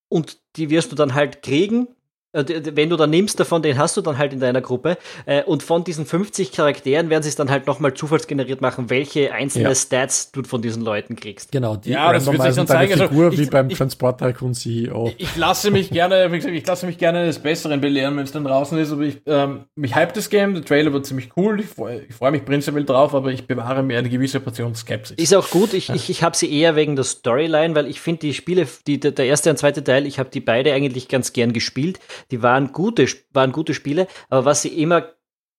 und 0.10 0.38
die 0.58 0.70
wirst 0.70 0.92
du 0.92 0.96
dann 0.96 1.16
halt 1.16 1.42
kriegen 1.42 1.88
wenn 2.36 2.90
du 2.90 2.98
da 2.98 3.08
nimmst 3.08 3.40
davon, 3.40 3.62
den 3.62 3.78
hast 3.78 3.98
du 3.98 4.02
dann 4.02 4.18
halt 4.18 4.34
in 4.34 4.40
deiner 4.40 4.62
Gruppe. 4.62 4.98
Äh, 5.26 5.44
und 5.44 5.64
von 5.64 5.84
diesen 5.84 6.06
50 6.06 6.52
Charakteren 6.52 7.10
werden 7.10 7.24
sie 7.24 7.30
es 7.30 7.36
dann 7.36 7.50
halt 7.50 7.68
nochmal 7.68 7.94
zufallsgeneriert 7.94 8.62
machen, 8.62 8.90
welche 8.90 9.34
einzelne 9.34 9.70
ja. 9.70 9.76
Stats 9.76 10.32
du 10.32 10.44
von 10.44 10.62
diesen 10.62 10.84
Leuten 10.84 11.16
kriegst. 11.16 11.52
Genau, 11.52 11.76
die 11.76 11.92
ja, 11.92 12.12
das 12.12 12.26
wird 12.26 12.42
sich 12.42 12.56
dann 12.56 12.68
zeigen. 12.68 12.94
Also 12.94 13.08
Figur 13.08 13.26
also, 13.26 13.38
wie 13.38 13.46
beim 13.46 13.70
Transport 13.70 14.20
Tycoon 14.20 14.54
CEO. 14.54 15.14
Ich, 15.18 15.24
ich, 15.24 15.36
lasse 15.36 15.72
mich 15.72 15.90
gerne, 15.90 16.32
wie 16.32 16.38
gesagt, 16.38 16.56
ich 16.56 16.66
lasse 16.66 16.86
mich 16.86 16.98
gerne 16.98 17.26
des 17.26 17.40
Besseren 17.40 17.80
belehren, 17.82 18.18
wenn 18.18 18.24
es 18.24 18.32
dann 18.32 18.44
draußen 18.44 18.78
ist. 18.78 18.92
Aber 18.92 19.04
ich, 19.04 19.22
ähm, 19.26 19.66
mich 19.76 19.96
hype 19.96 20.14
das 20.14 20.30
Game, 20.30 20.54
der 20.54 20.66
Trailer 20.66 20.94
wird 20.94 21.06
ziemlich 21.06 21.30
cool. 21.38 21.60
Ich 21.60 21.68
freue 21.68 22.06
freu 22.10 22.32
mich 22.32 22.46
prinzipiell 22.46 22.86
drauf, 22.86 23.14
aber 23.14 23.32
ich 23.32 23.48
bewahre 23.48 23.84
mir 23.84 23.98
eine 23.98 24.10
gewisse 24.10 24.40
Portion 24.40 24.76
Skepsis. 24.76 25.18
Ist 25.18 25.34
auch 25.34 25.50
gut. 25.50 25.74
Ich, 25.74 25.90
ich, 25.90 26.10
ich 26.10 26.24
habe 26.24 26.36
sie 26.36 26.52
eher 26.52 26.76
wegen 26.76 26.96
der 26.96 27.06
Storyline, 27.06 27.76
weil 27.76 27.88
ich 27.88 28.02
finde 28.02 28.22
die 28.22 28.34
Spiele, 28.34 28.68
die, 28.88 29.00
der 29.00 29.26
erste 29.26 29.50
und 29.50 29.58
zweite 29.58 29.84
Teil, 29.84 30.06
ich 30.06 30.20
habe 30.20 30.30
die 30.30 30.40
beide 30.40 30.74
eigentlich 30.74 31.08
ganz 31.08 31.34
gern 31.34 31.54
gespielt. 31.54 32.00
Die 32.32 32.42
waren 32.42 32.72
gute, 32.72 33.08
waren 33.32 33.52
gute 33.52 33.74
Spiele, 33.74 34.08
aber 34.30 34.46
was 34.46 34.62
sie 34.62 34.82
immer 34.82 35.12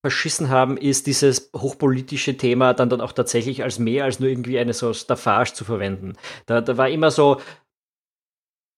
verschissen 0.02 0.50
haben, 0.50 0.76
ist 0.76 1.06
dieses 1.06 1.50
hochpolitische 1.54 2.36
Thema 2.36 2.74
dann, 2.74 2.88
dann 2.88 3.00
auch 3.00 3.12
tatsächlich 3.12 3.62
als 3.62 3.78
mehr 3.78 4.04
als 4.04 4.20
nur 4.20 4.28
irgendwie 4.28 4.58
eine 4.58 4.72
so 4.72 4.92
Staffage 4.92 5.52
zu 5.52 5.64
verwenden. 5.64 6.12
Da, 6.46 6.60
da 6.60 6.76
war 6.76 6.88
immer 6.88 7.10
so, 7.10 7.40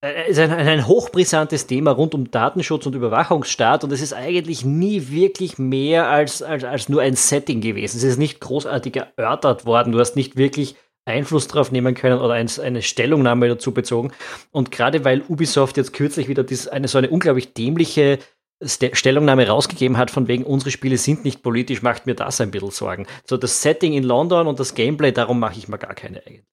äh, 0.01 0.32
ein, 0.41 0.53
ein 0.53 0.86
hochbrisantes 0.86 1.66
Thema 1.66 1.91
rund 1.91 2.14
um 2.14 2.30
Datenschutz 2.30 2.86
und 2.86 2.95
Überwachungsstaat 2.95 3.82
und 3.82 3.93
es 3.93 4.01
ist 4.01 4.12
eigentlich 4.12 4.64
nie 4.64 5.11
wirklich 5.11 5.59
mehr 5.59 6.09
als, 6.09 6.41
als, 6.41 6.64
als 6.64 6.89
nur 6.89 7.03
ein 7.03 7.16
Setting 7.16 7.61
gewesen. 7.61 7.97
Es 7.97 8.05
ist 8.05 8.18
nicht 8.18 8.41
großartig 8.41 8.97
erörtert 8.97 9.66
worden. 9.66 9.93
Du 9.93 9.99
hast 9.99 10.14
nicht 10.14 10.36
wirklich 10.36 10.76
Einfluss 11.09 11.48
drauf 11.48 11.72
nehmen 11.72 11.94
können 11.94 12.20
oder 12.20 12.34
ein, 12.34 12.48
eine 12.62 12.82
Stellungnahme 12.82 13.48
dazu 13.48 13.72
bezogen. 13.72 14.12
Und 14.52 14.70
gerade 14.70 15.04
weil 15.04 15.22
Ubisoft 15.28 15.76
jetzt 15.76 15.92
kürzlich 15.92 16.28
wieder 16.28 16.44
dies, 16.44 16.68
eine 16.68 16.88
so 16.88 16.98
eine 16.98 17.11
unglaublich 17.11 17.54
dämliche 17.54 18.18
St 18.64 18.96
Stellungnahme 18.96 19.46
rausgegeben 19.46 19.96
hat, 19.96 20.11
von 20.11 20.26
wegen 20.26 20.44
unsere 20.44 20.70
Spiele 20.70 20.98
sind 20.98 21.24
nicht 21.24 21.42
politisch, 21.42 21.82
macht 21.82 22.06
mir 22.06 22.14
das 22.14 22.40
ein 22.40 22.50
bisschen 22.50 22.70
Sorgen. 22.70 23.06
So 23.24 23.36
das 23.36 23.62
Setting 23.62 23.92
in 23.92 24.02
London 24.02 24.46
und 24.46 24.59
das 24.59 24.74
Gameplay, 24.74 25.12
darum 25.12 25.38
mache 25.38 25.59
ich 25.59 25.68
mir 25.68 25.78
gar 25.78 25.94
keine 25.94 26.18
eigentlich. 26.26 26.44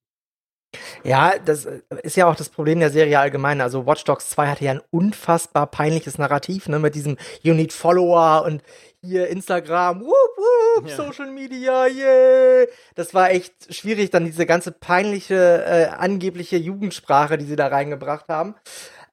Ja, 1.03 1.33
das 1.43 1.67
ist 2.03 2.17
ja 2.17 2.27
auch 2.27 2.35
das 2.35 2.49
Problem 2.49 2.79
der 2.79 2.89
Serie 2.89 3.19
allgemein. 3.19 3.61
Also 3.61 3.85
Watch 3.85 4.03
Dogs 4.03 4.29
2 4.29 4.47
hatte 4.47 4.65
ja 4.65 4.71
ein 4.71 4.81
unfassbar 4.91 5.67
peinliches 5.67 6.17
Narrativ, 6.17 6.67
ne, 6.67 6.79
mit 6.79 6.95
diesem 6.95 7.17
You 7.41 7.53
need 7.53 7.73
Follower 7.73 8.43
und 8.45 8.61
hier 9.01 9.27
Instagram, 9.27 10.01
whoop, 10.01 10.37
ja. 10.83 10.95
Social 10.95 11.31
Media, 11.31 11.87
yeah. 11.87 12.67
Das 12.95 13.13
war 13.13 13.31
echt 13.31 13.73
schwierig, 13.73 14.09
dann 14.09 14.25
diese 14.25 14.45
ganze 14.45 14.71
peinliche, 14.71 15.63
äh, 15.65 15.85
angebliche 15.87 16.57
Jugendsprache, 16.57 17.37
die 17.37 17.45
sie 17.45 17.55
da 17.55 17.67
reingebracht 17.67 18.27
haben. 18.29 18.55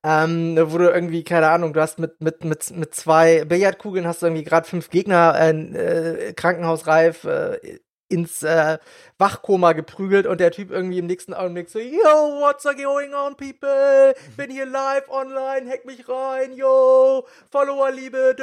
Ähm, 0.05 0.57
wo 0.61 0.79
du 0.79 0.91
irgendwie, 0.91 1.23
keine 1.23 1.49
Ahnung, 1.49 1.73
du 1.73 1.81
hast 1.81 2.01
mit, 2.01 2.21
mit, 2.21 2.45
mit, 2.45 2.71
mit 2.73 2.95
zwei 2.95 3.45
Billardkugeln 3.45 4.07
hast 4.07 4.21
du 4.21 4.27
irgendwie 4.27 4.43
gerade 4.43 4.69
fünf 4.69 4.91
Gegner 4.91 5.35
äh, 5.39 5.51
äh, 5.51 6.33
krankenhausreif 6.33 7.23
äh, 7.23 7.79
ins 8.13 8.43
äh, 8.43 8.79
Wachkoma 9.19 9.73
geprügelt 9.73 10.27
und 10.27 10.39
der 10.39 10.51
Typ 10.51 10.71
irgendwie 10.71 10.99
im 10.99 11.07
nächsten 11.07 11.33
Augenblick 11.35 11.71
so, 11.71 11.79
yo, 11.79 12.41
what's 12.41 12.65
going 12.65 13.15
on, 13.15 13.37
people? 13.37 14.15
Bin 14.37 14.51
hier 14.51 14.67
live 14.67 15.09
online, 15.09 15.69
hack 15.71 15.85
mich 15.87 16.09
rein, 16.09 16.53
yo, 16.53 17.27
Follower-Liebe. 17.51 18.37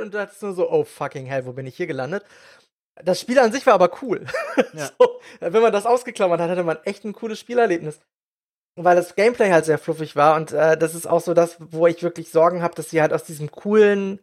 Und 0.00 0.14
da 0.14 0.24
ist 0.24 0.42
nur 0.42 0.52
so, 0.52 0.70
oh 0.70 0.84
fucking 0.84 1.26
hell, 1.26 1.46
wo 1.46 1.52
bin 1.52 1.66
ich 1.66 1.76
hier 1.76 1.86
gelandet? 1.86 2.24
Das 3.02 3.20
Spiel 3.20 3.38
an 3.38 3.52
sich 3.52 3.66
war 3.66 3.74
aber 3.74 3.90
cool. 4.02 4.24
Ja. 4.72 4.90
so, 4.98 5.20
wenn 5.40 5.62
man 5.62 5.72
das 5.72 5.86
ausgeklammert 5.86 6.40
hat, 6.40 6.50
hatte 6.50 6.62
man 6.62 6.78
echt 6.84 7.04
ein 7.04 7.12
cooles 7.12 7.40
Spielerlebnis. 7.40 8.00
Weil 8.76 8.96
das 8.96 9.14
Gameplay 9.14 9.50
halt 9.50 9.64
sehr 9.64 9.78
fluffig 9.78 10.16
war 10.16 10.34
und 10.36 10.52
äh, 10.52 10.76
das 10.76 10.94
ist 10.94 11.06
auch 11.06 11.20
so 11.20 11.32
das, 11.32 11.56
wo 11.60 11.86
ich 11.86 12.02
wirklich 12.02 12.30
Sorgen 12.30 12.62
habe, 12.62 12.74
dass 12.74 12.90
sie 12.90 13.00
halt 13.00 13.12
aus 13.12 13.24
diesem 13.24 13.50
coolen 13.50 14.20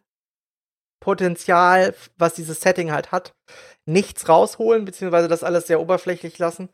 Potenzial, 1.02 1.94
was 2.16 2.34
dieses 2.34 2.60
Setting 2.60 2.92
halt 2.92 3.12
hat, 3.12 3.34
nichts 3.86 4.28
rausholen, 4.28 4.84
beziehungsweise 4.84 5.26
das 5.26 5.42
alles 5.42 5.66
sehr 5.66 5.80
oberflächlich 5.80 6.38
lassen. 6.38 6.68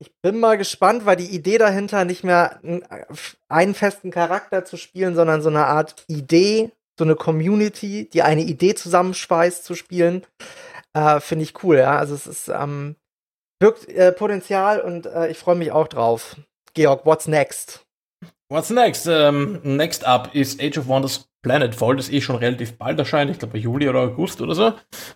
Ich 0.00 0.12
bin 0.22 0.38
mal 0.38 0.58
gespannt, 0.58 1.06
weil 1.06 1.16
die 1.16 1.34
Idee 1.34 1.58
dahinter 1.58 2.04
nicht 2.04 2.24
mehr 2.24 2.60
einen 3.48 3.74
festen 3.74 4.10
Charakter 4.10 4.64
zu 4.64 4.76
spielen, 4.76 5.14
sondern 5.14 5.40
so 5.40 5.48
eine 5.48 5.66
Art 5.66 6.04
Idee, 6.08 6.72
so 6.98 7.04
eine 7.04 7.16
Community, 7.16 8.08
die 8.12 8.22
eine 8.22 8.42
Idee 8.42 8.74
zusammenschweißt 8.74 9.64
zu 9.64 9.74
spielen, 9.74 10.24
äh, 10.94 11.20
finde 11.20 11.44
ich 11.44 11.62
cool, 11.62 11.78
ja. 11.78 11.98
Also 11.98 12.14
es 12.14 12.26
ist 12.26 12.48
ähm, 12.48 12.96
birgt 13.58 13.88
äh, 13.88 14.12
Potenzial 14.12 14.80
und 14.80 15.06
äh, 15.06 15.28
ich 15.28 15.38
freue 15.38 15.56
mich 15.56 15.72
auch 15.72 15.88
drauf. 15.88 16.36
Georg, 16.74 17.04
what's 17.06 17.26
next? 17.26 17.86
What's 18.50 18.70
next? 18.70 19.06
Um, 19.06 19.14
ähm, 19.14 19.76
next 19.76 20.06
up 20.06 20.34
ist 20.34 20.62
Age 20.62 20.78
of 20.78 20.88
Wonders 20.88 21.28
Planetfall, 21.42 21.96
das 21.96 22.10
eh 22.10 22.20
schon 22.20 22.36
relativ 22.36 22.78
bald 22.78 22.98
erscheint, 22.98 23.30
ich 23.30 23.38
glaube 23.38 23.58
Juli 23.58 23.88
oder 23.88 24.00
August 24.00 24.40
oder 24.40 24.54
so. 24.54 24.72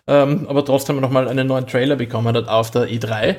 Ähm, 0.07 0.47
aber 0.47 0.63
trotzdem 0.63 0.99
nochmal 0.99 1.27
einen 1.27 1.47
neuen 1.47 1.67
Trailer 1.67 1.95
bekommen 1.95 2.35
hat 2.35 2.47
auf 2.47 2.71
der 2.71 2.87
E3. 2.87 3.35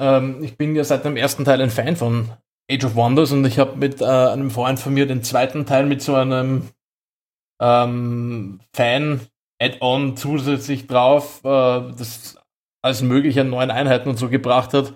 Ähm, 0.00 0.44
ich 0.44 0.56
bin 0.56 0.76
ja 0.76 0.84
seit 0.84 1.04
dem 1.04 1.16
ersten 1.16 1.44
Teil 1.44 1.60
ein 1.60 1.70
Fan 1.70 1.96
von 1.96 2.30
Age 2.70 2.84
of 2.84 2.94
Wonders 2.94 3.32
und 3.32 3.44
ich 3.44 3.58
habe 3.58 3.76
mit 3.76 4.00
äh, 4.00 4.04
einem 4.04 4.50
Freund 4.50 4.78
von 4.78 4.94
mir 4.94 5.06
den 5.06 5.22
zweiten 5.22 5.66
Teil 5.66 5.86
mit 5.86 6.02
so 6.02 6.14
einem 6.14 6.68
ähm, 7.60 8.60
Fan-Add-on 9.60 10.16
zusätzlich 10.16 10.86
drauf, 10.86 11.40
äh, 11.44 11.48
das 11.96 12.36
alles 12.82 13.02
mögliche 13.02 13.40
an 13.40 13.50
neuen 13.50 13.70
Einheiten 13.70 14.08
und 14.08 14.18
so 14.18 14.28
gebracht 14.28 14.72
hat. 14.74 14.94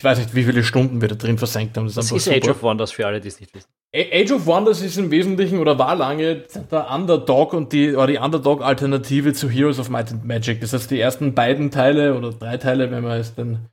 Ich 0.00 0.04
weiß 0.04 0.18
nicht, 0.18 0.34
wie 0.34 0.44
viele 0.44 0.62
Stunden 0.62 1.00
wir 1.00 1.08
da 1.08 1.16
drin 1.16 1.38
versenkt 1.38 1.76
haben. 1.76 1.86
Das, 1.86 1.94
das 1.94 2.12
ist, 2.12 2.26
ist 2.26 2.32
Age 2.32 2.50
of 2.50 2.62
Wonders 2.62 2.92
für 2.92 3.06
alle, 3.06 3.20
die 3.20 3.28
es 3.28 3.40
nicht 3.40 3.54
wissen. 3.54 3.68
Age 3.94 4.32
of 4.32 4.46
Wonders 4.46 4.82
ist 4.82 4.96
im 4.98 5.10
Wesentlichen 5.10 5.58
oder 5.58 5.78
war 5.78 5.96
lange 5.96 6.44
der 6.70 6.90
Underdog 6.90 7.52
und 7.54 7.72
die, 7.72 7.96
oder 7.96 8.06
die 8.06 8.18
Underdog-Alternative 8.18 9.32
zu 9.32 9.48
Heroes 9.48 9.78
of 9.78 9.88
Might 9.88 10.12
and 10.12 10.24
Magic. 10.24 10.60
Das 10.60 10.72
heißt, 10.72 10.90
die 10.90 11.00
ersten 11.00 11.34
beiden 11.34 11.70
Teile 11.70 12.16
oder 12.16 12.30
drei 12.30 12.58
Teile, 12.58 12.90
wenn 12.90 13.02
man 13.02 13.16
jetzt 13.16 13.38
den 13.38 13.66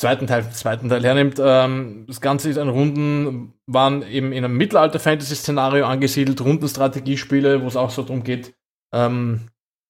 zweiten 0.00 0.26
Teil, 0.26 0.50
zweiten 0.50 0.88
Teil 0.88 1.04
hernimmt, 1.04 1.40
ähm, 1.40 2.04
das 2.08 2.20
Ganze 2.20 2.48
ist 2.50 2.58
ein 2.58 2.68
Runden, 2.68 3.52
waren 3.66 4.02
eben 4.02 4.32
in 4.32 4.44
einem 4.44 4.56
Mittelalter-Fantasy-Szenario 4.56 5.86
angesiedelt, 5.86 6.40
Rundenstrategiespiele, 6.40 7.62
wo 7.62 7.66
es 7.66 7.76
auch 7.76 7.90
so 7.90 8.02
darum 8.02 8.24
geht, 8.24 8.54
ähm, 8.92 9.48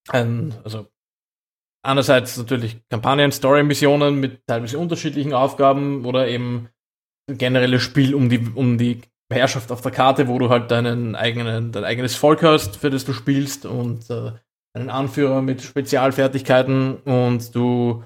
ein, 0.08 0.54
also 0.64 0.86
einerseits 1.82 2.36
natürlich 2.36 2.78
Kampagnen, 2.90 3.32
Story-Missionen 3.32 4.18
mit 4.18 4.46
teilweise 4.46 4.78
unterschiedlichen 4.78 5.34
Aufgaben 5.34 6.04
oder 6.04 6.28
eben 6.28 6.68
generelles 7.28 7.82
Spiel 7.82 8.14
um 8.14 8.28
die, 8.28 8.46
um 8.54 8.78
die 8.78 9.02
Herrschaft 9.32 9.70
auf 9.70 9.82
der 9.82 9.92
Karte, 9.92 10.28
wo 10.28 10.38
du 10.38 10.48
halt 10.48 10.70
deinen 10.70 11.14
eigenen, 11.14 11.72
dein 11.72 11.84
eigenes 11.84 12.16
Volk 12.16 12.42
hast, 12.42 12.76
für 12.76 12.90
das 12.90 13.04
du 13.04 13.12
spielst 13.12 13.66
und 13.66 14.08
äh, 14.10 14.32
einen 14.74 14.90
Anführer 14.90 15.42
mit 15.42 15.62
Spezialfertigkeiten 15.62 16.96
und 16.96 17.54
du 17.54 18.04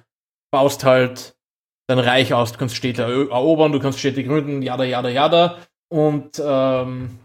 baust 0.52 0.84
halt 0.84 1.36
dein 1.88 1.98
Reich 1.98 2.34
aus, 2.34 2.52
du 2.52 2.58
kannst 2.58 2.76
Städte 2.76 3.02
erobern, 3.02 3.72
du 3.72 3.80
kannst 3.80 3.98
Städte 3.98 4.24
gründen, 4.24 4.62
jada, 4.62 4.84
jada, 4.84 5.08
jada. 5.08 5.58
Und 5.88 6.42
ähm, 6.44 7.18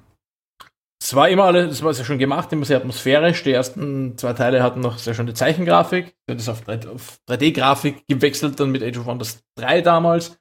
es 1.08 1.16
war 1.16 1.30
immer 1.30 1.45
alles, 1.45 1.70
das 1.70 1.84
war 1.84 1.93
sehr 1.93 2.03
schön 2.03 2.20
gemacht, 2.20 2.51
immer 2.51 2.66
sehr 2.66 2.76
atmosphärisch. 2.76 3.41
Die 3.43 3.53
ersten 3.53 4.18
zwei 4.18 4.34
Teile 4.34 4.62
hatten 4.62 4.82
noch 4.82 4.97
sehr 4.97 5.14
schöne 5.14 5.34
Zeichengrafik. 5.34 6.14
Das 6.28 6.41
ist 6.41 6.49
auf 6.49 6.64
3D-Grafik 6.68 8.05
gewechselt, 8.10 8.60
dann 8.60 8.72
mit 8.72 8.84
Age 8.84 8.97
of 8.97 9.05
Wonders 9.05 9.41
3 9.55 9.80
damals, 9.84 10.38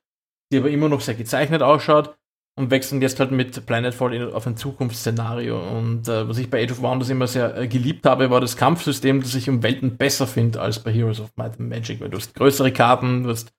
die 0.50 0.58
aber 0.58 0.68
immer 0.68 0.88
noch 0.88 1.02
sehr 1.02 1.14
gezeichnet 1.14 1.62
ausschaut 1.62 2.16
und 2.58 2.72
wechseln 2.72 3.00
jetzt 3.00 3.20
halt 3.20 3.30
mit 3.30 3.64
Planetfall 3.64 4.32
auf 4.32 4.44
ein 4.48 4.56
Zukunftsszenario. 4.56 5.56
Und 5.56 6.08
äh, 6.08 6.28
was 6.28 6.38
ich 6.38 6.50
bei 6.50 6.64
Age 6.64 6.72
of 6.72 6.82
Wonders 6.82 7.10
immer 7.10 7.28
sehr 7.28 7.56
äh, 7.56 7.68
geliebt 7.68 8.04
habe, 8.04 8.30
war 8.30 8.40
das 8.40 8.56
Kampfsystem, 8.56 9.22
das 9.22 9.36
ich 9.36 9.48
um 9.48 9.62
Welten 9.62 9.96
besser 9.96 10.26
finde 10.26 10.60
als 10.60 10.80
bei 10.80 10.92
Heroes 10.92 11.20
of 11.20 11.30
Might 11.36 11.60
and 11.60 11.68
Magic, 11.68 12.00
weil 12.00 12.10
du 12.10 12.16
hast 12.16 12.34
größere 12.34 12.72
Karten, 12.72 13.22
du 13.22 13.30
hast 13.30 13.52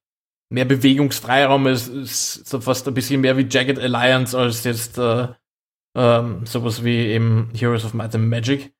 mehr 0.50 0.66
Bewegungsfreiraum, 0.66 1.68
es 1.68 1.88
ist 1.88 2.50
so 2.50 2.60
fast 2.60 2.86
ein 2.86 2.94
bisschen 2.94 3.22
mehr 3.22 3.38
wie 3.38 3.48
Jagged 3.50 3.80
Alliance 3.80 4.38
als 4.38 4.66
jetzt 4.66 4.98
äh, 4.98 5.30
ähm, 5.96 6.46
sowas 6.46 6.84
wie 6.84 7.08
eben 7.08 7.50
Heroes 7.54 7.86
of 7.86 7.94
Might 7.94 8.16
and 8.16 8.30
Magic. 8.30 8.74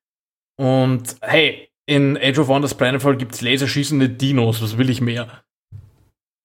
Und 0.56 1.16
hey, 1.20 1.68
in 1.86 2.16
Age 2.18 2.38
of 2.38 2.48
Wonders 2.48 2.74
Planetfall 2.74 3.16
gibt's 3.16 3.40
laserschießende 3.40 4.08
Dinos, 4.08 4.60
was 4.60 4.76
will 4.76 4.90
ich 4.90 5.00
mehr? 5.00 5.44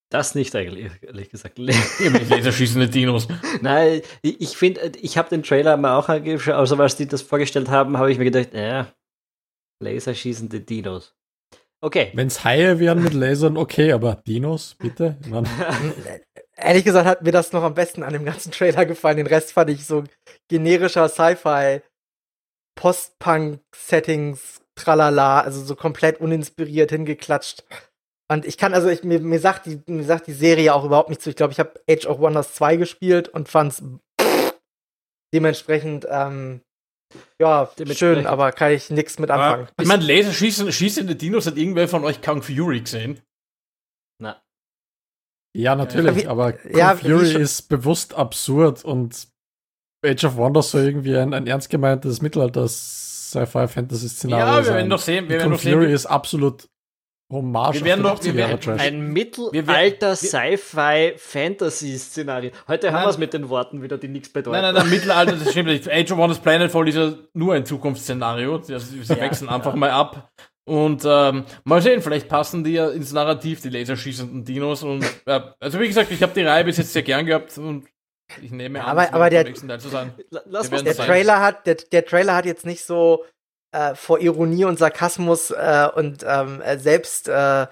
Das 0.10 0.36
nicht 0.36 0.56
eigentlich, 0.56 0.92
ehrlich 1.02 1.32
gesagt. 1.32 1.58
Laserschießende 1.60 2.88
Dinos. 2.88 3.28
Nein, 3.62 4.04
ich 4.22 4.56
finde, 4.56 4.92
ich 5.02 5.18
habe 5.18 5.30
den 5.30 5.42
Trailer 5.42 5.76
mal 5.76 5.98
auch 5.98 6.08
angeschaut, 6.08 6.54
also 6.54 6.76
als 6.78 6.96
die 6.96 7.08
das 7.08 7.24
vorgestellt 7.24 7.70
haben, 7.70 7.98
habe 7.98 8.12
ich 8.12 8.20
mir 8.20 8.26
gedacht, 8.26 8.54
ja, 8.54 8.94
laserschießende 9.82 10.62
Dinos. 10.62 11.16
Okay. 11.82 12.12
Wenn 12.14 12.28
es 12.28 12.44
Haie 12.46 12.80
wären 12.80 13.04
mit 13.04 13.14
Lasern, 13.14 13.58
okay, 13.58 13.92
aber 13.92 14.22
Dinos, 14.26 14.76
bitte? 14.80 15.18
Ehrlich 16.56 16.84
gesagt 16.84 17.08
hat 17.08 17.24
mir 17.24 17.32
das 17.32 17.52
noch 17.52 17.64
am 17.64 17.74
besten 17.74 18.04
an 18.04 18.14
dem 18.14 18.26
ganzen 18.26 18.52
Trailer 18.52 18.86
gefallen. 18.86 19.18
Den 19.18 19.28
Rest 19.28 19.54
fand 19.54 19.70
ich 19.70 19.86
so 19.86 20.04
generischer 20.50 21.10
Sci-Fi, 21.10 21.82
Post-Punk-Settings, 22.76 24.62
tralala, 24.76 25.42
also 25.42 25.64
so 25.64 25.76
komplett 25.76 26.20
uninspiriert 26.20 26.92
hingeklatscht. 26.92 27.64
Und 28.32 28.46
ich 28.46 28.58
kann, 28.58 28.74
also 28.74 28.88
ich, 28.88 29.04
mir, 29.04 29.20
mir, 29.20 29.40
sagt 29.40 29.66
die, 29.66 29.82
mir 29.86 30.04
sagt 30.04 30.28
die 30.28 30.34
Serie 30.34 30.74
auch 30.74 30.86
überhaupt 30.86 31.10
nicht 31.10 31.22
zu. 31.22 31.30
Ich 31.30 31.36
glaube, 31.36 31.54
ich 31.54 31.60
habe 31.60 31.80
Age 31.90 32.06
of 32.06 32.20
Wonders 32.20 32.54
2 32.56 32.78
gespielt 32.78 33.30
und 33.30 33.50
fand's 33.50 33.84
dementsprechend, 35.34 36.08
ähm, 36.10 36.62
Ja, 37.40 37.70
schön, 37.94 38.26
aber 38.26 38.52
kann 38.52 38.72
ich 38.72 38.90
nichts 38.90 39.20
mit 39.20 39.30
anfangen. 39.30 39.68
ich 39.80 39.88
meine, 39.88 40.04
Laserschießen, 40.04 40.72
schießende 40.72 41.16
Dinos 41.16 41.46
hat 41.46 41.58
irgendwer 41.58 41.88
von 41.88 42.06
euch 42.06 42.22
Kung 42.22 42.42
Fury 42.42 42.82
gesehen? 42.82 43.22
Ja, 45.56 45.76
natürlich, 45.76 46.28
aber 46.28 46.54
Kung 46.54 46.78
ja, 46.78 46.96
Fury 46.96 47.36
ist 47.36 47.70
bewusst 47.70 48.16
absurd 48.16 48.84
und 48.84 49.28
Age 50.04 50.24
of 50.26 50.36
Wonders 50.36 50.72
soll 50.72 50.82
irgendwie 50.84 51.16
ein, 51.16 51.32
ein 51.34 51.48
ernst 51.48 51.70
gemeintes 51.70 52.22
Mittelalter-Sci-Fi-Fantasy-Szenario 52.22 54.46
Ja, 54.46 54.66
wir 54.66 54.74
werden 54.74 54.90
doch 54.90 55.00
sehen. 55.00 55.30
Wir 55.30 55.40
werden 55.40 55.58
Fury 55.58 55.94
ist 55.94 56.08
absolut 56.08 56.68
Hommage 57.32 57.76
wir 57.76 57.86
werden 57.86 58.02
noch, 58.04 58.22
wir 58.24 58.36
werden, 58.36 58.80
ein 58.80 59.12
Mittelalter 59.12 60.16
Sci-Fi-Fantasy-Szenario. 60.16 62.52
Heute 62.68 62.88
nein, 62.88 62.96
haben 62.96 63.06
wir 63.06 63.10
es 63.10 63.18
mit 63.18 63.34
den 63.34 63.50
Worten 63.50 63.82
wieder, 63.82 63.98
die 63.98 64.08
nichts 64.08 64.30
bedeuten. 64.30 64.62
Nein, 64.62 64.74
nein, 64.74 64.84
nein, 64.84 64.90
Mittelalter, 64.90 65.36
das 65.36 65.52
stimmt 65.52 65.68
nicht. 65.70 65.90
Age 65.90 66.12
of 66.12 66.20
Wonders 66.20 66.38
Planetfall 66.40 66.88
ist 66.88 66.96
ja 66.96 67.14
nur 67.34 67.56
ein 67.56 67.66
Zukunftsszenario. 67.66 68.58
Also, 68.58 68.78
sie 68.78 69.02
ja, 69.02 69.20
wechseln 69.20 69.48
ja. 69.48 69.56
einfach 69.56 69.74
mal 69.74 69.90
ab. 69.90 70.32
Und 70.66 71.04
ähm, 71.06 71.44
mal 71.66 71.82
sehen, 71.82 72.02
vielleicht 72.02 72.30
passen 72.30 72.64
die 72.64 72.74
ja 72.74 72.90
ins 72.90 73.12
Narrativ, 73.12 73.62
die 73.62 73.70
laserschießenden 73.70 74.46
Dinos. 74.46 74.84
Und 74.84 75.04
äh, 75.26 75.42
also 75.60 75.80
wie 75.80 75.88
gesagt, 75.88 76.12
ich 76.12 76.24
habe 76.24 76.34
die 76.34 76.44
Reihe 76.44 76.64
bis 76.64 76.78
jetzt 76.78 76.94
sehr 76.94 77.04
gern 77.04 77.26
gehabt 77.26 77.58
und 77.58 77.88
ich 78.42 78.52
nehme 78.52 78.84
an, 78.84 78.90
aber, 78.90 79.14
aber 79.14 79.30
der, 79.30 79.54
Teil 79.54 79.80
zu 79.80 79.90
sein. 79.90 80.14
Lass 80.46 80.70
der 80.70 80.96
Trailer 80.96 81.42
hat, 81.42 81.68
der, 81.68 81.76
der 81.76 82.06
Trailer 82.06 82.36
hat 82.36 82.46
jetzt 82.46 82.66
nicht 82.66 82.86
so 82.86 83.26
äh, 83.74 83.96
vor 83.96 84.20
Ironie 84.20 84.66
und 84.66 84.80
Sarkasmus 84.80 85.52
äh, 85.52 85.90
und 85.94 86.24
ähm, 86.26 86.62
äh, 86.62 86.78
selbst 86.78 87.28
äh, 87.28 87.68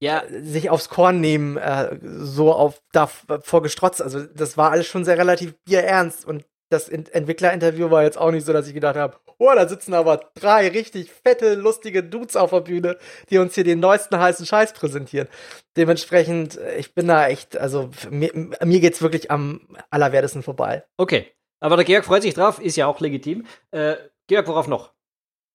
ja. 0.00 0.22
sich 0.28 0.70
aufs 0.70 0.88
Korn 0.88 1.20
nehmen, 1.20 1.58
äh, 1.58 1.98
so 2.02 2.52
auf 2.52 2.82
davor 2.92 3.62
gestrotzt. 3.62 4.00
Also 4.00 4.24
das 4.24 4.56
war 4.56 4.70
alles 4.70 4.86
schon 4.86 5.04
sehr 5.04 5.18
relativ 5.18 5.54
bierernst 5.64 6.24
und 6.24 6.44
das 6.72 6.88
Entwicklerinterview 6.88 7.90
war 7.90 8.02
jetzt 8.02 8.18
auch 8.18 8.30
nicht 8.30 8.46
so, 8.46 8.52
dass 8.52 8.66
ich 8.66 8.74
gedacht 8.74 8.96
habe, 8.96 9.16
oh, 9.38 9.50
da 9.54 9.68
sitzen 9.68 9.94
aber 9.94 10.30
drei 10.34 10.68
richtig 10.68 11.10
fette, 11.10 11.54
lustige 11.54 12.02
Dudes 12.02 12.36
auf 12.36 12.50
der 12.50 12.60
Bühne, 12.60 12.96
die 13.30 13.38
uns 13.38 13.54
hier 13.54 13.64
den 13.64 13.80
neuesten 13.80 14.18
heißen 14.18 14.46
Scheiß 14.46 14.72
präsentieren. 14.72 15.28
Dementsprechend, 15.76 16.58
äh, 16.58 16.76
ich 16.76 16.94
bin 16.94 17.08
da 17.08 17.28
echt, 17.28 17.56
also 17.56 17.90
mir, 18.10 18.30
mir 18.34 18.80
geht's 18.80 19.02
wirklich 19.02 19.30
am 19.30 19.60
allerwertesten 19.90 20.42
vorbei. 20.42 20.84
Okay. 20.96 21.26
Aber 21.60 21.76
der 21.76 21.84
Georg 21.84 22.04
freut 22.04 22.22
sich 22.22 22.34
drauf, 22.34 22.60
ist 22.60 22.76
ja 22.76 22.86
auch 22.86 23.00
legitim. 23.00 23.46
Äh, 23.70 23.94
Georg, 24.26 24.48
worauf 24.48 24.66
noch? 24.66 24.92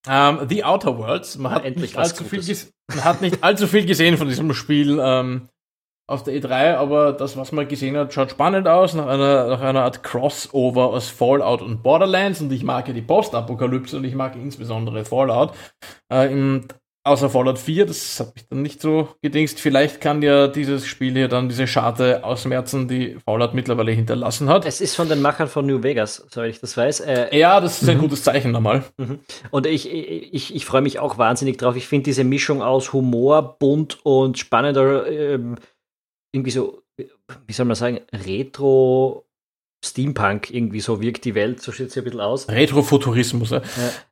Um, 0.05 0.13
ähm, 0.13 0.47
The 0.47 0.63
Outer 0.63 0.97
Worlds. 0.97 1.37
Man 1.37 1.51
hat, 1.51 1.65
nicht 1.75 1.97
allzu 1.97 2.23
viel 2.23 2.41
man 2.87 3.03
hat 3.03 3.21
nicht 3.21 3.43
allzu 3.43 3.67
viel 3.67 3.85
gesehen 3.85 4.17
von 4.17 4.29
diesem 4.29 4.53
Spiel 4.53 4.99
ähm, 5.01 5.49
auf 6.07 6.23
der 6.23 6.33
E3, 6.35 6.75
aber 6.75 7.11
das, 7.11 7.35
was 7.35 7.51
man 7.51 7.67
gesehen 7.67 7.97
hat, 7.97 8.13
schaut 8.13 8.31
spannend 8.31 8.67
aus, 8.67 8.93
nach 8.93 9.07
einer, 9.07 9.47
nach 9.47 9.61
einer 9.61 9.83
Art 9.83 10.03
Crossover 10.03 10.87
aus 10.87 11.09
Fallout 11.09 11.61
und 11.61 11.83
Borderlands. 11.83 12.39
Und 12.39 12.51
ich 12.51 12.63
mag 12.63 12.87
ja 12.87 12.93
die 12.93 13.01
Postapokalypse 13.01 13.97
und 13.97 14.05
ich 14.05 14.15
mag 14.15 14.35
insbesondere 14.35 15.03
Fallout. 15.03 15.51
Äh, 16.11 16.31
Im 16.31 16.67
außer 17.07 17.29
Fallout 17.29 17.57
4, 17.57 17.85
das 17.85 18.19
habe 18.19 18.33
ich 18.35 18.47
dann 18.47 18.61
nicht 18.61 18.81
so 18.81 19.09
gedingst. 19.21 19.59
Vielleicht 19.59 20.01
kann 20.01 20.21
ja 20.21 20.47
dieses 20.47 20.85
Spiel 20.85 21.13
hier 21.13 21.27
dann 21.27 21.49
diese 21.49 21.67
Scharte 21.67 22.23
ausmerzen, 22.23 22.87
die 22.87 23.17
Fallout 23.25 23.53
mittlerweile 23.53 23.91
hinterlassen 23.91 24.49
hat. 24.49 24.65
Es 24.65 24.81
ist 24.81 24.95
von 24.95 25.09
den 25.09 25.21
Machern 25.21 25.47
von 25.47 25.65
New 25.65 25.83
Vegas, 25.83 26.25
soweit 26.29 26.51
ich 26.51 26.59
das 26.59 26.77
weiß. 26.77 27.01
Äh, 27.01 27.37
ja, 27.37 27.59
das 27.59 27.81
ist 27.81 27.89
ein 27.89 27.97
mhm. 27.97 28.01
gutes 28.01 28.23
Zeichen 28.23 28.51
nochmal. 28.51 28.83
Mhm. 28.97 29.19
Und 29.51 29.65
ich, 29.65 29.91
ich, 29.91 30.55
ich 30.55 30.65
freue 30.65 30.81
mich 30.81 30.99
auch 30.99 31.17
wahnsinnig 31.17 31.57
drauf. 31.57 31.75
Ich 31.75 31.87
finde 31.87 32.03
diese 32.03 32.23
Mischung 32.23 32.61
aus 32.61 32.93
Humor, 32.93 33.57
bunt 33.57 33.99
und 34.03 34.37
spannender, 34.37 35.07
ähm, 35.07 35.55
irgendwie 36.37 36.51
so, 36.51 36.83
wie 36.95 37.53
soll 37.53 37.65
man 37.65 37.75
sagen, 37.75 37.99
Retro 38.13 39.27
Steampunk 39.85 40.49
irgendwie 40.51 40.79
so 40.79 41.01
wirkt 41.01 41.23
die 41.25 41.35
Welt, 41.35 41.61
so 41.61 41.71
sieht 41.71 41.89
es 41.89 41.95
ja 41.95 42.01
ein 42.01 42.05
bisschen 42.05 42.21
aus. 42.21 42.49
Retrofuturismus, 42.49 43.51
ja. 43.51 43.61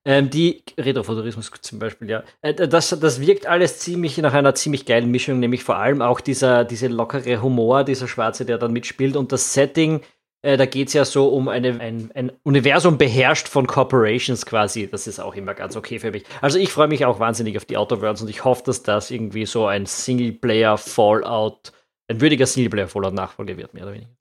Ähm, 0.05 0.30
die 0.30 0.63
Retrofuturismus 0.78 1.51
zum 1.61 1.80
Beispiel, 1.80 2.09
ja. 2.09 2.23
Äh, 2.41 2.53
das, 2.53 2.89
das 2.89 3.19
wirkt 3.19 3.47
alles 3.47 3.80
ziemlich 3.80 4.17
nach 4.17 4.34
einer 4.34 4.53
ziemlich 4.53 4.86
geilen 4.86 5.09
Mischung, 5.09 5.39
nämlich 5.39 5.63
vor 5.63 5.78
allem 5.78 6.01
auch 6.01 6.21
dieser, 6.21 6.65
diese 6.65 6.88
lockere 6.88 7.41
Humor, 7.41 7.84
dieser 7.84 8.07
Schwarze, 8.07 8.45
der 8.45 8.59
dann 8.59 8.73
mitspielt 8.73 9.15
und 9.15 9.32
das 9.32 9.53
Setting, 9.53 10.01
äh, 10.43 10.57
da 10.57 10.67
geht 10.67 10.89
es 10.89 10.93
ja 10.93 11.03
so 11.03 11.30
um 11.30 11.47
eine, 11.47 11.80
ein, 11.82 12.11
ein 12.13 12.32
Universum 12.43 12.99
beherrscht 12.99 13.47
von 13.47 13.65
Corporations 13.65 14.45
quasi. 14.45 14.88
Das 14.88 15.07
ist 15.07 15.19
auch 15.19 15.34
immer 15.34 15.55
ganz 15.55 15.76
okay 15.76 15.97
für 15.97 16.11
mich. 16.11 16.26
Also 16.41 16.59
ich 16.59 16.71
freue 16.71 16.88
mich 16.88 17.05
auch 17.05 17.19
wahnsinnig 17.19 17.57
auf 17.57 17.65
die 17.65 17.78
Outer 17.78 18.01
Worlds 18.01 18.21
und 18.21 18.30
ich 18.30 18.45
hoffe, 18.45 18.61
dass 18.67 18.84
das 18.84 19.09
irgendwie 19.09 19.47
so 19.47 19.65
ein 19.65 19.88
Singleplayer-Fallout, 19.88 21.71
ein 22.07 22.21
würdiger 22.21 22.45
Singleplayer-Fallout-Nachfolger 22.45 23.57
wird, 23.57 23.73
mehr 23.73 23.83
oder 23.83 23.93
weniger. 23.93 24.15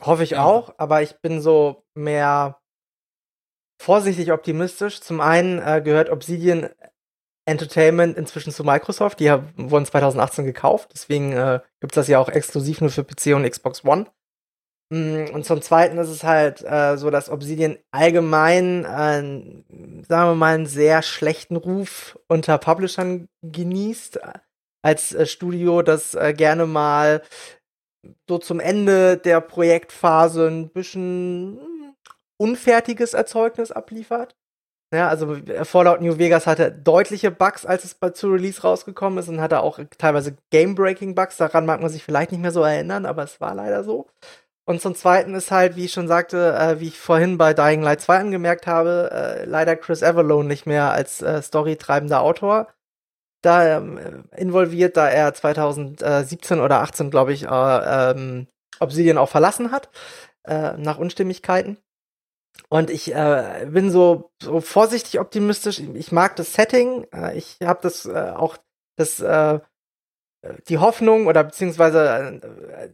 Hoffe 0.00 0.24
ich 0.24 0.30
ja. 0.30 0.44
auch, 0.44 0.74
aber 0.78 1.02
ich 1.02 1.20
bin 1.20 1.40
so 1.40 1.84
mehr 1.94 2.60
vorsichtig 3.80 4.32
optimistisch. 4.32 5.00
Zum 5.00 5.20
einen 5.20 5.58
äh, 5.60 5.82
gehört 5.82 6.10
Obsidian 6.10 6.68
Entertainment 7.46 8.16
inzwischen 8.16 8.52
zu 8.52 8.64
Microsoft. 8.64 9.20
Die 9.20 9.30
haben, 9.30 9.52
wurden 9.56 9.84
2018 9.84 10.44
gekauft. 10.44 10.90
Deswegen 10.94 11.32
äh, 11.32 11.60
gibt 11.80 11.92
es 11.92 11.96
das 11.96 12.08
ja 12.08 12.18
auch 12.18 12.28
exklusiv 12.28 12.80
nur 12.80 12.90
für 12.90 13.04
PC 13.04 13.34
und 13.34 13.48
Xbox 13.48 13.84
One. 13.84 14.06
Mm, 14.90 15.26
und 15.32 15.44
zum 15.44 15.60
Zweiten 15.62 15.98
ist 15.98 16.08
es 16.08 16.24
halt 16.24 16.62
äh, 16.62 16.96
so, 16.96 17.10
dass 17.10 17.30
Obsidian 17.30 17.78
allgemein, 17.90 18.84
äh, 18.84 20.02
sagen 20.08 20.30
wir 20.30 20.34
mal, 20.34 20.54
einen 20.54 20.66
sehr 20.66 21.02
schlechten 21.02 21.56
Ruf 21.56 22.18
unter 22.28 22.58
Publishern 22.58 23.28
genießt. 23.42 24.20
Als 24.84 25.14
äh, 25.14 25.26
Studio, 25.26 25.82
das 25.82 26.14
äh, 26.14 26.34
gerne 26.34 26.66
mal 26.66 27.22
so 28.28 28.38
zum 28.38 28.60
Ende 28.60 29.16
der 29.16 29.40
Projektphase 29.40 30.48
ein 30.48 30.68
bisschen 30.68 31.58
unfertiges 32.36 33.14
Erzeugnis 33.14 33.72
abliefert. 33.72 34.36
Ja, 34.92 35.08
also 35.08 35.36
Fallout 35.62 36.02
New 36.02 36.18
Vegas 36.18 36.46
hatte 36.46 36.70
deutliche 36.70 37.30
Bugs, 37.30 37.66
als 37.66 37.84
es 37.84 37.96
zu 38.14 38.28
Release 38.28 38.62
rausgekommen 38.62 39.18
ist 39.18 39.28
und 39.28 39.40
hatte 39.40 39.60
auch 39.60 39.80
teilweise 39.98 40.36
Game-Breaking-Bugs. 40.50 41.38
Daran 41.38 41.66
mag 41.66 41.80
man 41.80 41.90
sich 41.90 42.04
vielleicht 42.04 42.30
nicht 42.30 42.40
mehr 42.40 42.52
so 42.52 42.62
erinnern, 42.62 43.06
aber 43.06 43.24
es 43.24 43.40
war 43.40 43.54
leider 43.54 43.82
so. 43.82 44.06
Und 44.66 44.80
zum 44.80 44.94
Zweiten 44.94 45.34
ist 45.34 45.50
halt, 45.50 45.76
wie 45.76 45.86
ich 45.86 45.92
schon 45.92 46.08
sagte, 46.08 46.54
äh, 46.54 46.80
wie 46.80 46.88
ich 46.88 46.98
vorhin 46.98 47.38
bei 47.38 47.54
Dying 47.54 47.82
Light 47.82 48.02
2 48.02 48.18
angemerkt 48.18 48.66
habe, 48.66 49.10
äh, 49.12 49.44
leider 49.46 49.76
Chris 49.76 50.02
Avalone 50.02 50.48
nicht 50.48 50.66
mehr 50.66 50.92
als 50.92 51.22
äh, 51.22 51.42
storytreibender 51.42 52.20
Autor 52.20 52.68
da 53.44 53.78
ähm, 53.78 54.24
involviert, 54.36 54.96
da 54.96 55.08
er 55.08 55.34
2017 55.34 56.60
oder 56.60 56.80
18, 56.80 57.10
glaube 57.10 57.32
ich, 57.32 57.44
äh, 57.44 58.10
ähm, 58.10 58.46
Obsidian 58.80 59.18
auch 59.18 59.28
verlassen 59.28 59.70
hat, 59.70 59.90
äh, 60.44 60.76
nach 60.76 60.98
Unstimmigkeiten. 60.98 61.78
Und 62.68 62.90
ich 62.90 63.14
äh, 63.14 63.66
bin 63.70 63.90
so, 63.90 64.30
so 64.42 64.60
vorsichtig 64.60 65.20
optimistisch. 65.20 65.80
Ich 65.80 66.12
mag 66.12 66.36
das 66.36 66.54
Setting. 66.54 67.06
Äh, 67.12 67.36
ich 67.36 67.58
habe 67.62 67.80
das 67.82 68.06
äh, 68.06 68.32
auch 68.34 68.56
das 68.96 69.20
äh, 69.20 69.58
die 70.68 70.78
Hoffnung 70.78 71.26
oder 71.26 71.44
beziehungsweise 71.44 72.40
äh, 72.42 72.88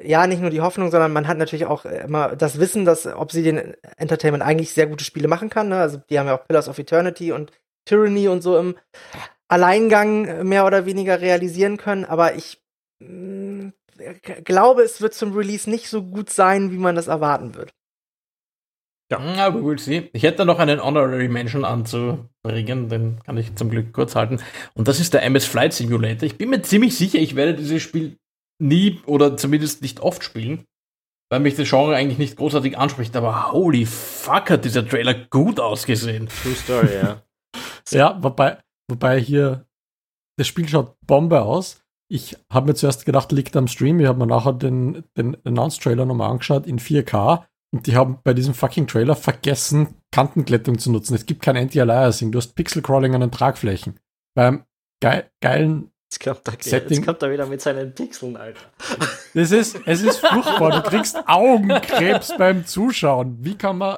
ja 0.00 0.26
nicht 0.26 0.40
nur 0.40 0.50
die 0.50 0.60
Hoffnung, 0.60 0.90
sondern 0.90 1.12
man 1.12 1.26
hat 1.26 1.38
natürlich 1.38 1.66
auch 1.66 1.84
immer 1.84 2.36
das 2.36 2.60
Wissen, 2.60 2.84
dass 2.84 3.06
Obsidian 3.06 3.74
Entertainment 3.96 4.44
eigentlich 4.44 4.72
sehr 4.72 4.86
gute 4.86 5.04
Spiele 5.04 5.28
machen 5.28 5.50
kann. 5.50 5.68
Ne? 5.68 5.80
Also 5.80 5.98
die 6.08 6.18
haben 6.18 6.26
ja 6.26 6.36
auch 6.38 6.46
Pillars 6.46 6.68
of 6.68 6.78
Eternity 6.78 7.32
und 7.32 7.52
Tyranny 7.84 8.28
und 8.28 8.42
so 8.42 8.58
im 8.58 8.76
Alleingang 9.54 10.26
äh, 10.26 10.44
mehr 10.44 10.66
oder 10.66 10.84
weniger 10.84 11.20
realisieren 11.20 11.76
können, 11.76 12.04
aber 12.04 12.34
ich 12.34 12.58
mh, 13.00 13.08
mm, 13.08 13.72
glaube, 14.44 14.82
es 14.82 15.00
wird 15.00 15.14
zum 15.14 15.32
Release 15.36 15.70
nicht 15.70 15.88
so 15.88 16.02
gut 16.02 16.28
sein, 16.28 16.72
wie 16.72 16.78
man 16.78 16.96
das 16.96 17.06
erwarten 17.06 17.54
wird. 17.54 17.72
Ja, 19.12 19.18
aber 19.18 19.60
we'll 19.60 19.78
see. 19.78 20.10
Ich 20.12 20.22
hätte 20.22 20.44
noch 20.44 20.58
einen 20.58 20.82
Honorary 20.82 21.28
Mention 21.28 21.64
anzubringen, 21.64 22.88
den 22.88 23.20
kann 23.24 23.36
ich 23.36 23.54
zum 23.54 23.70
Glück 23.70 23.92
kurz 23.92 24.16
halten. 24.16 24.40
Und 24.74 24.88
das 24.88 24.98
ist 24.98 25.14
der 25.14 25.22
MS 25.22 25.44
Flight 25.44 25.72
Simulator. 25.72 26.26
Ich 26.26 26.38
bin 26.38 26.50
mir 26.50 26.62
ziemlich 26.62 26.96
sicher, 26.96 27.18
ich 27.18 27.36
werde 27.36 27.54
dieses 27.54 27.82
Spiel 27.82 28.16
nie 28.60 29.00
oder 29.06 29.36
zumindest 29.36 29.82
nicht 29.82 30.00
oft 30.00 30.24
spielen, 30.24 30.64
weil 31.30 31.40
mich 31.40 31.54
das 31.54 31.68
Genre 31.68 31.94
eigentlich 31.94 32.18
nicht 32.18 32.36
großartig 32.36 32.78
anspricht. 32.78 33.14
Aber 33.14 33.52
holy 33.52 33.86
fuck, 33.86 34.50
hat 34.50 34.64
dieser 34.64 34.88
Trailer 34.88 35.14
gut 35.14 35.60
ausgesehen. 35.60 36.28
True 36.28 36.54
Story, 36.54 36.94
ja. 36.94 37.22
ja, 37.90 38.18
wobei, 38.22 38.58
Wobei 38.88 39.20
hier, 39.20 39.66
das 40.38 40.46
Spiel 40.46 40.68
schaut 40.68 40.96
Bombe 41.06 41.42
aus. 41.42 41.82
Ich 42.08 42.36
habe 42.52 42.68
mir 42.68 42.74
zuerst 42.74 43.06
gedacht, 43.06 43.32
liegt 43.32 43.56
am 43.56 43.66
Stream. 43.66 43.98
Ich 44.00 44.06
habe 44.06 44.18
mir 44.18 44.26
nachher 44.26 44.52
den, 44.52 45.04
den 45.16 45.36
Announce-Trailer 45.44 46.04
nochmal 46.04 46.30
angeschaut 46.30 46.66
in 46.66 46.78
4K. 46.78 47.44
Und 47.72 47.86
die 47.86 47.96
haben 47.96 48.20
bei 48.22 48.34
diesem 48.34 48.54
fucking 48.54 48.86
Trailer 48.86 49.16
vergessen, 49.16 49.96
Kantenglättung 50.12 50.78
zu 50.78 50.92
nutzen. 50.92 51.14
Es 51.14 51.26
gibt 51.26 51.42
kein 51.42 51.56
Anti-Aliasing. 51.56 52.30
Du 52.30 52.38
hast 52.38 52.54
Pixel-Crawling 52.54 53.14
an 53.14 53.22
den 53.22 53.32
Tragflächen. 53.32 53.98
Beim 54.36 54.64
ge 55.00 55.24
geilen 55.40 55.90
Jetzt 56.14 56.22
kommt, 56.22 56.46
er, 56.46 56.62
Setting. 56.62 56.98
jetzt 56.98 57.06
kommt 57.06 57.22
er 57.22 57.32
wieder 57.32 57.46
mit 57.46 57.60
seinen 57.60 57.92
Pixeln, 57.92 58.36
Alter. 58.36 58.60
Das 59.34 59.50
ist, 59.50 59.76
es 59.84 60.02
ist 60.02 60.18
furchtbar. 60.18 60.70
Du 60.70 60.88
kriegst 60.88 61.16
Augenkrebs 61.26 62.36
beim 62.38 62.64
Zuschauen. 62.66 63.36
Wie 63.40 63.56
kann 63.56 63.78
man 63.78 63.96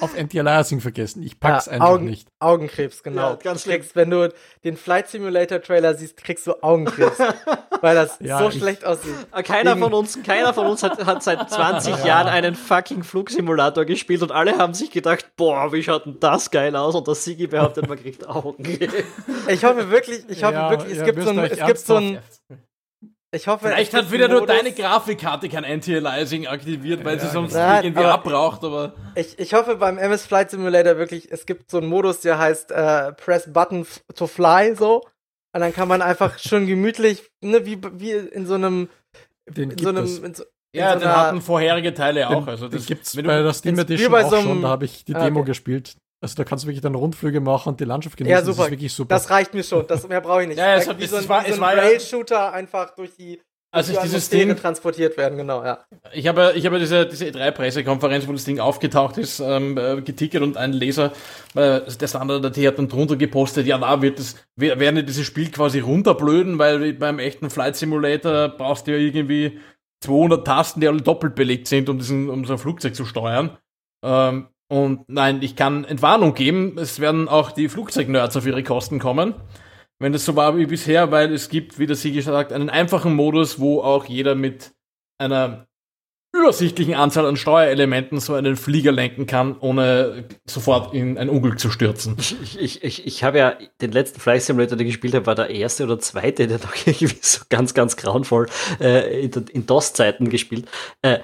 auf 0.00 0.16
Anti-Aliasing 0.16 0.80
vergessen. 0.80 1.22
Ich 1.22 1.40
pack's 1.40 1.66
ja, 1.66 1.72
einfach 1.72 1.88
Augen, 1.88 2.04
nicht. 2.06 2.28
Augenkrebs, 2.38 3.02
genau. 3.02 3.30
Ja, 3.30 3.34
ganz 3.36 3.64
du 3.64 3.70
kriegst, 3.70 3.96
wenn 3.96 4.10
du 4.10 4.32
den 4.64 4.76
Flight 4.76 5.08
Simulator 5.08 5.60
Trailer 5.60 5.94
siehst, 5.94 6.16
kriegst 6.16 6.46
du 6.46 6.54
Augenkrebs, 6.62 7.18
weil 7.80 7.94
das 7.94 8.16
Ja, 8.20 8.38
so 8.38 8.48
ich- 8.48 8.58
schlecht 8.58 8.84
aussieht. 8.84 9.14
Keiner 9.44 9.72
Wegen- 9.72 9.82
von 9.82 9.94
uns, 9.94 10.22
keiner 10.22 10.54
von 10.54 10.66
uns 10.66 10.82
hat, 10.82 11.04
hat 11.04 11.22
seit 11.22 11.50
20 11.50 12.04
Jahren 12.04 12.28
einen 12.28 12.54
fucking 12.54 13.02
Flugsimulator 13.02 13.84
gespielt 13.84 14.22
und 14.22 14.32
alle 14.32 14.56
haben 14.58 14.74
sich 14.74 14.90
gedacht, 14.90 15.26
boah, 15.36 15.72
wie 15.72 15.82
schaut 15.82 16.06
denn 16.06 16.18
das 16.20 16.50
geil 16.50 16.74
aus? 16.76 16.94
Und 16.94 17.06
der 17.06 17.14
Sigi 17.14 17.46
behauptet, 17.46 17.88
man 17.88 17.98
kriegt 18.00 18.28
Augen. 18.28 18.64
Ich 19.48 19.64
hoffe 19.64 19.90
wirklich, 19.90 20.24
ich 20.28 20.42
hoffe 20.44 20.54
Ja, 20.54 20.70
wirklich, 20.70 20.92
es 20.92 20.98
ja, 20.98 21.04
gibt 21.04 21.22
so 21.22 21.30
ein, 21.30 21.36
müsst 21.36 21.52
es 21.52 21.66
gibt 21.66 21.78
so 21.78 21.96
ein, 21.96 22.18
ich 23.30 23.46
hoffe, 23.46 23.66
Vielleicht 23.68 23.92
es 23.92 23.94
hat 23.94 24.02
gibt 24.02 24.12
wieder 24.12 24.28
nur 24.28 24.46
deine 24.46 24.72
Grafikkarte 24.72 25.48
kein 25.48 25.64
Anti-Aliasing 25.64 26.46
aktiviert, 26.46 27.04
weil 27.04 27.18
sie 27.20 27.26
Ja, 27.26 27.32
sonst 27.32 27.54
Nein, 27.54 27.84
irgendwie 27.84 28.04
aber- 28.04 28.14
abbraucht, 28.14 28.64
aber. 28.64 28.94
Ich, 29.14 29.38
ich 29.38 29.52
hoffe 29.54 29.76
beim 29.76 29.98
MS 29.98 30.26
Flight 30.26 30.50
Simulator 30.50 30.96
wirklich, 30.96 31.30
es 31.30 31.44
gibt 31.46 31.70
so 31.70 31.78
einen 31.78 31.88
Modus, 31.88 32.20
der 32.20 32.38
heißt 32.38 32.70
äh, 32.70 33.12
Press 33.12 33.52
Button 33.52 33.86
to 34.14 34.26
Fly, 34.26 34.74
so. 34.74 35.02
Und 35.54 35.60
dann 35.60 35.72
kann 35.74 35.88
man 35.88 36.02
einfach 36.02 36.38
schön 36.38 36.66
gemütlich, 36.66 37.22
ne, 37.42 37.64
wie, 37.66 37.78
wie 37.94 38.12
in 38.12 38.46
so 38.46 38.54
einem, 38.54 38.88
Den 39.48 39.64
in 39.64 39.68
gibt 39.70 39.80
so 39.82 39.88
einem, 39.90 40.04
es. 40.04 40.18
in 40.18 40.34
so, 40.34 40.44
Ja, 40.74 40.92
so 40.94 40.98
den 41.00 41.08
einer- 41.08 41.16
hatten 41.16 41.42
vorherige 41.42 41.92
Teile 41.94 42.28
auch. 42.28 42.44
Den, 42.44 42.48
Also 42.48 42.68
das 42.68 42.86
gibt's 42.86 43.14
wenn 43.16 43.24
du- 43.24 43.28
bei 43.30 43.42
der 43.42 43.52
Steam 43.52 43.78
Edition 43.78 44.14
auch 44.14 44.30
so 44.30 44.36
einem- 44.36 44.44
schon, 44.46 44.62
da 44.62 44.68
habe 44.68 44.84
ich 44.86 45.04
die 45.04 45.14
Ah, 45.14 45.24
Demo 45.24 45.40
okay. 45.40 45.48
gespielt. 45.48 45.96
Also 46.20 46.34
da 46.36 46.44
kannst 46.44 46.64
du 46.64 46.68
wirklich 46.68 46.82
dann 46.82 46.94
Rundflüge 46.94 47.40
machen 47.40 47.68
und 47.70 47.80
die 47.80 47.84
Landschaft 47.84 48.16
genießen. 48.16 48.32
Ja, 48.32 48.38
Das 48.38 48.46
super. 48.46 48.64
ist 48.66 48.70
wirklich 48.72 48.92
super. 48.92 49.14
das 49.14 49.30
reicht 49.30 49.54
mir 49.54 49.62
schon, 49.62 49.86
das 49.86 50.06
mehr 50.08 50.20
brauche 50.20 50.42
ich 50.42 50.48
nicht. 50.48 50.58
Ja, 50.58 50.74
es 50.74 50.88
hat- 50.88 50.98
wie 50.98 51.04
es 51.04 51.10
so 51.10 51.16
ein, 51.16 51.28
war- 51.28 51.42
wie 51.44 51.50
so 51.52 51.54
es 51.56 51.62
ein 51.62 51.78
Rail-Shooter 51.78 52.52
einfach 52.52 52.94
durch 52.96 53.14
die, 53.14 53.40
als 53.70 53.86
durch 53.86 54.00
dieses 54.00 54.28
Ding, 54.30 54.56
transportiert 54.56 55.16
werden, 55.16 55.36
genau, 55.38 55.62
ja. 55.62 55.84
ich 56.12 56.26
habe, 56.26 56.54
ich 56.56 56.64
habe 56.66 56.78
diese, 56.80 57.06
diese 57.06 57.26
E3-Pressekonferenz, 57.26 58.26
wo 58.26 58.32
das 58.32 58.44
Ding 58.44 58.58
aufgetaucht 58.60 59.18
ist, 59.18 59.40
ähm, 59.40 59.76
äh, 59.78 60.00
getickert 60.00 60.42
und 60.42 60.56
ein 60.56 60.72
Leser, 60.72 61.12
äh, 61.54 61.82
der 61.82 62.08
Standard.at 62.08 62.56
hat 62.56 62.78
dann 62.78 62.88
drunter 62.88 63.16
gepostet, 63.16 63.66
ja, 63.66 63.78
da 63.78 64.00
wird 64.02 64.18
es, 64.18 64.36
wer- 64.56 64.80
werden 64.80 64.96
die 64.96 65.04
dieses 65.04 65.26
Spiel 65.26 65.50
quasi 65.50 65.80
runterblöden, 65.80 66.58
weil 66.58 66.94
beim 66.94 67.18
echten 67.20 67.50
Flight 67.50 67.76
Simulator 67.76 68.48
brauchst 68.48 68.86
du 68.86 68.92
ja 68.92 68.98
irgendwie 68.98 69.60
200 70.02 70.44
Tasten, 70.46 70.80
die 70.80 70.88
alle 70.88 71.02
doppelt 71.02 71.34
belegt 71.34 71.66
sind, 71.68 71.88
um 71.88 71.98
diesen, 71.98 72.28
um 72.30 72.44
so 72.44 72.54
ein 72.54 72.58
Flugzeug 72.58 72.94
zu 72.96 73.04
steuern. 73.04 73.56
Ähm, 74.04 74.48
und 74.68 75.08
nein, 75.08 75.42
ich 75.42 75.56
kann 75.56 75.84
Entwarnung 75.84 76.34
geben, 76.34 76.76
es 76.78 77.00
werden 77.00 77.28
auch 77.28 77.52
die 77.52 77.68
Flugzeugnerds 77.68 78.36
auf 78.36 78.46
ihre 78.46 78.62
Kosten 78.62 78.98
kommen. 78.98 79.34
Wenn 79.98 80.12
das 80.12 80.24
so 80.24 80.36
war 80.36 80.56
wie 80.56 80.66
bisher, 80.66 81.10
weil 81.10 81.32
es 81.32 81.48
gibt, 81.48 81.78
wie 81.78 81.86
der 81.86 81.96
Sigi 81.96 82.22
sagt, 82.22 82.52
einen 82.52 82.70
einfachen 82.70 83.14
Modus, 83.14 83.58
wo 83.58 83.80
auch 83.80 84.04
jeder 84.04 84.34
mit 84.34 84.72
einer 85.18 85.66
übersichtlichen 86.32 86.94
Anzahl 86.94 87.26
an 87.26 87.36
Steuerelementen 87.36 88.20
so 88.20 88.34
einen 88.34 88.56
Flieger 88.56 88.92
lenken 88.92 89.26
kann, 89.26 89.56
ohne 89.58 90.28
sofort 90.46 90.94
in 90.94 91.16
ein 91.16 91.30
Unglück 91.30 91.58
zu 91.58 91.70
stürzen. 91.70 92.16
Ich, 92.18 92.58
ich, 92.60 92.84
ich, 92.84 93.06
ich 93.06 93.24
habe 93.24 93.38
ja 93.38 93.56
den 93.80 93.92
letzten 93.92 94.20
Flight 94.20 94.42
Simulator, 94.42 94.76
den 94.76 94.86
ich 94.86 94.92
gespielt 94.92 95.14
habe, 95.14 95.26
war 95.26 95.34
der 95.34 95.50
erste 95.50 95.84
oder 95.84 95.98
zweite, 95.98 96.46
der 96.46 96.58
noch 96.62 96.74
irgendwie 96.86 97.16
so 97.20 97.44
ganz, 97.48 97.72
ganz 97.72 97.96
grauenvoll 97.96 98.46
äh, 98.80 99.24
in, 99.24 99.32
in 99.52 99.66
DOS-Zeiten 99.66 100.28
gespielt. 100.28 100.68
Äh, 101.02 101.20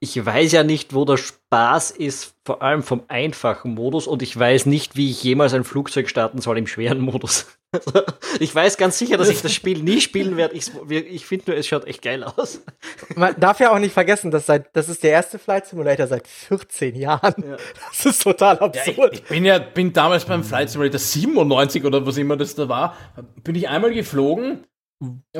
ich- 0.00 0.24
weiß 0.26 0.52
ja 0.52 0.62
nicht, 0.64 0.94
wo 0.94 1.04
der 1.04 1.16
Spaß 1.18 1.90
ist, 1.92 2.34
vor 2.44 2.62
allem 2.62 2.82
vom 2.82 3.02
einfachen 3.08 3.74
Modus, 3.74 4.06
und 4.06 4.22
ich 4.22 4.36
weiß 4.38 4.66
nicht, 4.66 4.96
wie 4.96 5.10
ich 5.10 5.22
jemals 5.22 5.52
ein 5.54 5.64
Flugzeug 5.64 6.08
starten 6.08 6.40
soll 6.40 6.58
im 6.58 6.66
schweren 6.66 7.00
Modus. 7.00 7.46
Also, 7.72 7.90
ich 8.40 8.54
weiß 8.54 8.76
ganz 8.76 8.98
sicher, 8.98 9.16
dass 9.16 9.28
ich 9.28 9.42
das 9.42 9.52
Spiel 9.52 9.82
nie 9.82 10.00
spielen 10.00 10.36
werde. 10.36 10.54
Ich, 10.54 10.70
ich 10.88 11.26
finde 11.26 11.50
nur, 11.50 11.58
es 11.58 11.66
schaut 11.66 11.84
echt 11.86 12.02
geil 12.02 12.24
aus. 12.24 12.62
Man 13.16 13.38
darf 13.38 13.60
ja 13.60 13.72
auch 13.72 13.78
nicht 13.78 13.92
vergessen, 13.92 14.30
dass 14.30 14.46
seit, 14.46 14.74
das 14.74 14.88
ist 14.88 15.02
der 15.02 15.10
erste 15.12 15.38
Flight 15.38 15.66
Simulator 15.66 16.06
seit 16.06 16.26
14 16.26 16.94
Jahren. 16.96 17.34
Ja. 17.46 17.56
Das 17.90 18.06
ist 18.06 18.22
total 18.22 18.56
Ja, 18.60 18.70
ich, 18.72 18.88
absurd. 18.88 19.14
ich 19.14 19.24
bin 19.24 19.44
ja, 19.44 19.58
bin 19.58 19.92
damals 19.92 20.24
beim 20.24 20.44
Flight 20.44 20.70
Simulator 20.70 20.98
97 20.98 21.84
oder 21.84 22.06
was 22.06 22.16
immer 22.16 22.36
das 22.36 22.54
da 22.54 22.68
war, 22.68 22.96
bin 23.42 23.54
ich 23.54 23.68
einmal 23.68 23.92
geflogen 23.92 24.64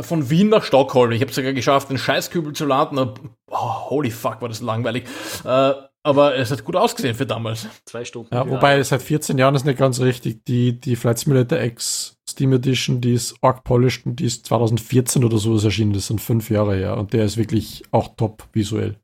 von 0.02 0.28
Wien 0.28 0.50
nach 0.50 0.64
Stockholm. 0.64 1.12
Ich 1.12 1.22
habe 1.22 1.32
sogar 1.32 1.54
geschafft, 1.54 1.88
den 1.88 1.96
Scheißkübel 1.96 2.52
zu 2.52 2.66
landen. 2.66 3.30
Oh, 3.58 3.90
holy 3.90 4.10
fuck, 4.10 4.42
war 4.42 4.48
das 4.48 4.60
langweilig. 4.60 5.04
Äh, 5.44 5.72
aber 6.02 6.36
es 6.36 6.52
hat 6.52 6.62
gut 6.64 6.76
ausgesehen 6.76 7.16
für 7.16 7.26
damals. 7.26 7.66
Zwei 7.84 8.04
Stunden. 8.04 8.32
Ja, 8.32 8.48
wobei 8.48 8.80
seit 8.84 9.02
14 9.02 9.38
Jahren 9.38 9.56
ist 9.56 9.64
nicht 9.64 9.78
ganz 9.78 9.98
richtig. 9.98 10.44
Die, 10.44 10.78
die 10.78 10.94
Flight 10.94 11.18
Simulator 11.18 11.58
X 11.58 12.16
Steam 12.28 12.52
Edition, 12.52 13.00
die 13.00 13.14
ist 13.14 13.34
arg 13.40 13.64
polished 13.64 14.06
und 14.06 14.16
die 14.16 14.26
ist 14.26 14.46
2014 14.46 15.24
oder 15.24 15.38
sowas 15.38 15.64
erschienen. 15.64 15.94
Das 15.94 16.06
sind 16.06 16.20
fünf 16.20 16.50
Jahre 16.50 16.76
her 16.76 16.96
und 16.96 17.12
der 17.12 17.24
ist 17.24 17.36
wirklich 17.36 17.82
auch 17.90 18.14
top 18.16 18.44
visuell. 18.52 19.00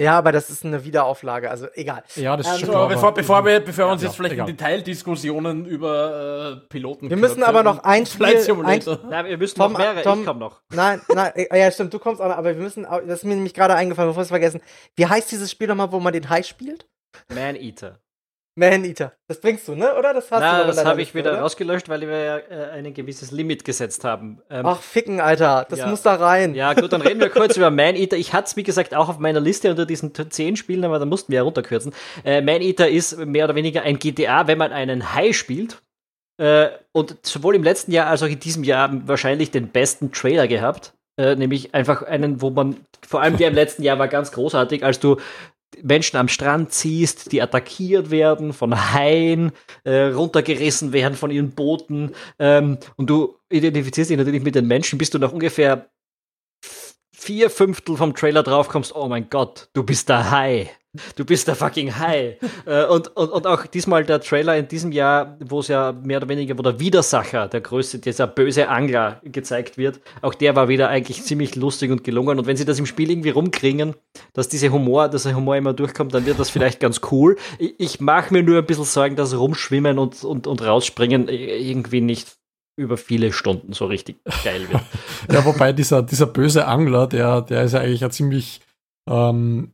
Ja, 0.00 0.18
aber 0.18 0.32
das 0.32 0.50
ist 0.50 0.64
eine 0.64 0.84
Wiederauflage, 0.84 1.50
also 1.50 1.66
egal. 1.74 2.02
Ja, 2.16 2.36
das 2.36 2.46
Ähm, 2.46 2.52
ist 2.54 2.58
schon 2.60 2.66
So, 2.66 2.72
klar. 2.72 2.84
aber 2.84 2.94
bevor, 2.94 3.14
bevor 3.14 3.44
wir, 3.44 3.60
bevor 3.60 3.86
wir 3.86 3.92
uns 3.92 4.02
Ja, 4.02 4.08
jetzt 4.08 4.16
vielleicht 4.16 4.34
egal. 4.34 4.48
in 4.48 4.56
Detaildiskussionen 4.56 5.66
über 5.66 6.62
äh, 6.62 6.68
Piloten 6.68 7.10
Wir 7.10 7.16
müssen 7.16 7.42
aber 7.42 7.62
noch 7.62 7.84
ein 7.84 8.06
Flight 8.06 8.42
Spiel, 8.42 8.64
ein. 8.64 8.80
Na, 9.08 9.24
wir 9.24 9.38
müssen 9.38 9.56
Tom, 9.58 9.72
noch 9.72 9.78
mehrere. 9.78 10.02
Tom- 10.02 10.20
ich 10.20 10.26
komme 10.26 10.40
noch. 10.40 10.60
Nein, 10.72 11.00
nein, 11.14 11.32
äh, 11.34 11.58
ja, 11.58 11.70
stimmt, 11.70 11.92
du 11.94 11.98
kommst 11.98 12.20
auch 12.20 12.28
noch, 12.28 12.36
aber 12.36 12.54
wir 12.56 12.62
müssen, 12.62 12.84
das 12.84 13.20
ist 13.20 13.24
mir 13.24 13.34
nämlich 13.34 13.54
gerade 13.54 13.74
eingefallen, 13.74 14.08
bevor 14.10 14.20
wir 14.20 14.24
es 14.24 14.28
vergessen. 14.28 14.60
Wie 14.96 15.06
heißt 15.06 15.30
dieses 15.30 15.50
Spiel 15.50 15.68
nochmal, 15.68 15.92
wo 15.92 16.00
man 16.00 16.12
den 16.12 16.28
Hai 16.28 16.42
spielt? 16.42 16.86
Man 17.28 17.56
Eater. 17.56 17.98
Man 18.56 18.84
Eater. 18.84 19.12
Das 19.28 19.40
bringst 19.40 19.66
du, 19.68 19.74
ne? 19.74 19.94
Oder? 19.96 20.12
Das 20.12 20.30
hast 20.30 20.40
du 20.40 20.44
Na, 20.44 20.60
in 20.62 20.66
das 20.66 20.84
habe 20.84 21.00
ich 21.00 21.14
wieder 21.14 21.30
oder? 21.32 21.40
rausgelöscht, 21.42 21.88
weil 21.88 22.00
wir 22.02 22.18
ja 22.18 22.36
äh, 22.38 22.70
ein 22.72 22.92
gewisses 22.92 23.30
Limit 23.30 23.64
gesetzt 23.64 24.04
haben. 24.04 24.42
Ähm, 24.50 24.66
Ach, 24.66 24.80
ficken, 24.82 25.20
Alter. 25.20 25.66
Das 25.70 25.78
Ja. 25.78 25.86
muss 25.86 26.02
da 26.02 26.14
rein. 26.16 26.54
Ja, 26.54 26.74
gut, 26.74 26.92
dann 26.92 27.00
reden 27.00 27.20
wir 27.20 27.30
kurz 27.30 27.56
über 27.56 27.70
Man 27.70 27.94
Eater. 27.96 28.16
Ich 28.16 28.32
hatte 28.34 28.46
es, 28.48 28.56
wie 28.56 28.62
gesagt, 28.64 28.94
auch 28.94 29.08
auf 29.08 29.18
meiner 29.18 29.40
Liste 29.40 29.70
unter 29.70 29.86
diesen 29.86 30.12
t- 30.12 30.28
zehn 30.28 30.56
Spielen, 30.56 30.84
aber 30.84 30.98
da 30.98 31.06
mussten 31.06 31.30
wir 31.32 31.36
ja 31.36 31.42
runterkürzen. 31.42 31.92
Äh, 32.24 32.42
Man 32.42 32.60
Eater 32.60 32.88
ist 32.88 33.16
mehr 33.18 33.44
oder 33.44 33.54
weniger 33.54 33.82
ein 33.82 33.98
GTA, 33.98 34.46
wenn 34.46 34.58
man 34.58 34.72
einen 34.72 35.14
Hai 35.14 35.32
spielt. 35.32 35.80
Äh, 36.38 36.70
und 36.92 37.16
sowohl 37.24 37.54
im 37.54 37.62
letzten 37.62 37.92
Jahr 37.92 38.08
als 38.08 38.22
auch 38.22 38.26
in 38.28 38.40
diesem 38.40 38.64
Jahr 38.64 38.90
wahrscheinlich 39.06 39.50
den 39.52 39.68
besten 39.68 40.10
Trailer 40.12 40.48
gehabt. 40.48 40.92
Äh, 41.18 41.34
nämlich 41.36 41.74
einfach 41.74 42.02
einen, 42.02 42.40
wo 42.40 42.48
man, 42.50 42.76
vor 43.06 43.20
allem 43.20 43.36
der 43.36 43.48
im 43.48 43.54
letzten 43.54 43.82
Jahr 43.82 43.98
war 43.98 44.08
ganz 44.08 44.32
großartig, 44.32 44.82
als 44.84 45.00
du 45.00 45.18
Menschen 45.82 46.16
am 46.16 46.28
Strand 46.28 46.72
siehst, 46.72 47.32
die 47.32 47.42
attackiert 47.42 48.10
werden 48.10 48.52
von 48.52 48.92
Haien, 48.92 49.52
äh, 49.84 50.06
runtergerissen 50.06 50.92
werden 50.92 51.14
von 51.14 51.30
ihren 51.30 51.52
Booten 51.52 52.12
ähm, 52.38 52.78
und 52.96 53.08
du 53.08 53.36
identifizierst 53.50 54.10
dich 54.10 54.18
natürlich 54.18 54.42
mit 54.42 54.54
den 54.54 54.66
Menschen, 54.66 54.98
bis 54.98 55.10
du 55.10 55.18
nach 55.18 55.32
ungefähr 55.32 55.88
vier 57.20 57.50
Fünftel 57.50 57.96
vom 57.96 58.14
Trailer 58.14 58.42
drauf 58.42 58.68
kommst, 58.68 58.94
oh 58.94 59.06
mein 59.06 59.28
Gott, 59.28 59.68
du 59.74 59.82
bist 59.82 60.08
der 60.08 60.30
Hai. 60.30 60.70
Du 61.14 61.24
bist 61.24 61.46
der 61.46 61.54
fucking 61.54 61.98
Hai. 61.98 62.38
äh, 62.66 62.86
und, 62.86 63.14
und, 63.14 63.30
und 63.30 63.46
auch 63.46 63.66
diesmal 63.66 64.04
der 64.04 64.20
Trailer 64.20 64.56
in 64.56 64.66
diesem 64.66 64.90
Jahr, 64.90 65.36
wo 65.38 65.60
es 65.60 65.68
ja 65.68 65.92
mehr 65.92 66.16
oder 66.16 66.28
weniger, 66.28 66.58
wo 66.58 66.62
der 66.62 66.80
Widersacher, 66.80 67.46
der 67.46 67.60
größte, 67.60 67.98
dieser 67.98 68.26
böse 68.26 68.68
Angler 68.68 69.20
gezeigt 69.22 69.78
wird, 69.78 70.00
auch 70.22 70.34
der 70.34 70.56
war 70.56 70.68
wieder 70.68 70.88
eigentlich 70.88 71.22
ziemlich 71.22 71.54
lustig 71.54 71.92
und 71.92 72.02
gelungen. 72.02 72.38
Und 72.38 72.46
wenn 72.46 72.56
sie 72.56 72.64
das 72.64 72.78
im 72.78 72.86
Spiel 72.86 73.10
irgendwie 73.10 73.30
rumkriegen, 73.30 73.94
dass 74.32 74.48
diese 74.48 74.72
Humor, 74.72 75.08
dass 75.08 75.24
der 75.24 75.36
Humor 75.36 75.56
immer 75.56 75.74
durchkommt, 75.74 76.14
dann 76.14 76.26
wird 76.26 76.40
das 76.40 76.50
vielleicht 76.50 76.80
ganz 76.80 77.02
cool. 77.12 77.36
Ich, 77.58 77.74
ich 77.78 78.00
mache 78.00 78.32
mir 78.32 78.42
nur 78.42 78.58
ein 78.58 78.66
bisschen 78.66 78.84
Sorgen, 78.84 79.14
dass 79.14 79.38
Rumschwimmen 79.38 79.98
und, 79.98 80.24
und, 80.24 80.46
und 80.46 80.62
rausspringen 80.62 81.28
irgendwie 81.28 82.00
nicht 82.00 82.39
über 82.80 82.96
viele 82.96 83.32
Stunden 83.32 83.72
so 83.72 83.86
richtig 83.86 84.20
geil 84.44 84.68
wird. 84.70 84.82
Ja, 85.32 85.44
wobei 85.44 85.72
dieser, 85.72 86.02
dieser 86.02 86.26
böse 86.26 86.66
Angler, 86.66 87.06
der, 87.06 87.42
der 87.42 87.62
ist 87.62 87.72
ja 87.72 87.80
eigentlich 87.80 88.04
ein 88.04 88.10
ziemlich 88.10 88.60
ähm, 89.08 89.72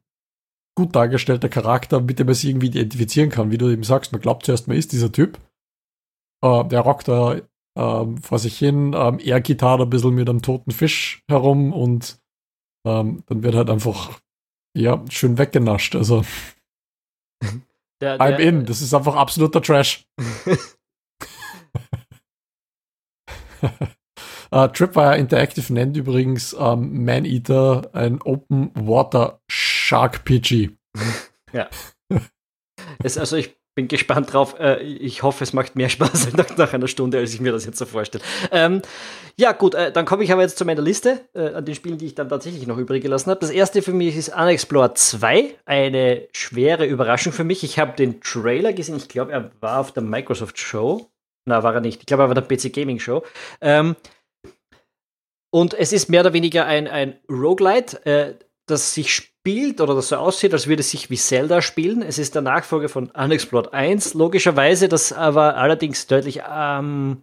gut 0.74 0.94
dargestellter 0.94 1.48
Charakter, 1.48 2.00
mit 2.00 2.18
dem 2.18 2.26
man 2.26 2.34
sich 2.34 2.50
irgendwie 2.50 2.66
identifizieren 2.66 3.30
kann. 3.30 3.50
Wie 3.50 3.58
du 3.58 3.70
eben 3.70 3.84
sagst, 3.84 4.12
man 4.12 4.20
glaubt 4.20 4.44
zuerst, 4.44 4.68
man 4.68 4.76
ist 4.76 4.92
dieser 4.92 5.12
Typ. 5.12 5.38
Äh, 6.44 6.64
der 6.64 6.80
rockt 6.80 7.08
da 7.08 7.40
ähm, 7.78 8.18
vor 8.18 8.38
sich 8.38 8.58
hin, 8.58 8.94
ähm, 8.96 9.18
er 9.18 9.40
gitarrt 9.40 9.80
ein 9.80 9.90
bisschen 9.90 10.14
mit 10.14 10.28
einem 10.28 10.42
toten 10.42 10.70
Fisch 10.70 11.22
herum 11.28 11.72
und 11.72 12.18
ähm, 12.86 13.22
dann 13.26 13.42
wird 13.42 13.54
halt 13.54 13.70
einfach 13.70 14.20
ja, 14.76 15.02
schön 15.08 15.38
weggenascht. 15.38 15.94
Also 15.94 16.24
Der, 18.00 18.20
I'm 18.20 18.36
der, 18.36 18.40
in, 18.40 18.66
das 18.66 18.82
ist 18.82 18.92
einfach 18.92 19.16
absoluter 19.16 19.62
Trash. 19.62 20.06
Uh, 24.52 24.68
Tripwire 24.68 25.16
Interactive 25.18 25.72
nennt 25.72 25.96
übrigens 25.96 26.54
ähm, 26.58 27.04
Man-Eater 27.04 27.90
ein 27.92 28.22
Open 28.22 28.70
Water 28.74 29.40
Shark 29.48 30.24
PG. 30.24 30.70
Es, 33.02 33.18
also 33.18 33.36
ich 33.36 33.56
bin 33.76 33.88
gespannt 33.88 34.32
drauf. 34.32 34.58
Äh, 34.58 34.82
ich 34.82 35.22
hoffe, 35.22 35.44
es 35.44 35.52
macht 35.52 35.76
mehr 35.76 35.88
Spaß 35.88 36.32
nach, 36.36 36.56
nach 36.56 36.72
einer 36.72 36.88
Stunde, 36.88 37.18
als 37.18 37.34
ich 37.34 37.40
mir 37.40 37.52
das 37.52 37.66
jetzt 37.66 37.78
so 37.78 37.84
vorstelle. 37.84 38.24
Ähm, 38.50 38.82
ja, 39.36 39.52
gut, 39.52 39.74
äh, 39.74 39.92
dann 39.92 40.06
komme 40.06 40.24
ich 40.24 40.32
aber 40.32 40.42
jetzt 40.42 40.58
zu 40.58 40.64
meiner 40.64 40.80
Liste 40.80 41.20
äh, 41.34 41.48
an 41.50 41.64
den 41.64 41.74
Spielen, 41.74 41.98
die 41.98 42.06
ich 42.06 42.14
dann 42.14 42.28
tatsächlich 42.28 42.66
noch 42.66 42.78
übrig 42.78 43.02
gelassen 43.02 43.30
habe. 43.30 43.40
Das 43.40 43.50
erste 43.50 43.82
für 43.82 43.92
mich 43.92 44.16
ist 44.16 44.34
Unexplored 44.34 44.96
2. 44.96 45.54
Eine 45.66 46.26
schwere 46.32 46.86
Überraschung 46.86 47.32
für 47.32 47.44
mich. 47.44 47.62
Ich 47.62 47.78
habe 47.78 47.94
den 47.96 48.20
Trailer 48.20 48.72
gesehen. 48.72 48.96
Ich 48.96 49.08
glaube, 49.08 49.32
er 49.32 49.50
war 49.60 49.80
auf 49.80 49.92
der 49.92 50.02
Microsoft 50.02 50.58
Show. 50.58 51.06
Na, 51.46 51.62
war 51.62 51.74
er 51.74 51.80
nicht. 51.80 52.00
Ich 52.00 52.06
glaube, 52.06 52.24
er 52.24 52.28
war 52.28 52.34
der 52.34 52.42
PC 52.42 52.72
Gaming 52.72 52.98
Show. 52.98 53.22
Ähm, 53.60 53.96
und 55.50 55.74
es 55.74 55.92
ist 55.92 56.10
mehr 56.10 56.20
oder 56.20 56.32
weniger 56.32 56.66
ein, 56.66 56.88
ein 56.88 57.18
Roguelite, 57.30 58.04
äh, 58.04 58.34
das 58.66 58.94
sich 58.94 59.14
spielt 59.14 59.80
oder 59.80 59.94
das 59.94 60.08
so 60.08 60.16
aussieht, 60.16 60.52
als 60.52 60.66
würde 60.66 60.80
es 60.80 60.90
sich 60.90 61.08
wie 61.08 61.16
Zelda 61.16 61.62
spielen. 61.62 62.02
Es 62.02 62.18
ist 62.18 62.34
der 62.34 62.42
Nachfolger 62.42 62.88
von 62.88 63.10
Unexplored 63.10 63.72
1, 63.72 64.14
logischerweise, 64.14 64.88
das 64.88 65.12
aber 65.12 65.56
allerdings 65.56 66.08
deutlich 66.08 66.42
ähm, 66.50 67.22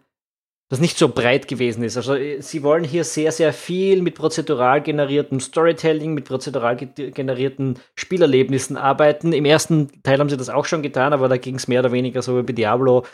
das 0.69 0.79
nicht 0.79 0.97
so 0.97 1.09
breit 1.09 1.47
gewesen 1.47 1.83
ist. 1.83 1.97
Also 1.97 2.15
äh, 2.15 2.41
sie 2.41 2.63
wollen 2.63 2.85
hier 2.85 3.03
sehr, 3.03 3.33
sehr 3.33 3.51
viel 3.51 4.01
mit 4.01 4.15
prozedural 4.15 4.81
generiertem 4.81 5.41
Storytelling, 5.41 6.13
mit 6.13 6.25
prozedural 6.25 6.77
generierten 6.77 7.77
Spielerlebnissen 7.95 8.77
arbeiten. 8.77 9.33
Im 9.33 9.45
ersten 9.45 10.01
Teil 10.01 10.19
haben 10.19 10.29
sie 10.29 10.37
das 10.37 10.49
auch 10.49 10.65
schon 10.65 10.81
getan, 10.81 11.11
aber 11.11 11.27
da 11.27 11.35
ging 11.37 11.55
es 11.55 11.67
mehr 11.67 11.81
oder 11.81 11.91
weniger 11.91 12.21
so 12.21 12.37
wie 12.37 12.43
bei 12.43 12.53
Diablo 12.53 13.05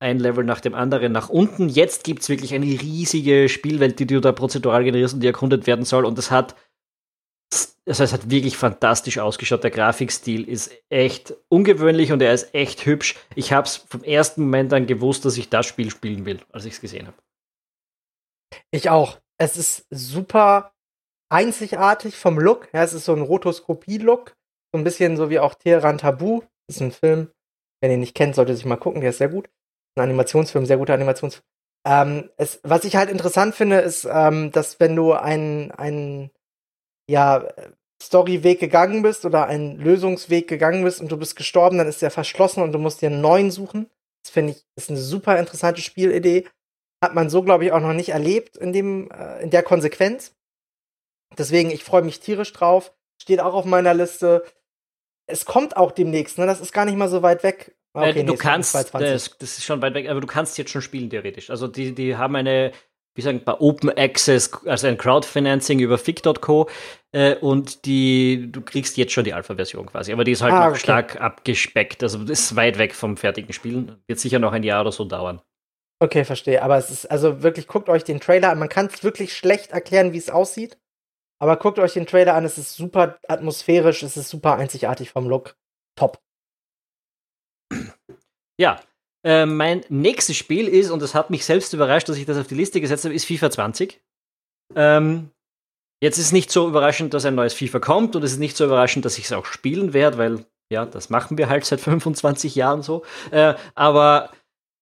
ein 0.00 0.18
Level 0.18 0.44
nach 0.44 0.60
dem 0.60 0.74
anderen 0.74 1.12
nach 1.12 1.28
unten. 1.28 1.68
Jetzt 1.68 2.04
gibt 2.04 2.22
es 2.22 2.28
wirklich 2.28 2.54
eine 2.54 2.66
riesige 2.66 3.48
Spielwelt, 3.48 3.98
die 3.98 4.06
du 4.06 4.20
da 4.20 4.32
prozedural 4.32 4.84
generierst 4.84 5.14
und 5.14 5.20
die 5.20 5.26
erkundet 5.26 5.66
werden 5.66 5.84
soll. 5.84 6.04
Und 6.04 6.18
das 6.18 6.30
hat 6.30 6.54
das 7.86 8.00
heißt, 8.00 8.14
hat 8.14 8.30
wirklich 8.30 8.56
fantastisch 8.56 9.18
ausgeschaut. 9.18 9.62
Der 9.62 9.70
Grafikstil 9.70 10.48
ist 10.48 10.72
echt 10.88 11.34
ungewöhnlich 11.48 12.12
und 12.12 12.22
er 12.22 12.32
ist 12.32 12.54
echt 12.54 12.86
hübsch. 12.86 13.16
Ich 13.34 13.52
habe 13.52 13.66
es 13.66 13.76
vom 13.76 14.02
ersten 14.02 14.42
Moment 14.42 14.72
an 14.72 14.86
gewusst, 14.86 15.24
dass 15.24 15.36
ich 15.36 15.50
das 15.50 15.66
Spiel 15.66 15.90
spielen 15.90 16.24
will, 16.24 16.40
als 16.50 16.64
ich 16.64 16.74
es 16.74 16.80
gesehen 16.80 17.06
habe. 17.06 17.16
Ich 18.70 18.88
auch. 18.88 19.18
Es 19.36 19.56
ist 19.56 19.86
super 19.90 20.72
einzigartig 21.28 22.16
vom 22.16 22.38
Look. 22.38 22.68
Ja, 22.72 22.84
es 22.84 22.94
ist 22.94 23.04
so 23.04 23.14
ein 23.14 23.22
Rotoskopie-Look. 23.22 24.34
So 24.72 24.78
ein 24.78 24.84
bisschen 24.84 25.16
so 25.16 25.28
wie 25.28 25.38
auch 25.38 25.54
Teheran 25.54 25.98
Tabu. 25.98 26.42
Das 26.66 26.76
ist 26.76 26.82
ein 26.82 26.92
Film. 26.92 27.30
Wer 27.80 27.90
den 27.90 28.00
nicht 28.00 28.14
kennt, 28.14 28.34
sollte 28.34 28.56
sich 28.56 28.64
mal 28.64 28.76
gucken. 28.76 29.02
Der 29.02 29.10
ist 29.10 29.18
sehr 29.18 29.28
gut. 29.28 29.50
Ein 29.96 30.04
Animationsfilm, 30.04 30.66
sehr 30.66 30.78
guter 30.78 30.94
Animationsfilm. 30.94 31.44
Ähm, 31.86 32.30
es, 32.36 32.60
was 32.62 32.84
ich 32.84 32.96
halt 32.96 33.10
interessant 33.10 33.54
finde, 33.54 33.80
ist, 33.80 34.08
ähm, 34.10 34.50
dass 34.50 34.80
wenn 34.80 34.96
du 34.96 35.12
einen, 35.12 36.30
ja, 37.08 37.48
Storyweg 38.02 38.60
gegangen 38.60 39.02
bist 39.02 39.24
oder 39.24 39.46
einen 39.46 39.78
Lösungsweg 39.78 40.48
gegangen 40.48 40.84
bist 40.84 41.00
und 41.00 41.10
du 41.10 41.16
bist 41.16 41.36
gestorben, 41.36 41.78
dann 41.78 41.88
ist 41.88 42.02
der 42.02 42.10
verschlossen 42.10 42.62
und 42.62 42.72
du 42.72 42.78
musst 42.78 43.00
dir 43.00 43.06
einen 43.06 43.20
neuen 43.20 43.50
suchen. 43.50 43.90
Das 44.22 44.32
finde 44.32 44.52
ich, 44.52 44.64
ist 44.76 44.90
eine 44.90 44.98
super 44.98 45.38
interessante 45.38 45.80
Spielidee. 45.80 46.46
Hat 47.02 47.14
man 47.14 47.30
so, 47.30 47.42
glaube 47.42 47.64
ich, 47.64 47.72
auch 47.72 47.80
noch 47.80 47.92
nicht 47.92 48.10
erlebt 48.10 48.56
in 48.56 48.72
dem, 48.72 49.10
äh, 49.10 49.42
in 49.42 49.50
der 49.50 49.62
Konsequenz. 49.62 50.34
Deswegen, 51.36 51.70
ich 51.70 51.84
freue 51.84 52.02
mich 52.02 52.20
tierisch 52.20 52.52
drauf. 52.52 52.92
Steht 53.20 53.40
auch 53.40 53.54
auf 53.54 53.64
meiner 53.64 53.94
Liste. 53.94 54.44
Es 55.26 55.44
kommt 55.44 55.76
auch 55.76 55.92
demnächst, 55.92 56.38
ne? 56.38 56.46
Das 56.46 56.60
ist 56.60 56.72
gar 56.72 56.84
nicht 56.84 56.96
mal 56.96 57.08
so 57.08 57.22
weit 57.22 57.42
weg. 57.42 57.76
Okay, 57.94 58.20
äh, 58.20 58.24
du 58.24 58.32
nee, 58.32 58.38
kannst, 58.38 58.74
das, 58.74 58.90
das, 58.90 59.58
ist 59.58 59.64
schon 59.64 59.80
weit 59.80 59.94
weg, 59.94 60.08
aber 60.08 60.20
du 60.20 60.26
kannst 60.26 60.58
jetzt 60.58 60.70
schon 60.70 60.82
spielen, 60.82 61.08
theoretisch. 61.08 61.48
Also 61.48 61.68
die, 61.68 61.94
die 61.94 62.16
haben 62.16 62.36
eine 62.36 62.72
wie 63.14 63.22
sagen, 63.22 63.42
bei 63.44 63.54
Open 63.60 63.96
Access, 63.96 64.50
also 64.64 64.88
ein 64.88 64.98
Crowdfinancing 64.98 65.78
über 65.78 65.98
Fic.co 65.98 66.68
äh, 67.12 67.36
und 67.36 67.84
die, 67.86 68.48
du 68.50 68.60
kriegst 68.60 68.96
jetzt 68.96 69.12
schon 69.12 69.24
die 69.24 69.32
Alpha-Version 69.32 69.86
quasi, 69.86 70.12
aber 70.12 70.24
die 70.24 70.32
ist 70.32 70.42
halt 70.42 70.52
ah, 70.52 70.64
noch 70.64 70.70
okay. 70.70 70.80
stark 70.80 71.20
abgespeckt, 71.20 72.02
also 72.02 72.18
das 72.18 72.40
ist 72.40 72.56
weit 72.56 72.78
weg 72.78 72.94
vom 72.94 73.16
fertigen 73.16 73.52
Spielen, 73.52 74.02
wird 74.08 74.18
sicher 74.18 74.40
noch 74.40 74.52
ein 74.52 74.64
Jahr 74.64 74.80
oder 74.80 74.92
so 74.92 75.04
dauern. 75.04 75.40
Okay, 76.00 76.24
verstehe, 76.24 76.60
aber 76.60 76.76
es 76.76 76.90
ist, 76.90 77.06
also 77.06 77.42
wirklich, 77.42 77.68
guckt 77.68 77.88
euch 77.88 78.02
den 78.02 78.18
Trailer 78.18 78.50
an, 78.50 78.58
man 78.58 78.68
kann 78.68 78.86
es 78.86 79.04
wirklich 79.04 79.32
schlecht 79.32 79.70
erklären, 79.70 80.12
wie 80.12 80.18
es 80.18 80.28
aussieht, 80.28 80.76
aber 81.38 81.56
guckt 81.56 81.78
euch 81.78 81.92
den 81.92 82.06
Trailer 82.06 82.34
an, 82.34 82.44
es 82.44 82.58
ist 82.58 82.74
super 82.74 83.18
atmosphärisch, 83.28 84.02
es 84.02 84.16
ist 84.16 84.28
super 84.28 84.56
einzigartig 84.56 85.10
vom 85.10 85.28
Look, 85.28 85.56
top. 85.94 86.20
Ja, 88.58 88.80
äh, 89.24 89.46
mein 89.46 89.84
nächstes 89.88 90.36
Spiel 90.36 90.68
ist, 90.68 90.90
und 90.90 91.00
das 91.00 91.14
hat 91.14 91.30
mich 91.30 91.44
selbst 91.44 91.72
überrascht, 91.72 92.08
dass 92.08 92.16
ich 92.16 92.26
das 92.26 92.38
auf 92.38 92.46
die 92.46 92.54
Liste 92.54 92.80
gesetzt 92.80 93.04
habe, 93.04 93.14
ist 93.14 93.24
FIFA 93.24 93.50
20. 93.50 94.00
Ähm, 94.76 95.30
jetzt 96.00 96.18
ist 96.18 96.26
es 96.26 96.32
nicht 96.32 96.50
so 96.50 96.68
überraschend, 96.68 97.14
dass 97.14 97.24
ein 97.24 97.34
neues 97.34 97.54
FIFA 97.54 97.80
kommt 97.80 98.16
und 98.16 98.22
es 98.22 98.32
ist 98.32 98.38
nicht 98.38 98.56
so 98.56 98.64
überraschend, 98.64 99.04
dass 99.04 99.18
ich 99.18 99.24
es 99.24 99.32
auch 99.32 99.46
spielen 99.46 99.92
werde, 99.92 100.18
weil 100.18 100.46
ja, 100.70 100.86
das 100.86 101.10
machen 101.10 101.38
wir 101.38 101.48
halt 101.48 101.64
seit 101.64 101.80
25 101.80 102.54
Jahren 102.54 102.82
so. 102.82 103.04
Äh, 103.30 103.54
aber 103.74 104.30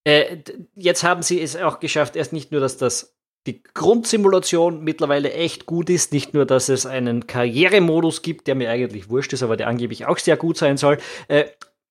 äh, 0.05 0.39
jetzt 0.75 1.05
haben 1.05 1.23
sie 1.23 1.41
es 1.41 1.57
auch 1.57 1.81
geschafft, 1.81 2.17
erst 2.17 2.33
nicht 2.33 2.51
nur, 2.53 2.61
dass 2.61 2.77
das 2.77 3.17
die 3.47 3.63
Grundsimulation 3.75 4.85
mittlerweile 4.85 5.33
echt 5.33 5.67
gut 5.67 5.91
ist, 5.91 6.13
nicht 6.13 6.33
nur, 6.33 6.47
dass 6.47 6.69
es 6.69 6.87
einen 6.87 7.27
Karrieremodus 7.27 8.23
gibt, 8.23 8.47
der 8.47 8.55
mir 8.55 8.71
eigentlich 8.71 9.09
wurscht 9.09 9.33
ist, 9.33 9.43
aber 9.43 9.57
der 9.57 9.67
angeblich 9.67 10.07
auch 10.07 10.19
sehr 10.19 10.37
gut 10.37 10.57
sein 10.57 10.77
soll, 10.77 10.99
äh, 11.27 11.47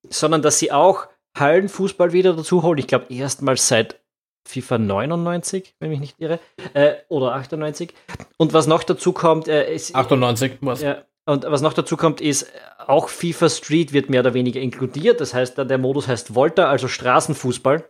sondern 0.10 0.42
dass 0.42 0.60
sie 0.60 0.72
auch 0.72 1.08
Hallenfußball 1.38 2.14
wieder 2.14 2.34
dazu 2.34 2.64
holen. 2.64 2.78
Ich 2.78 2.88
glaube, 2.88 3.06
erstmals 3.10 3.68
seit 3.68 4.00
FIFA 4.48 4.80
99, 4.80 5.76
wenn 5.80 5.90
mich 5.90 6.00
nicht 6.00 6.20
irre, 6.20 6.40
äh, 6.74 6.96
oder 7.10 7.36
98. 7.36 7.94
Und 8.38 8.54
was 8.54 8.68
noch 8.68 8.84
dazu 8.84 9.14
kommt, 9.14 9.48
äh, 9.48 9.74
ist. 9.74 9.96
98, 9.96 10.58
was? 10.62 10.82
Ja, 10.82 11.04
und 11.26 11.46
was 11.46 11.62
noch 11.62 11.74
dazu 11.74 11.98
kommt, 11.98 12.20
ist, 12.20 12.52
auch 12.88 13.10
FIFA 13.10 13.50
Street 13.50 13.94
wird 13.94 14.10
mehr 14.10 14.22
oder 14.22 14.34
weniger 14.34 14.60
inkludiert. 14.60 15.22
Das 15.22 15.34
heißt, 15.34 15.58
der 15.58 15.78
Modus 15.78 16.08
heißt 16.08 16.34
Volta, 16.36 16.70
also 16.70 16.88
Straßenfußball. 16.88 17.88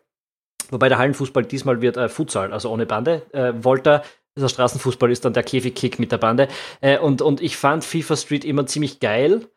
Wobei 0.70 0.90
der 0.90 0.98
Hallenfußball 0.98 1.46
diesmal 1.46 1.82
wird 1.82 1.98
äh, 1.98 2.10
Futsal, 2.10 2.54
also 2.54 2.70
ohne 2.70 2.86
Bande. 2.86 3.24
Äh, 3.32 3.54
Volta, 3.64 4.04
der 4.38 4.48
Straßenfußball 4.48 5.12
ist 5.12 5.26
dann 5.26 5.34
der 5.34 5.44
Käfigkick 5.44 6.00
mit 6.00 6.12
der 6.12 6.18
Bande. 6.18 6.48
Äh, 6.80 6.98
und, 7.00 7.22
und 7.22 7.42
ich 7.42 7.58
fand 7.58 7.84
FIFA 7.84 8.16
Street 8.16 8.46
immer 8.46 8.66
ziemlich 8.66 9.00
geil. 9.00 9.48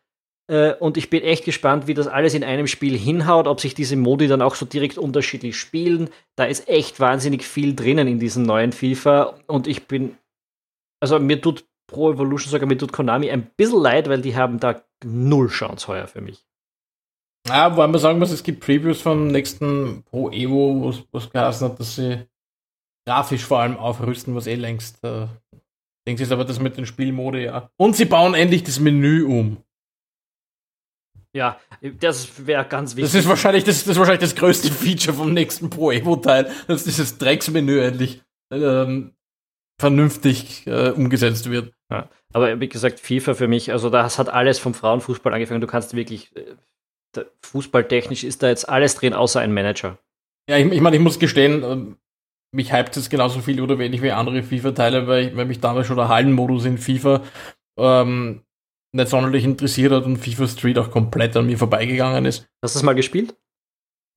Äh, 0.47 0.73
und 0.73 0.97
ich 0.97 1.09
bin 1.09 1.23
echt 1.23 1.45
gespannt, 1.45 1.87
wie 1.87 1.93
das 1.93 2.07
alles 2.07 2.33
in 2.33 2.43
einem 2.43 2.67
Spiel 2.67 2.97
hinhaut, 2.97 3.47
ob 3.47 3.59
sich 3.59 3.73
diese 3.73 3.95
Modi 3.95 4.27
dann 4.27 4.41
auch 4.41 4.55
so 4.55 4.65
direkt 4.65 4.97
unterschiedlich 4.97 5.57
spielen. 5.57 6.09
Da 6.35 6.45
ist 6.45 6.67
echt 6.67 6.99
wahnsinnig 6.99 7.45
viel 7.45 7.75
drinnen 7.75 8.07
in 8.07 8.19
diesem 8.19 8.43
neuen 8.43 8.71
FIFA. 8.71 9.35
Und 9.47 9.67
ich 9.67 9.87
bin, 9.87 10.17
also 10.99 11.19
mir 11.19 11.41
tut 11.41 11.65
Pro 11.87 12.11
Evolution 12.11 12.51
sogar, 12.51 12.67
mir 12.67 12.77
tut 12.77 12.91
Konami 12.91 13.29
ein 13.29 13.51
bisschen 13.57 13.81
leid, 13.81 14.09
weil 14.09 14.21
die 14.21 14.35
haben 14.35 14.59
da 14.59 14.81
null 15.03 15.49
Chance 15.49 15.87
heuer 15.87 16.07
für 16.07 16.21
mich. 16.21 16.43
Ja, 17.47 17.77
weil 17.77 17.87
man 17.87 17.99
sagen 17.99 18.17
muss, 18.17 18.31
es 18.31 18.41
gibt 18.41 18.61
Previews 18.61 19.01
vom 19.01 19.27
nächsten 19.27 20.03
Pro 20.03 20.31
Evo, 20.31 20.93
wo 21.11 21.17
es 21.17 21.29
geheißen 21.29 21.69
hat, 21.69 21.79
dass 21.79 21.95
sie 21.95 22.25
grafisch 23.07 23.45
vor 23.45 23.59
allem 23.59 23.77
aufrüsten, 23.77 24.33
was 24.33 24.47
eh 24.47 24.55
längst 24.55 25.03
äh, 25.03 25.27
Dings 26.07 26.21
ist, 26.21 26.31
aber 26.31 26.45
das 26.45 26.59
mit 26.59 26.77
den 26.77 26.85
Spielmode, 26.85 27.43
ja. 27.43 27.69
Und 27.77 27.95
sie 27.95 28.05
bauen 28.05 28.33
endlich 28.33 28.63
das 28.63 28.79
Menü 28.79 29.25
um. 29.25 29.57
Ja, 31.35 31.59
das 31.99 32.47
wäre 32.47 32.63
ganz 32.63 32.95
wichtig. 32.95 33.11
Das 33.11 33.21
ist 33.21 33.27
wahrscheinlich 33.27 33.65
das, 33.65 33.79
das 33.79 33.89
ist 33.89 33.99
wahrscheinlich 33.99 34.21
das 34.21 34.35
größte 34.35 34.71
Feature 34.71 35.17
vom 35.17 35.33
nächsten 35.33 35.69
Pro 35.69 35.91
Evo 35.91 36.15
Teil, 36.15 36.49
dass 36.67 36.85
dieses 36.85 37.17
Drecksmenü 37.17 37.81
endlich 37.81 38.23
ähm, 38.51 39.11
vernünftig 39.77 40.65
äh, 40.65 40.91
umgesetzt 40.91 41.51
wird. 41.51 41.73
Ja. 41.91 42.09
Aber 42.31 42.61
wie 42.61 42.69
gesagt, 42.69 43.01
FIFA 43.01 43.33
für 43.33 43.49
mich, 43.49 43.73
also 43.73 43.89
das 43.89 44.17
hat 44.17 44.29
alles 44.29 44.59
vom 44.59 44.73
Frauenfußball 44.73 45.33
angefangen. 45.33 45.59
Du 45.59 45.67
kannst 45.67 45.93
wirklich 45.93 46.33
äh, 46.37 47.25
fußballtechnisch 47.41 48.23
ist 48.23 48.41
da 48.41 48.47
jetzt 48.47 48.69
alles 48.69 48.95
drin, 48.95 49.13
außer 49.13 49.41
ein 49.41 49.53
Manager. 49.53 49.97
Ja, 50.49 50.57
ich, 50.57 50.71
ich 50.71 50.81
meine, 50.81 50.95
ich 50.95 51.01
muss 51.01 51.19
gestehen, 51.19 51.63
äh, 51.63 51.95
mich 52.55 52.71
hypt 52.71 52.95
es 52.95 53.09
genauso 53.09 53.41
viel 53.41 53.59
oder 53.59 53.77
wenig 53.77 54.01
wie 54.01 54.11
andere 54.11 54.41
FIFA-Teile, 54.41 55.05
weil, 55.07 55.35
weil 55.35 55.45
mich 55.45 55.59
damals 55.59 55.87
schon 55.87 55.97
der 55.97 56.07
Hallenmodus 56.07 56.63
in 56.63 56.77
FIFA 56.77 57.23
ähm, 57.77 58.45
nicht 58.95 59.09
sonderlich 59.09 59.43
interessiert 59.43 59.91
hat 59.91 60.05
und 60.05 60.17
FIFA 60.17 60.47
Street 60.47 60.77
auch 60.77 60.89
komplett 60.89 61.35
an 61.35 61.45
mir 61.45 61.57
vorbeigegangen 61.57 62.25
ist. 62.25 62.47
Hast 62.63 62.75
du 62.75 62.79
es 62.79 62.83
mal 62.83 62.95
gespielt? 62.95 63.35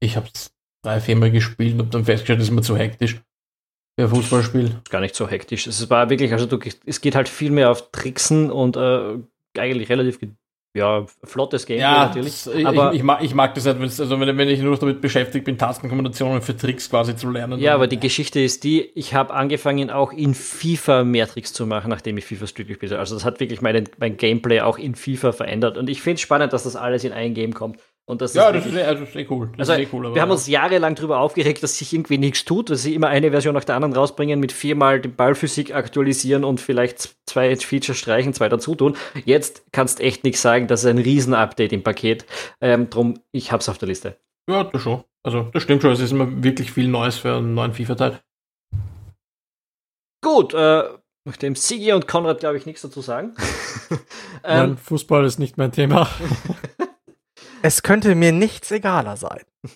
Ich 0.00 0.16
habe 0.16 0.28
es 0.32 0.52
drei, 0.84 1.00
vier 1.00 1.16
Mal 1.16 1.30
gespielt 1.30 1.74
und 1.74 1.80
habe 1.80 1.90
dann 1.90 2.04
festgestellt, 2.04 2.40
das 2.40 2.48
ist 2.48 2.54
mir 2.54 2.62
zu 2.62 2.76
hektisch 2.76 3.20
für 3.98 4.04
ein 4.04 4.10
Fußballspiel. 4.10 4.80
Gar 4.90 5.00
nicht 5.00 5.16
so 5.16 5.28
hektisch. 5.28 5.66
Es 5.66 5.90
war 5.90 6.08
wirklich, 6.08 6.32
also 6.32 6.46
du, 6.46 6.58
es 6.86 7.00
geht 7.00 7.16
halt 7.16 7.28
viel 7.28 7.50
mehr 7.50 7.70
auf 7.70 7.90
Tricksen 7.90 8.50
und 8.50 8.76
äh, 8.76 9.18
eigentlich 9.58 9.88
relativ 9.88 10.20
ja, 10.74 11.06
flottes 11.24 11.66
Game 11.66 11.80
ja, 11.80 12.06
natürlich. 12.06 12.44
Das, 12.44 12.64
aber 12.64 12.92
ich, 12.92 12.98
ich, 12.98 13.02
mag, 13.02 13.22
ich 13.22 13.34
mag 13.34 13.54
das 13.54 13.66
halt, 13.66 13.80
also 13.80 14.20
wenn, 14.20 14.36
wenn 14.36 14.48
ich 14.48 14.60
nur 14.60 14.76
damit 14.76 15.00
beschäftigt 15.00 15.44
bin, 15.44 15.56
Tastenkombinationen 15.56 16.42
für 16.42 16.56
Tricks 16.56 16.90
quasi 16.90 17.16
zu 17.16 17.30
lernen. 17.30 17.58
Ja, 17.58 17.74
aber 17.74 17.86
die 17.86 17.98
Geschichte 17.98 18.40
ist 18.40 18.64
die, 18.64 18.82
ich 18.94 19.14
habe 19.14 19.32
angefangen 19.32 19.90
auch 19.90 20.12
in 20.12 20.34
FIFA 20.34 21.04
mehr 21.04 21.26
Tricks 21.26 21.52
zu 21.52 21.66
machen, 21.66 21.90
nachdem 21.90 22.18
ich 22.18 22.26
FIFA 22.26 22.46
Street 22.46 22.68
gespielt 22.68 22.92
habe. 22.92 23.00
Also 23.00 23.14
das 23.14 23.24
hat 23.24 23.40
wirklich 23.40 23.62
mein, 23.62 23.88
mein 23.98 24.16
Gameplay 24.16 24.60
auch 24.60 24.78
in 24.78 24.94
FIFA 24.94 25.32
verändert. 25.32 25.78
Und 25.78 25.88
ich 25.88 26.02
finde 26.02 26.16
es 26.16 26.20
spannend, 26.20 26.52
dass 26.52 26.64
das 26.64 26.76
alles 26.76 27.02
in 27.04 27.12
ein 27.12 27.34
Game 27.34 27.54
kommt. 27.54 27.78
Und 28.09 28.22
das 28.22 28.32
ja, 28.32 28.48
ist 28.48 28.64
das, 28.64 28.72
ist, 28.72 28.78
also 28.78 29.00
das 29.00 29.11
ist 29.11 29.16
eh 29.16 29.26
cool. 29.28 29.50
Das 29.59 29.68
also, 29.68 29.82
eh 29.82 29.88
cool 29.92 30.14
wir 30.14 30.22
haben 30.22 30.30
uns 30.30 30.46
jahrelang 30.46 30.94
darüber 30.94 31.18
aufgeregt, 31.20 31.62
dass 31.62 31.76
sich 31.76 31.92
irgendwie 31.92 32.16
nichts 32.16 32.46
tut, 32.46 32.70
dass 32.70 32.82
sie 32.82 32.94
immer 32.94 33.09
eine 33.09 33.30
Version 33.30 33.52
nach 33.52 33.64
der 33.64 33.74
anderen 33.74 33.94
rausbringen, 33.94 34.40
mit 34.40 34.50
viermal 34.50 34.98
die 34.98 35.09
Ballphysik 35.09 35.74
aktualisieren 35.74 36.42
und 36.42 36.59
vielleicht 36.59 37.16
zwei 37.26 37.54
Features 37.54 37.98
streichen, 37.98 38.32
zwei 38.32 38.48
dazu 38.48 38.74
tun. 38.74 38.96
Jetzt 39.26 39.62
kannst 39.72 40.00
echt 40.00 40.24
nichts 40.24 40.40
sagen, 40.40 40.68
das 40.68 40.84
ist 40.84 40.86
ein 40.86 40.96
Riesen-Update 40.96 41.74
im 41.74 41.82
Paket. 41.82 42.24
Ähm, 42.62 42.88
drum, 42.88 43.20
ich 43.30 43.52
hab's 43.52 43.68
auf 43.68 43.76
der 43.76 43.88
Liste. 43.88 44.16
Ja, 44.48 44.64
das 44.64 44.80
schon. 44.80 45.04
Also, 45.22 45.50
das 45.52 45.62
stimmt 45.62 45.82
schon. 45.82 45.92
Es 45.92 46.00
ist 46.00 46.11
immer 46.11 46.42
wirklich 46.42 46.72
viel 46.72 46.88
Neues 46.88 47.18
für 47.18 47.36
einen 47.36 47.52
neuen 47.52 47.74
FIFA-Teil. 47.74 48.20
Gut, 50.22 50.54
äh, 50.54 50.84
nachdem 51.26 51.54
Sigi 51.54 51.92
und 51.92 52.09
Konrad, 52.09 52.40
glaube 52.40 52.56
ich, 52.56 52.64
nichts 52.64 52.80
dazu 52.80 53.02
sagen. 53.02 53.34
ähm, 53.90 53.98
Nein, 54.44 54.78
Fußball 54.78 55.26
ist 55.26 55.38
nicht 55.38 55.59
mein 55.59 55.72
Thema. 55.72 56.09
Es 57.62 57.82
könnte 57.82 58.14
mir 58.14 58.32
nichts 58.32 58.70
egaler 58.70 59.16
sein. 59.16 59.42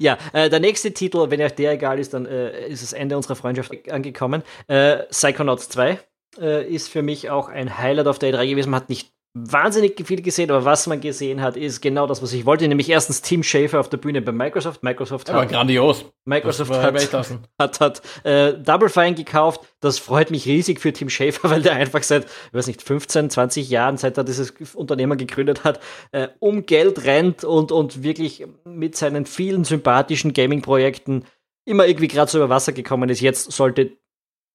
Ja, 0.00 0.18
äh, 0.32 0.50
der 0.50 0.58
nächste 0.58 0.92
Titel, 0.92 1.30
wenn 1.30 1.40
euch 1.40 1.54
der 1.54 1.72
egal 1.72 2.00
ist, 2.00 2.12
dann 2.12 2.26
äh, 2.26 2.66
ist 2.66 2.82
das 2.82 2.92
Ende 2.92 3.16
unserer 3.16 3.36
Freundschaft 3.36 3.70
angekommen. 3.90 4.42
Äh, 4.66 5.04
Psychonauts 5.10 5.68
2 5.68 6.00
äh, 6.38 6.68
ist 6.68 6.88
für 6.88 7.02
mich 7.02 7.30
auch 7.30 7.48
ein 7.48 7.78
Highlight 7.78 8.08
auf 8.08 8.18
der 8.18 8.34
E3 8.34 8.48
gewesen. 8.48 8.70
Man 8.70 8.80
hat 8.80 8.88
nicht 8.88 9.12
wahnsinnig 9.34 10.04
viel 10.04 10.22
gesehen, 10.22 10.50
aber 10.50 10.64
was 10.64 10.88
man 10.88 11.00
gesehen 11.00 11.40
hat, 11.40 11.56
ist 11.56 11.80
genau 11.80 12.06
das, 12.06 12.20
was 12.20 12.32
ich 12.32 12.46
wollte, 12.46 12.66
nämlich 12.66 12.90
erstens 12.90 13.22
Tim 13.22 13.42
Schafer 13.44 13.78
auf 13.78 13.88
der 13.88 13.98
Bühne 13.98 14.22
bei 14.22 14.32
Microsoft. 14.32 14.82
Microsoft 14.82 15.28
ja, 15.28 15.34
hat, 15.34 15.50
grandios. 15.50 16.04
Microsoft 16.24 16.72
hat, 16.72 17.38
hat, 17.58 17.80
hat 17.80 18.02
äh, 18.24 18.54
Double 18.54 18.88
Fine 18.88 19.14
gekauft. 19.14 19.60
Das 19.80 19.98
freut 20.00 20.30
mich 20.32 20.46
riesig 20.46 20.80
für 20.80 20.92
Tim 20.92 21.08
Schafer, 21.08 21.50
weil 21.50 21.62
der 21.62 21.74
einfach 21.74 22.02
seit, 22.02 22.24
ich 22.24 22.54
weiß 22.54 22.66
nicht, 22.66 22.82
15, 22.82 23.30
20 23.30 23.70
Jahren, 23.70 23.96
seit 23.98 24.18
er 24.18 24.24
dieses 24.24 24.52
Unternehmen 24.74 25.16
gegründet 25.16 25.62
hat, 25.62 25.80
äh, 26.10 26.28
um 26.40 26.66
Geld 26.66 27.04
rennt 27.04 27.44
und, 27.44 27.70
und 27.70 28.02
wirklich 28.02 28.44
mit 28.64 28.96
seinen 28.96 29.26
vielen 29.26 29.62
sympathischen 29.62 30.32
Gaming-Projekten 30.32 31.24
immer 31.64 31.86
irgendwie 31.86 32.08
gerade 32.08 32.30
so 32.30 32.38
über 32.38 32.48
Wasser 32.48 32.72
gekommen 32.72 33.08
ist. 33.10 33.20
Jetzt 33.20 33.52
sollte 33.52 33.92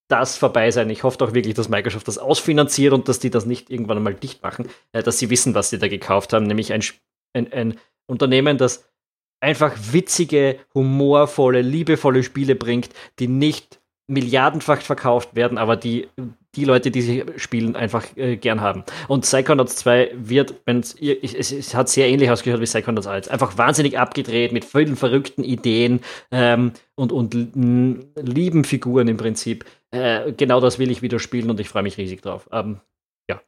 das 0.07 0.37
vorbei 0.37 0.71
sein. 0.71 0.89
Ich 0.89 1.03
hoffe 1.03 1.17
doch 1.17 1.33
wirklich, 1.33 1.55
dass 1.55 1.69
Microsoft 1.69 2.07
das 2.07 2.17
ausfinanziert 2.17 2.93
und 2.93 3.07
dass 3.07 3.19
die 3.19 3.29
das 3.29 3.45
nicht 3.45 3.69
irgendwann 3.69 3.97
einmal 3.97 4.13
dicht 4.13 4.43
machen, 4.43 4.69
äh, 4.91 5.03
dass 5.03 5.19
sie 5.19 5.29
wissen, 5.29 5.55
was 5.55 5.69
sie 5.69 5.79
da 5.79 5.87
gekauft 5.87 6.33
haben, 6.33 6.45
nämlich 6.45 6.73
ein, 6.73 6.83
ein, 7.33 7.51
ein 7.51 7.79
Unternehmen, 8.07 8.57
das 8.57 8.87
einfach 9.41 9.75
witzige, 9.91 10.59
humorvolle, 10.73 11.61
liebevolle 11.61 12.23
Spiele 12.23 12.55
bringt, 12.55 12.89
die 13.19 13.27
nicht 13.27 13.79
milliardenfach 14.07 14.81
verkauft 14.81 15.35
werden, 15.35 15.57
aber 15.57 15.75
die 15.75 16.07
die 16.55 16.65
Leute, 16.65 16.91
die 16.91 17.01
sie 17.01 17.25
spielen, 17.37 17.75
einfach 17.75 18.05
äh, 18.15 18.37
gern 18.37 18.61
haben. 18.61 18.83
Und 19.07 19.21
Psychonauts 19.21 19.75
2 19.77 20.11
wird, 20.15 20.55
wenn 20.65 20.79
es, 20.79 20.95
es 20.95 21.75
hat 21.75 21.89
sehr 21.89 22.07
ähnlich 22.07 22.29
ausgeschaut 22.29 22.61
wie 22.61 22.65
Psychonauts 22.65 23.07
1, 23.07 23.27
einfach 23.27 23.57
wahnsinnig 23.57 23.99
abgedreht 23.99 24.51
mit 24.51 24.65
vielen 24.65 24.95
verrückten 24.95 25.43
Ideen 25.43 26.01
ähm, 26.31 26.71
und, 26.95 27.11
und 27.11 27.33
lieben 28.15 28.63
Figuren 28.63 29.07
im 29.07 29.17
Prinzip. 29.17 29.65
Äh, 29.91 30.33
genau 30.33 30.59
das 30.61 30.79
will 30.79 30.91
ich 30.91 31.01
wieder 31.01 31.19
spielen 31.19 31.49
und 31.49 31.59
ich 31.59 31.69
freue 31.69 31.83
mich 31.83 31.97
riesig 31.97 32.21
drauf. 32.21 32.49
Ähm, 32.51 32.79
ja. 33.29 33.41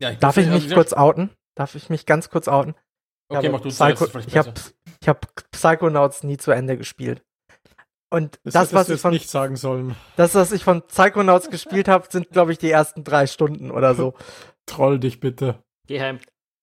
ja 0.00 0.10
ich 0.10 0.18
Darf 0.18 0.36
ich 0.36 0.48
mich 0.48 0.70
kurz 0.70 0.92
outen? 0.92 1.30
Darf 1.54 1.74
ich 1.74 1.90
mich 1.90 2.06
ganz 2.06 2.28
kurz 2.28 2.48
outen? 2.48 2.74
Okay, 3.28 3.48
mach 3.48 3.60
du 3.60 3.70
Psycho 3.70 4.06
Ich 4.26 4.36
habe 4.36 4.52
ich 5.00 5.08
hab 5.08 5.26
Psychonauts 5.50 6.22
nie 6.22 6.36
zu 6.36 6.52
Ende 6.52 6.76
gespielt. 6.76 7.22
Und 8.10 8.38
das, 8.44 8.54
das 8.54 8.72
was 8.72 8.88
ich 8.88 9.00
von 9.00 9.12
nicht 9.12 9.28
sagen 9.28 9.56
sollen. 9.56 9.96
Das, 10.16 10.34
was 10.34 10.52
ich 10.52 10.64
von 10.64 10.82
Psychonauts 10.82 11.50
gespielt 11.50 11.88
habe, 11.88 12.06
sind, 12.08 12.30
glaube 12.30 12.52
ich, 12.52 12.58
die 12.58 12.70
ersten 12.70 13.02
drei 13.04 13.26
Stunden 13.26 13.70
oder 13.70 13.94
so. 13.94 14.14
Troll 14.66 14.98
dich 14.98 15.20
bitte. 15.20 15.62
Geh 15.86 16.00
heim. 16.00 16.18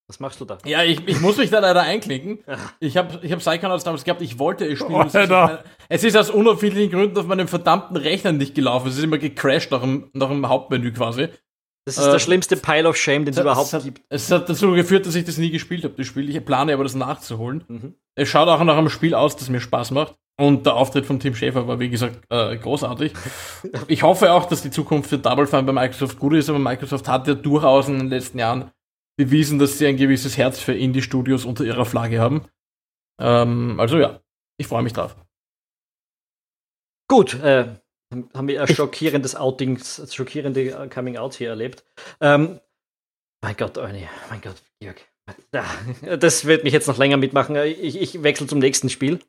Was 0.08 0.20
machst 0.20 0.42
du 0.42 0.46
da? 0.46 0.58
Ja, 0.66 0.84
ich, 0.84 1.08
ich 1.08 1.22
muss 1.22 1.38
mich 1.38 1.50
da 1.50 1.60
leider 1.60 1.82
einklicken. 1.82 2.40
Ich 2.80 2.98
habe 2.98 3.20
ich 3.22 3.32
hab 3.32 3.40
Psychonauts 3.40 3.86
damals 3.86 4.04
gehabt, 4.04 4.22
ich 4.22 4.38
wollte 4.38 4.66
es 4.66 4.80
spielen. 4.80 5.10
Oh, 5.32 5.50
es 5.88 6.04
ist 6.04 6.18
aus 6.18 6.30
unerfindlichen 6.30 6.92
Gründen 6.92 7.18
auf 7.18 7.26
meinem 7.26 7.48
verdammten 7.48 7.96
Rechner 7.96 8.34
nicht 8.34 8.54
gelaufen. 8.54 8.90
Es 8.90 8.98
ist 8.98 9.04
immer 9.04 9.18
gecrashed 9.18 9.72
nach 9.72 9.82
dem, 9.82 10.10
nach 10.14 10.28
dem 10.28 10.48
Hauptmenü 10.48 10.92
quasi. 10.92 11.30
Das 11.86 11.98
ist 11.98 12.06
äh, 12.06 12.12
der 12.12 12.20
schlimmste 12.20 12.58
Pile 12.58 12.88
of 12.88 12.98
Shame, 12.98 13.26
den 13.26 13.34
es 13.34 13.40
überhaupt 13.40 13.72
hat, 13.74 13.84
gibt. 13.84 14.02
Es 14.10 14.30
hat 14.30 14.50
dazu 14.50 14.72
geführt, 14.72 15.06
dass 15.06 15.16
ich 15.16 15.26
das 15.26 15.38
nie 15.38 15.52
gespielt 15.52 15.84
habe. 15.84 15.96
Das 15.96 16.06
Spiel, 16.06 16.30
ich 16.30 16.46
plane 16.46 16.74
aber 16.74 16.84
das 16.84 16.96
nachzuholen. 16.96 17.64
Mhm. 17.68 17.96
Es 18.16 18.30
schaut 18.30 18.48
auch 18.48 18.64
nach 18.64 18.78
einem 18.78 18.90
Spiel 18.90 19.16
aus, 19.16 19.36
das 19.36 19.50
mir 19.50 19.62
Spaß 19.62 19.92
macht. 19.92 20.16
Und 20.40 20.66
der 20.66 20.76
Auftritt 20.76 21.06
von 21.06 21.20
Tim 21.20 21.36
Schäfer 21.36 21.68
war, 21.68 21.80
wie 21.80 21.90
gesagt, 21.90 22.20
äh, 22.30 22.58
großartig. 22.58 23.14
Ich 23.88 24.02
hoffe 24.02 24.32
auch, 24.32 24.46
dass 24.46 24.64
die 24.64 24.72
Zukunft 24.72 25.10
für 25.10 25.20
Double 25.20 25.46
Fine 25.46 25.64
bei 25.64 25.74
Microsoft 25.74 26.18
gut 26.18 26.34
ist, 26.34 26.50
aber 26.50 26.58
Microsoft 26.58 27.08
hat 27.08 27.28
ja 27.28 27.36
durchaus 27.36 27.88
in 27.88 28.00
den 28.00 28.08
letzten 28.10 28.40
Jahren 28.40 28.72
bewiesen, 29.16 29.60
dass 29.60 29.78
sie 29.78 29.86
ein 29.86 29.98
gewisses 29.98 30.38
Herz 30.38 30.60
für 30.60 30.74
Indie-Studios 30.74 31.46
unter 31.46 31.64
ihrer 31.64 31.86
Flagge 31.86 32.20
haben. 32.20 32.46
Ähm, 33.20 33.80
also 33.80 34.00
ja, 34.00 34.22
ich 34.58 34.66
freue 34.66 34.82
mich 34.82 34.94
drauf. 34.94 35.16
Gut, 37.08 37.36
äh, 37.36 37.76
haben 38.34 38.48
wir 38.48 38.62
ein 38.62 38.68
schockierendes 38.68 39.36
Outing, 39.36 39.80
schockierende 39.80 40.90
Coming 40.90 41.18
Out 41.18 41.36
hier 41.36 41.50
erlebt. 41.50 41.84
Ähm, 42.22 42.60
mein 43.44 43.56
Gott, 43.56 43.78
Ernie, 43.78 44.08
mein 44.30 44.42
Gott, 44.42 44.64
Jörg. 44.82 44.98
Das 46.02 46.46
wird 46.46 46.64
mich 46.64 46.74
jetzt 46.74 46.88
noch 46.88 46.98
länger 46.98 47.18
mitmachen. 47.18 47.56
Ich, 47.56 48.02
ich 48.02 48.24
wechsle 48.24 48.48
zum 48.48 48.60
nächsten 48.60 48.90
Spiel. 48.90 49.20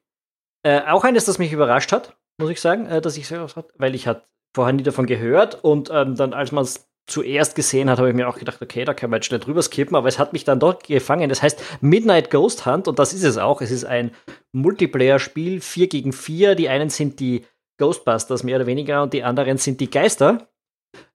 Äh, 0.64 0.80
auch 0.88 1.04
eines, 1.04 1.26
das 1.26 1.38
mich 1.38 1.52
überrascht 1.52 1.92
hat, 1.92 2.16
muss 2.38 2.50
ich 2.50 2.60
sagen, 2.60 2.86
äh, 2.86 3.00
dass 3.00 3.16
ich 3.16 3.28
so 3.28 3.36
hat, 3.36 3.72
weil 3.76 3.94
ich 3.94 4.06
hatte 4.06 4.26
vorher 4.54 4.72
nie 4.72 4.82
davon 4.82 5.06
gehört 5.06 5.62
und 5.62 5.90
ähm, 5.92 6.16
dann, 6.16 6.32
als 6.32 6.52
man 6.52 6.64
es 6.64 6.88
zuerst 7.06 7.54
gesehen 7.54 7.90
hat, 7.90 7.98
habe 7.98 8.08
ich 8.08 8.14
mir 8.14 8.28
auch 8.28 8.38
gedacht, 8.38 8.62
okay, 8.62 8.84
da 8.84 8.94
kann 8.94 9.10
man 9.10 9.18
jetzt 9.18 9.26
schnell 9.26 9.40
drüber 9.40 9.60
skippen, 9.60 9.94
aber 9.94 10.08
es 10.08 10.18
hat 10.18 10.32
mich 10.32 10.44
dann 10.44 10.58
dort 10.58 10.84
gefangen. 10.84 11.28
Das 11.28 11.42
heißt 11.42 11.82
Midnight 11.82 12.30
Ghost 12.30 12.64
Hunt 12.64 12.88
und 12.88 12.98
das 12.98 13.12
ist 13.12 13.24
es 13.24 13.36
auch. 13.36 13.60
Es 13.60 13.70
ist 13.70 13.84
ein 13.84 14.12
Multiplayer-Spiel, 14.52 15.60
4 15.60 15.88
gegen 15.88 16.12
4. 16.12 16.54
Die 16.54 16.70
einen 16.70 16.88
sind 16.88 17.20
die 17.20 17.44
Ghostbusters 17.78 18.42
mehr 18.42 18.56
oder 18.56 18.66
weniger 18.66 19.02
und 19.02 19.12
die 19.12 19.22
anderen 19.22 19.58
sind 19.58 19.80
die 19.80 19.90
Geister. 19.90 20.48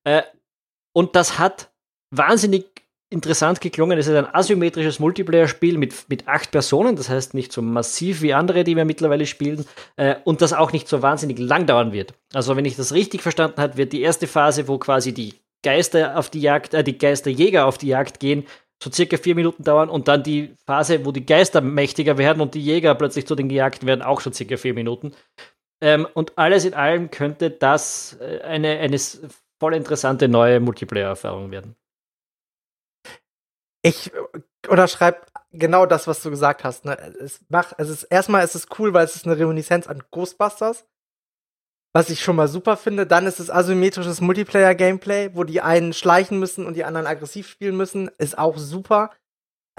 Äh, 0.03 0.21
und 0.93 1.15
das 1.15 1.39
hat 1.39 1.71
wahnsinnig 2.11 2.78
interessant 3.09 3.61
geklungen. 3.61 3.97
Es 3.97 4.07
ist 4.07 4.15
ein 4.15 4.33
asymmetrisches 4.33 4.99
Multiplayer-Spiel 4.99 5.77
mit, 5.77 6.09
mit 6.09 6.27
acht 6.27 6.51
Personen, 6.51 6.95
das 6.95 7.09
heißt 7.09 7.33
nicht 7.33 7.51
so 7.51 7.61
massiv 7.61 8.21
wie 8.21 8.33
andere, 8.33 8.63
die 8.63 8.75
wir 8.75 8.85
mittlerweile 8.85 9.25
spielen, 9.25 9.65
äh, 9.97 10.15
und 10.25 10.41
das 10.41 10.53
auch 10.53 10.71
nicht 10.71 10.87
so 10.87 11.01
wahnsinnig 11.01 11.39
lang 11.39 11.65
dauern 11.65 11.91
wird. 11.91 12.13
Also, 12.33 12.55
wenn 12.55 12.65
ich 12.65 12.75
das 12.75 12.93
richtig 12.93 13.21
verstanden 13.21 13.59
habe, 13.61 13.77
wird 13.77 13.93
die 13.93 14.01
erste 14.01 14.27
Phase, 14.27 14.67
wo 14.67 14.77
quasi 14.77 15.13
die 15.13 15.33
Geister 15.63 16.17
auf 16.17 16.29
die 16.29 16.41
Jagd, 16.41 16.73
äh, 16.73 16.83
die 16.83 16.97
Geisterjäger 16.97 17.65
auf 17.65 17.77
die 17.77 17.87
Jagd 17.87 18.19
gehen, 18.19 18.45
so 18.81 18.91
circa 18.91 19.17
vier 19.17 19.35
Minuten 19.35 19.63
dauern 19.63 19.89
und 19.89 20.07
dann 20.07 20.23
die 20.23 20.55
Phase, 20.65 21.05
wo 21.05 21.11
die 21.11 21.25
Geister 21.25 21.61
mächtiger 21.61 22.17
werden 22.17 22.41
und 22.41 22.53
die 22.53 22.61
Jäger 22.61 22.95
plötzlich 22.95 23.27
zu 23.27 23.35
den 23.35 23.49
Gejagten 23.49 23.87
werden, 23.87 24.01
auch 24.01 24.21
so 24.21 24.31
circa 24.31 24.55
vier 24.55 24.73
Minuten. 24.73 25.11
Ähm, 25.81 26.07
und 26.13 26.37
alles 26.37 26.65
in 26.65 26.73
allem 26.73 27.11
könnte 27.11 27.49
das 27.49 28.17
äh, 28.21 28.41
eine, 28.41 28.79
eine 28.79 28.97
voll 29.59 29.73
interessante 29.75 30.27
neue 30.27 30.59
Multiplayer-Erfahrung 30.59 31.51
werden. 31.51 31.75
Ich 33.81 34.11
unterschreibe 34.67 35.21
genau 35.51 35.85
das, 35.85 36.07
was 36.07 36.21
du 36.21 36.29
gesagt 36.29 36.63
hast. 36.63 36.85
Ne? 36.85 36.97
Es 37.19 37.41
macht, 37.49 37.75
es 37.77 37.89
ist, 37.89 38.03
erstmal 38.03 38.43
ist 38.43 38.55
es 38.55 38.67
cool, 38.77 38.93
weil 38.93 39.05
es 39.05 39.15
ist 39.15 39.25
eine 39.25 39.37
Reminiszenz 39.37 39.87
an 39.87 40.03
Ghostbusters. 40.11 40.85
Was 41.91 42.11
ich 42.11 42.21
schon 42.21 42.35
mal 42.35 42.47
super 42.47 42.77
finde. 42.77 43.07
Dann 43.07 43.25
ist 43.25 43.39
es 43.39 43.49
asymmetrisches 43.49 44.21
Multiplayer-Gameplay, 44.21 45.31
wo 45.33 45.43
die 45.43 45.61
einen 45.61 45.93
schleichen 45.93 46.37
müssen 46.37 46.67
und 46.67 46.75
die 46.75 46.83
anderen 46.83 47.07
aggressiv 47.07 47.47
spielen 47.47 47.77
müssen. 47.77 48.09
Ist 48.19 48.37
auch 48.37 48.57
super. 48.57 49.11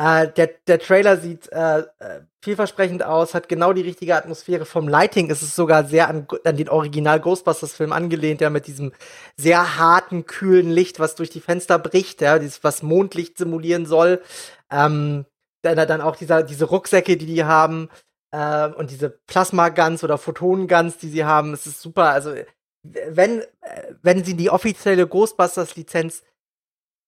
Äh, 0.00 0.32
der, 0.32 0.48
der 0.66 0.78
Trailer 0.78 1.18
sieht 1.18 1.52
äh, 1.52 1.80
äh, 1.80 2.22
vielversprechend 2.42 3.02
aus, 3.02 3.34
hat 3.34 3.50
genau 3.50 3.74
die 3.74 3.82
richtige 3.82 4.16
Atmosphäre. 4.16 4.64
Vom 4.64 4.88
Lighting 4.88 5.28
ist 5.28 5.42
es 5.42 5.54
sogar 5.54 5.84
sehr 5.84 6.08
an, 6.08 6.26
an 6.42 6.56
den 6.56 6.70
Original 6.70 7.20
Ghostbusters-Film 7.20 7.92
angelehnt, 7.92 8.40
ja, 8.40 8.48
mit 8.48 8.66
diesem 8.66 8.92
sehr 9.36 9.76
harten, 9.76 10.24
kühlen 10.24 10.70
Licht, 10.70 11.00
was 11.00 11.16
durch 11.16 11.28
die 11.28 11.42
Fenster 11.42 11.78
bricht, 11.78 12.22
ja, 12.22 12.38
dieses, 12.38 12.64
was 12.64 12.82
Mondlicht 12.82 13.36
simulieren 13.36 13.84
soll. 13.84 14.22
Ähm, 14.70 15.26
dann, 15.60 15.76
dann 15.86 16.00
auch 16.00 16.16
dieser, 16.16 16.44
diese 16.44 16.64
Rucksäcke, 16.64 17.18
die 17.18 17.26
die 17.26 17.44
haben, 17.44 17.90
äh, 18.30 18.68
und 18.68 18.90
diese 18.90 19.10
Plasma-Guns 19.10 20.02
oder 20.02 20.16
Photonen-Guns, 20.16 20.96
die 20.96 21.10
sie 21.10 21.26
haben, 21.26 21.52
es 21.52 21.66
ist 21.66 21.82
super. 21.82 22.08
Also, 22.08 22.34
wenn, 22.82 23.42
äh, 23.60 23.92
wenn 24.00 24.24
sie 24.24 24.34
die 24.34 24.48
offizielle 24.48 25.06
Ghostbusters-Lizenz 25.06 26.22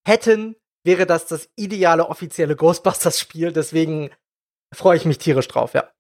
hätten, 0.07 0.57
wäre 0.85 1.07
das 1.07 1.27
das 1.27 1.51
ideale 1.57 2.09
offizielle 2.09 2.57
Ghostbusters-Spiel. 2.57 3.53
Deswegen 3.53 4.11
freue 4.75 4.97
ich 4.97 5.05
mich 5.05 5.19
tierisch 5.19 5.49
drauf, 5.49 5.75
ja. 5.75 5.91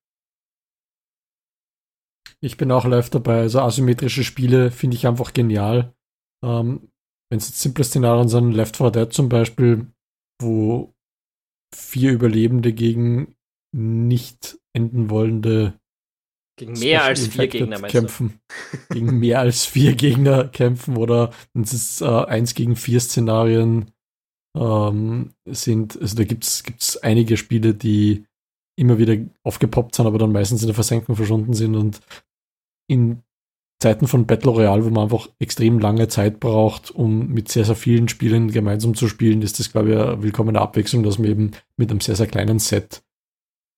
Ich 2.40 2.56
bin 2.56 2.72
auch 2.72 2.84
live 2.84 3.10
dabei. 3.10 3.40
Also 3.40 3.60
asymmetrische 3.60 4.24
Spiele 4.24 4.70
finde 4.70 4.96
ich 4.96 5.06
einfach 5.06 5.32
genial. 5.32 5.94
Ähm, 6.44 6.90
Wenn 7.30 7.38
es 7.38 7.48
jetzt 7.48 7.60
simple 7.60 7.84
Szenarien 7.84 8.28
sind, 8.28 8.52
Left 8.52 8.76
4 8.76 8.90
Dead 8.90 9.12
zum 9.12 9.28
Beispiel, 9.28 9.86
wo 10.40 10.92
vier 11.74 12.12
Überlebende 12.12 12.72
gegen 12.72 13.36
nicht 13.74 14.58
enden 14.74 15.08
wollende 15.08 15.78
gegen 16.58 16.78
mehr 16.78 17.04
als 17.04 17.26
vier 17.28 17.46
Gegner 17.46 17.80
kämpfen. 17.82 18.40
gegen 18.90 19.18
mehr 19.18 19.40
als 19.40 19.64
vier 19.64 19.94
Gegner 19.94 20.48
kämpfen 20.48 20.96
oder 20.96 21.32
es 21.54 21.72
ist 21.72 22.02
äh, 22.02 22.06
eins 22.06 22.54
gegen 22.54 22.76
vier 22.76 23.00
Szenarien 23.00 23.91
ähm, 24.56 25.34
sind, 25.46 26.00
also 26.00 26.16
da 26.16 26.24
gibt 26.24 26.44
es 26.44 26.96
einige 26.98 27.36
Spiele, 27.36 27.74
die 27.74 28.26
immer 28.76 28.98
wieder 28.98 29.16
aufgepoppt 29.42 29.94
sind, 29.94 30.06
aber 30.06 30.18
dann 30.18 30.32
meistens 30.32 30.62
in 30.62 30.68
der 30.68 30.74
Versenkung 30.74 31.16
verschwunden 31.16 31.54
sind 31.54 31.76
und 31.76 32.00
in 32.88 33.22
Zeiten 33.82 34.06
von 34.06 34.26
Battle 34.26 34.52
Royale, 34.52 34.84
wo 34.84 34.90
man 34.90 35.04
einfach 35.04 35.28
extrem 35.40 35.80
lange 35.80 36.06
Zeit 36.06 36.38
braucht, 36.38 36.90
um 36.90 37.28
mit 37.28 37.48
sehr, 37.48 37.64
sehr 37.64 37.74
vielen 37.74 38.08
Spielen 38.08 38.52
gemeinsam 38.52 38.94
zu 38.94 39.08
spielen, 39.08 39.42
ist 39.42 39.58
das, 39.58 39.72
glaube 39.72 39.90
ich, 39.90 39.98
eine 39.98 40.22
willkommene 40.22 40.60
Abwechslung, 40.60 41.02
dass 41.02 41.18
man 41.18 41.28
eben 41.28 41.50
mit 41.76 41.90
einem 41.90 42.00
sehr, 42.00 42.14
sehr 42.14 42.28
kleinen 42.28 42.60
Set 42.60 43.02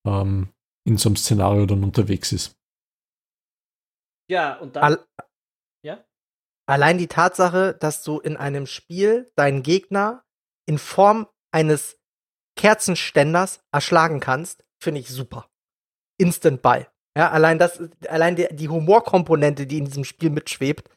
ähm, 0.06 0.48
in 0.86 0.98
so 0.98 1.08
einem 1.08 1.16
Szenario 1.16 1.64
dann 1.64 1.82
unterwegs 1.82 2.32
ist. 2.32 2.54
Ja, 4.30 4.58
und 4.58 4.76
dann. 4.76 4.84
All 4.84 5.06
ja? 5.82 6.04
Allein 6.66 6.98
die 6.98 7.08
Tatsache, 7.08 7.74
dass 7.74 8.02
du 8.02 8.20
in 8.20 8.36
einem 8.36 8.66
Spiel 8.66 9.32
deinen 9.36 9.62
Gegner 9.62 10.24
in 10.66 10.78
Form 10.78 11.26
eines 11.52 11.98
Kerzenständers 12.56 13.60
erschlagen 13.72 14.20
kannst, 14.20 14.64
finde 14.82 15.00
ich 15.00 15.08
super. 15.08 15.48
Instant 16.18 16.62
Buy. 16.62 16.86
Ja, 17.16 17.30
allein 17.30 17.58
das, 17.58 17.80
allein 18.08 18.36
die, 18.36 18.48
die 18.50 18.68
Humorkomponente, 18.68 19.66
die 19.66 19.78
in 19.78 19.84
diesem 19.84 20.04
Spiel 20.04 20.30
mitschwebt, 20.30 20.88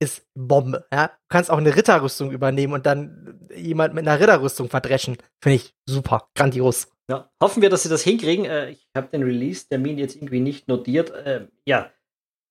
ist 0.00 0.26
Bombe. 0.34 0.86
Ja? 0.92 1.08
Du 1.08 1.14
kannst 1.28 1.50
auch 1.50 1.58
eine 1.58 1.76
Ritterrüstung 1.76 2.32
übernehmen 2.32 2.72
und 2.72 2.86
dann 2.86 3.38
jemand 3.54 3.94
mit 3.94 4.06
einer 4.06 4.18
Ritterrüstung 4.18 4.68
verdreschen. 4.68 5.16
Finde 5.42 5.56
ich 5.56 5.74
super, 5.86 6.28
grandios. 6.34 6.88
Ja, 7.08 7.30
hoffen 7.42 7.60
wir, 7.60 7.70
dass 7.70 7.82
sie 7.82 7.88
das 7.88 8.02
hinkriegen. 8.02 8.44
Äh, 8.44 8.70
ich 8.70 8.88
habe 8.96 9.08
den 9.08 9.22
Release-Termin 9.22 9.98
jetzt 9.98 10.16
irgendwie 10.16 10.40
nicht 10.40 10.68
notiert. 10.68 11.10
Äh, 11.10 11.48
ja, 11.66 11.90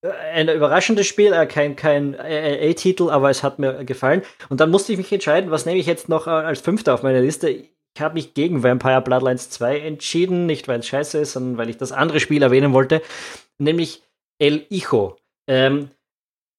ein 0.02 0.48
überraschendes 0.48 1.08
Spiel, 1.08 1.34
äh, 1.34 1.46
kein, 1.46 1.76
kein 1.76 2.16
A-Titel, 2.20 3.10
aber 3.10 3.30
es 3.30 3.44
hat 3.44 3.60
mir 3.60 3.84
gefallen. 3.86 4.22
Und 4.50 4.60
dann 4.60 4.72
musste 4.72 4.92
ich 4.92 4.98
mich 4.98 5.12
entscheiden, 5.12 5.52
was 5.52 5.66
nehme 5.66 5.80
ich 5.80 5.86
jetzt 5.86 6.10
noch 6.10 6.28
als 6.28 6.62
Fünfter 6.62 6.94
auf 6.94 7.04
meiner 7.04 7.22
Liste. 7.22 7.50
Ich 7.50 8.02
habe 8.02 8.14
mich 8.14 8.34
gegen 8.34 8.64
Vampire 8.64 9.02
Bloodlines 9.02 9.50
2 9.50 9.80
entschieden, 9.80 10.46
nicht 10.46 10.68
weil 10.68 10.80
es 10.80 10.88
scheiße 10.88 11.18
ist, 11.20 11.34
sondern 11.34 11.58
weil 11.58 11.70
ich 11.70 11.78
das 11.78 11.92
andere 11.92 12.20
Spiel 12.20 12.42
erwähnen 12.42 12.72
wollte, 12.72 13.02
nämlich 13.58 14.04
El 14.40 14.66
Hijo. 14.70 15.18
Ähm, 15.48 15.90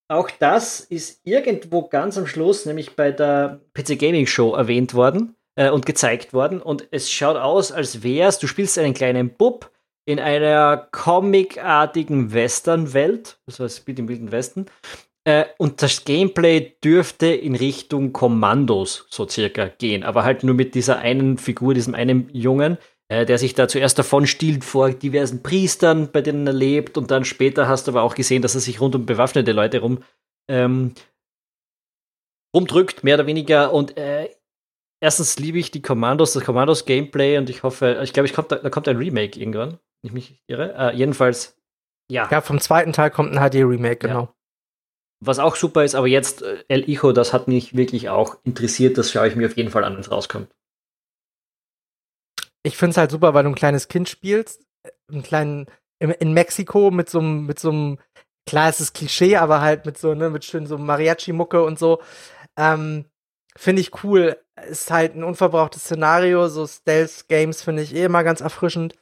auch 0.08 0.28
das 0.30 0.80
ist 0.80 1.20
irgendwo 1.24 1.82
ganz 1.88 2.18
am 2.18 2.26
Schluss, 2.26 2.66
nämlich 2.66 2.96
bei 2.96 3.12
der 3.12 3.60
PC 3.74 3.98
Gaming 3.98 4.26
Show 4.26 4.54
erwähnt 4.54 4.92
worden 4.92 5.36
äh, 5.54 5.70
und 5.70 5.86
gezeigt 5.86 6.34
worden. 6.34 6.60
Und 6.60 6.88
es 6.90 7.10
schaut 7.10 7.36
aus, 7.36 7.70
als 7.70 8.02
wär's, 8.02 8.38
du 8.38 8.48
spielst 8.48 8.76
einen 8.78 8.92
kleinen 8.92 9.30
Bub 9.30 9.70
in 10.10 10.18
einer 10.18 10.88
comicartigen 10.90 12.32
Western-Welt, 12.32 13.38
also 13.46 13.64
es 13.64 13.76
spielt 13.76 13.98
im 14.00 14.08
Wilden 14.08 14.32
Westen. 14.32 14.66
Äh, 15.24 15.44
und 15.58 15.82
das 15.82 16.04
Gameplay 16.04 16.74
dürfte 16.82 17.26
in 17.28 17.54
Richtung 17.54 18.12
Kommandos 18.12 19.06
so 19.10 19.28
circa 19.28 19.68
gehen, 19.68 20.02
aber 20.02 20.24
halt 20.24 20.42
nur 20.42 20.54
mit 20.54 20.74
dieser 20.74 20.98
einen 20.98 21.38
Figur, 21.38 21.74
diesem 21.74 21.94
einen 21.94 22.28
Jungen, 22.32 22.78
äh, 23.08 23.24
der 23.24 23.38
sich 23.38 23.54
da 23.54 23.68
zuerst 23.68 23.98
davon 23.98 24.26
stiehlt 24.26 24.64
vor 24.64 24.90
diversen 24.90 25.42
Priestern, 25.42 26.10
bei 26.10 26.22
denen 26.22 26.46
er 26.46 26.54
lebt, 26.54 26.96
und 26.98 27.10
dann 27.10 27.24
später 27.24 27.68
hast 27.68 27.86
du 27.86 27.92
aber 27.92 28.02
auch 28.02 28.14
gesehen, 28.14 28.42
dass 28.42 28.54
er 28.54 28.60
sich 28.60 28.80
rund 28.80 28.94
um 28.94 29.06
bewaffnete 29.06 29.52
Leute 29.52 29.80
rum 29.80 30.02
ähm, 30.48 30.94
rumdrückt, 32.54 33.04
mehr 33.04 33.14
oder 33.14 33.26
weniger. 33.26 33.72
Und 33.72 33.96
äh, 33.96 34.30
erstens 35.00 35.38
liebe 35.38 35.58
ich 35.58 35.70
die 35.70 35.82
Kommandos, 35.82 36.32
das 36.32 36.44
Kommandos-Gameplay, 36.44 37.38
und 37.38 37.50
ich 37.50 37.62
hoffe, 37.62 38.00
ich 38.02 38.12
glaube, 38.12 38.26
ich 38.26 38.32
kommt, 38.32 38.50
da, 38.50 38.56
da 38.56 38.70
kommt 38.70 38.88
ein 38.88 38.96
Remake 38.96 39.38
irgendwann, 39.38 39.78
ich 40.02 40.12
mich 40.12 40.30
nicht 40.30 40.42
irre. 40.46 40.74
Äh, 40.74 40.96
jedenfalls, 40.96 41.56
ja. 42.10 42.28
Ja, 42.30 42.40
vom 42.40 42.60
zweiten 42.60 42.92
Teil 42.92 43.10
kommt 43.10 43.36
ein 43.36 43.50
HD-Remake, 43.50 44.08
genau. 44.08 44.20
Ja. 44.20 44.34
Was 45.22 45.38
auch 45.38 45.56
super 45.56 45.84
ist, 45.84 45.94
aber 45.94 46.06
jetzt 46.06 46.42
äh, 46.42 46.64
El 46.68 46.84
Hijo, 46.84 47.12
das 47.12 47.32
hat 47.32 47.46
mich 47.46 47.76
wirklich 47.76 48.08
auch 48.08 48.38
interessiert, 48.44 48.96
das 48.96 49.10
schaue 49.12 49.28
ich 49.28 49.36
mir 49.36 49.46
auf 49.46 49.56
jeden 49.56 49.70
Fall 49.70 49.84
an, 49.84 49.94
wenn 49.94 50.00
es 50.00 50.10
rauskommt 50.10 50.48
ich 52.62 52.76
finde 52.76 52.92
es 52.92 52.96
halt 52.96 53.10
super, 53.10 53.34
weil 53.34 53.44
du 53.44 53.50
ein 53.50 53.54
kleines 53.54 53.88
Kind 53.88 54.08
spielst, 54.08 54.62
äh, 54.82 54.90
einen 55.10 55.22
kleinen, 55.22 55.66
in, 55.98 56.10
in 56.10 56.32
Mexiko 56.32 56.90
mit 56.90 57.08
so 57.10 57.20
einem, 57.20 57.46
mit 57.46 57.58
so 57.58 57.70
einem, 57.70 57.98
klar, 58.46 58.68
es 58.68 58.80
ist 58.80 58.94
Klischee, 58.94 59.36
aber 59.36 59.60
halt 59.60 59.86
mit 59.86 59.98
so, 59.98 60.14
ne, 60.14 60.30
mit 60.30 60.44
schön 60.44 60.66
so 60.66 60.78
Mariachi-Mucke 60.78 61.62
und 61.62 61.78
so. 61.78 62.02
Ähm, 62.56 63.06
finde 63.56 63.80
ich 63.82 64.04
cool. 64.04 64.36
Ist 64.68 64.90
halt 64.90 65.14
ein 65.14 65.24
unverbrauchtes 65.24 65.84
Szenario, 65.84 66.48
so 66.48 66.66
Stealth-Games 66.66 67.62
finde 67.62 67.82
ich 67.82 67.94
eh 67.94 68.04
immer 68.04 68.24
ganz 68.24 68.40
erfrischend. 68.40 68.94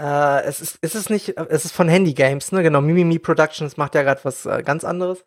Äh, 0.00 0.42
es 0.44 0.60
ist, 0.60 0.76
ist 0.82 0.94
es 0.94 1.08
nicht, 1.10 1.36
es 1.36 1.64
ist 1.64 1.72
von 1.72 1.88
Handy 1.88 2.14
Games, 2.14 2.52
ne? 2.52 2.62
Genau, 2.62 2.80
Mimimi 2.80 3.18
Productions 3.18 3.76
macht 3.76 3.94
ja 3.94 4.02
gerade 4.02 4.20
was 4.24 4.46
äh, 4.46 4.62
ganz 4.62 4.84
anderes. 4.84 5.24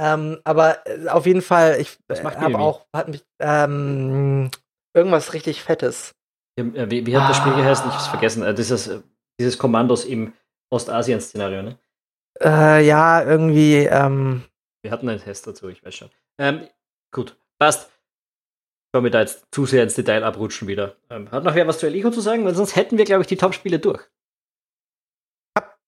Ähm, 0.00 0.40
aber 0.44 0.86
äh, 0.86 1.08
auf 1.08 1.26
jeden 1.26 1.42
Fall, 1.42 1.80
ich 1.80 1.98
äh, 2.08 2.22
habe 2.22 2.58
auch, 2.58 2.86
hat 2.92 3.08
mich 3.08 3.24
ähm, 3.40 4.50
irgendwas 4.92 5.32
richtig 5.32 5.62
Fettes. 5.62 6.14
Äh, 6.56 6.90
wie, 6.90 7.06
wie 7.06 7.16
hat 7.16 7.24
ah. 7.24 7.28
das 7.28 7.36
Spiel 7.38 7.52
ah. 7.52 7.56
geheißen? 7.56 7.88
Ich 7.88 7.94
hab's 7.94 8.06
vergessen. 8.08 8.56
Dieses, 8.56 8.90
dieses 9.38 9.58
Kommandos 9.58 10.04
im 10.04 10.32
Ostasien-Szenario, 10.70 11.62
ne? 11.62 11.78
Äh, 12.40 12.84
ja, 12.86 13.22
irgendwie. 13.22 13.76
Ähm 13.84 14.44
Wir 14.82 14.90
hatten 14.90 15.08
einen 15.08 15.20
Test 15.20 15.46
dazu, 15.46 15.68
ich 15.68 15.84
weiß 15.84 15.94
schon. 15.94 16.10
Ähm, 16.38 16.68
gut, 17.12 17.36
passt. 17.58 17.90
Bevor 18.94 19.02
wir 19.02 19.10
da 19.10 19.22
jetzt 19.22 19.44
zu 19.50 19.66
sehr 19.66 19.82
ins 19.82 19.96
Detail 19.96 20.22
abrutschen 20.22 20.68
wieder. 20.68 20.94
Ähm, 21.10 21.28
hat 21.32 21.42
noch 21.42 21.56
wer 21.56 21.66
was 21.66 21.80
zu 21.80 21.86
Elico 21.86 22.12
zu 22.12 22.20
sagen? 22.20 22.44
Weil 22.44 22.54
sonst 22.54 22.76
hätten 22.76 22.96
wir, 22.96 23.04
glaube 23.04 23.22
ich, 23.22 23.26
die 23.26 23.36
Top-Spiele 23.36 23.80
durch. 23.80 24.00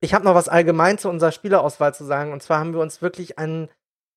Ich 0.00 0.12
habe 0.12 0.24
noch 0.24 0.34
was 0.34 0.48
allgemein 0.48 0.98
zu 0.98 1.09
unserer 1.09 1.30
Spielerauswahl 1.30 1.94
zu 1.94 2.02
sagen. 2.02 2.32
Und 2.32 2.42
zwar 2.42 2.59
haben 2.59 2.72
wir 2.72 2.80
uns 2.80 3.02
wirklich 3.02 3.38
an 3.38 3.68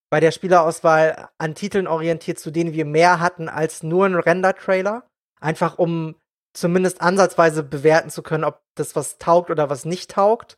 bei 0.10 0.20
der 0.20 0.32
Spielerauswahl 0.32 1.30
an 1.38 1.54
Titeln 1.54 1.86
orientiert, 1.86 2.40
zu 2.40 2.50
denen 2.50 2.74
wir 2.74 2.86
mehr 2.86 3.20
hatten 3.20 3.48
als 3.48 3.84
nur 3.84 4.08
ein 4.08 4.16
Render-Trailer. 4.16 5.08
Einfach 5.40 5.78
um 5.78 6.16
zumindest 6.56 7.00
ansatzweise 7.00 7.62
bewerten 7.62 8.10
zu 8.10 8.24
können, 8.24 8.44
ob 8.44 8.60
das 8.74 8.96
was 8.96 9.20
taugt 9.20 9.52
oder 9.52 9.70
was 9.70 9.86
nicht 9.86 10.10
taugt. 10.10 10.58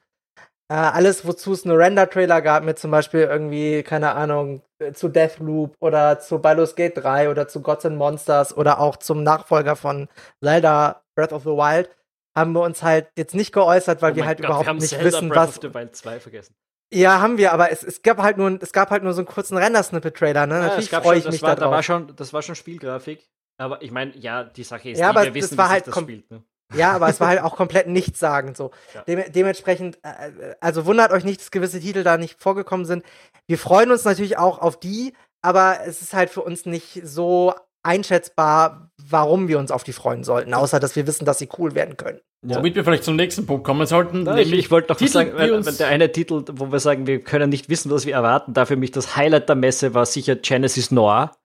Äh, 0.72 0.76
alles, 0.76 1.28
wozu 1.28 1.51
es 1.51 1.65
eine 1.65 1.78
Render-Trailer 1.78 2.41
gab, 2.41 2.63
mit 2.63 2.80
zum 2.80 2.91
Beispiel 2.91 3.24
irgendwie, 3.24 3.84
keine 3.84 4.13
Ahnung, 4.15 4.61
äh, 4.80 4.93
zu 4.93 5.09
Deathloop 5.09 5.76
oder 5.82 6.22
zu 6.22 6.39
Baldur's 6.39 6.76
Gate 6.76 6.95
3 6.95 7.30
oder 7.30 7.49
zu 7.49 7.61
Gods 7.61 7.86
and 7.86 7.97
Monsters 7.97 8.55
oder 8.55 8.80
auch 8.80 8.95
zum 8.95 9.22
Nachfolger 9.22 9.76
von 9.76 10.07
Zelda 10.41 11.03
Breath 11.13 11.34
of 11.34 11.43
the 11.43 11.49
Wild, 11.49 11.89
haben 12.38 12.53
wir 12.53 12.61
uns 12.61 12.84
halt 12.84 13.09
jetzt 13.17 13.36
nicht 13.36 13.51
geäußert, 13.51 14.01
weil 14.01 14.13
oh 14.13 14.15
wir 14.15 14.26
halt 14.26 14.38
Gott, 14.38 14.45
überhaupt 14.47 14.67
wir 14.67 14.74
nicht 14.76 14.88
Zelda 14.88 15.07
wissen, 15.07 15.28
Breath 15.28 15.49
was. 15.49 15.57
Of 15.57 15.61
the 15.61 15.74
Wild 15.74 15.93
2 15.93 16.19
vergessen. 16.22 16.55
Ja, 16.93 17.19
haben 17.19 17.38
wir, 17.38 17.51
aber 17.51 17.69
es, 17.69 17.84
es 17.84 18.01
gab 18.01 18.19
halt 18.19 18.38
nur 18.38 18.57
es 18.61 18.72
gab 18.72 18.91
halt 18.91 19.03
nur 19.03 19.11
so 19.11 19.19
einen 19.19 19.28
kurzen 19.28 19.57
Render-Snippet-Trailer, 19.57 20.47
ne? 20.47 20.55
Ja, 20.55 20.61
Natürlich 20.67 20.89
freue 20.89 21.17
ich 21.17 21.30
mich 21.30 21.41
war, 21.41 21.49
da 21.49 21.55
drauf. 21.55 21.72
Da 21.72 21.76
war 21.76 21.84
schon, 21.84 22.15
das 22.15 22.32
war 22.32 22.41
schon 22.43 22.55
Spielgrafik. 22.55 23.28
Aber 23.57 23.82
ich 23.82 23.91
meine, 23.91 24.15
ja, 24.15 24.45
die 24.45 24.63
Sache 24.63 24.91
ist, 24.91 24.99
ja, 24.99 25.11
die, 25.11 25.17
aber 25.17 25.26
wir 25.26 25.34
wissen, 25.34 25.49
das 25.49 25.57
war 25.57 25.69
halt 25.69 25.88
das 25.88 25.99
spielt. 25.99 26.32
Ne? 26.32 26.43
Ja, 26.76 26.93
aber 26.93 27.09
es 27.09 27.19
war 27.19 27.28
halt 27.28 27.41
auch 27.41 27.55
komplett 27.55 27.88
nichtssagend 27.88 28.57
so. 28.57 28.72
Ja. 28.93 29.01
Dem, 29.03 29.24
dementsprechend, 29.32 29.99
äh, 30.03 30.30
äh, 30.30 30.55
also 30.61 30.86
wundert 30.86 31.11
euch 31.11 31.24
nicht, 31.24 31.41
dass 31.41 31.51
gewisse 31.51 31.80
Titel 31.80 32.03
da 32.03 32.17
nicht 32.17 32.41
vorgekommen 32.41 32.86
sind. 32.86 33.03
Wir 33.47 33.57
freuen 33.57 33.91
uns 33.91 34.05
natürlich 34.05 34.38
auch 34.38 34.59
auf 34.59 34.80
die, 34.80 35.13
aber 35.41 35.80
es 35.86 36.01
ist 36.01 36.13
halt 36.13 36.30
für 36.30 36.41
uns 36.41 36.65
nicht 36.65 37.01
so 37.03 37.53
einschätzbar, 37.84 38.91
warum 38.97 39.47
wir 39.47 39.57
uns 39.57 39.72
auf 39.72 39.84
die 39.84 39.93
freuen 39.93 40.24
sollten, 40.24 40.53
außer 40.53 40.80
dass 40.80 40.95
wir 40.95 41.07
wissen, 41.07 41.26
dass 41.26 41.39
sie 41.39 41.49
cool 41.57 41.74
werden 41.74 41.97
können. 41.97 42.19
Ja. 42.45 42.57
Womit 42.57 42.76
wir 42.76 42.84
vielleicht 42.84 43.03
zum 43.03 43.15
nächsten 43.15 43.45
Punkt 43.45 43.63
kommen 43.63 43.86
sollten. 43.86 44.26
Ja, 44.26 44.38
ich, 44.38 44.51
ich 44.51 44.72
wollte 44.72 44.91
noch 44.91 44.97
Titel, 44.97 45.11
sagen, 45.11 45.32
weil, 45.36 45.61
der 45.61 45.88
eine 45.88 46.11
Titel, 46.11 46.43
wo 46.53 46.72
wir 46.72 46.80
sagen, 46.80 47.05
wir 47.05 47.24
können 47.24 47.49
nicht 47.49 47.69
wissen, 47.69 47.91
was 47.91 48.05
wir 48.05 48.13
erwarten, 48.13 48.53
dafür 48.53 48.78
mich 48.78 48.91
das 48.91 49.15
Highlight 49.15 49.47
der 49.47 49.55
Messe 49.55 49.93
war 49.93 50.05
sicher 50.05 50.36
Genesis 50.36 50.91
Noir. 50.91 51.36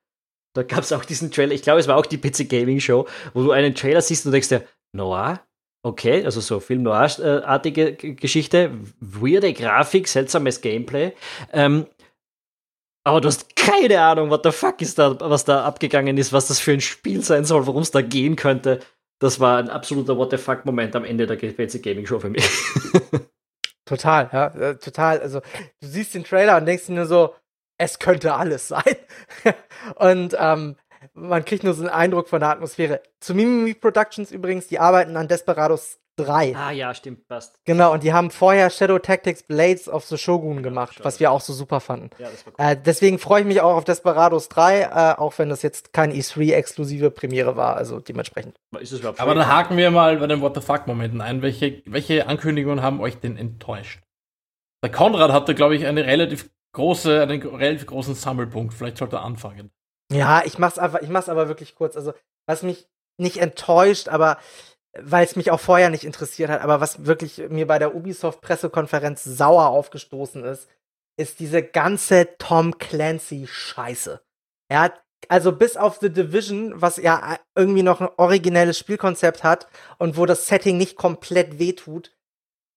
Da 0.55 0.63
gab 0.63 0.81
es 0.81 0.93
auch 0.93 1.05
diesen 1.05 1.31
Trailer, 1.31 1.53
ich 1.53 1.61
glaube, 1.61 1.81
es 1.81 1.89
war 1.89 1.97
auch 1.97 2.07
die 2.07 2.17
PC 2.17 2.49
Gaming 2.49 2.81
Show, 2.81 3.07
wo 3.35 3.43
du 3.43 3.51
einen 3.53 3.75
Trailer 3.75 4.01
siehst 4.01 4.25
und 4.25 4.33
denkst 4.33 4.49
dir, 4.49 4.63
Noir? 4.97 5.41
Okay, 5.85 6.25
also 6.25 6.41
so 6.41 6.59
Film 6.59 6.83
Noir-artige 6.83 7.95
Geschichte, 7.95 8.73
weirde 8.99 9.53
Grafik, 9.53 10.09
seltsames 10.09 10.61
Gameplay. 10.61 11.13
Ähm, 11.53 11.87
aber 13.05 13.21
du 13.21 13.29
hast 13.29 13.55
keine 13.55 14.01
Ahnung, 14.01 14.31
what 14.31 14.43
the 14.43 14.51
fuck 14.51 14.83
ist 14.83 14.99
da, 14.99 15.17
was 15.21 15.45
da 15.45 15.65
abgegangen 15.65 16.19
ist, 16.19 16.33
was 16.33 16.49
das 16.49 16.59
für 16.59 16.73
ein 16.73 16.81
Spiel 16.81 17.23
sein 17.23 17.45
soll, 17.45 17.67
worum 17.67 17.83
es 17.83 17.93
da 17.93 18.03
gehen 18.03 18.35
könnte. 18.35 18.81
Das 19.21 19.39
war 19.39 19.59
ein 19.59 19.71
absoluter 19.71 20.19
What 20.19 20.33
the 20.33 20.39
fuck-Moment 20.39 20.97
am 20.97 21.05
Ende 21.05 21.27
der 21.27 21.37
PC 21.37 21.83
Gaming 21.83 22.05
Show 22.05 22.19
für 22.19 22.31
mich. 22.31 22.45
Total, 23.87 24.29
ja, 24.33 24.47
äh, 24.49 24.77
total. 24.79 25.21
Also, 25.21 25.41
du 25.81 25.87
siehst 25.87 26.13
den 26.15 26.25
Trailer 26.25 26.57
und 26.57 26.67
denkst 26.67 26.87
dir 26.87 26.95
nur 26.95 27.07
so, 27.07 27.37
es 27.79 28.01
könnte 28.01 28.35
alles 28.35 28.67
sein. 28.67 28.97
und 29.95 30.37
ähm, 30.39 30.77
man 31.15 31.45
kriegt 31.45 31.65
nur 31.65 31.75
so 31.75 31.83
einen 31.83 31.91
Eindruck 31.91 32.29
von 32.29 32.41
der 32.41 32.51
Atmosphäre. 32.51 33.01
Zu 33.21 33.35
Mimimi 33.35 33.75
Productions 33.75 34.31
übrigens, 34.31 34.67
die 34.67 34.79
arbeiten 34.79 35.17
an 35.17 35.29
Desperados 35.29 35.99
3. 36.17 36.57
Ah 36.57 36.71
ja, 36.71 36.95
stimmt, 36.95 37.29
passt. 37.29 37.61
Genau, 37.65 37.93
und 37.93 38.03
die 38.03 38.13
haben 38.13 38.31
vorher 38.31 38.71
Shadow 38.71 38.99
Tactics 38.99 39.43
Blades 39.43 39.89
of 39.89 40.05
the 40.07 40.17
Shogun 40.17 40.63
gemacht, 40.63 40.99
ja, 40.99 41.05
was 41.05 41.21
wir 41.21 41.31
auch 41.31 41.43
so 41.43 41.53
super 41.53 41.81
fanden. 41.81 42.11
Ja, 42.19 42.31
das 42.31 42.47
war 42.47 42.53
cool. 42.59 42.73
äh, 42.73 42.77
deswegen 42.83 43.19
freue 43.19 43.43
ich 43.43 43.47
mich 43.47 43.61
auch 43.61 43.77
auf 43.77 43.85
Desperados 43.85 44.49
3, 44.49 44.81
äh, 44.81 45.19
auch 45.19 45.39
wenn 45.39 45.51
das 45.51 45.63
jetzt 45.63 45.93
kein 45.93 46.13
E3-exklusive 46.13 47.11
Premiere 47.11 47.57
war, 47.57 47.77
also 47.77 48.01
dementsprechend. 48.01 48.57
Aber 49.19 49.35
dann 49.35 49.47
haken 49.47 49.77
wir 49.77 49.91
mal 49.91 50.17
bei 50.17 50.27
den 50.27 50.41
What 50.41 50.55
the 50.55 50.63
fuck-Momenten 50.63 51.21
ein. 51.21 51.43
Welche, 51.43 51.83
welche 51.85 52.27
Ankündigungen 52.27 52.83
haben 52.83 53.01
euch 53.01 53.19
denn 53.19 53.37
enttäuscht? 53.37 54.01
Der 54.83 54.91
Konrad 54.91 55.33
hatte, 55.33 55.55
glaube 55.55 55.77
ich, 55.77 55.87
eine 55.87 56.05
relativ 56.05 56.51
große, 56.73 57.23
einen 57.23 57.43
relativ 57.43 57.87
großen 57.87 58.15
Sammelpunkt. 58.15 58.73
Vielleicht 58.73 58.99
sollte 58.99 59.17
er 59.17 59.25
anfangen. 59.25 59.71
Ja, 60.13 60.43
ich 60.45 60.59
mach's 60.59 60.79
einfach, 60.79 61.01
ich 61.01 61.09
mach's 61.09 61.29
aber 61.29 61.49
wirklich 61.49 61.75
kurz. 61.75 61.97
Also, 61.97 62.15
was 62.47 62.63
mich 62.63 62.89
nicht 63.19 63.39
enttäuscht, 63.39 64.09
aber 64.09 64.39
weil 64.99 65.25
es 65.25 65.37
mich 65.37 65.51
auch 65.51 65.61
vorher 65.61 65.91
nicht 65.91 66.05
interessiert 66.05 66.51
hat, 66.51 66.63
aber 66.63 66.81
was 66.81 67.05
wirklich 67.05 67.39
mir 67.49 67.67
bei 67.67 67.79
der 67.79 67.95
Ubisoft-Pressekonferenz 67.95 69.25
sauer 69.25 69.69
aufgestoßen 69.69 70.45
ist, 70.45 70.69
ist 71.19 71.41
diese 71.41 71.63
ganze 71.63 72.37
Tom 72.39 72.79
Clancy-Scheiße. 72.79 74.21
Er 74.69 74.81
hat, 74.81 75.03
also 75.29 75.53
bis 75.53 75.77
auf 75.77 75.99
The 76.01 76.11
Division, 76.11 76.81
was 76.81 76.97
ja 76.97 77.39
irgendwie 77.55 77.83
noch 77.83 78.01
ein 78.01 78.09
originelles 78.17 78.79
Spielkonzept 78.79 79.45
hat 79.45 79.67
und 79.99 80.17
wo 80.17 80.27
das 80.27 80.47
Setting 80.47 80.77
nicht 80.77 80.97
komplett 80.97 81.59
wehtut, 81.59 82.17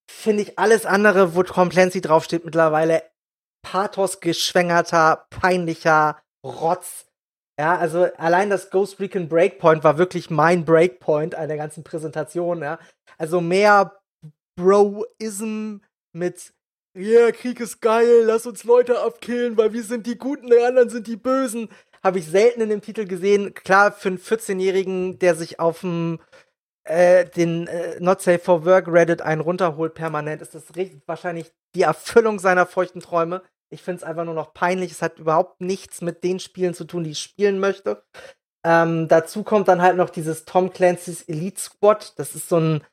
finde 0.09 0.43
ich 0.43 0.57
alles 0.57 0.85
andere, 0.85 1.35
wo 1.35 1.43
Tom 1.43 1.69
Clancy 1.69 2.01
draufsteht, 2.01 2.45
mittlerweile 2.45 3.03
pathosgeschwängerter, 3.61 5.27
peinlicher 5.29 6.21
Rotz. 6.45 7.08
Ja, 7.59 7.77
also 7.77 8.05
allein 8.15 8.49
das 8.49 8.69
Ghost 8.69 9.01
Recon 9.01 9.27
Breakpoint 9.27 9.83
war 9.83 9.97
wirklich 9.97 10.29
mein 10.29 10.63
Breakpoint 10.63 11.35
einer 11.35 11.57
ganzen 11.57 11.83
Präsentation, 11.83 12.61
ja. 12.61 12.79
Also 13.17 13.41
mehr 13.41 13.99
Broism 14.55 15.79
mit 16.13 16.53
yeah, 16.95 17.33
Krieg 17.33 17.59
ist 17.59 17.81
geil, 17.81 18.23
lass 18.23 18.47
uns 18.47 18.63
Leute 18.63 19.01
abkillen, 19.01 19.57
weil 19.57 19.73
wir 19.73 19.83
sind 19.83 20.07
die 20.07 20.17
Guten, 20.17 20.47
die 20.47 20.63
anderen 20.63 20.89
sind 20.89 21.07
die 21.07 21.17
Bösen. 21.17 21.67
Habe 22.01 22.19
ich 22.19 22.27
selten 22.27 22.61
in 22.61 22.69
dem 22.69 22.79
Titel 22.79 23.05
gesehen. 23.05 23.53
Klar, 23.53 23.91
für 23.91 24.07
einen 24.07 24.19
14-Jährigen, 24.19 25.19
der 25.19 25.35
sich 25.35 25.59
auf 25.59 25.81
dem 25.81 26.19
äh, 26.85 27.25
den 27.25 27.67
äh, 27.67 27.99
Not 27.99 28.21
Safe 28.21 28.39
for 28.39 28.63
Work 28.63 28.87
Reddit 28.87 29.21
einen 29.21 29.41
runterholt 29.41 29.95
permanent, 29.95 30.41
ist 30.41 30.55
das 30.55 30.63
wahrscheinlich 31.05 31.51
die 31.75 31.81
Erfüllung 31.81 32.39
seiner 32.39 32.65
feuchten 32.65 33.01
Träume. 33.01 33.41
Ich 33.71 33.81
finde 33.81 33.97
es 33.97 34.03
einfach 34.03 34.25
nur 34.25 34.33
noch 34.33 34.53
peinlich. 34.53 34.91
Es 34.91 35.01
hat 35.01 35.19
überhaupt 35.19 35.61
nichts 35.61 36.01
mit 36.01 36.23
den 36.23 36.39
Spielen 36.39 36.73
zu 36.73 36.85
tun, 36.85 37.03
die 37.03 37.11
ich 37.11 37.19
spielen 37.19 37.59
möchte. 37.59 38.03
Ähm, 38.65 39.07
dazu 39.07 39.43
kommt 39.43 39.67
dann 39.67 39.81
halt 39.81 39.95
noch 39.95 40.09
dieses 40.09 40.45
Tom 40.45 40.71
Clancy's 40.73 41.21
Elite 41.23 41.59
Squad. 41.59 42.13
Das 42.17 42.35
ist 42.35 42.49
so 42.49 42.59
ein 42.59 42.83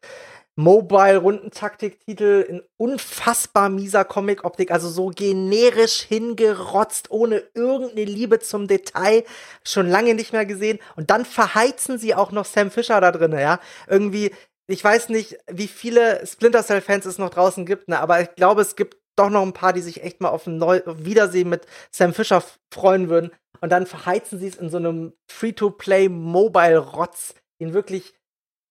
Mobile-Rundentaktik-Titel 0.57 2.45
in 2.49 2.63
unfassbar 2.79 3.69
mieser 3.69 4.05
Comic-Optik, 4.05 4.71
also 4.71 4.89
so 4.89 5.09
generisch 5.09 6.03
hingerotzt, 6.03 7.11
ohne 7.11 7.43
irgendeine 7.55 8.05
Liebe 8.05 8.39
zum 8.39 8.67
Detail, 8.67 9.25
schon 9.65 9.89
lange 9.89 10.15
nicht 10.15 10.33
mehr 10.33 10.47
gesehen. 10.47 10.79
Und 10.97 11.11
dann 11.11 11.27
verheizen 11.27 11.99
sie 11.99 12.15
auch 12.15 12.33
noch 12.33 12.47
Sam 12.47 12.71
Fisher 12.71 13.01
da 13.03 13.13
drin, 13.13 13.33
ja. 13.33 13.61
Irgendwie, 13.87 14.35
ich 14.67 14.83
weiß 14.83 15.11
nicht, 15.11 15.37
wie 15.51 15.69
viele 15.69 16.27
Splinter 16.27 16.65
Cell-Fans 16.65 17.05
es 17.05 17.19
noch 17.19 17.31
draußen 17.31 17.67
gibt, 17.67 17.89
ne, 17.89 18.01
aber 18.01 18.23
ich 18.23 18.35
glaube, 18.35 18.63
es 18.63 18.77
gibt 18.77 18.97
doch 19.17 19.31
noch 19.31 19.43
ein 19.43 19.53
paar, 19.53 19.73
die 19.73 19.81
sich 19.81 20.03
echt 20.03 20.21
mal 20.21 20.29
auf 20.29 20.47
ein 20.47 20.59
Neu 20.59 20.81
Wiedersehen 20.87 21.49
mit 21.49 21.67
Sam 21.91 22.15
Fisher 22.15 22.43
freuen 22.73 23.09
würden. 23.09 23.31
Und 23.61 23.71
dann 23.71 23.87
verheizen 23.87 24.39
sie 24.39 24.49
es 24.49 24.57
in 24.57 24.71
so 24.71 24.77
einem 24.77 25.15
Free-to-Play-Mobile-Rotz, 25.31 27.35
den 27.61 27.73
wirklich 27.73 28.15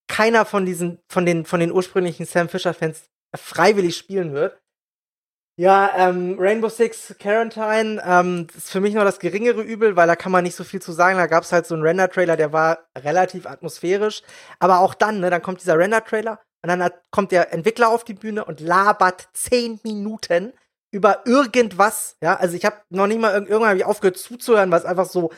keiner 0.08 0.46
von 0.46 0.66
diesen, 0.66 1.00
von 1.10 1.26
den, 1.26 1.46
von 1.46 1.60
den 1.60 1.72
ursprünglichen 1.72 2.26
Sam 2.26 2.50
Fisher-Fans 2.50 3.10
freiwillig 3.36 3.98
spielen 3.98 4.34
wird. 4.34 4.62
Ja, 5.58 5.94
ähm, 5.96 6.36
Rainbow 6.38 6.68
Six 6.68 7.16
Quarantine 7.18 8.04
ähm, 8.06 8.48
ist 8.56 8.70
für 8.70 8.82
mich 8.82 8.94
noch 8.94 9.06
das 9.06 9.20
geringere 9.20 9.62
Übel, 9.62 9.96
weil 9.96 10.06
da 10.06 10.18
kann 10.18 10.34
man 10.34 10.44
nicht 10.44 10.56
so 10.56 10.66
viel 10.66 10.82
zu 10.82 10.92
sagen. 10.92 11.18
Da 11.18 11.28
gab's 11.28 11.54
halt 11.54 11.66
so 11.66 11.76
einen 11.76 11.84
Render-Trailer, 11.84 12.36
der 12.36 12.52
war 12.52 12.90
relativ 12.98 13.48
atmosphärisch. 13.48 14.22
Aber 14.60 14.80
auch 14.80 14.94
dann, 14.94 15.22
ne, 15.22 15.30
dann 15.30 15.42
kommt 15.42 15.62
dieser 15.62 15.78
Render-Trailer 15.78 16.42
und 16.66 16.70
dann 16.70 16.82
hat, 16.82 17.04
kommt 17.12 17.32
der 17.32 17.54
Entwickler 17.54 17.90
auf 17.90 18.04
die 18.04 18.16
Bühne 18.16 18.44
und 18.44 18.60
labert 18.60 19.30
zehn 19.34 19.80
Minuten 19.84 20.52
über 20.90 21.28
irgendwas. 21.28 22.18
Ja, 22.24 22.38
also 22.38 22.56
ich 22.56 22.66
habe 22.66 22.78
noch 22.90 23.06
nicht 23.06 23.22
mal 23.22 23.36
irgendwann 23.36 23.78
ich 23.78 23.86
aufgehört 23.86 24.18
zuzuhören, 24.18 24.72
was 24.72 24.84
einfach 24.84 25.06
so 25.06 25.32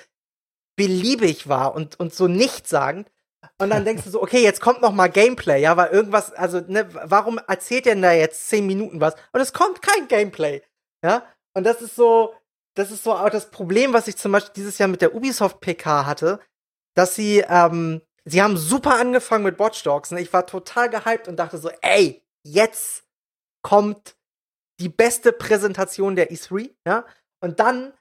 beliebig 0.78 1.50
war 1.50 1.76
und, 1.76 2.00
und 2.00 2.14
so 2.14 2.30
nichtssagend. 2.30 3.12
Und 3.58 3.72
dann 3.72 3.84
denkst 3.84 4.06
du 4.06 4.10
so, 4.10 4.22
okay, 4.22 4.42
jetzt 4.42 4.62
kommt 4.62 4.82
noch 4.82 4.94
mal 4.94 5.10
Gameplay, 5.10 5.62
ja, 5.62 5.76
weil 5.76 5.90
irgendwas, 5.90 6.32
also, 6.32 6.62
ne, 6.62 6.88
warum 6.94 7.42
erzählt 7.46 7.88
denn 7.88 8.02
da 8.02 8.14
jetzt 8.14 8.48
zehn 8.48 8.66
Minuten 8.66 9.02
was? 9.02 9.16
Und 9.34 9.42
es 9.42 9.52
kommt 9.52 9.82
kein 9.82 10.08
Gameplay, 10.08 10.62
ja. 11.04 11.26
Und 11.54 11.66
das 11.66 11.82
ist 11.82 11.98
so, 11.98 12.36
das 12.76 12.90
ist 12.90 13.04
so 13.04 13.14
auch 13.14 13.30
das 13.30 13.52
Problem, 13.52 13.92
was 13.92 14.08
ich 14.08 14.16
zum 14.16 14.32
Beispiel 14.32 14.54
dieses 14.56 14.78
Jahr 14.78 14.88
mit 14.88 15.02
der 15.02 15.14
Ubisoft 15.14 15.60
PK 15.60 16.06
hatte, 16.06 16.40
dass 16.94 17.16
sie, 17.16 17.44
ähm, 17.50 18.02
sie 18.30 18.42
haben 18.42 18.58
super 18.58 19.00
angefangen 19.00 19.44
mit 19.44 19.60
Watch 19.60 19.84
Dogs, 19.84 20.12
ne? 20.12 20.22
Ich 20.22 20.32
war 20.34 20.46
total 20.46 20.90
gehypt 20.90 21.28
und 21.28 21.38
dachte 21.38 21.58
so, 21.58 21.70
ey, 21.82 22.24
jetzt 22.44 23.04
kommt 23.62 24.16
die 24.80 24.90
beste 24.90 25.32
Präsentation 25.32 26.16
der 26.16 26.32
E3, 26.32 26.72
ja. 26.86 27.06
Und 27.40 27.60
dann 27.60 27.94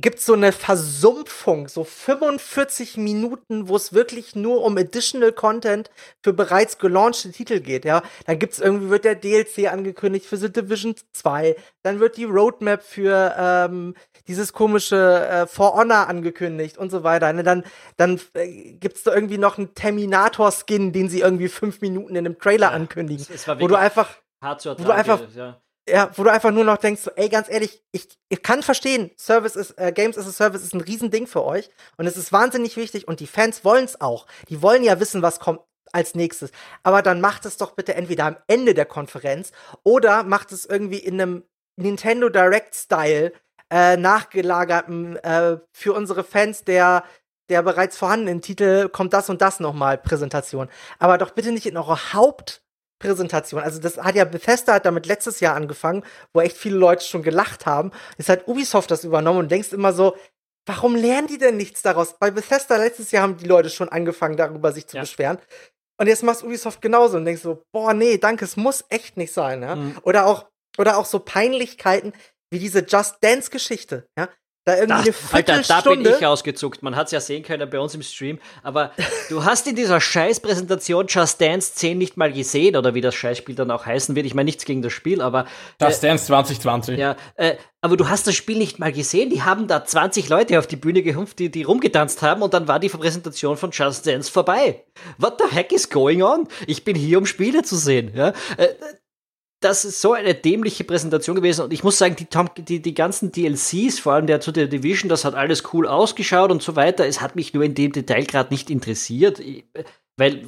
gibt's 0.00 0.24
so 0.24 0.34
eine 0.34 0.52
Versumpfung, 0.52 1.66
so 1.66 1.82
45 1.82 2.96
Minuten, 2.96 3.68
wo 3.68 3.76
es 3.76 3.92
wirklich 3.92 4.36
nur 4.36 4.62
um 4.62 4.76
Additional 4.76 5.32
Content 5.32 5.90
für 6.22 6.32
bereits 6.32 6.78
gelaunchte 6.78 7.32
Titel 7.32 7.60
geht, 7.60 7.84
ja. 7.84 8.02
Dann 8.26 8.38
gibt's 8.38 8.60
irgendwie, 8.60 8.90
wird 8.90 9.04
der 9.04 9.16
DLC 9.16 9.70
angekündigt 9.70 10.26
für 10.26 10.36
The 10.36 10.52
Division 10.52 10.94
2, 11.12 11.56
dann 11.82 11.98
wird 11.98 12.16
die 12.16 12.24
Roadmap 12.24 12.82
für 12.82 13.34
ähm, 13.36 13.94
dieses 14.28 14.52
komische 14.52 15.26
äh, 15.28 15.46
For 15.46 15.74
Honor 15.74 16.08
angekündigt 16.08 16.78
und 16.78 16.90
so 16.90 17.02
weiter. 17.02 17.32
Ne? 17.32 17.42
Dann, 17.42 17.64
dann 17.96 18.20
äh, 18.34 18.74
gibt's 18.74 19.02
da 19.02 19.12
irgendwie 19.12 19.38
noch 19.38 19.58
einen 19.58 19.74
Terminator-Skin, 19.74 20.92
den 20.92 21.08
sie 21.08 21.20
irgendwie 21.20 21.48
fünf 21.48 21.80
Minuten 21.80 22.14
in 22.14 22.24
einem 22.24 22.38
Trailer 22.38 22.68
ja, 22.68 22.72
ankündigen. 22.72 23.26
wo 23.58 23.66
du 23.66 23.74
einfach, 23.74 24.10
hart 24.40 24.60
zu 24.60 24.78
wo 24.78 24.84
du 24.84 24.92
einfach, 24.92 25.20
ja 25.34 25.60
ja, 25.88 26.10
wo 26.14 26.24
du 26.24 26.30
einfach 26.30 26.50
nur 26.50 26.64
noch 26.64 26.76
denkst, 26.76 27.02
so, 27.02 27.10
ey, 27.16 27.28
ganz 27.28 27.48
ehrlich, 27.48 27.82
ich, 27.92 28.08
ich 28.28 28.42
kann 28.42 28.62
verstehen, 28.62 29.10
Service 29.16 29.56
ist, 29.56 29.78
äh, 29.78 29.92
Games 29.92 30.18
as 30.18 30.26
a 30.26 30.32
Service 30.32 30.62
ist 30.62 30.74
ein 30.74 30.80
Riesending 30.80 31.26
für 31.26 31.44
euch 31.44 31.70
und 31.96 32.06
es 32.06 32.16
ist 32.16 32.32
wahnsinnig 32.32 32.76
wichtig 32.76 33.08
und 33.08 33.20
die 33.20 33.26
Fans 33.26 33.64
wollen 33.64 33.84
es 33.84 34.00
auch. 34.00 34.26
Die 34.48 34.62
wollen 34.62 34.82
ja 34.82 35.00
wissen, 35.00 35.22
was 35.22 35.40
kommt 35.40 35.60
als 35.92 36.14
nächstes. 36.14 36.50
Aber 36.82 37.02
dann 37.02 37.20
macht 37.20 37.46
es 37.46 37.56
doch 37.56 37.72
bitte 37.72 37.94
entweder 37.94 38.26
am 38.26 38.36
Ende 38.46 38.74
der 38.74 38.86
Konferenz 38.86 39.52
oder 39.84 40.22
macht 40.22 40.52
es 40.52 40.66
irgendwie 40.66 40.98
in 40.98 41.20
einem 41.20 41.44
Nintendo 41.76 42.28
Direct 42.28 42.74
Style 42.74 43.32
äh, 43.70 43.96
nachgelagerten 43.96 45.16
äh, 45.16 45.58
für 45.72 45.92
unsere 45.94 46.24
Fans 46.24 46.64
der 46.64 47.04
der 47.48 47.62
bereits 47.62 47.96
vorhandenen 47.96 48.42
Titel 48.42 48.90
kommt 48.90 49.14
das 49.14 49.30
und 49.30 49.40
das 49.40 49.58
nochmal 49.58 49.96
Präsentation. 49.96 50.68
Aber 50.98 51.16
doch 51.16 51.30
bitte 51.30 51.50
nicht 51.50 51.64
in 51.64 51.78
eurer 51.78 52.12
Haupt 52.12 52.62
Präsentation. 52.98 53.60
Also 53.60 53.80
das 53.80 53.98
hat 53.98 54.14
ja 54.14 54.24
Bethesda 54.24 54.74
hat 54.74 54.86
damit 54.86 55.06
letztes 55.06 55.40
Jahr 55.40 55.54
angefangen, 55.54 56.04
wo 56.32 56.40
echt 56.40 56.56
viele 56.56 56.76
Leute 56.76 57.04
schon 57.04 57.22
gelacht 57.22 57.66
haben. 57.66 57.92
Jetzt 58.16 58.28
hat 58.28 58.48
Ubisoft 58.48 58.90
das 58.90 59.04
übernommen 59.04 59.40
und 59.40 59.50
denkst 59.50 59.72
immer 59.72 59.92
so, 59.92 60.16
warum 60.66 60.94
lernen 60.94 61.26
die 61.26 61.38
denn 61.38 61.56
nichts 61.56 61.82
daraus? 61.82 62.18
Bei 62.18 62.30
Bethesda 62.30 62.76
letztes 62.76 63.10
Jahr 63.10 63.22
haben 63.22 63.36
die 63.36 63.46
Leute 63.46 63.70
schon 63.70 63.88
angefangen, 63.88 64.36
darüber 64.36 64.72
sich 64.72 64.86
zu 64.86 64.96
ja. 64.96 65.02
beschweren. 65.02 65.38
Und 66.00 66.06
jetzt 66.06 66.22
machst 66.22 66.44
Ubisoft 66.44 66.80
genauso 66.80 67.16
und 67.16 67.24
denkst 67.24 67.42
so, 67.42 67.62
boah, 67.72 67.92
nee, 67.92 68.18
danke, 68.18 68.44
es 68.44 68.56
muss 68.56 68.84
echt 68.88 69.16
nicht 69.16 69.32
sein, 69.32 69.62
ja. 69.62 69.74
Mhm. 69.74 69.98
Oder 70.02 70.26
auch, 70.26 70.46
oder 70.76 70.96
auch 70.96 71.06
so 71.06 71.18
Peinlichkeiten 71.18 72.12
wie 72.50 72.58
diese 72.58 72.80
Just 72.80 73.16
Dance 73.20 73.50
Geschichte, 73.50 74.08
ja. 74.16 74.28
Da 74.68 74.76
irgendwie 74.76 75.10
da, 75.10 75.36
Alter, 75.38 75.62
da 75.66 75.80
bin 75.80 76.04
ich 76.04 76.26
ausgezuckt. 76.26 76.82
Man 76.82 76.94
hat 76.94 77.06
es 77.06 77.12
ja 77.12 77.20
sehen 77.20 77.42
können 77.42 77.70
bei 77.70 77.80
uns 77.80 77.94
im 77.94 78.02
Stream. 78.02 78.38
Aber 78.62 78.92
du 79.30 79.42
hast 79.42 79.66
in 79.66 79.74
dieser 79.74 79.98
Scheißpräsentation 79.98 81.06
Just 81.08 81.40
Dance 81.40 81.72
10 81.74 81.96
nicht 81.96 82.18
mal 82.18 82.30
gesehen, 82.30 82.76
oder 82.76 82.92
wie 82.92 83.00
das 83.00 83.14
Scheißspiel 83.14 83.54
dann 83.54 83.70
auch 83.70 83.86
heißen 83.86 84.14
wird. 84.14 84.26
Ich 84.26 84.34
meine 84.34 84.44
nichts 84.44 84.66
gegen 84.66 84.82
das 84.82 84.92
Spiel, 84.92 85.22
aber. 85.22 85.46
Just 85.80 86.04
äh, 86.04 86.08
Dance 86.08 86.26
2020. 86.26 86.98
Ja, 86.98 87.16
äh, 87.36 87.54
aber 87.80 87.96
du 87.96 88.10
hast 88.10 88.26
das 88.26 88.34
Spiel 88.34 88.58
nicht 88.58 88.78
mal 88.78 88.92
gesehen. 88.92 89.30
Die 89.30 89.40
haben 89.42 89.68
da 89.68 89.86
20 89.86 90.28
Leute 90.28 90.58
auf 90.58 90.66
die 90.66 90.76
Bühne 90.76 91.02
gehumpft, 91.02 91.38
die, 91.38 91.50
die 91.50 91.62
rumgetanzt 91.62 92.20
haben, 92.20 92.42
und 92.42 92.52
dann 92.52 92.68
war 92.68 92.78
die 92.78 92.90
Präsentation 92.90 93.56
von 93.56 93.70
Just 93.70 94.06
Dance 94.06 94.30
vorbei. 94.30 94.84
What 95.16 95.40
the 95.40 95.56
heck 95.56 95.72
is 95.72 95.88
going 95.88 96.22
on? 96.22 96.46
Ich 96.66 96.84
bin 96.84 96.94
hier, 96.94 97.16
um 97.16 97.24
Spiele 97.24 97.62
zu 97.62 97.76
sehen. 97.76 98.12
Ja? 98.14 98.34
Äh, 98.58 98.68
das 99.60 99.84
ist 99.84 100.00
so 100.00 100.12
eine 100.12 100.34
dämliche 100.34 100.84
Präsentation 100.84 101.34
gewesen 101.36 101.64
und 101.64 101.72
ich 101.72 101.82
muss 101.82 101.98
sagen, 101.98 102.16
die, 102.16 102.26
Tom, 102.26 102.48
die, 102.56 102.80
die 102.80 102.94
ganzen 102.94 103.32
DLCs, 103.32 103.98
vor 103.98 104.12
allem 104.12 104.26
der 104.26 104.40
zu 104.40 104.52
der 104.52 104.66
Division, 104.66 105.08
das 105.08 105.24
hat 105.24 105.34
alles 105.34 105.64
cool 105.72 105.86
ausgeschaut 105.86 106.50
und 106.50 106.62
so 106.62 106.76
weiter. 106.76 107.06
Es 107.06 107.20
hat 107.20 107.34
mich 107.34 107.54
nur 107.54 107.64
in 107.64 107.74
dem 107.74 107.92
Detail 107.92 108.24
gerade 108.24 108.52
nicht 108.52 108.70
interessiert, 108.70 109.42
weil 110.16 110.44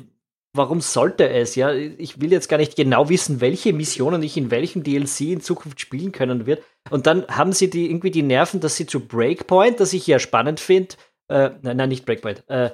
warum 0.52 0.80
sollte 0.80 1.28
es? 1.28 1.54
Ja, 1.56 1.72
ich 1.72 2.20
will 2.20 2.30
jetzt 2.30 2.48
gar 2.48 2.58
nicht 2.58 2.76
genau 2.76 3.08
wissen, 3.08 3.40
welche 3.40 3.72
Missionen 3.72 4.22
ich 4.22 4.36
in 4.36 4.50
welchem 4.50 4.82
DLC 4.82 5.20
in 5.22 5.40
Zukunft 5.40 5.80
spielen 5.80 6.12
können 6.12 6.46
wird. 6.46 6.62
Und 6.90 7.06
dann 7.06 7.26
haben 7.28 7.52
sie 7.52 7.70
die 7.70 7.86
irgendwie 7.86 8.10
die 8.10 8.22
Nerven, 8.22 8.60
dass 8.60 8.76
sie 8.76 8.86
zu 8.86 9.00
Breakpoint, 9.00 9.80
das 9.80 9.92
ich 9.92 10.06
ja 10.06 10.18
spannend 10.18 10.60
finde, 10.60 10.94
äh, 11.28 11.50
nein, 11.62 11.76
nein, 11.76 11.88
nicht 11.88 12.06
Breakpoint, 12.06 12.44
äh, 12.48 12.70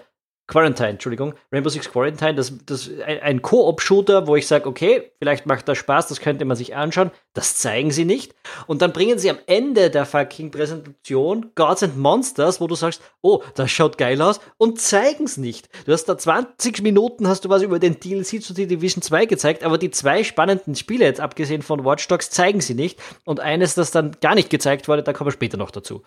Quarantine, 0.49 0.91
Entschuldigung, 0.91 1.35
Rainbow 1.51 1.69
Six 1.69 1.91
Quarantine, 1.91 2.37
das, 2.37 2.53
das 2.67 2.89
ein, 3.05 3.43
Koop-Shooter, 3.43 4.29
wo 4.29 4.37
ich 4.37 4.47
sage, 4.47 4.69
okay, 4.69 5.11
vielleicht 5.19 5.45
macht 5.45 5.69
das 5.69 5.77
Spaß, 5.79 6.07
das 6.07 6.21
könnte 6.21 6.45
man 6.45 6.57
sich 6.57 6.77
anschauen. 6.77 7.11
Das 7.35 7.57
zeigen 7.57 7.91
sie 7.91 8.05
nicht. 8.05 8.35
Und 8.69 8.81
dann 8.81 8.93
bringen 8.93 9.19
sie 9.19 9.29
am 9.29 9.39
Ende 9.47 9.91
der 9.91 10.07
fucking 10.07 10.53
Präsentation 10.53 11.51
Gods 11.57 11.83
and 11.83 11.99
Monsters, 11.99 12.61
wo 12.61 12.69
du 12.69 12.77
sagst, 12.77 13.03
oh, 13.23 13.43
das 13.57 13.73
schaut 13.73 13.99
geil 13.99 14.23
aus, 14.23 14.41
und 14.57 14.81
zeigen 14.81 15.25
es 15.25 15.37
nicht. 15.37 15.69
Du 15.85 15.93
hast 15.93 16.05
da 16.05 16.17
20 16.17 16.81
Minuten, 16.81 17.27
hast 17.27 17.45
du 17.45 17.49
was 17.49 17.63
über 17.63 17.81
den 17.81 17.99
DLC 17.99 18.41
zu 18.41 18.55
The 18.55 18.69
Division 18.69 19.03
2 19.03 19.27
gezeigt, 19.27 19.65
aber 19.65 19.79
die 19.79 19.91
zwei 19.91 20.23
spannenden 20.23 20.77
Spiele, 20.77 21.05
jetzt 21.07 21.21
abgesehen 21.21 21.63
von 21.63 21.85
Watch 21.85 22.07
Dogs, 22.07 22.31
zeigen 22.31 22.61
sie 22.61 22.75
nicht. 22.75 23.01
Und 23.25 23.41
eines, 23.41 23.75
das 23.75 23.91
dann 23.91 24.17
gar 24.21 24.37
nicht 24.37 24.49
gezeigt 24.49 24.87
wurde, 24.87 25.03
da 25.03 25.13
kommen 25.13 25.27
wir 25.27 25.33
später 25.33 25.57
noch 25.57 25.73
dazu. 25.73 26.05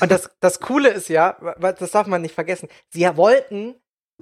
Und 0.00 0.10
das, 0.10 0.30
das 0.40 0.60
Coole 0.60 0.88
ist 0.88 1.08
ja, 1.08 1.36
das 1.60 1.90
darf 1.90 2.06
man 2.06 2.22
nicht 2.22 2.34
vergessen, 2.34 2.68
sie 2.88 3.06
wollten 3.16 3.65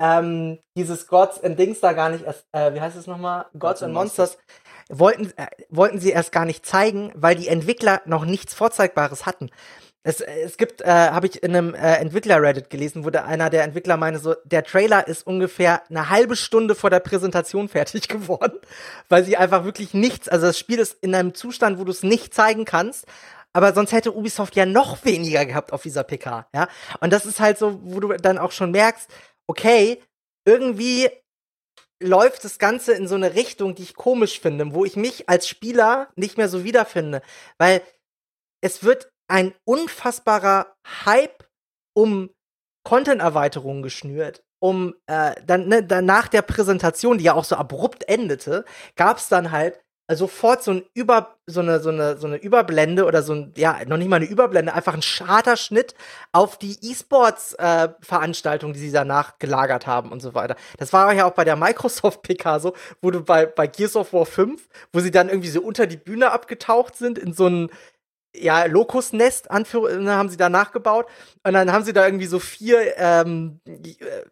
ähm, 0.01 0.59
dieses 0.77 1.07
Gods 1.07 1.43
and 1.43 1.59
Dings 1.59 1.81
da 1.81 1.93
gar 1.93 2.11
nicht 2.11 2.25
erst, 2.25 2.47
äh, 2.53 2.75
wie 2.75 2.81
heißt 2.81 2.97
es 2.97 3.07
nochmal? 3.07 3.43
Gods, 3.53 3.61
Gods 3.61 3.83
and 3.83 3.95
Monsters, 3.95 4.31
Monsters 4.31 4.45
wollten, 4.89 5.33
äh, 5.37 5.47
wollten 5.69 6.01
sie 6.01 6.11
erst 6.11 6.33
gar 6.33 6.45
nicht 6.45 6.67
zeigen, 6.67 7.13
weil 7.15 7.37
die 7.37 7.49
Entwickler 7.49 8.03
noch 8.07 8.25
nichts 8.25 8.55
Vorzeigbares 8.55 9.27
hatten. 9.27 9.51
Es, 10.07 10.21
es 10.21 10.59
gibt, 10.59 10.83
äh, 10.83 10.87
habe 10.87 11.27
ich 11.27 11.43
in 11.43 11.57
einem 11.57 11.75
äh, 11.75 11.95
Entwickler-Reddit 11.97 12.69
gelesen, 12.69 13.07
wo 13.07 13.11
der, 13.11 13.25
einer 13.25 13.49
der 13.49 13.65
Entwickler 13.65 13.97
meinte, 13.97 14.21
so, 14.21 14.35
der 14.45 14.63
Trailer 14.63 15.09
ist 15.09 15.27
ungefähr 15.27 15.83
eine 15.89 16.11
halbe 16.11 16.37
Stunde 16.37 16.75
vor 16.75 16.91
der 16.91 17.01
Präsentation 17.01 17.69
fertig 17.71 18.09
geworden, 18.09 18.59
weil 19.09 19.25
sie 19.25 19.39
einfach 19.39 19.65
wirklich 19.65 19.95
nichts, 19.95 20.29
also 20.29 20.47
das 20.47 20.59
Spiel 20.59 20.79
ist 20.79 20.99
in 21.01 21.15
einem 21.15 21.35
Zustand, 21.35 21.79
wo 21.79 21.85
du 21.85 21.91
es 21.91 22.03
nicht 22.03 22.35
zeigen 22.35 22.67
kannst, 22.67 23.07
aber 23.55 23.73
sonst 23.73 23.93
hätte 23.93 24.15
Ubisoft 24.15 24.57
ja 24.57 24.67
noch 24.67 25.05
weniger 25.07 25.47
gehabt 25.47 25.73
auf 25.73 25.83
dieser 25.83 26.03
PK, 26.03 26.49
ja. 26.53 26.69
Und 27.01 27.13
das 27.13 27.25
ist 27.25 27.41
halt 27.41 27.57
so, 27.57 27.81
wo 27.85 28.01
du 28.01 28.09
dann 28.09 28.37
auch 28.37 28.53
schon 28.53 28.73
merkst, 28.73 29.09
okay, 29.47 30.03
irgendwie 30.47 31.09
läuft 32.03 32.45
das 32.45 32.59
Ganze 32.59 32.93
in 32.93 33.09
so 33.09 33.15
eine 33.15 33.35
Richtung, 33.35 33.75
die 33.75 33.83
ich 33.83 33.95
komisch 33.95 34.41
finde, 34.41 34.75
wo 34.75 34.85
ich 34.85 34.97
mich 34.97 35.29
als 35.29 35.49
Spieler 35.49 36.09
nicht 36.17 36.37
mehr 36.37 36.49
so 36.49 36.65
wiederfinde. 36.65 37.23
Weil 37.59 37.83
es 38.61 38.85
wird 38.85 39.11
ein 39.29 39.55
unfassbarer 39.65 40.75
Hype 41.05 41.49
um 41.95 42.31
Content-Erweiterungen 42.85 43.83
geschnürt. 43.83 44.43
Um 44.61 44.95
äh, 45.07 45.35
dann, 45.45 45.69
ne, 45.69 45.83
dann 45.83 46.07
nach 46.07 46.29
der 46.29 46.43
Präsentation, 46.43 47.19
die 47.19 47.25
ja 47.25 47.35
auch 47.35 47.45
so 47.45 47.57
abrupt 47.57 48.09
endete, 48.09 48.65
gab 48.97 49.19
es 49.19 49.29
dann 49.29 49.51
halt 49.51 49.84
sofort 50.13 50.63
so 50.63 50.73
ein 50.73 50.83
Über, 50.93 51.37
so 51.47 51.61
eine, 51.61 51.81
so 51.81 51.89
eine, 51.89 52.19
so 52.19 52.27
eine 52.27 52.37
Überblende 52.37 53.07
oder 53.07 53.23
so 53.23 53.33
ein, 53.33 53.53
ja, 53.57 53.79
noch 53.87 53.97
nicht 53.97 54.09
mal 54.09 54.17
eine 54.17 54.27
Überblende, 54.27 54.75
einfach 54.75 54.95
ein 54.95 55.03
scharter 55.03 55.57
Schnitt 55.57 55.95
auf 56.33 56.59
die 56.59 56.77
E-Sports-Veranstaltung, 56.83 58.71
äh, 58.71 58.75
die 58.75 58.81
sie 58.81 58.93
danach 58.93 59.39
gelagert 59.39 59.87
haben 59.87 60.13
und 60.13 60.21
so 60.21 60.35
weiter. 60.35 60.57
Das 60.79 60.93
war 60.93 61.13
ja 61.15 61.25
auch 61.25 61.33
bei 61.33 61.45
der 61.45 61.57
Microsoft 61.57 62.23
PK 62.23 62.61
so, 62.61 62.75
wo 63.01 63.11
du 63.11 63.23
bei, 63.23 63.47
bei 63.47 63.67
Gears 63.67 63.97
of 63.97 64.13
War 64.13 64.27
5, 64.27 64.69
wo 64.93 65.01
sie 65.01 65.11
dann 65.11 65.29
irgendwie 65.31 65.49
so 65.49 65.63
unter 65.63 65.87
die 65.87 65.97
Bühne 65.97 66.33
abgetaucht 66.33 66.97
sind 66.97 67.19
in 67.19 67.33
so 67.33 67.47
ein, 67.49 67.71
ja, 68.37 68.67
Lokusnest, 68.67 69.49
ne, 69.51 70.17
haben 70.17 70.29
sie 70.29 70.37
da 70.37 70.49
nachgebaut. 70.49 71.07
Und 71.45 71.55
dann 71.55 71.73
haben 71.73 71.85
sie 71.85 71.93
da 71.93 72.05
irgendwie 72.05 72.27
so 72.27 72.41
vier 72.41 72.97
ähm, 72.99 73.61
äh, 73.67 74.25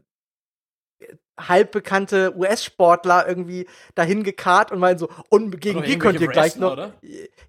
halbbekannte 1.38 2.34
US-Sportler 2.36 3.26
irgendwie 3.26 3.66
dahin 3.94 4.22
gekarrt 4.22 4.70
und 4.70 4.78
meinen 4.78 4.98
so, 4.98 5.09
und 5.28 5.60
gegen 5.60 5.78
oder 5.78 5.86
die 5.86 5.98
könnt 5.98 6.20
ihr 6.20 6.28
gleich 6.28 6.52
Wrestler, 6.52 6.66
noch. 6.66 6.72
Oder? 6.72 6.92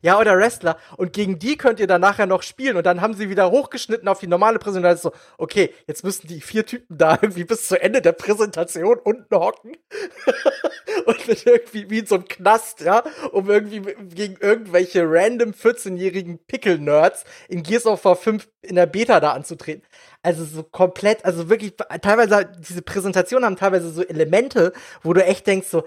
Ja, 0.01 0.19
oder 0.19 0.37
Wrestler. 0.37 0.77
Und 0.97 1.13
gegen 1.13 1.39
die 1.39 1.57
könnt 1.57 1.79
ihr 1.79 1.87
dann 1.87 2.01
nachher 2.01 2.25
noch 2.25 2.43
spielen. 2.43 2.77
Und 2.77 2.85
dann 2.85 3.01
haben 3.01 3.13
sie 3.13 3.29
wieder 3.29 3.51
hochgeschnitten 3.51 4.07
auf 4.07 4.19
die 4.19 4.27
normale 4.27 4.59
Präsentation. 4.59 5.11
So, 5.13 5.19
okay, 5.37 5.73
jetzt 5.87 6.03
müssen 6.03 6.27
die 6.27 6.41
vier 6.41 6.65
Typen 6.65 6.97
da 6.97 7.13
irgendwie 7.21 7.43
bis 7.43 7.67
zu 7.67 7.81
Ende 7.81 8.01
der 8.01 8.13
Präsentation 8.13 8.99
unten 8.99 9.35
hocken. 9.35 9.77
und 11.05 11.27
mit 11.27 11.45
irgendwie 11.45 11.89
wie 11.89 11.99
in 11.99 12.05
so 12.05 12.15
einem 12.15 12.25
Knast, 12.25 12.81
ja, 12.81 13.03
um 13.31 13.49
irgendwie 13.49 13.81
gegen 14.13 14.37
irgendwelche 14.39 15.03
random 15.05 15.51
14-jährigen 15.51 16.39
Pickle-Nerds 16.45 17.25
in 17.49 17.63
Gears 17.63 17.85
of 17.85 18.03
War 18.05 18.15
5 18.15 18.47
in 18.61 18.75
der 18.75 18.85
Beta 18.85 19.19
da 19.19 19.33
anzutreten. 19.33 19.83
Also 20.23 20.45
so 20.45 20.63
komplett, 20.63 21.25
also 21.25 21.49
wirklich, 21.49 21.75
teilweise, 22.01 22.49
diese 22.57 22.81
Präsentationen 22.81 23.45
haben 23.45 23.57
teilweise 23.57 23.91
so 23.91 24.03
Elemente, 24.03 24.73
wo 25.01 25.13
du 25.13 25.23
echt 25.23 25.45
denkst, 25.45 25.67
so, 25.67 25.83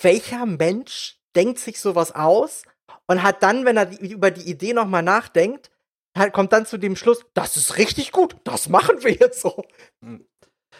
welcher 0.00 0.46
Mensch 0.46 1.18
denkt 1.34 1.58
sich 1.58 1.80
sowas 1.80 2.14
aus 2.14 2.64
und 3.06 3.22
hat 3.22 3.42
dann, 3.42 3.64
wenn 3.64 3.76
er 3.76 3.86
die, 3.86 4.12
über 4.12 4.30
die 4.30 4.48
Idee 4.48 4.74
nochmal 4.74 5.02
nachdenkt, 5.02 5.70
halt 6.16 6.32
kommt 6.32 6.52
dann 6.52 6.66
zu 6.66 6.78
dem 6.78 6.96
Schluss, 6.96 7.24
das 7.34 7.56
ist 7.56 7.78
richtig 7.78 8.12
gut, 8.12 8.36
das 8.44 8.68
machen 8.68 9.02
wir 9.02 9.12
jetzt 9.12 9.40
so. 9.40 9.64
Hm. 10.02 10.26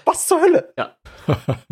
Was 0.05 0.27
zur 0.27 0.41
Hölle? 0.41 0.73
Ja. 0.77 0.97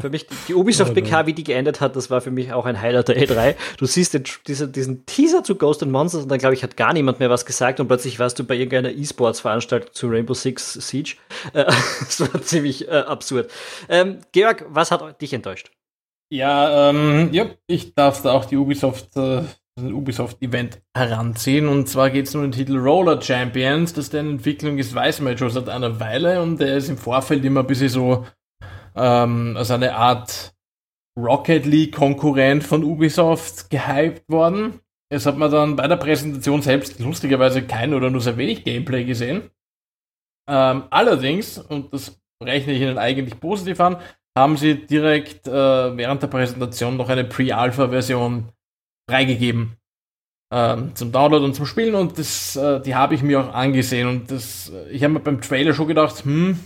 Für 0.01 0.11
mich, 0.11 0.27
die 0.49 0.55
Ubisoft 0.55 0.95
PK, 0.95 1.27
wie 1.27 1.35
die 1.35 1.45
geendet 1.45 1.81
hat, 1.81 1.97
das 1.97 2.11
war 2.11 2.21
für 2.21 2.31
mich 2.31 2.53
auch 2.53 2.65
ein 2.65 2.81
Highlight 2.81 3.09
der 3.09 3.17
E3. 3.17 3.55
Du 3.77 3.87
siehst 3.87 4.15
den, 4.15 4.25
diesen, 4.47 4.73
diesen 4.73 5.07
Teaser 5.07 5.45
zu 5.45 5.57
Ghost 5.57 5.83
and 5.83 5.93
Monsters 5.93 6.23
und 6.23 6.29
dann, 6.31 6.39
glaube 6.39 6.55
ich, 6.55 6.63
hat 6.63 6.77
gar 6.77 6.93
niemand 6.93 7.21
mehr 7.21 7.31
was 7.31 7.45
gesagt 7.45 7.81
und 7.81 7.89
plötzlich 7.89 8.19
warst 8.19 8.39
du 8.39 8.45
bei 8.45 8.55
irgendeiner 8.55 8.91
E-Sports-Veranstaltung 8.91 9.93
zu 9.93 10.09
Rainbow 10.09 10.35
Six 10.35 10.73
Siege. 10.75 11.17
Äh, 11.53 11.65
das 12.01 12.21
war 12.21 12.43
ziemlich 12.43 12.89
äh, 12.89 12.93
absurd. 12.93 13.51
Ähm, 13.89 14.19
Georg, 14.33 14.65
was 14.69 14.91
hat 14.91 15.21
dich 15.21 15.33
enttäuscht? 15.35 15.71
Ja, 16.31 16.89
ähm, 16.89 17.29
ja, 17.33 17.51
ich 17.67 17.95
darf 17.95 18.23
da 18.23 18.33
auch 18.33 18.47
die 18.47 18.57
Ubisoft, 18.57 19.15
äh, 19.19 19.43
Ubisoft-Event 19.81 20.83
heranziehen. 20.97 21.69
Und 21.69 21.89
zwar 21.89 22.11
geht 22.11 22.27
es 22.27 22.35
um 22.35 22.43
den 22.43 22.53
Titel 22.53 22.77
Roller 22.77 23.21
Champions. 23.21 23.93
Das 23.93 24.07
ist 24.07 24.15
eine 24.15 24.31
Entwicklung 24.31 24.79
ist, 24.79 24.95
weiß 24.95 25.21
man 25.21 25.39
schon 25.39 25.51
seit 25.51 25.69
einer 25.69 25.99
Weile 25.99 26.43
und 26.43 26.61
der 26.61 26.77
ist 26.77 26.89
im 26.89 26.99
Vorfeld 26.99 27.45
immer 27.45 27.61
ein 27.61 27.67
bisschen 27.67 27.89
so 27.89 28.27
ähm, 28.95 29.57
als 29.57 29.71
eine 29.71 29.95
Art 29.95 30.55
Rocket 31.19 31.67
League-Konkurrent 31.67 32.65
von 32.65 32.85
Ubisoft 32.85 33.71
gehypt 33.71 34.29
worden. 34.29 34.81
Es 35.11 35.27
hat 35.27 35.37
man 35.37 35.51
dann 35.51 35.77
bei 35.77 35.87
der 35.87 35.97
Präsentation 35.97 36.63
selbst 36.63 36.99
lustigerweise 36.99 37.63
kein 37.63 37.93
oder 37.93 38.11
nur 38.11 38.23
sehr 38.23 38.39
wenig 38.39 38.65
Gameplay 38.65 39.05
gesehen. 39.05 39.51
Ähm, 40.49 40.85
allerdings, 40.91 41.59
und 41.59 41.93
das 41.93 42.19
rechne 42.43 42.73
ich 42.73 42.81
Ihnen 42.81 42.99
eigentlich 42.99 43.39
positiv 43.39 43.79
an, 43.81 43.99
haben 44.37 44.57
sie 44.57 44.87
direkt 44.87 45.47
äh, 45.47 45.97
während 45.97 46.23
der 46.23 46.29
Präsentation 46.29 46.97
noch 46.97 47.11
eine 47.11 47.25
Pre-Alpha-Version 47.25 48.49
freigegeben 49.13 49.77
ähm, 50.53 50.95
zum 50.95 51.13
Download 51.13 51.45
und 51.45 51.55
zum 51.55 51.67
Spielen 51.67 51.95
und 51.95 52.19
das, 52.19 52.57
äh, 52.57 52.81
die 52.81 52.95
habe 52.95 53.15
ich 53.15 53.23
mir 53.23 53.41
auch 53.41 53.55
angesehen 53.55 54.09
und 54.09 54.31
das, 54.31 54.71
äh, 54.71 54.91
ich 54.91 55.03
habe 55.03 55.15
mir 55.15 55.21
beim 55.21 55.41
Trailer 55.41 55.75
schon 55.75 55.89
gedacht, 55.89 56.25
hm, 56.25 56.59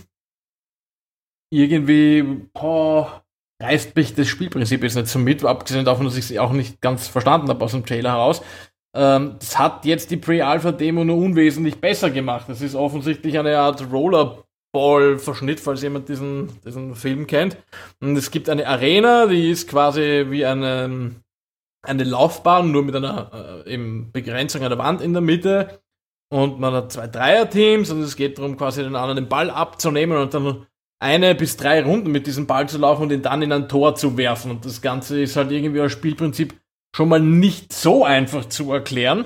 irgendwie, 1.49 2.23
boah, 2.53 3.23
reißt 3.61 3.95
mich 3.95 4.13
das 4.13 4.27
Spielprinzip 4.27 4.83
jetzt 4.83 4.95
nicht 4.95 5.07
so 5.07 5.19
mit, 5.19 5.43
abgesehen 5.43 5.85
davon, 5.85 6.05
dass 6.05 6.17
ich 6.17 6.29
es 6.29 6.37
auch 6.37 6.51
nicht 6.51 6.81
ganz 6.81 7.07
verstanden 7.07 7.49
habe 7.49 7.63
aus 7.63 7.71
dem 7.71 7.85
Trailer 7.85 8.11
heraus. 8.11 8.41
Ähm, 8.93 9.35
das 9.39 9.57
hat 9.57 9.85
jetzt 9.85 10.11
die 10.11 10.17
Pre-Alpha-Demo 10.17 11.05
nur 11.05 11.17
unwesentlich 11.17 11.79
besser 11.79 12.09
gemacht. 12.09 12.45
Das 12.49 12.61
ist 12.61 12.75
offensichtlich 12.75 13.39
eine 13.39 13.57
Art 13.57 13.85
Rollerball-Verschnitt, 13.91 15.61
falls 15.61 15.81
jemand 15.81 16.09
diesen, 16.09 16.49
diesen 16.65 16.95
Film 16.95 17.25
kennt. 17.25 17.57
Und 18.01 18.17
es 18.17 18.31
gibt 18.31 18.49
eine 18.49 18.67
Arena, 18.67 19.27
die 19.27 19.49
ist 19.49 19.69
quasi 19.69 20.25
wie 20.29 20.45
eine, 20.45 21.15
eine 21.87 22.03
Laufbahn, 22.03 22.71
nur 22.71 22.83
mit 22.83 22.95
einer 22.95 23.63
äh, 23.65 23.73
eben 23.73 24.11
Begrenzung 24.11 24.61
der 24.61 24.77
Wand 24.77 25.01
in 25.01 25.13
der 25.13 25.21
Mitte. 25.21 25.81
Und 26.29 26.59
man 26.59 26.73
hat 26.73 26.91
zwei 26.91 27.07
Dreier-Teams 27.07 27.89
und 27.89 28.01
es 28.01 28.15
geht 28.15 28.37
darum, 28.37 28.57
quasi 28.57 28.83
den 28.83 28.95
anderen 28.95 29.15
den 29.15 29.29
Ball 29.29 29.49
abzunehmen 29.49 30.17
und 30.17 30.33
dann 30.33 30.67
eine 30.99 31.35
bis 31.35 31.57
drei 31.57 31.81
Runden 31.83 32.11
mit 32.11 32.27
diesem 32.27 32.47
Ball 32.47 32.67
zu 32.67 32.77
laufen 32.77 33.03
und 33.03 33.11
ihn 33.11 33.21
dann 33.21 33.41
in 33.41 33.51
ein 33.51 33.69
Tor 33.69 33.95
zu 33.95 34.17
werfen. 34.17 34.51
Und 34.51 34.65
das 34.65 34.81
Ganze 34.81 35.21
ist 35.21 35.35
halt 35.35 35.51
irgendwie 35.51 35.79
als 35.79 35.93
Spielprinzip 35.93 36.59
schon 36.95 37.09
mal 37.09 37.19
nicht 37.19 37.71
so 37.71 38.03
einfach 38.03 38.45
zu 38.45 38.71
erklären. 38.73 39.25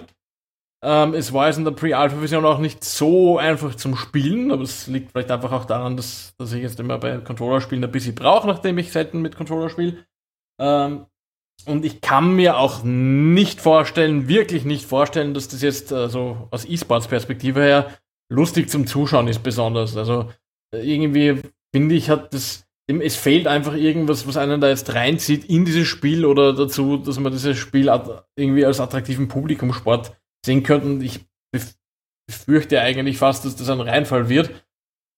Ähm, 0.84 1.14
es 1.14 1.32
war 1.32 1.48
jetzt 1.48 1.58
in 1.58 1.66
der 1.66 1.72
Pre-Alpha-Version 1.72 2.44
auch 2.46 2.58
nicht 2.58 2.84
so 2.84 3.38
einfach 3.38 3.76
zum 3.76 3.96
Spielen, 3.96 4.52
aber 4.52 4.64
es 4.64 4.88
liegt 4.88 5.12
vielleicht 5.12 5.32
einfach 5.32 5.52
auch 5.52 5.66
daran, 5.66 5.96
dass, 5.96 6.34
dass 6.38 6.54
ich 6.54 6.62
jetzt 6.62 6.80
immer 6.80 6.98
bei 6.98 7.18
Controller-Spielen 7.20 7.84
ein 7.84 7.92
bisschen 7.92 8.16
brauche, 8.16 8.48
nachdem 8.48 8.78
ich 8.80 8.92
selten 8.92 9.22
mit 9.22 9.36
Controller 9.36 9.70
spiele. 9.70 10.06
Ähm, 10.60 11.06
und 11.68 11.86
ich 11.86 12.02
kann 12.02 12.36
mir 12.36 12.58
auch 12.58 12.84
nicht 12.84 13.62
vorstellen, 13.62 14.28
wirklich 14.28 14.66
nicht 14.66 14.86
vorstellen, 14.86 15.34
dass 15.34 15.48
das 15.48 15.62
jetzt 15.62 15.92
äh, 15.92 16.10
so 16.10 16.48
aus 16.52 16.66
E-Sports-Perspektive 16.66 17.62
her 17.62 17.98
lustig 18.30 18.70
zum 18.70 18.88
Zuschauen 18.88 19.28
ist, 19.28 19.44
besonders. 19.44 19.98
Also 19.98 20.30
äh, 20.74 20.80
irgendwie 20.80 21.42
finde 21.74 21.96
ich, 21.96 22.10
hat 22.10 22.34
das, 22.34 22.66
es 22.88 23.16
fehlt 23.16 23.48
einfach 23.48 23.74
irgendwas, 23.74 24.28
was 24.28 24.38
einen 24.38 24.62
da 24.62 24.70
jetzt 24.70 24.94
reinzieht 24.94 25.46
in 25.46 25.66
dieses 25.66 25.88
Spiel 25.88 26.26
oder 26.26 26.54
dazu, 26.54 26.98
dass 26.98 27.20
man 27.20 27.32
dieses 27.32 27.58
Spiel 27.58 27.92
irgendwie 28.36 28.66
als 28.66 28.80
attraktiven 28.80 29.28
Publikumsport 29.28 30.16
sehen 30.46 30.64
könnte. 30.64 30.88
Und 30.88 31.02
ich 31.02 31.22
befürchte 32.28 32.82
eigentlich 32.82 33.18
fast, 33.18 33.46
dass 33.46 33.56
das 33.56 33.70
ein 33.70 33.82
Reinfall 33.82 34.30
wird. 34.30 34.52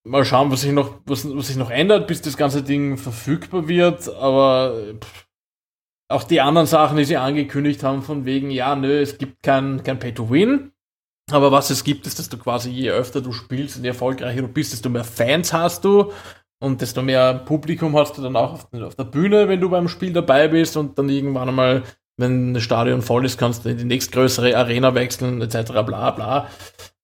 Mal 0.06 0.24
schauen, 0.24 0.50
was 0.50 0.60
sich 0.60 0.72
noch, 0.72 1.00
was, 1.06 1.26
was 1.34 1.46
sich 1.46 1.56
noch 1.56 1.70
ändert, 1.70 2.06
bis 2.06 2.20
das 2.20 2.36
ganze 2.36 2.62
Ding 2.62 2.98
verfügbar 2.98 3.68
wird. 3.68 4.08
Aber 4.08 4.94
pff, 5.00 5.26
auch 6.14 6.24
die 6.24 6.40
anderen 6.40 6.66
Sachen, 6.66 6.96
die 6.96 7.04
sie 7.04 7.16
angekündigt 7.16 7.82
haben, 7.82 8.02
von 8.02 8.24
wegen, 8.24 8.50
ja, 8.50 8.76
nö, 8.76 9.00
es 9.00 9.18
gibt 9.18 9.42
kein, 9.42 9.82
kein 9.82 9.98
Pay-to-Win. 9.98 10.70
Aber 11.30 11.52
was 11.52 11.70
es 11.70 11.84
gibt, 11.84 12.06
ist, 12.06 12.18
dass 12.18 12.28
du 12.28 12.38
quasi 12.38 12.70
je 12.70 12.90
öfter 12.90 13.20
du 13.20 13.32
spielst 13.32 13.76
und 13.76 13.82
je 13.82 13.88
erfolgreicher 13.88 14.42
du 14.42 14.48
bist, 14.48 14.72
desto 14.72 14.88
mehr 14.90 15.04
Fans 15.04 15.52
hast 15.52 15.84
du 15.84 16.12
und 16.62 16.80
desto 16.80 17.02
mehr 17.02 17.34
Publikum 17.34 17.96
hast 17.96 18.16
du 18.16 18.22
dann 18.22 18.36
auch 18.36 18.52
auf, 18.52 18.68
auf 18.72 18.94
der 18.94 19.04
Bühne, 19.04 19.48
wenn 19.48 19.60
du 19.60 19.70
beim 19.70 19.88
Spiel 19.88 20.12
dabei 20.12 20.48
bist 20.48 20.76
und 20.76 20.98
dann 20.98 21.08
irgendwann 21.08 21.48
einmal, 21.48 21.82
wenn 22.18 22.54
das 22.54 22.62
Stadion 22.62 23.02
voll 23.02 23.24
ist, 23.24 23.38
kannst 23.38 23.64
du 23.64 23.70
in 23.70 23.78
die 23.78 23.84
nächstgrößere 23.84 24.56
Arena 24.56 24.94
wechseln, 24.94 25.40
etc. 25.40 25.72
bla 25.84 26.10
bla. 26.10 26.48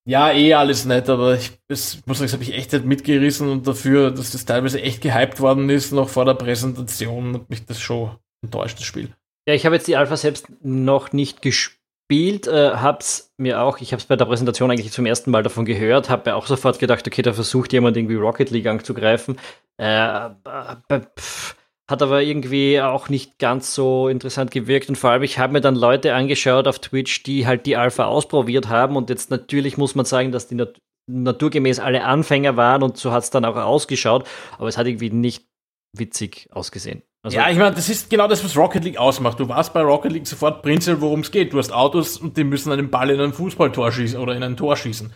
Ja, 0.05 0.31
eh 0.31 0.53
alles 0.53 0.85
nett, 0.85 1.09
aber 1.09 1.35
ich 1.35 1.51
das, 1.67 1.99
muss 2.05 2.19
sagen, 2.19 2.27
das 2.27 2.33
habe 2.33 2.43
ich 2.43 2.53
echt 2.53 2.73
nicht 2.73 2.85
mitgerissen 2.85 3.49
und 3.49 3.67
dafür, 3.67 4.11
dass 4.11 4.31
das 4.31 4.45
teilweise 4.45 4.81
echt 4.81 5.01
gehypt 5.01 5.39
worden 5.39 5.69
ist, 5.69 5.91
noch 5.91 6.09
vor 6.09 6.25
der 6.25 6.33
Präsentation, 6.35 7.35
hat 7.35 7.49
mich 7.49 7.65
das 7.65 7.79
schon 7.79 8.11
enttäuscht, 8.41 8.77
das 8.77 8.85
Spiel. 8.85 9.09
Ja, 9.47 9.53
ich 9.53 9.65
habe 9.65 9.75
jetzt 9.75 9.87
die 9.87 9.95
Alpha 9.95 10.15
selbst 10.17 10.47
noch 10.61 11.13
nicht 11.13 11.41
gespielt 11.41 11.81
äh, 12.11 12.71
hab's 12.75 13.33
mir 13.37 13.61
auch, 13.61 13.79
ich 13.79 13.93
habe 13.93 14.01
es 14.01 14.05
bei 14.05 14.17
der 14.17 14.25
Präsentation 14.25 14.69
eigentlich 14.69 14.91
zum 14.91 15.05
ersten 15.05 15.31
Mal 15.31 15.43
davon 15.43 15.63
gehört, 15.63 16.09
habe 16.09 16.29
mir 16.29 16.35
auch 16.35 16.45
sofort 16.45 16.77
gedacht, 16.77 17.07
okay, 17.07 17.21
da 17.21 17.31
versucht 17.31 17.71
jemand 17.71 17.95
irgendwie 17.95 18.15
Rocket 18.15 18.49
League 18.49 18.67
anzugreifen. 18.67 19.39
Äh, 19.77 20.29
pff, 21.17 21.55
hat 21.89 22.01
aber 22.01 22.21
irgendwie 22.21 22.81
auch 22.81 23.09
nicht 23.09 23.39
ganz 23.39 23.73
so 23.73 24.09
interessant 24.09 24.51
gewirkt 24.51 24.89
und 24.89 24.97
vor 24.97 25.11
allem, 25.11 25.23
ich 25.23 25.39
habe 25.39 25.53
mir 25.53 25.61
dann 25.61 25.75
Leute 25.75 26.13
angeschaut 26.13 26.67
auf 26.67 26.79
Twitch, 26.79 27.23
die 27.23 27.47
halt 27.47 27.65
die 27.65 27.77
Alpha 27.77 28.05
ausprobiert 28.05 28.67
haben 28.67 28.97
und 28.97 29.09
jetzt 29.09 29.31
natürlich 29.31 29.77
muss 29.77 29.95
man 29.95 30.05
sagen, 30.05 30.31
dass 30.31 30.47
die 30.47 30.55
nat 30.55 30.79
naturgemäß 31.07 31.79
alle 31.79 32.03
Anfänger 32.03 32.55
waren 32.57 32.83
und 32.83 32.95
so 32.97 33.11
hat 33.11 33.23
es 33.23 33.31
dann 33.31 33.43
auch 33.43 33.55
ausgeschaut, 33.55 34.27
aber 34.57 34.67
es 34.67 34.77
hat 34.77 34.87
irgendwie 34.87 35.09
nicht 35.09 35.45
witzig 35.97 36.47
ausgesehen. 36.51 37.03
Also 37.23 37.37
ja, 37.37 37.49
ich 37.51 37.57
meine, 37.57 37.75
das 37.75 37.87
ist 37.87 38.09
genau 38.09 38.27
das, 38.27 38.43
was 38.43 38.57
Rocket 38.57 38.83
League 38.83 38.97
ausmacht. 38.97 39.39
Du 39.39 39.47
warst 39.47 39.73
bei 39.73 39.81
Rocket 39.81 40.11
League 40.11 40.25
sofort 40.25 40.63
prinzipiell, 40.63 41.01
worum 41.01 41.19
es 41.19 41.29
geht. 41.29 41.53
Du 41.53 41.59
hast 41.59 41.71
Autos 41.71 42.17
und 42.17 42.35
die 42.35 42.43
müssen 42.43 42.71
einen 42.71 42.89
Ball 42.89 43.11
in 43.11 43.19
ein 43.21 43.33
Fußballtor 43.33 43.91
schießen 43.91 44.19
oder 44.19 44.35
in 44.35 44.41
ein 44.41 44.57
Tor 44.57 44.75
schießen. 44.75 45.13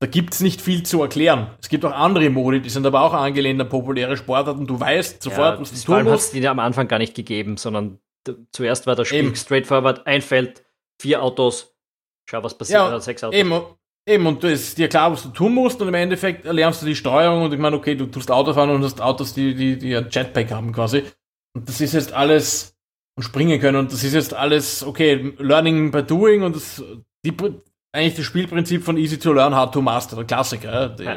da 0.00 0.06
gibt 0.08 0.34
es 0.34 0.40
nicht 0.40 0.60
viel 0.60 0.82
zu 0.82 1.00
erklären. 1.00 1.50
Es 1.62 1.68
gibt 1.68 1.84
auch 1.84 1.92
andere 1.92 2.28
Modi, 2.28 2.60
die 2.60 2.70
sind 2.70 2.84
aber 2.86 3.02
auch 3.02 3.14
angelehnt 3.14 3.60
an 3.60 3.68
populäre 3.68 4.16
Sportarten. 4.16 4.66
Du 4.66 4.78
weißt 4.78 5.22
sofort, 5.22 5.54
ja, 5.54 5.60
was 5.60 5.70
du 5.70 5.92
tun 5.92 6.04
musst. 6.04 6.34
die 6.34 6.46
am 6.46 6.58
Anfang 6.58 6.88
gar 6.88 6.98
nicht 6.98 7.14
gegeben, 7.14 7.56
sondern 7.56 8.00
zuerst 8.50 8.86
war 8.86 8.96
das 8.96 9.08
Spiel 9.08 9.20
eben. 9.20 9.36
straightforward, 9.36 10.06
ein 10.06 10.22
Feld, 10.22 10.64
vier 11.00 11.22
Autos, 11.22 11.74
schau, 12.28 12.42
was 12.42 12.58
passiert, 12.58 12.80
ja, 12.80 13.00
sechs 13.00 13.22
Autos. 13.22 13.38
Eben, 13.38 13.60
eben, 14.08 14.26
und 14.26 14.42
du 14.42 14.50
ist 14.50 14.76
dir 14.76 14.88
klar, 14.88 15.12
was 15.12 15.22
du 15.22 15.28
tun 15.28 15.54
musst, 15.54 15.80
und 15.80 15.88
im 15.88 15.94
Endeffekt 15.94 16.46
erlernst 16.46 16.82
du 16.82 16.86
die 16.86 16.96
Steuerung 16.96 17.44
und 17.44 17.52
ich 17.52 17.60
meine, 17.60 17.76
okay, 17.76 17.94
du 17.94 18.06
tust 18.06 18.30
Auto 18.30 18.52
fahren 18.54 18.70
und 18.70 18.82
hast 18.82 19.00
Autos, 19.00 19.34
die, 19.34 19.54
die, 19.54 19.78
die 19.78 19.96
ein 19.96 20.08
Jetpack 20.10 20.50
haben 20.50 20.72
quasi. 20.72 21.04
Und 21.54 21.68
das 21.68 21.80
ist 21.80 21.94
jetzt 21.94 22.12
alles 22.12 22.74
und 23.16 23.22
springen 23.22 23.60
können 23.60 23.78
und 23.78 23.92
das 23.92 24.02
ist 24.02 24.14
jetzt 24.14 24.34
alles, 24.34 24.82
okay, 24.82 25.34
Learning 25.38 25.90
by 25.90 26.02
Doing 26.02 26.42
und 26.42 26.56
das, 26.56 26.82
die, 27.24 27.32
eigentlich 27.92 28.16
das 28.16 28.24
Spielprinzip 28.24 28.82
von 28.82 28.96
Easy 28.96 29.18
to 29.18 29.32
Learn, 29.32 29.54
Hard 29.54 29.72
to 29.72 29.80
Master, 29.80 30.16
der 30.16 30.24
Klassiker. 30.24 30.88
Die, 30.88 31.08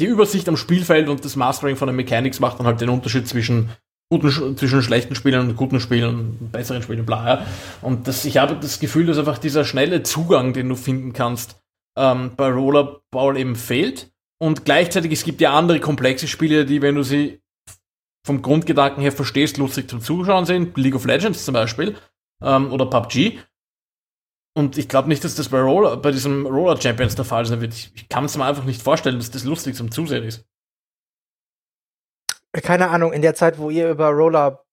die, 0.00 0.06
Übersicht 0.06 0.48
am 0.48 0.56
Spielfeld 0.56 1.08
und 1.08 1.24
das 1.24 1.36
Mastering 1.36 1.76
von 1.76 1.88
den 1.88 1.96
Mechanics 1.96 2.40
macht 2.40 2.58
dann 2.58 2.66
halt 2.66 2.80
den 2.80 2.88
Unterschied 2.88 3.28
zwischen 3.28 3.68
guten, 4.10 4.56
zwischen 4.56 4.82
schlechten 4.82 5.14
Spielern 5.14 5.48
und 5.48 5.56
guten 5.56 5.78
Spielern 5.78 6.36
und 6.40 6.52
besseren 6.52 6.82
Spielern, 6.82 7.04
bla. 7.04 7.28
Ja. 7.28 7.46
Und 7.82 8.08
das, 8.08 8.24
ich 8.24 8.38
habe 8.38 8.56
das 8.56 8.80
Gefühl, 8.80 9.04
dass 9.04 9.18
einfach 9.18 9.38
dieser 9.38 9.66
schnelle 9.66 10.02
Zugang, 10.02 10.54
den 10.54 10.70
du 10.70 10.74
finden 10.74 11.12
kannst, 11.12 11.60
ähm, 11.98 12.32
bei 12.34 12.50
Rollerball 12.50 13.36
eben 13.36 13.56
fehlt. 13.56 14.10
Und 14.38 14.64
gleichzeitig, 14.64 15.12
es 15.12 15.24
gibt 15.24 15.42
ja 15.42 15.52
andere 15.52 15.80
komplexe 15.80 16.28
Spiele, 16.28 16.64
die, 16.64 16.80
wenn 16.80 16.94
du 16.94 17.02
sie 17.02 17.40
vom 18.26 18.42
Grundgedanken 18.42 19.02
her 19.02 19.12
verstehst, 19.12 19.56
lustig 19.56 19.88
zum 19.88 20.00
Zuschauen 20.00 20.46
sind. 20.46 20.76
League 20.76 20.96
of 20.96 21.04
Legends 21.04 21.44
zum 21.44 21.54
Beispiel. 21.54 21.96
Ähm, 22.42 22.72
oder 22.72 22.86
PUBG. 22.86 23.38
Und 24.52 24.76
ich 24.76 24.88
glaube 24.88 25.08
nicht, 25.08 25.22
dass 25.22 25.36
das 25.36 25.48
bei, 25.48 25.60
Roller, 25.60 25.96
bei 25.96 26.10
diesem 26.10 26.44
Roller 26.44 26.80
Champions 26.80 27.14
der 27.14 27.24
Fall 27.24 27.46
sein 27.46 27.60
wird. 27.60 27.72
Ich, 27.72 27.92
ich 27.94 28.08
kann 28.08 28.24
es 28.24 28.36
mir 28.36 28.44
einfach 28.44 28.64
nicht 28.64 28.82
vorstellen, 28.82 29.18
dass 29.18 29.30
das 29.30 29.44
lustig 29.44 29.76
zum 29.76 29.92
Zusehen 29.92 30.24
ist. 30.24 30.44
Keine 32.52 32.88
Ahnung, 32.88 33.12
in 33.12 33.22
der 33.22 33.36
Zeit, 33.36 33.58
wo 33.58 33.70
ihr 33.70 33.90
über 33.90 34.08
Roller 34.08 34.65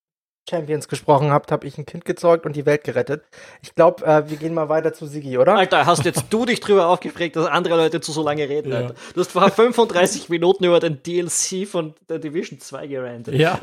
Champions 0.49 0.89
gesprochen 0.89 1.31
habt, 1.31 1.51
habe 1.51 1.65
ich 1.65 1.77
ein 1.77 1.85
Kind 1.85 2.03
gezeugt 2.03 2.45
und 2.45 2.55
die 2.55 2.65
Welt 2.65 2.83
gerettet. 2.83 3.23
Ich 3.61 3.75
glaube, 3.75 4.05
äh, 4.05 4.29
wir 4.29 4.37
gehen 4.37 4.53
mal 4.53 4.67
weiter 4.67 4.93
zu 4.93 5.05
Sigi, 5.05 5.37
oder? 5.37 5.55
Alter, 5.55 5.85
hast 5.85 6.03
jetzt 6.03 6.25
du 6.29 6.45
dich 6.45 6.59
drüber 6.59 6.87
aufgeregt, 6.87 7.37
dass 7.37 7.47
andere 7.47 7.77
Leute 7.77 8.01
zu 8.01 8.11
so 8.11 8.23
lange 8.23 8.49
reden, 8.49 8.71
ja. 8.71 8.79
Alter. 8.79 8.95
Du 9.13 9.21
hast 9.21 9.31
vor 9.31 9.49
35 9.49 10.27
Minuten 10.27 10.65
über 10.65 10.81
den 10.81 11.01
DLC 11.01 11.65
von 11.65 11.93
der 12.09 12.19
Division 12.19 12.59
2 12.59 12.87
gerantet. 12.87 13.35
Ja, 13.35 13.57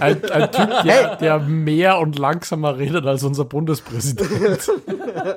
ein, 0.00 0.22
ein 0.30 0.52
Typ, 0.52 0.68
der, 0.84 1.10
hey. 1.10 1.16
der, 1.18 1.38
mehr 1.38 1.98
und 1.98 2.18
langsamer 2.18 2.76
redet 2.76 3.06
als 3.06 3.24
unser 3.24 3.46
Bundespräsident. 3.46 4.70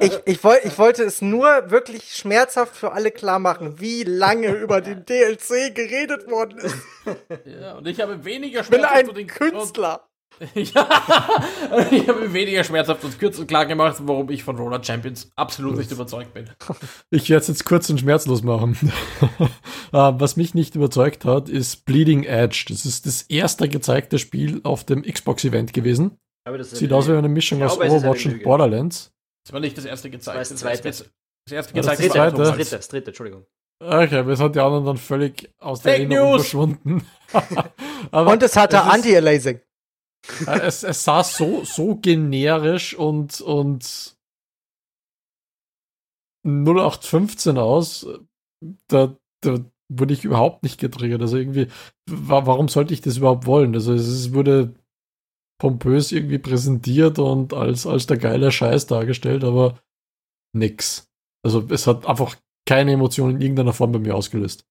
ich, 0.02 0.20
ich, 0.26 0.44
woll, 0.44 0.58
ich 0.64 0.78
wollte 0.78 1.04
es 1.04 1.22
nur 1.22 1.48
wirklich 1.72 2.16
schmerzhaft 2.16 2.76
für 2.76 2.92
alle 2.92 3.12
klar 3.12 3.40
machen, 3.40 3.80
wie 3.80 4.04
lange 4.04 4.50
über 4.50 4.82
den 4.82 5.06
DLC 5.06 5.74
geredet 5.74 6.30
worden 6.30 6.58
ist. 6.58 6.76
Ja, 7.46 7.76
und 7.76 7.88
ich 7.88 8.02
habe 8.02 8.26
weniger 8.26 8.64
schmerzhaft 8.64 9.08
Ich 9.08 9.14
bin 9.14 9.18
ein 9.18 9.28
Künstler. 9.28 10.02
Ja, 10.54 10.88
ich 11.92 12.08
habe 12.08 12.34
weniger 12.34 12.64
schmerzhaft 12.64 13.04
und 13.04 13.20
kurz 13.20 13.40
und 13.40 13.48
klar 13.48 13.66
gemacht, 13.66 13.98
warum 14.02 14.30
ich 14.30 14.44
von 14.44 14.58
Roller 14.58 14.84
Champions 14.84 15.30
absolut 15.36 15.78
nicht 15.78 15.92
überzeugt 15.92 16.34
bin. 16.34 16.50
Ich 17.10 17.30
werde 17.30 17.42
es 17.42 17.48
jetzt 17.48 17.66
kurz 17.66 17.90
und 17.90 18.00
schmerzlos 18.00 18.44
machen. 18.44 18.78
Ah, 19.92 20.14
was 20.18 20.36
mich 20.36 20.54
nicht 20.54 20.76
überzeugt 20.76 21.24
hat, 21.24 21.48
ist 21.48 21.86
Bleeding 21.86 22.24
Edge. 22.24 22.66
Das 22.68 22.86
ist 22.86 23.06
das 23.06 23.22
erste 23.22 23.70
gezeigte 23.70 24.20
Spiel 24.20 24.60
auf 24.64 24.84
dem 24.84 25.04
Xbox-Event 25.04 25.72
gewesen. 25.72 26.18
Sieht 26.60 26.92
aus 26.92 27.08
wie 27.08 27.14
eine 27.14 27.30
Mischung 27.30 27.64
aus 27.64 27.78
Overwatch 27.78 28.26
und 28.26 28.44
Borderlands. 28.44 29.14
Das 29.46 29.54
war 29.54 29.62
nicht 29.62 29.78
das 29.78 29.86
erste 29.86 30.10
gezeigte. 30.10 30.40
Das, 30.40 30.50
das 30.50 30.60
zweite. 30.60 30.82
Das 30.90 31.06
erste 31.50 31.74
gezeigte. 31.74 32.06
Das, 32.06 32.32
das, 32.36 32.36
das 32.36 32.56
dritte, 32.58 32.76
das 32.76 32.88
dritte, 32.90 33.08
Entschuldigung. 33.12 33.46
Okay, 33.80 34.26
wir 34.26 34.36
sind 34.36 34.56
die 34.56 34.60
anderen 34.60 34.86
dann 34.86 34.98
völlig 34.98 35.54
aus 35.60 35.82
der 35.82 35.94
Fake 35.94 36.04
Erinnerung 36.04 36.32
News. 36.32 36.42
verschwunden. 36.42 37.08
und 38.12 38.44
es 38.44 38.56
hatte 38.56 38.82
Anti-Aliasing. 38.82 39.60
Es, 40.48 40.84
es 40.84 41.04
sah 41.04 41.24
so, 41.24 41.64
so 41.64 41.96
generisch 41.96 42.96
und, 42.96 43.42
und 43.42 44.16
0815 46.46 47.58
aus. 47.58 48.08
Da, 48.88 49.16
da 49.42 49.60
wurde 49.90 50.14
ich 50.14 50.26
überhaupt 50.26 50.64
nicht 50.64 50.80
getriggert. 50.80 51.22
Also 51.22 51.38
irgendwie, 51.38 51.68
warum 52.08 52.68
sollte 52.68 52.94
ich 52.94 53.02
das 53.02 53.18
überhaupt 53.18 53.46
wollen? 53.46 53.74
Also 53.74 53.94
es 53.94 54.34
wurde 54.34 54.74
pompös 55.60 56.12
irgendwie 56.12 56.40
präsentiert 56.40 57.20
und 57.20 57.54
als, 57.54 57.86
als 57.88 58.08
der 58.08 58.18
geile 58.18 58.52
Scheiß 58.52 58.88
dargestellt, 58.88 59.44
aber 59.44 59.80
nix. 60.54 61.10
Also 61.44 61.66
es 61.70 61.88
hat 61.88 62.06
einfach 62.06 62.36
keine 62.68 62.94
Emotion 62.94 63.32
in 63.32 63.42
irgendeiner 63.42 63.74
Form 63.74 63.92
bei 63.92 64.00
mir 64.00 64.16
ausgelöst. 64.16 64.68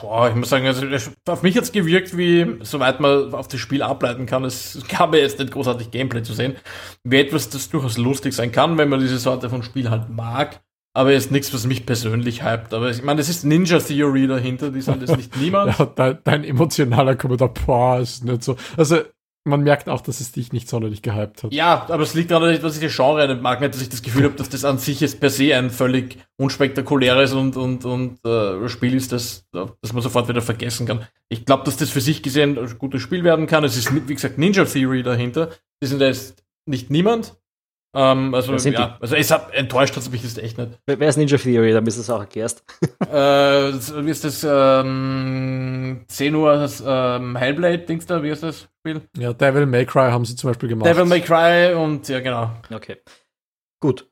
Boah, 0.00 0.28
ich 0.28 0.34
muss 0.34 0.48
sagen, 0.48 0.66
also 0.66 0.84
auf 1.28 1.42
mich 1.42 1.54
jetzt 1.54 1.72
gewirkt, 1.72 2.16
wie, 2.16 2.56
soweit 2.62 2.98
man 2.98 3.32
auf 3.32 3.46
das 3.46 3.60
Spiel 3.60 3.80
ableiten 3.80 4.26
kann, 4.26 4.44
es 4.44 4.82
gab 4.88 5.12
mir 5.12 5.20
jetzt 5.20 5.38
nicht 5.38 5.52
großartig 5.52 5.92
Gameplay 5.92 6.22
zu 6.22 6.34
sehen, 6.34 6.56
wie 7.04 7.18
etwas, 7.18 7.48
das 7.48 7.70
durchaus 7.70 7.96
lustig 7.96 8.34
sein 8.34 8.50
kann, 8.50 8.76
wenn 8.76 8.88
man 8.88 8.98
diese 8.98 9.18
Sorte 9.18 9.48
von 9.48 9.62
Spiel 9.62 9.90
halt 9.90 10.08
mag. 10.08 10.60
Aber 10.96 11.12
ist 11.12 11.32
nichts, 11.32 11.52
was 11.52 11.66
mich 11.66 11.86
persönlich 11.86 12.44
hypt. 12.44 12.72
Aber 12.72 12.90
ich 12.90 13.02
meine, 13.02 13.20
es 13.20 13.28
ist 13.28 13.44
Ninja 13.44 13.80
Theory 13.80 14.28
dahinter, 14.28 14.70
die 14.70 14.80
sind 14.80 15.00
jetzt 15.00 15.16
nicht 15.16 15.36
niemand. 15.40 15.76
ja, 15.76 15.86
dein, 15.86 16.18
dein 16.22 16.44
emotionaler 16.44 17.16
Kommentar, 17.16 17.52
boah, 17.52 17.98
ist 17.98 18.24
nicht 18.24 18.44
so. 18.44 18.56
Also, 18.76 19.00
man 19.44 19.62
merkt 19.62 19.88
auch, 19.88 20.00
dass 20.00 20.20
es 20.20 20.32
dich 20.32 20.52
nicht 20.52 20.68
sonderlich 20.68 21.02
gehypt 21.02 21.42
hat. 21.42 21.52
Ja, 21.52 21.86
aber 21.88 22.02
es 22.02 22.14
liegt 22.14 22.30
daran, 22.30 22.48
dass 22.60 22.76
ich 22.76 22.82
das 22.82 22.96
Genre 22.96 23.28
nicht 23.28 23.42
mag, 23.42 23.60
nicht, 23.60 23.74
dass 23.74 23.82
ich 23.82 23.90
das 23.90 24.02
Gefühl 24.02 24.24
habe, 24.24 24.34
dass 24.34 24.48
das 24.48 24.64
an 24.64 24.78
sich 24.78 25.00
jetzt 25.00 25.20
per 25.20 25.28
se 25.28 25.54
ein 25.54 25.70
völlig 25.70 26.18
unspektakuläres 26.38 27.34
und, 27.34 27.56
und, 27.56 27.84
und 27.84 28.24
äh, 28.24 28.68
Spiel 28.68 28.94
ist, 28.94 29.12
das, 29.12 29.46
das 29.52 29.92
man 29.92 30.02
sofort 30.02 30.28
wieder 30.28 30.40
vergessen 30.40 30.86
kann. 30.86 31.06
Ich 31.28 31.44
glaube, 31.44 31.64
dass 31.64 31.76
das 31.76 31.90
für 31.90 32.00
sich 32.00 32.22
gesehen 32.22 32.58
ein 32.58 32.78
gutes 32.78 33.02
Spiel 33.02 33.22
werden 33.22 33.46
kann. 33.46 33.64
Es 33.64 33.76
ist, 33.76 33.92
wie 34.08 34.14
gesagt, 34.14 34.38
Ninja 34.38 34.64
Theory 34.64 35.02
dahinter. 35.02 35.50
Die 35.82 35.86
sind 35.86 36.00
jetzt 36.00 36.42
nicht 36.66 36.90
niemand. 36.90 37.36
Ähm, 37.96 38.34
also, 38.34 38.54
ja, 38.56 38.96
also 39.00 39.14
es 39.14 39.30
hat, 39.30 39.54
enttäuscht 39.54 39.96
hat 39.96 40.10
mich 40.10 40.22
das 40.22 40.36
echt 40.38 40.58
nicht. 40.58 40.70
Wer 40.86 41.08
ist 41.08 41.16
Ninja 41.16 41.38
Theory? 41.38 41.72
Dann 41.72 41.84
bist 41.84 41.96
du 41.96 42.00
es 42.00 42.10
auch 42.10 42.20
erklärst. 42.20 42.64
äh, 43.00 43.14
wie 43.14 44.10
ist 44.10 44.24
das? 44.24 44.44
Ähm, 44.44 46.04
10 46.08 46.34
Uhr 46.34 46.54
das 46.54 46.82
ähm, 46.84 47.36
Hellblade-Dings 47.36 48.06
da, 48.06 48.22
wie 48.22 48.30
ist 48.30 48.42
das 48.42 48.68
Spiel? 48.80 49.02
Ja, 49.16 49.32
Devil 49.32 49.66
May 49.66 49.86
Cry 49.86 50.10
haben 50.10 50.24
sie 50.24 50.34
zum 50.34 50.50
Beispiel 50.50 50.68
gemacht. 50.68 50.88
Devil 50.88 51.04
May 51.04 51.20
Cry 51.20 51.74
und 51.74 52.08
ja, 52.08 52.18
genau. 52.20 52.50
Okay. 52.72 52.96
Gut. 53.80 54.10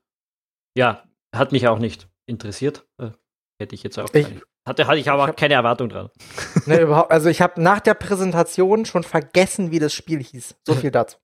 Ja, 0.77 1.03
hat 1.35 1.51
mich 1.51 1.67
auch 1.67 1.79
nicht 1.79 2.09
interessiert. 2.27 2.87
Äh, 2.99 3.11
hätte 3.59 3.75
ich 3.75 3.83
jetzt 3.83 3.99
auch. 3.99 4.09
Ich, 4.15 4.27
hatte, 4.67 4.87
hatte 4.87 4.99
ich 4.99 5.11
aber 5.11 5.25
ich 5.25 5.29
hab, 5.31 5.37
keine 5.37 5.55
Erwartung 5.55 5.89
dran. 5.89 6.11
Ne, 6.67 6.81
überhaupt, 6.81 7.11
also 7.11 7.29
ich 7.29 7.43
habe 7.43 7.61
nach 7.61 7.81
der 7.81 7.95
Präsentation 7.95 8.85
schon 8.85 9.03
vergessen, 9.03 9.73
wie 9.73 9.81
das 9.81 9.93
Spiel 9.93 10.23
hieß. 10.23 10.55
So 10.65 10.75
viel 10.77 10.93
dazu. 10.93 11.17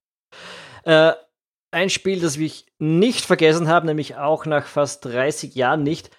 äh, 0.82 1.12
ein 1.70 1.90
Spiel, 1.90 2.20
das 2.20 2.36
ich 2.36 2.66
nicht 2.78 3.24
vergessen 3.24 3.68
habe, 3.68 3.86
nämlich 3.86 4.16
auch 4.16 4.46
nach 4.46 4.66
fast 4.66 5.04
30 5.04 5.54
Jahren 5.54 5.82
nicht, 5.82 6.10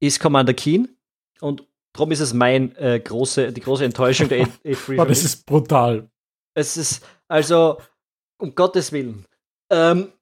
ist 0.00 0.20
Commander 0.20 0.54
Keen. 0.54 0.96
Und 1.40 1.66
darum 1.92 2.12
ist 2.12 2.20
es 2.20 2.34
mein 2.34 2.76
äh, 2.76 3.00
große, 3.00 3.52
die 3.52 3.60
große 3.60 3.84
Enttäuschung 3.84 4.28
der 4.28 4.46
E3. 4.64 5.04
das 5.06 5.24
ist 5.24 5.46
brutal. 5.46 6.10
Es 6.54 6.76
ist, 6.76 7.06
also, 7.28 7.78
um 8.38 8.54
Gottes 8.54 8.92
Willen. 8.92 9.24
Ähm, 9.70 10.12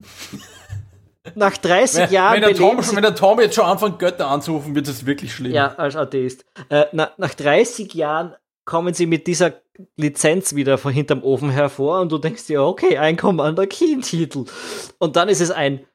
nach 1.34 1.56
30 1.56 2.02
wenn, 2.02 2.10
Jahren. 2.12 2.34
Wenn 2.34 2.42
der, 2.42 2.54
Tom, 2.54 2.78
wenn 2.78 3.02
der 3.02 3.14
Tom 3.14 3.40
jetzt 3.40 3.54
schon 3.54 3.64
anfängt, 3.64 3.98
Götter 3.98 4.28
anzurufen, 4.28 4.74
wird 4.74 4.88
es 4.88 5.06
wirklich 5.06 5.34
schlimm. 5.34 5.52
Ja, 5.52 5.74
als 5.74 5.96
Atheist. 5.96 6.44
Äh, 6.68 6.86
na, 6.92 7.12
nach 7.16 7.34
30 7.34 7.94
Jahren 7.94 8.34
kommen 8.64 8.94
sie 8.94 9.06
mit 9.06 9.26
dieser 9.26 9.52
Lizenz 9.96 10.54
wieder 10.54 10.78
von 10.78 10.92
hinterm 10.92 11.22
Ofen 11.22 11.50
hervor 11.50 12.00
und 12.00 12.12
du 12.12 12.18
denkst 12.18 12.46
dir, 12.46 12.62
okay, 12.62 12.98
ein 12.98 13.16
Commander 13.16 13.66
Keen-Titel. 13.66 14.44
Und 14.98 15.16
dann 15.16 15.28
ist 15.28 15.40
es 15.40 15.50
ein 15.50 15.86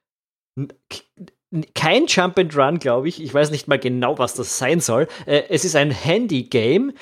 kein 1.76 2.06
Jump 2.08 2.40
and 2.40 2.56
Run, 2.56 2.80
glaube 2.80 3.10
ich. 3.10 3.22
Ich 3.22 3.34
weiß 3.34 3.52
nicht 3.52 3.68
mal 3.68 3.80
genau, 3.80 4.18
was 4.18 4.36
das 4.36 4.58
sein 4.58 4.80
soll. 4.80 5.08
Äh, 5.26 5.44
es 5.49 5.66
ist 5.66 5.76
ein 5.76 5.91
Handy-Game. 5.91 6.94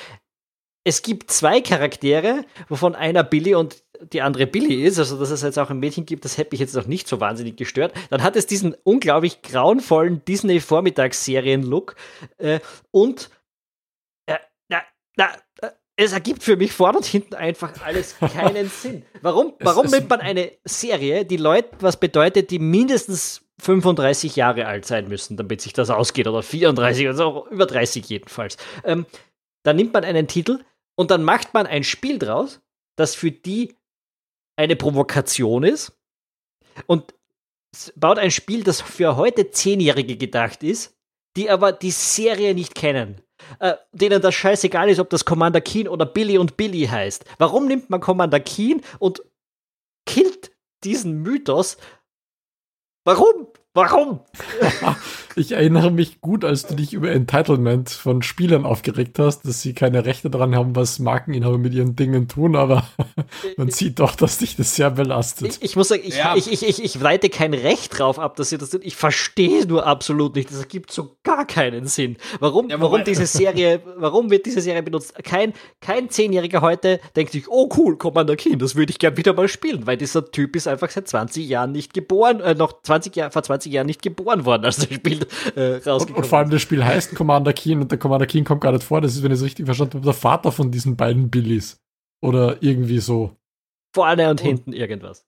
Es 0.83 1.01
gibt 1.03 1.29
zwei 1.29 1.61
Charaktere, 1.61 2.45
wovon 2.67 2.95
einer 2.95 3.23
Billy 3.23 3.53
und 3.53 3.83
die 4.13 4.21
andere 4.21 4.47
Billy 4.47 4.83
ist, 4.83 4.97
also 4.97 5.19
dass 5.19 5.29
es 5.29 5.41
jetzt 5.41 5.59
auch 5.59 5.69
ein 5.69 5.79
Mädchen 5.79 6.05
gibt, 6.05 6.23
das 6.23 6.37
hätte 6.37 6.51
mich 6.51 6.61
jetzt 6.61 6.73
noch 6.73 6.87
nicht 6.87 7.07
so 7.07 7.19
wahnsinnig 7.19 7.57
gestört. 7.57 7.93
Dann 8.09 8.23
hat 8.23 8.35
es 8.35 8.47
diesen 8.47 8.75
unglaublich 8.83 9.41
grauenvollen 9.41 10.23
Disney-Vormittagsserien-Look 10.25 11.95
äh, 12.37 12.59
und 12.91 13.29
äh, 14.25 14.37
na, 14.69 14.81
na, 15.17 15.29
es 15.99 16.13
ergibt 16.13 16.43
für 16.43 16.55
mich 16.55 16.71
vorne 16.71 16.97
und 16.99 17.05
hinten 17.05 17.35
einfach 17.35 17.73
alles 17.83 18.15
keinen 18.33 18.69
Sinn. 18.69 19.03
Warum, 19.21 19.53
warum 19.59 19.87
nimmt 19.87 20.09
man 20.09 20.21
eine 20.21 20.53
Serie, 20.63 21.25
die 21.25 21.37
Leute 21.37 21.69
was 21.81 21.97
bedeutet, 21.97 22.51
die 22.51 22.59
mindestens 22.59 23.41
35 23.61 24.37
Jahre 24.37 24.65
alt 24.65 24.85
sein 24.85 25.09
müssen, 25.09 25.35
damit 25.35 25.59
sich 25.59 25.73
das 25.73 25.89
ausgeht, 25.89 26.27
oder 26.27 26.41
34, 26.41 27.07
also 27.07 27.47
über 27.51 27.65
30 27.65 28.07
jedenfalls. 28.07 28.55
Ähm, 28.85 29.05
dann 29.63 29.75
nimmt 29.75 29.93
man 29.93 30.05
einen 30.05 30.27
Titel 30.27 30.63
und 30.95 31.11
dann 31.11 31.23
macht 31.23 31.53
man 31.53 31.67
ein 31.67 31.83
Spiel 31.83 32.17
draus, 32.17 32.61
das 32.95 33.15
für 33.15 33.31
die 33.31 33.75
eine 34.55 34.77
Provokation 34.77 35.63
ist 35.63 35.91
und 36.87 37.13
baut 37.97 38.19
ein 38.19 38.31
Spiel, 38.31 38.63
das 38.63 38.79
für 38.79 39.17
heute 39.17 39.51
Zehnjährige 39.51 40.15
gedacht 40.15 40.63
ist, 40.63 40.95
die 41.35 41.49
aber 41.49 41.73
die 41.73 41.91
Serie 41.91 42.55
nicht 42.55 42.73
kennen, 42.73 43.21
äh, 43.59 43.75
denen 43.91 44.21
das 44.21 44.35
scheißegal 44.35 44.89
ist, 44.89 44.99
ob 44.99 45.09
das 45.09 45.25
Commander 45.25 45.61
Keen 45.61 45.87
oder 45.87 46.05
Billy 46.05 46.37
und 46.37 46.57
Billy 46.57 46.85
heißt. 46.85 47.25
Warum 47.37 47.67
nimmt 47.67 47.89
man 47.89 47.99
Commander 47.99 48.39
Keen 48.39 48.81
und 48.99 49.23
killt 50.05 50.51
diesen 50.83 51.21
Mythos? 51.21 51.77
Warum? 53.05 53.47
Warum? 53.79 54.19
ich 55.37 55.53
erinnere 55.53 55.89
mich 55.89 56.19
gut, 56.19 56.43
als 56.43 56.67
du 56.67 56.75
dich 56.75 56.93
über 56.93 57.11
Entitlement 57.11 57.89
von 57.89 58.21
Spielern 58.21 58.65
aufgeregt 58.65 59.19
hast, 59.19 59.47
dass 59.47 59.61
sie 59.61 59.73
keine 59.73 60.05
Rechte 60.05 60.29
daran 60.29 60.53
haben, 60.53 60.75
was 60.75 60.99
Markeninhaber 60.99 61.57
mit 61.57 61.73
ihren 61.73 61.95
Dingen 61.95 62.27
tun, 62.27 62.57
aber 62.57 62.85
man 63.57 63.69
sieht 63.69 63.99
doch, 63.99 64.15
dass 64.15 64.39
dich 64.39 64.57
das 64.57 64.75
sehr 64.75 64.91
belastet. 64.91 65.47
Ich, 65.47 65.61
ich 65.61 65.75
muss 65.77 65.87
sagen, 65.87 66.01
ich, 66.05 66.17
ja. 66.17 66.35
ich, 66.35 66.51
ich, 66.51 66.67
ich, 66.67 66.83
ich 66.83 66.99
leite 66.99 67.29
kein 67.29 67.53
Recht 67.53 67.97
drauf 67.97 68.19
ab, 68.19 68.35
dass 68.35 68.49
sie 68.49 68.57
das 68.57 68.71
sind. 68.71 68.83
Ich 68.83 68.97
verstehe 68.97 69.65
nur 69.65 69.85
absolut 69.85 70.35
nicht. 70.35 70.51
Das 70.51 70.59
ergibt 70.59 70.91
so 70.91 71.15
gar 71.23 71.45
keinen 71.45 71.87
Sinn. 71.87 72.17
Warum, 72.41 72.69
ja, 72.69 72.81
warum 72.81 73.05
diese 73.05 73.25
Serie, 73.25 73.81
warum 73.95 74.29
wird 74.29 74.45
diese 74.45 74.59
Serie 74.59 74.83
benutzt? 74.83 75.15
Kein, 75.23 75.53
kein 75.79 76.09
Zehnjähriger 76.09 76.59
heute 76.59 76.99
denkt 77.15 77.31
sich, 77.31 77.47
oh 77.47 77.69
cool, 77.77 77.97
Commander 77.97 78.35
Keen, 78.35 78.59
das 78.59 78.75
würde 78.75 78.91
ich 78.91 78.99
gern 78.99 79.15
wieder 79.15 79.31
mal 79.33 79.47
spielen, 79.47 79.87
weil 79.87 79.95
dieser 79.95 80.29
Typ 80.29 80.57
ist 80.57 80.67
einfach 80.67 80.89
seit 80.89 81.07
20 81.07 81.47
Jahren 81.47 81.71
nicht 81.71 81.93
geboren, 81.93 82.41
äh, 82.41 82.55
noch 82.55 82.81
20 82.81 83.15
Jahre, 83.15 83.31
vor 83.31 83.43
20 83.43 83.68
Jahren 83.69 83.87
nicht 83.87 84.01
geboren 84.01 84.45
worden, 84.45 84.65
als 84.65 84.77
das 84.77 84.93
Spiel 84.93 85.25
äh, 85.55 85.75
rausgekommen 85.75 86.07
und, 86.09 86.15
und 86.15 86.25
vor 86.25 86.39
allem 86.39 86.49
das 86.49 86.61
Spiel 86.61 86.83
heißt 86.83 87.15
Commander 87.15 87.53
Keen 87.53 87.81
und 87.81 87.91
der 87.91 87.97
Commander 87.97 88.25
Keen 88.25 88.43
kommt 88.43 88.61
gar 88.61 88.71
nicht 88.71 88.83
vor. 88.83 89.01
Das 89.01 89.15
ist, 89.15 89.23
wenn 89.23 89.31
ich 89.31 89.39
es 89.39 89.45
richtig 89.45 89.65
verstanden 89.65 89.95
habe, 89.95 90.05
der 90.05 90.13
Vater 90.13 90.51
von 90.51 90.71
diesen 90.71 90.95
beiden 90.95 91.29
Billys. 91.29 91.81
Oder 92.21 92.57
irgendwie 92.61 92.99
so. 92.99 93.37
Vorne 93.95 94.23
und, 94.25 94.41
und 94.41 94.41
hinten 94.41 94.73
irgendwas. 94.73 95.25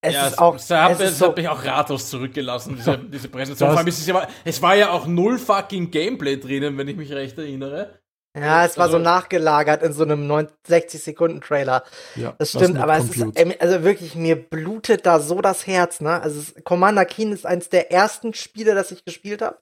Es 0.00 0.14
ja, 0.14 0.26
ist 0.28 0.38
auch, 0.38 0.54
es, 0.54 0.70
hat, 0.70 0.92
es, 0.92 1.12
es 1.12 1.20
hat 1.20 1.36
mich 1.36 1.48
auch 1.48 1.64
ratlos 1.64 2.08
zurückgelassen, 2.08 2.76
diese, 2.76 2.98
diese 2.98 3.28
Präsentation. 3.28 3.70
Vor 3.70 3.78
allem 3.78 3.88
ist 3.88 3.98
es, 3.98 4.06
ja, 4.06 4.28
es 4.44 4.62
war 4.62 4.76
ja 4.76 4.90
auch 4.90 5.08
null 5.08 5.38
fucking 5.38 5.90
Gameplay 5.90 6.36
drinnen, 6.36 6.78
wenn 6.78 6.86
ich 6.86 6.96
mich 6.96 7.10
recht 7.12 7.36
erinnere. 7.36 7.98
Ja, 8.42 8.64
es 8.64 8.76
war 8.76 8.86
also, 8.86 8.98
so 8.98 9.02
nachgelagert 9.02 9.82
in 9.82 9.92
so 9.92 10.02
einem 10.04 10.30
60-Sekunden-Trailer. 10.30 11.84
Ja, 12.16 12.34
das 12.38 12.50
stimmt, 12.50 12.78
aber 12.78 12.96
es 12.96 13.16
ist, 13.16 13.60
also 13.60 13.84
wirklich, 13.84 14.14
mir 14.14 14.36
blutet 14.36 15.06
da 15.06 15.20
so 15.20 15.40
das 15.40 15.66
Herz, 15.66 16.00
ne? 16.00 16.20
Also, 16.22 16.52
Commander 16.64 17.04
Keen 17.04 17.32
ist 17.32 17.46
eins 17.46 17.68
der 17.68 17.92
ersten 17.92 18.34
Spiele, 18.34 18.74
das 18.74 18.90
ich 18.90 19.04
gespielt 19.04 19.42
habe. 19.42 19.58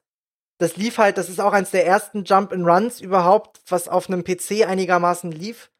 Das 0.58 0.76
lief 0.76 0.98
halt, 0.98 1.18
das 1.18 1.28
ist 1.28 1.40
auch 1.40 1.52
eins 1.52 1.70
der 1.70 1.86
ersten 1.86 2.24
Jump-and-Runs 2.24 3.00
überhaupt, 3.00 3.60
was 3.68 3.88
auf 3.88 4.08
einem 4.08 4.24
PC 4.24 4.66
einigermaßen 4.66 5.30
lief. 5.30 5.70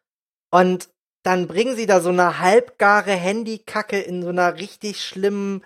Und 0.51 0.90
dann 1.24 1.48
bringen 1.48 1.74
sie 1.77 1.86
da 1.86 2.01
so 2.01 2.10
eine 2.10 2.39
halbgare 2.40 3.12
Handykacke 3.12 3.98
in 3.98 4.23
so 4.23 4.28
einer 4.28 4.59
richtig 4.59 5.05
schlimmen 5.05 5.64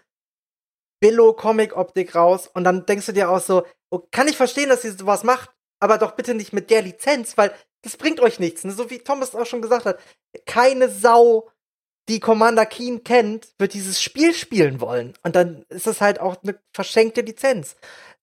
Billo-Comic-Optik 1.01 2.15
raus. 2.15 2.48
Und 2.52 2.65
dann 2.65 2.86
denkst 2.86 3.07
du 3.07 3.12
dir 3.12 3.31
auch 3.31 3.40
so, 3.40 3.66
oh, 3.90 4.01
kann 4.11 4.28
ich 4.28 4.36
verstehen, 4.36 4.69
dass 4.69 4.82
sie 4.82 4.90
sowas 4.90 5.24
macht, 5.24 5.51
aber 5.81 5.98
doch 5.98 6.12
bitte 6.12 6.35
nicht 6.35 6.52
mit 6.52 6.70
der 6.70 6.82
Lizenz, 6.82 7.36
weil 7.36 7.52
das 7.82 7.97
bringt 7.97 8.20
euch 8.20 8.39
nichts. 8.39 8.65
Ne? 8.65 8.73
So 8.73 8.90
wie 8.90 8.98
Thomas 8.98 9.35
auch 9.35 9.47
schon 9.47 9.62
gesagt 9.62 9.86
hat, 9.86 9.98
keine 10.47 10.89
Sau, 10.89 11.48
die 12.09 12.20
Commander 12.20 12.66
Keen 12.66 13.05
kennt, 13.05 13.48
wird 13.59 13.74
dieses 13.74 14.02
Spiel 14.02 14.35
spielen 14.35 14.81
wollen. 14.81 15.15
Und 15.23 15.36
dann 15.36 15.65
ist 15.69 15.86
es 15.86 16.01
halt 16.01 16.20
auch 16.20 16.36
eine 16.43 16.59
verschenkte 16.73 17.23
Lizenz. 17.23 17.77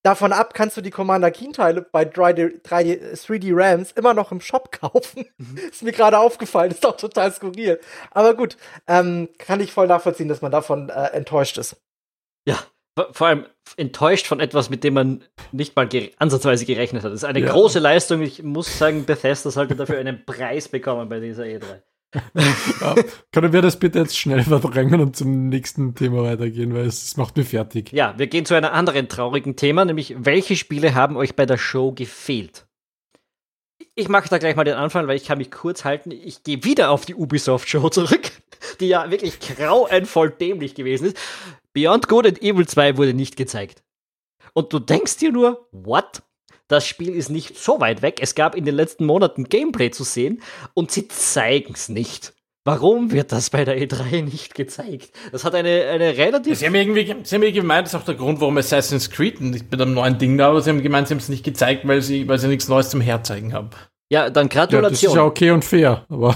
Davon 0.04 0.32
ab 0.32 0.54
kannst 0.54 0.78
du 0.78 0.82
die 0.82 0.92
Commander 0.92 1.32
Keen-Teile 1.32 1.82
bei 1.82 2.04
3D, 2.04 2.62
3D, 2.62 3.14
3D 3.14 3.52
Rams 3.54 3.92
immer 3.92 4.14
noch 4.14 4.32
im 4.32 4.40
Shop 4.40 4.72
kaufen. 4.72 5.26
Mhm. 5.38 5.58
ist 5.58 5.84
mir 5.84 5.92
gerade 5.92 6.20
aufgefallen, 6.20 6.72
ist 6.72 6.84
doch 6.84 6.96
total 6.96 7.34
skurril. 7.34 7.80
Aber 8.12 8.36
gut, 8.36 8.58
ähm, 8.88 9.30
kann 9.38 9.60
ich 9.60 9.74
voll 9.74 9.88
nachvollziehen, 9.88 10.28
dass 10.28 10.42
man 10.42 10.52
davon 10.52 10.90
äh, 10.90 11.08
enttäuscht 11.08 11.58
ist. 11.58 11.78
Ja, 12.46 12.60
vor 13.12 13.28
allem 13.28 13.46
enttäuscht 13.76 14.28
von 14.28 14.40
etwas, 14.40 14.70
mit 14.70 14.84
dem 14.84 14.94
man 14.94 15.24
nicht 15.52 15.76
mal 15.76 15.88
ge 15.88 16.12
ansatzweise 16.18 16.66
gerechnet 16.66 17.04
hat. 17.04 17.12
Das 17.12 17.20
ist 17.20 17.26
eine 17.26 17.40
ja. 17.40 17.52
große 17.52 17.80
Leistung. 17.80 18.22
Ich 18.22 18.44
muss 18.44 18.78
sagen, 18.78 19.06
Bethesda 19.06 19.52
sollte 19.52 19.76
dafür 19.76 20.00
einen 20.00 20.26
Preis 20.26 20.68
bekommen 20.68 21.10
bei 21.10 21.20
dieser 21.20 21.44
E3. 21.44 21.82
ja, 22.82 22.96
können 23.34 23.52
wir 23.52 23.62
das 23.62 23.78
bitte 23.78 24.00
jetzt 24.00 24.18
schnell 24.18 24.42
verdrängen 24.44 25.02
und 25.02 25.16
zum 25.16 25.50
nächsten 25.50 25.94
Thema 25.94 26.24
weitergehen, 26.24 26.74
weil 26.74 26.86
es, 26.86 27.04
es 27.04 27.18
macht 27.18 27.36
mir 27.36 27.44
fertig. 27.44 27.92
Ja, 27.92 28.16
wir 28.18 28.28
gehen 28.28 28.46
zu 28.46 28.56
einem 28.56 28.72
anderen 28.72 29.10
traurigen 29.10 29.58
Thema, 29.58 29.84
nämlich 29.84 30.16
welche 30.18 30.56
Spiele 30.56 30.96
haben 30.96 31.18
euch 31.18 31.36
bei 31.36 31.46
der 31.46 31.58
Show 31.58 31.92
gefehlt? 31.92 32.66
Ich 33.94 34.10
mache 34.10 34.30
da 34.30 34.38
gleich 34.38 34.56
mal 34.56 34.64
den 34.64 34.76
Anfang, 34.76 35.08
weil 35.08 35.18
ich 35.18 35.26
kann 35.26 35.38
mich 35.38 35.52
kurz 35.52 35.84
halten. 35.84 36.12
Ich 36.12 36.44
gehe 36.44 36.64
wieder 36.64 36.92
auf 36.92 37.06
die 37.06 37.16
Ubisoft-Show 37.16 37.90
zurück, 37.90 38.32
die 38.80 38.88
ja 38.88 39.12
wirklich 39.12 39.40
grauenvoll 39.40 40.30
dämlich 40.30 40.76
gewesen 40.76 41.08
ist. 41.08 41.18
Beyond 41.78 42.08
Good 42.08 42.26
and 42.26 42.42
Evil 42.42 42.68
2 42.68 42.98
wurde 42.98 43.14
nicht 43.14 43.38
gezeigt. 43.38 43.84
Und 44.54 44.74
du 44.74 44.80
denkst 44.80 45.18
dir 45.18 45.32
nur, 45.32 45.68
what? 45.72 46.24
Das 46.68 46.88
Spiel 46.88 47.14
ist 47.14 47.30
nicht 47.30 47.56
so 47.56 47.80
weit 47.80 48.02
weg. 48.02 48.18
Es 48.20 48.34
gab 48.34 48.56
in 48.56 48.66
den 48.66 48.74
letzten 48.74 49.06
Monaten 49.06 49.44
Gameplay 49.44 49.92
zu 49.92 50.04
sehen 50.04 50.42
und 50.74 50.90
sie 50.90 51.08
zeigen 51.08 51.76
es 51.76 51.88
nicht. 51.88 52.34
Warum 52.66 53.12
wird 53.12 53.32
das 53.32 53.52
bei 53.52 53.64
der 53.64 53.80
E3 53.80 54.24
nicht 54.24 54.56
gezeigt? 54.56 55.12
Das 55.32 55.44
hat 55.44 55.54
eine, 55.54 55.84
eine 55.84 56.18
relativ. 56.18 56.58
Sie 56.58 56.66
haben, 56.66 56.74
irgendwie, 56.74 57.06
sie 57.06 57.12
haben 57.14 57.44
irgendwie 57.44 57.52
gemeint, 57.52 57.86
das 57.86 57.94
ist 57.94 58.00
auch 58.00 58.06
der 58.06 58.16
Grund, 58.16 58.42
warum 58.42 58.58
Assassin's 58.58 59.12
Creed 59.12 59.40
nicht 59.40 59.70
mit 59.70 59.80
einem 59.80 59.94
neuen 59.94 60.18
Ding 60.18 60.36
da, 60.36 60.50
aber 60.50 60.64
sie 60.64 60.72
haben 60.72 60.82
gemeint, 60.82 61.08
sie 61.08 61.14
haben 61.14 61.20
es 61.20 61.30
nicht 61.30 61.46
gezeigt, 61.46 61.88
weil 61.88 62.02
sie, 62.02 62.28
weil 62.28 62.40
sie 62.40 62.48
nichts 62.48 62.68
Neues 62.68 62.90
zum 62.90 63.02
Herzeigen 63.02 63.54
haben. 63.54 63.70
Ja, 64.10 64.32
dann 64.32 64.50
Gratulation. 64.50 64.84
Ja, 64.84 64.90
das 64.90 65.04
ist 65.04 65.16
ja 65.16 65.24
okay 65.24 65.52
und 65.52 65.64
fair, 65.64 66.08
aber. 66.10 66.36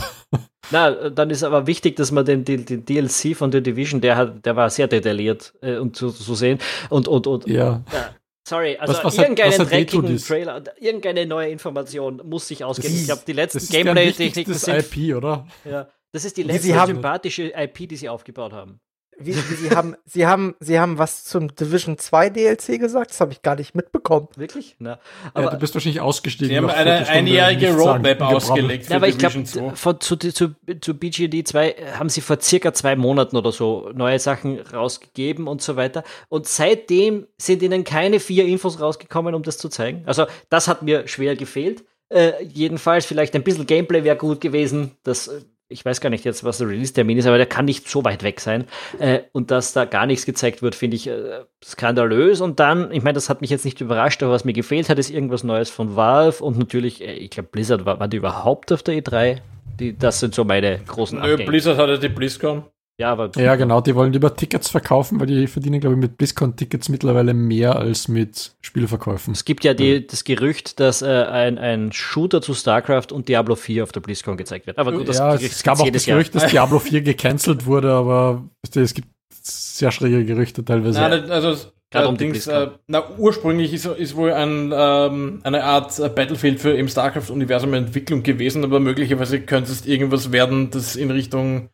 Na, 0.70 1.10
dann 1.10 1.30
ist 1.32 1.44
aber 1.44 1.66
wichtig, 1.66 1.96
dass 1.96 2.12
man 2.12 2.24
den, 2.24 2.46
den, 2.46 2.66
den 2.66 2.86
DLC 2.86 3.36
von 3.36 3.52
The 3.52 3.62
Division, 3.62 4.00
der 4.00 4.16
hat, 4.16 4.46
der 4.46 4.56
war 4.56 4.70
sehr 4.70 4.88
detailliert 4.88 5.54
äh, 5.62 5.78
um 5.78 5.94
zu, 5.94 6.12
zu 6.12 6.36
sehen. 6.36 6.60
Und, 6.90 7.08
und, 7.08 7.26
und 7.26 7.48
ja. 7.48 7.84
ja 7.92 8.16
sorry, 8.52 8.78
also 8.78 8.94
was, 8.94 9.04
was 9.04 9.18
irgendeinen 9.18 9.58
hat, 9.58 9.72
dreckigen 9.72 10.18
Trailer, 10.18 10.64
irgendeine 10.80 11.26
neue 11.26 11.50
Information 11.50 12.22
muss 12.24 12.48
sich 12.48 12.64
ausgeben. 12.64 12.94
Ich 12.94 13.06
glaube, 13.06 13.24
die 13.26 13.34
letzten 13.34 13.66
Gameplay-Techniken 13.68 14.54
sind. 14.54 14.78
IP, 14.78 15.16
oder? 15.16 15.48
Ja. 15.66 15.88
Das 16.12 16.26
ist 16.26 16.36
die 16.38 16.44
letzte 16.44 16.74
sympathische 16.86 17.54
IP, 17.56 17.88
die 17.88 17.96
sie 17.96 18.10
aufgebaut 18.10 18.52
haben. 18.52 18.80
Wie, 19.18 19.36
wie 19.36 19.56
sie, 19.56 19.76
haben, 19.76 19.96
sie, 20.06 20.26
haben, 20.26 20.56
sie 20.60 20.80
haben 20.80 20.98
was 20.98 21.26
zum 21.26 21.54
Division 21.56 21.98
2 21.98 22.30
DLC 22.30 22.80
gesagt, 22.80 23.12
das 23.12 23.22
habe 23.22 23.32
ich 23.32 23.42
gar 23.42 23.56
nicht 23.56 23.76
mitbekommen. 23.76 24.28
Wirklich? 24.36 24.76
Na, 24.80 25.00
aber 25.34 25.46
ja, 25.46 25.52
du 25.52 25.58
bist 25.58 25.74
wahrscheinlich 25.74 26.02
ausgestiegen. 26.02 26.50
Sie 26.50 26.58
haben 26.58 26.70
eine 26.70 27.08
einjährige 27.08 27.74
Roadmap 27.74 28.22
ausgelegt. 28.22 28.90
Ja, 28.90 28.96
aber 28.98 29.08
ich 29.08 29.18
glaube, 29.18 29.44
zu, 29.44 30.16
zu, 30.18 30.56
zu 30.82 30.94
BGD 30.94 31.48
2 31.48 31.76
haben 31.98 32.10
sie 32.10 32.22
vor 32.22 32.40
circa 32.42 32.74
zwei 32.74 32.96
Monaten 32.96 33.38
oder 33.38 33.52
so 33.52 33.92
neue 33.94 34.20
Sachen 34.20 34.60
rausgegeben 34.60 35.48
und 35.48 35.62
so 35.62 35.76
weiter. 35.76 36.04
Und 36.30 36.48
seitdem 36.48 37.28
sind 37.38 37.62
ihnen 37.62 37.84
keine 37.84 38.20
vier 38.20 38.46
Infos 38.46 38.80
rausgekommen, 38.80 39.36
um 39.36 39.44
das 39.44 39.58
zu 39.58 39.70
zeigen. 39.70 40.04
Also, 40.06 40.26
das 40.50 40.68
hat 40.68 40.82
mir 40.82 41.08
schwer 41.08 41.36
gefehlt. 41.36 41.84
Äh, 42.12 42.44
jedenfalls, 42.44 43.06
vielleicht 43.06 43.36
ein 43.36 43.44
bisschen 43.44 43.66
Gameplay 43.66 44.04
wäre 44.04 44.18
gut 44.18 44.42
gewesen. 44.42 44.98
Das 45.04 45.30
äh, 45.30 45.42
ich 45.72 45.86
weiß 45.86 46.02
gar 46.02 46.10
nicht 46.10 46.26
jetzt, 46.26 46.44
was 46.44 46.58
der 46.58 46.68
Release-Termin 46.68 47.18
ist, 47.18 47.26
aber 47.26 47.38
der 47.38 47.46
kann 47.46 47.66
nicht 47.66 47.90
so 47.90 48.04
weit 48.04 48.24
weg 48.24 48.40
sein. 48.40 48.66
Äh, 49.00 49.22
und 49.32 49.52
dass 49.52 49.74
da 49.74 49.86
gar 49.86 50.06
nichts 50.06 50.26
gezeigt 50.26 50.62
wird, 50.62 50.76
finde 50.76 50.96
ich 50.98 51.08
äh, 51.08 51.44
skandalös. 51.64 52.42
Und 52.42 52.60
dann, 52.60 52.92
ich 52.92 53.04
meine, 53.04 53.14
das 53.14 53.30
hat 53.30 53.42
mich 53.42 53.50
jetzt 53.50 53.66
nicht 53.66 53.82
überrascht, 53.82 54.22
aber 54.24 54.32
was 54.32 54.46
mir 54.46 54.54
gefehlt 54.54 54.90
hat, 54.90 55.00
ist 55.00 55.10
irgendwas 55.10 55.44
Neues 55.44 55.70
von 55.70 55.96
Valve 55.96 56.44
und 56.44 56.58
natürlich, 56.58 57.02
äh, 57.02 57.14
ich 57.14 57.32
glaube, 57.32 57.50
Blizzard 57.52 57.86
war, 57.86 58.00
war 58.00 58.08
die 58.08 58.18
überhaupt 58.18 58.72
auf 58.72 58.84
der 58.84 58.96
E3? 58.96 59.38
Die, 59.80 59.98
das 59.98 60.20
sind 60.20 60.36
so 60.36 60.44
meine 60.44 60.80
großen 60.80 61.20
Nö, 61.20 61.38
Blizzard 61.38 61.78
hatte 61.78 61.98
die 61.98 62.10
BlizzCon. 62.10 62.66
Ja, 63.02 63.12
aber 63.14 63.32
ja, 63.36 63.56
genau, 63.56 63.82
die 63.82 63.96
wollen 63.96 64.14
lieber 64.14 64.36
Tickets 64.36 64.70
verkaufen, 64.70 65.20
weil 65.20 65.26
die 65.26 65.48
verdienen, 65.48 65.80
glaube 65.80 65.96
ich, 65.96 66.02
mit 66.02 66.18
BlizzCon-Tickets 66.18 66.88
mittlerweile 66.90 67.34
mehr 67.34 67.76
als 67.76 68.08
mit 68.08 68.52
Spielverkäufen. 68.62 69.34
Es 69.34 69.44
gibt 69.44 69.64
ja 69.64 69.74
die, 69.74 70.06
das 70.06 70.24
Gerücht, 70.24 70.80
dass 70.80 71.02
äh, 71.02 71.08
ein, 71.08 71.58
ein 71.58 71.92
Shooter 71.92 72.44
zu 72.44 72.54
StarCraft 72.54 73.08
und 73.12 73.28
Diablo 73.28 73.56
4 73.56 73.82
auf 73.82 73.92
der 73.92 74.02
BlizzCon 74.02 74.38
gezeigt 74.38 74.68
wird. 74.68 74.78
Aber 74.78 74.92
gut, 74.92 75.10
das 75.10 75.18
ja, 75.18 75.36
Gerücht 75.36 75.52
es 75.52 75.64
gab 75.64 75.80
auch 75.80 75.90
das 75.90 76.06
Gerücht, 76.06 76.36
Jahr. 76.36 76.44
dass 76.44 76.52
Diablo 76.52 76.78
4 76.78 77.02
gecancelt 77.02 77.66
wurde, 77.66 77.92
aber 77.92 78.44
es 78.76 78.94
gibt 78.94 79.08
sehr 79.42 79.92
schräge 79.92 80.24
Gerüchte 80.24 80.64
teilweise. 80.64 81.00
Nein, 81.00 81.32
also 81.32 81.56
Allerdings, 81.94 82.48
äh, 82.48 82.68
na, 82.88 83.04
ursprünglich 83.18 83.74
ist, 83.74 83.86
ist 83.86 84.16
wohl 84.16 84.32
ein, 84.32 84.72
ähm, 84.74 85.42
eine 85.44 85.64
Art 85.64 86.00
äh, 86.00 86.08
Battlefield 86.08 86.62
für 86.62 86.72
im 86.72 86.88
StarCraft-Universum 86.88 87.74
Entwicklung 87.74 88.24
gewesen, 88.24 88.64
aber 88.64 88.80
möglicherweise 88.80 89.42
könnte 89.42 89.72
es 89.72 89.86
irgendwas 89.86 90.32
werden, 90.32 90.70
das 90.70 90.96
in 90.96 91.12
Richtung 91.12 91.70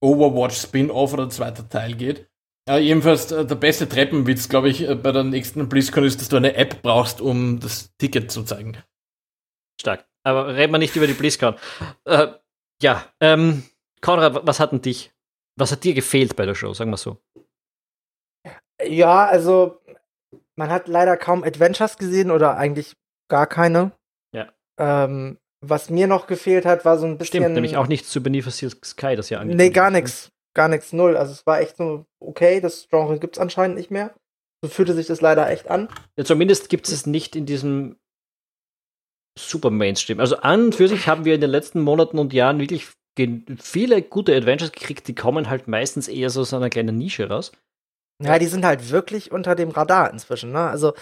Overwatch 0.00 0.56
Spin-off 0.56 1.12
oder 1.12 1.28
zweiter 1.30 1.68
Teil 1.68 1.94
geht. 1.94 2.28
Ja, 2.68 2.76
jedenfalls 2.76 3.32
äh, 3.32 3.46
der 3.46 3.54
beste 3.54 3.88
Treppenwitz, 3.88 4.48
glaube 4.48 4.68
ich, 4.68 4.86
äh, 4.86 4.94
bei 4.94 5.10
der 5.10 5.24
nächsten 5.24 5.68
BlizzCon 5.68 6.04
ist, 6.04 6.20
dass 6.20 6.28
du 6.28 6.36
eine 6.36 6.54
App 6.54 6.82
brauchst, 6.82 7.20
um 7.20 7.60
das 7.60 7.96
Ticket 7.96 8.30
zu 8.30 8.44
zeigen. 8.44 8.76
Stark. 9.80 10.06
Aber 10.22 10.54
reden 10.54 10.72
wir 10.72 10.78
nicht 10.78 10.94
über 10.94 11.06
die 11.06 11.14
BlizzCon. 11.14 11.54
Äh, 12.04 12.28
ja, 12.82 13.06
ähm, 13.20 13.62
Konrad, 14.02 14.46
was 14.46 14.60
hat 14.60 14.72
denn 14.72 14.82
dich, 14.82 15.12
was 15.56 15.72
hat 15.72 15.84
dir 15.84 15.94
gefehlt 15.94 16.36
bei 16.36 16.44
der 16.44 16.54
Show, 16.54 16.74
sagen 16.74 16.90
wir 16.90 16.98
so? 16.98 17.16
Ja, 18.84 19.26
also 19.26 19.80
man 20.56 20.70
hat 20.70 20.88
leider 20.88 21.16
kaum 21.16 21.42
Adventures 21.42 21.96
gesehen 21.96 22.30
oder 22.30 22.56
eigentlich 22.56 22.96
gar 23.28 23.46
keine. 23.46 23.92
Ja. 24.32 24.52
Ähm, 24.78 25.38
was 25.60 25.90
mir 25.90 26.06
noch 26.06 26.26
gefehlt 26.26 26.64
hat, 26.64 26.84
war 26.84 26.98
so 26.98 27.06
ein 27.06 27.18
bisschen. 27.18 27.42
Stimmt, 27.42 27.54
nämlich 27.54 27.76
auch 27.76 27.86
nichts 27.86 28.10
zu 28.10 28.22
Beneath 28.22 28.44
the 28.44 28.70
Sky, 28.84 29.16
das 29.16 29.30
ja 29.30 29.38
angekündigt 29.38 29.70
Nee, 29.70 29.74
gar 29.74 29.90
nichts. 29.90 30.30
Gar 30.54 30.68
nichts, 30.68 30.92
null. 30.92 31.16
Also 31.16 31.32
es 31.32 31.46
war 31.46 31.60
echt 31.60 31.76
so, 31.76 32.04
okay, 32.20 32.60
das 32.60 32.88
Genre 32.88 33.18
gibt's 33.18 33.38
anscheinend 33.38 33.76
nicht 33.76 33.90
mehr. 33.90 34.14
So 34.62 34.68
fühlte 34.68 34.94
sich 34.94 35.06
das 35.06 35.20
leider 35.20 35.48
echt 35.50 35.70
an. 35.70 35.88
Ja, 36.16 36.24
zumindest 36.24 36.68
gibt 36.68 36.88
es 36.88 37.06
nicht 37.06 37.36
in 37.36 37.46
diesem 37.46 37.96
super 39.38 39.70
Mainstream. 39.70 40.20
Also 40.20 40.36
an 40.38 40.66
und 40.66 40.74
für 40.74 40.88
sich 40.88 41.06
haben 41.06 41.24
wir 41.24 41.34
in 41.34 41.40
den 41.40 41.50
letzten 41.50 41.80
Monaten 41.80 42.18
und 42.18 42.32
Jahren 42.32 42.60
wirklich 42.60 42.88
viele 43.60 44.02
gute 44.02 44.34
Adventures 44.34 44.72
gekriegt, 44.72 45.08
die 45.08 45.14
kommen 45.14 45.50
halt 45.50 45.66
meistens 45.66 46.08
eher 46.08 46.30
so 46.30 46.42
aus 46.42 46.54
einer 46.54 46.70
kleinen 46.70 46.96
Nische 46.96 47.28
raus. 47.28 47.52
Ja, 48.22 48.38
die 48.38 48.46
sind 48.46 48.64
halt 48.64 48.90
wirklich 48.90 49.32
unter 49.32 49.54
dem 49.54 49.70
Radar 49.70 50.12
inzwischen. 50.12 50.52
Ne? 50.52 50.60
Also 50.60 50.94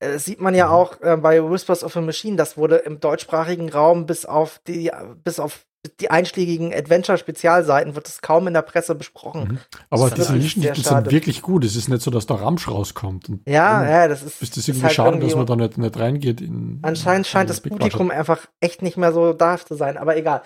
äh, 0.00 0.18
sieht 0.18 0.40
man 0.40 0.54
ja 0.54 0.66
mhm. 0.66 0.72
auch 0.72 1.00
äh, 1.00 1.16
bei 1.16 1.42
Whispers 1.42 1.84
of 1.84 1.96
a 1.96 2.00
Machine, 2.00 2.36
das 2.36 2.56
wurde 2.56 2.76
im 2.76 3.00
deutschsprachigen 3.00 3.70
Raum 3.70 4.06
bis 4.06 4.24
auf 4.26 4.60
die, 4.66 4.90
bis 5.24 5.40
auf 5.40 5.66
die 6.00 6.10
einschlägigen 6.10 6.74
Adventure-Spezialseiten 6.74 7.94
wird 7.94 8.08
es 8.08 8.20
kaum 8.20 8.46
in 8.48 8.54
der 8.54 8.62
Presse 8.62 8.94
besprochen. 8.94 9.48
Mhm. 9.48 9.58
Aber 9.90 10.10
diese 10.10 10.32
Nischen 10.34 10.62
sind 10.62 11.10
wirklich 11.10 11.40
gut. 11.40 11.64
Es 11.64 11.76
ist 11.76 11.88
nicht 11.88 12.02
so, 12.02 12.10
dass 12.10 12.26
da 12.26 12.34
Ramsch 12.34 12.68
rauskommt. 12.68 13.28
Und 13.28 13.42
ja, 13.48 13.88
ja, 13.88 14.08
das 14.08 14.22
ist. 14.22 14.42
Ist 14.42 14.56
das 14.56 14.68
irgendwie 14.68 14.86
halt 14.86 14.94
schade, 14.94 15.10
irgendwie 15.10 15.28
dass 15.28 15.36
man 15.36 15.46
da 15.46 15.56
nicht, 15.56 15.78
nicht 15.78 15.98
reingeht 15.98 16.40
in. 16.40 16.80
Anscheinend 16.82 17.26
in 17.26 17.30
scheint 17.30 17.50
das 17.50 17.60
Publikum 17.60 18.10
einfach 18.10 18.46
echt 18.60 18.82
nicht 18.82 18.96
mehr 18.96 19.12
so 19.12 19.32
da 19.32 19.56
zu 19.58 19.74
sein, 19.74 19.96
aber 19.96 20.16
egal. 20.16 20.42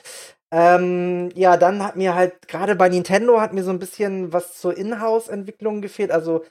Ähm, 0.51 1.31
ja, 1.35 1.57
dann 1.57 1.83
hat 1.83 1.97
mir 1.97 2.15
halt, 2.15 2.47
gerade 2.47 2.77
bei 2.77 2.91
Nintendo 2.91 3.41
hat 3.41 3.55
mir 3.55 3.65
so 3.65 3.71
ein 3.71 3.79
bisschen 3.79 4.35
was 4.35 4.59
zur 4.61 4.77
Inhouse-Entwicklung 4.77 5.81
gefehlt. 5.81 6.11
Also 6.11 6.45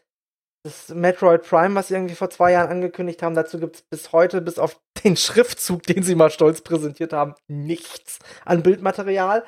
das 0.63 0.89
Metroid 0.89 1.43
Prime, 1.43 1.75
was 1.75 1.87
sie 1.87 1.95
irgendwie 1.95 2.15
vor 2.15 2.29
zwei 2.29 2.51
Jahren 2.51 2.69
angekündigt 2.69 3.23
haben, 3.23 3.35
dazu 3.35 3.59
gibt 3.59 3.77
es 3.77 3.81
bis 3.81 4.11
heute, 4.11 4.41
bis 4.41 4.59
auf 4.59 4.79
den 5.03 5.17
Schriftzug, 5.17 5.83
den 5.83 6.03
sie 6.03 6.15
mal 6.15 6.29
stolz 6.29 6.61
präsentiert 6.61 7.13
haben, 7.13 7.33
nichts 7.47 8.19
an 8.45 8.61
Bildmaterial. 8.61 9.43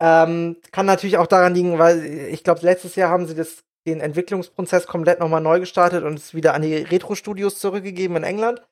Ähm, 0.00 0.56
kann 0.72 0.86
natürlich 0.86 1.16
auch 1.16 1.26
daran 1.26 1.54
liegen, 1.54 1.78
weil 1.78 2.04
ich 2.04 2.44
glaube, 2.44 2.60
letztes 2.62 2.96
Jahr 2.96 3.10
haben 3.10 3.26
sie 3.26 3.34
das, 3.34 3.64
den 3.86 4.00
Entwicklungsprozess 4.00 4.86
komplett 4.86 5.20
nochmal 5.20 5.40
neu 5.40 5.60
gestartet 5.60 6.04
und 6.04 6.18
es 6.18 6.34
wieder 6.34 6.52
an 6.52 6.62
die 6.62 6.74
Retro-Studios 6.76 7.58
zurückgegeben 7.58 8.16
in 8.16 8.24
England. 8.24 8.62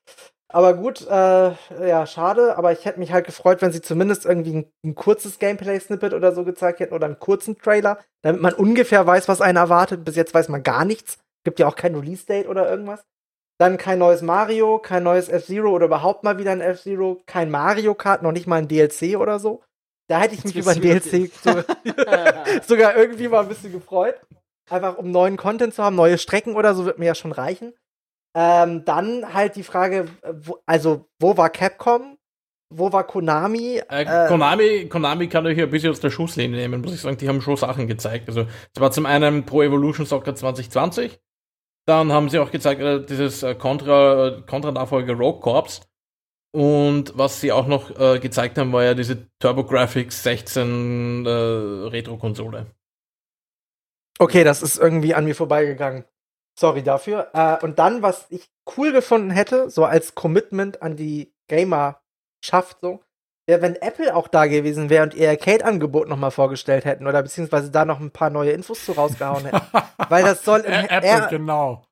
Aber 0.51 0.73
gut, 0.73 1.05
äh, 1.07 1.51
ja, 1.87 2.07
schade, 2.07 2.57
aber 2.57 2.71
ich 2.71 2.83
hätte 2.85 2.99
mich 2.99 3.11
halt 3.11 3.27
gefreut, 3.27 3.61
wenn 3.61 3.71
sie 3.71 3.81
zumindest 3.81 4.25
irgendwie 4.25 4.55
ein, 4.55 4.71
ein 4.83 4.95
kurzes 4.95 5.37
Gameplay-Snippet 5.37 6.13
oder 6.13 6.33
so 6.33 6.43
gezeigt 6.43 6.79
hätten 6.79 6.95
oder 6.95 7.05
einen 7.05 7.19
kurzen 7.19 7.57
Trailer, 7.59 7.99
damit 8.23 8.41
man 8.41 8.53
ungefähr 8.53 9.05
weiß, 9.05 9.27
was 9.27 9.41
einen 9.41 9.57
erwartet. 9.57 10.03
Bis 10.03 10.15
jetzt 10.15 10.33
weiß 10.33 10.49
man 10.49 10.63
gar 10.63 10.85
nichts. 10.85 11.19
Gibt 11.43 11.59
ja 11.59 11.67
auch 11.67 11.75
kein 11.75 11.95
Release-Date 11.95 12.47
oder 12.47 12.69
irgendwas. 12.69 13.05
Dann 13.59 13.77
kein 13.77 13.99
neues 13.99 14.21
Mario, 14.21 14.79
kein 14.79 15.03
neues 15.03 15.27
F-Zero 15.27 15.69
oder 15.71 15.87
überhaupt 15.87 16.23
mal 16.23 16.37
wieder 16.37 16.51
ein 16.51 16.61
F-Zero, 16.61 17.21
kein 17.25 17.51
Mario 17.51 17.93
Kart, 17.93 18.23
noch 18.23 18.31
nicht 18.31 18.47
mal 18.47 18.57
ein 18.57 18.67
DLC 18.67 19.17
oder 19.17 19.39
so. 19.39 19.63
Da 20.07 20.19
hätte 20.19 20.33
ich 20.33 20.43
mich 20.43 20.55
über 20.55 20.71
ein 20.71 20.81
DLC 20.81 21.29
sogar, 21.31 21.65
sogar 22.65 22.95
irgendwie 22.95 23.27
mal 23.27 23.41
ein 23.41 23.49
bisschen 23.49 23.71
gefreut. 23.71 24.15
Einfach 24.69 24.97
um 24.97 25.11
neuen 25.11 25.35
Content 25.35 25.73
zu 25.73 25.83
haben, 25.83 25.95
neue 25.95 26.17
Strecken 26.17 26.55
oder 26.55 26.73
so, 26.73 26.85
wird 26.85 26.99
mir 26.99 27.07
ja 27.07 27.15
schon 27.15 27.31
reichen. 27.31 27.73
Ähm, 28.35 28.85
dann 28.85 29.33
halt 29.33 29.55
die 29.55 29.63
Frage, 29.63 30.07
wo, 30.23 30.59
also 30.65 31.09
wo 31.19 31.35
war 31.35 31.49
Capcom? 31.49 32.17
Wo 32.71 32.93
war 32.93 33.05
Konami? 33.05 33.81
Äh, 33.89 34.03
äh, 34.03 34.27
Konami? 34.27 34.87
Konami 34.87 35.27
kann 35.27 35.45
euch 35.47 35.59
ein 35.59 35.71
bisschen 35.71 35.89
aus 35.89 35.99
der 35.99 36.11
Schusslinie 36.11 36.55
nehmen, 36.55 36.81
muss 36.81 36.93
ich 36.93 37.01
sagen. 37.01 37.17
Die 37.17 37.27
haben 37.27 37.41
schon 37.41 37.57
Sachen 37.57 37.87
gezeigt. 37.87 38.29
Also, 38.29 38.41
es 38.41 38.79
war 38.79 38.91
zum 38.91 39.07
einen 39.07 39.45
Pro 39.45 39.63
Evolution 39.63 40.05
Soccer 40.05 40.35
2020. 40.35 41.19
Dann 41.89 42.13
haben 42.13 42.29
sie 42.29 42.37
auch 42.37 42.51
gezeigt, 42.51 42.81
äh, 42.81 43.03
dieses 43.03 43.41
äh, 43.41 43.55
Contra, 43.55 44.43
Contra-Nachfolger 44.45 45.15
Rogue 45.15 45.39
Corps. 45.39 45.81
Und 46.51 47.17
was 47.17 47.41
sie 47.41 47.51
auch 47.51 47.65
noch 47.65 47.89
äh, 47.99 48.19
gezeigt 48.19 48.59
haben, 48.59 48.71
war 48.71 48.83
ja 48.83 48.93
diese 48.93 49.27
TurboGrafx 49.39 50.21
16 50.21 51.25
äh, 51.25 51.29
Retro-Konsole. 51.29 52.67
Okay, 54.19 54.43
das 54.43 54.61
ist 54.61 54.77
irgendwie 54.77 55.15
an 55.15 55.25
mir 55.25 55.33
vorbeigegangen. 55.33 56.05
Sorry 56.59 56.83
dafür. 56.83 57.31
Äh, 57.33 57.57
und 57.65 57.79
dann, 57.79 58.03
was 58.03 58.27
ich 58.29 58.51
cool 58.77 58.91
gefunden 58.91 59.31
hätte, 59.31 59.71
so 59.71 59.83
als 59.83 60.13
Commitment 60.13 60.83
an 60.83 60.95
die 60.95 61.33
Gamer-Schaft, 61.47 62.81
so, 62.81 62.99
wäre, 63.49 63.61
wenn 63.61 63.75
Apple 63.75 64.15
auch 64.15 64.27
da 64.27 64.45
gewesen 64.45 64.89
wäre 64.89 65.03
und 65.03 65.13
ihr 65.13 65.29
Arcade-Angebot 65.29 66.07
nochmal 66.07 66.31
vorgestellt 66.31 66.85
hätten 66.85 67.07
oder 67.07 67.21
beziehungsweise 67.21 67.71
da 67.71 67.83
noch 67.83 67.99
ein 67.99 68.11
paar 68.11 68.29
neue 68.29 68.51
Infos 68.51 68.85
zu 68.85 68.93
rausgehauen 68.93 69.45
hätten. 69.45 69.61
Weil 70.09 70.23
das 70.23 70.45
soll 70.45 70.61
im 70.61 70.73
Apple, 70.73 71.27
genau. 71.29 71.83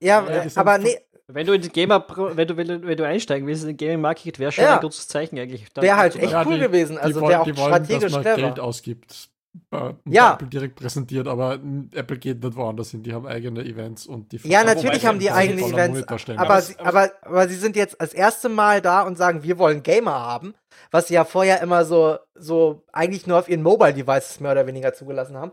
Ja, 0.00 0.24
ja 0.28 0.44
aber 0.56 0.78
nee, 0.78 0.98
wenn 1.28 1.46
du 1.46 1.52
in 1.52 1.60
die 1.60 1.68
Gamer, 1.68 2.04
wenn 2.34 2.48
du, 2.48 2.56
wenn 2.56 2.66
du, 2.66 2.82
wenn 2.82 2.96
du 2.96 3.06
einsteigen 3.06 3.46
willst 3.46 3.62
in 3.62 3.68
den 3.68 3.76
Gaming 3.76 4.00
Market, 4.00 4.38
wäre 4.38 4.50
schon 4.50 4.64
ja. 4.64 4.76
ein 4.76 4.80
gutes 4.80 5.06
Zeichen 5.06 5.38
eigentlich. 5.38 5.66
Wäre 5.74 5.96
halt 5.96 6.16
echt 6.16 6.32
ja, 6.32 6.44
cool 6.46 6.54
die, 6.54 6.60
gewesen. 6.60 6.98
Also 6.98 7.20
wäre 7.20 7.40
auch 7.40 7.46
wollen, 7.46 7.56
strategisch 7.56 8.02
dass 8.02 8.12
man 8.12 8.22
clever. 8.22 8.42
Geld 8.42 8.60
ausgibt 8.60 9.28
äh, 9.70 9.94
ja. 10.04 10.34
Apple 10.34 10.48
direkt 10.48 10.76
präsentiert, 10.76 11.28
aber 11.28 11.58
Apple 11.92 12.18
geht 12.18 12.42
nicht 12.42 12.56
woanders 12.56 12.90
hin. 12.90 13.02
Die 13.02 13.12
haben 13.12 13.26
eigene 13.26 13.64
Events 13.64 14.06
und 14.06 14.32
die. 14.32 14.38
Ja, 14.44 14.64
natürlich 14.64 15.06
haben 15.06 15.18
die 15.18 15.30
eigene 15.30 15.62
Events, 15.62 16.04
aber, 16.36 16.62
sie, 16.62 16.78
aber, 16.78 17.10
aber 17.22 17.48
sie 17.48 17.56
sind 17.56 17.76
jetzt 17.76 18.00
als 18.00 18.14
erste 18.14 18.48
Mal 18.48 18.80
da 18.80 19.02
und 19.02 19.16
sagen, 19.16 19.42
wir 19.42 19.58
wollen 19.58 19.82
Gamer 19.82 20.14
haben, 20.14 20.54
was 20.90 21.08
sie 21.08 21.14
ja 21.14 21.24
vorher 21.24 21.60
immer 21.62 21.84
so, 21.84 22.18
so 22.34 22.84
eigentlich 22.92 23.26
nur 23.26 23.38
auf 23.38 23.48
ihren 23.48 23.62
Mobile 23.62 23.94
Devices 23.94 24.40
mehr 24.40 24.52
oder 24.52 24.66
weniger 24.66 24.94
zugelassen 24.94 25.36
haben. 25.36 25.52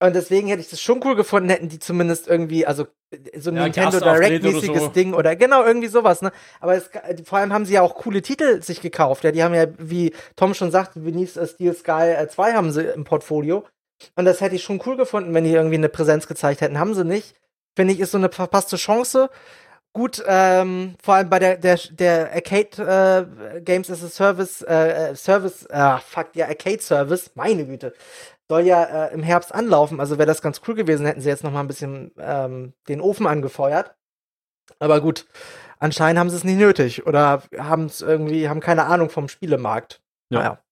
Und 0.00 0.14
deswegen 0.14 0.48
hätte 0.48 0.60
ich 0.60 0.70
das 0.70 0.80
schon 0.80 1.00
cool 1.04 1.16
gefunden, 1.16 1.48
hätten 1.48 1.68
die 1.68 1.80
zumindest 1.80 2.28
irgendwie, 2.28 2.64
also 2.64 2.86
so 3.36 3.50
ein 3.50 3.56
ja, 3.56 3.64
Nintendo 3.64 3.98
Direct-mäßiges 3.98 4.82
so. 4.82 4.88
Ding 4.88 5.12
oder 5.12 5.34
genau 5.34 5.64
irgendwie 5.64 5.88
sowas, 5.88 6.22
ne? 6.22 6.30
Aber 6.60 6.74
es, 6.74 6.88
vor 7.24 7.38
allem 7.38 7.52
haben 7.52 7.64
sie 7.64 7.74
ja 7.74 7.82
auch 7.82 7.96
coole 7.96 8.22
Titel 8.22 8.62
sich 8.62 8.80
gekauft. 8.80 9.24
Ja, 9.24 9.32
die 9.32 9.42
haben 9.42 9.54
ja, 9.54 9.66
wie 9.78 10.12
Tom 10.36 10.54
schon 10.54 10.70
sagt, 10.70 10.92
Venice 10.94 11.38
Steel 11.52 11.74
Sky 11.74 12.14
2 12.28 12.52
haben 12.52 12.70
sie 12.70 12.84
im 12.84 13.04
Portfolio. 13.04 13.64
Und 14.14 14.24
das 14.24 14.40
hätte 14.40 14.54
ich 14.54 14.62
schon 14.62 14.80
cool 14.86 14.96
gefunden, 14.96 15.34
wenn 15.34 15.44
die 15.44 15.52
irgendwie 15.52 15.76
eine 15.76 15.88
Präsenz 15.88 16.28
gezeigt 16.28 16.60
hätten. 16.60 16.78
Haben 16.78 16.94
sie 16.94 17.04
nicht. 17.04 17.34
Finde 17.74 17.92
ich, 17.92 18.00
ist 18.00 18.12
so 18.12 18.18
eine 18.18 18.30
verpasste 18.30 18.76
Chance. 18.76 19.30
Gut, 19.92 20.22
ähm, 20.28 20.94
vor 21.02 21.14
allem 21.14 21.30
bei 21.30 21.38
der, 21.38 21.56
der, 21.56 21.76
der 21.90 22.32
Arcade 22.32 23.56
äh, 23.56 23.60
Games 23.62 23.90
as 23.90 24.04
a 24.04 24.08
Service, 24.08 24.62
äh, 24.62 25.10
äh 25.10 25.14
Service, 25.16 25.66
äh, 25.66 25.98
fuck, 25.98 26.32
der 26.34 26.48
Arcade 26.48 26.80
Service, 26.80 27.32
meine 27.34 27.64
Güte, 27.64 27.94
soll 28.48 28.62
ja 28.62 28.82
äh, 28.82 29.14
im 29.14 29.22
Herbst 29.22 29.54
anlaufen. 29.54 30.00
Also 30.00 30.18
wäre 30.18 30.26
das 30.26 30.42
ganz 30.42 30.60
cool 30.66 30.74
gewesen, 30.74 31.06
hätten 31.06 31.20
sie 31.20 31.28
jetzt 31.28 31.44
noch 31.44 31.52
mal 31.52 31.60
ein 31.60 31.68
bisschen 31.68 32.12
ähm, 32.18 32.72
den 32.88 33.00
Ofen 33.00 33.26
angefeuert. 33.26 33.94
Aber 34.78 35.00
gut, 35.00 35.26
anscheinend 35.78 36.18
haben 36.18 36.30
sie 36.30 36.36
es 36.36 36.44
nicht 36.44 36.58
nötig 36.58 37.06
oder 37.06 37.42
haben 37.56 37.86
es 37.86 38.00
irgendwie, 38.00 38.48
haben 38.48 38.60
keine 38.60 38.86
Ahnung 38.86 39.10
vom 39.10 39.28
Spielemarkt. 39.28 40.02
Ja. 40.30 40.38
Naja. 40.38 40.64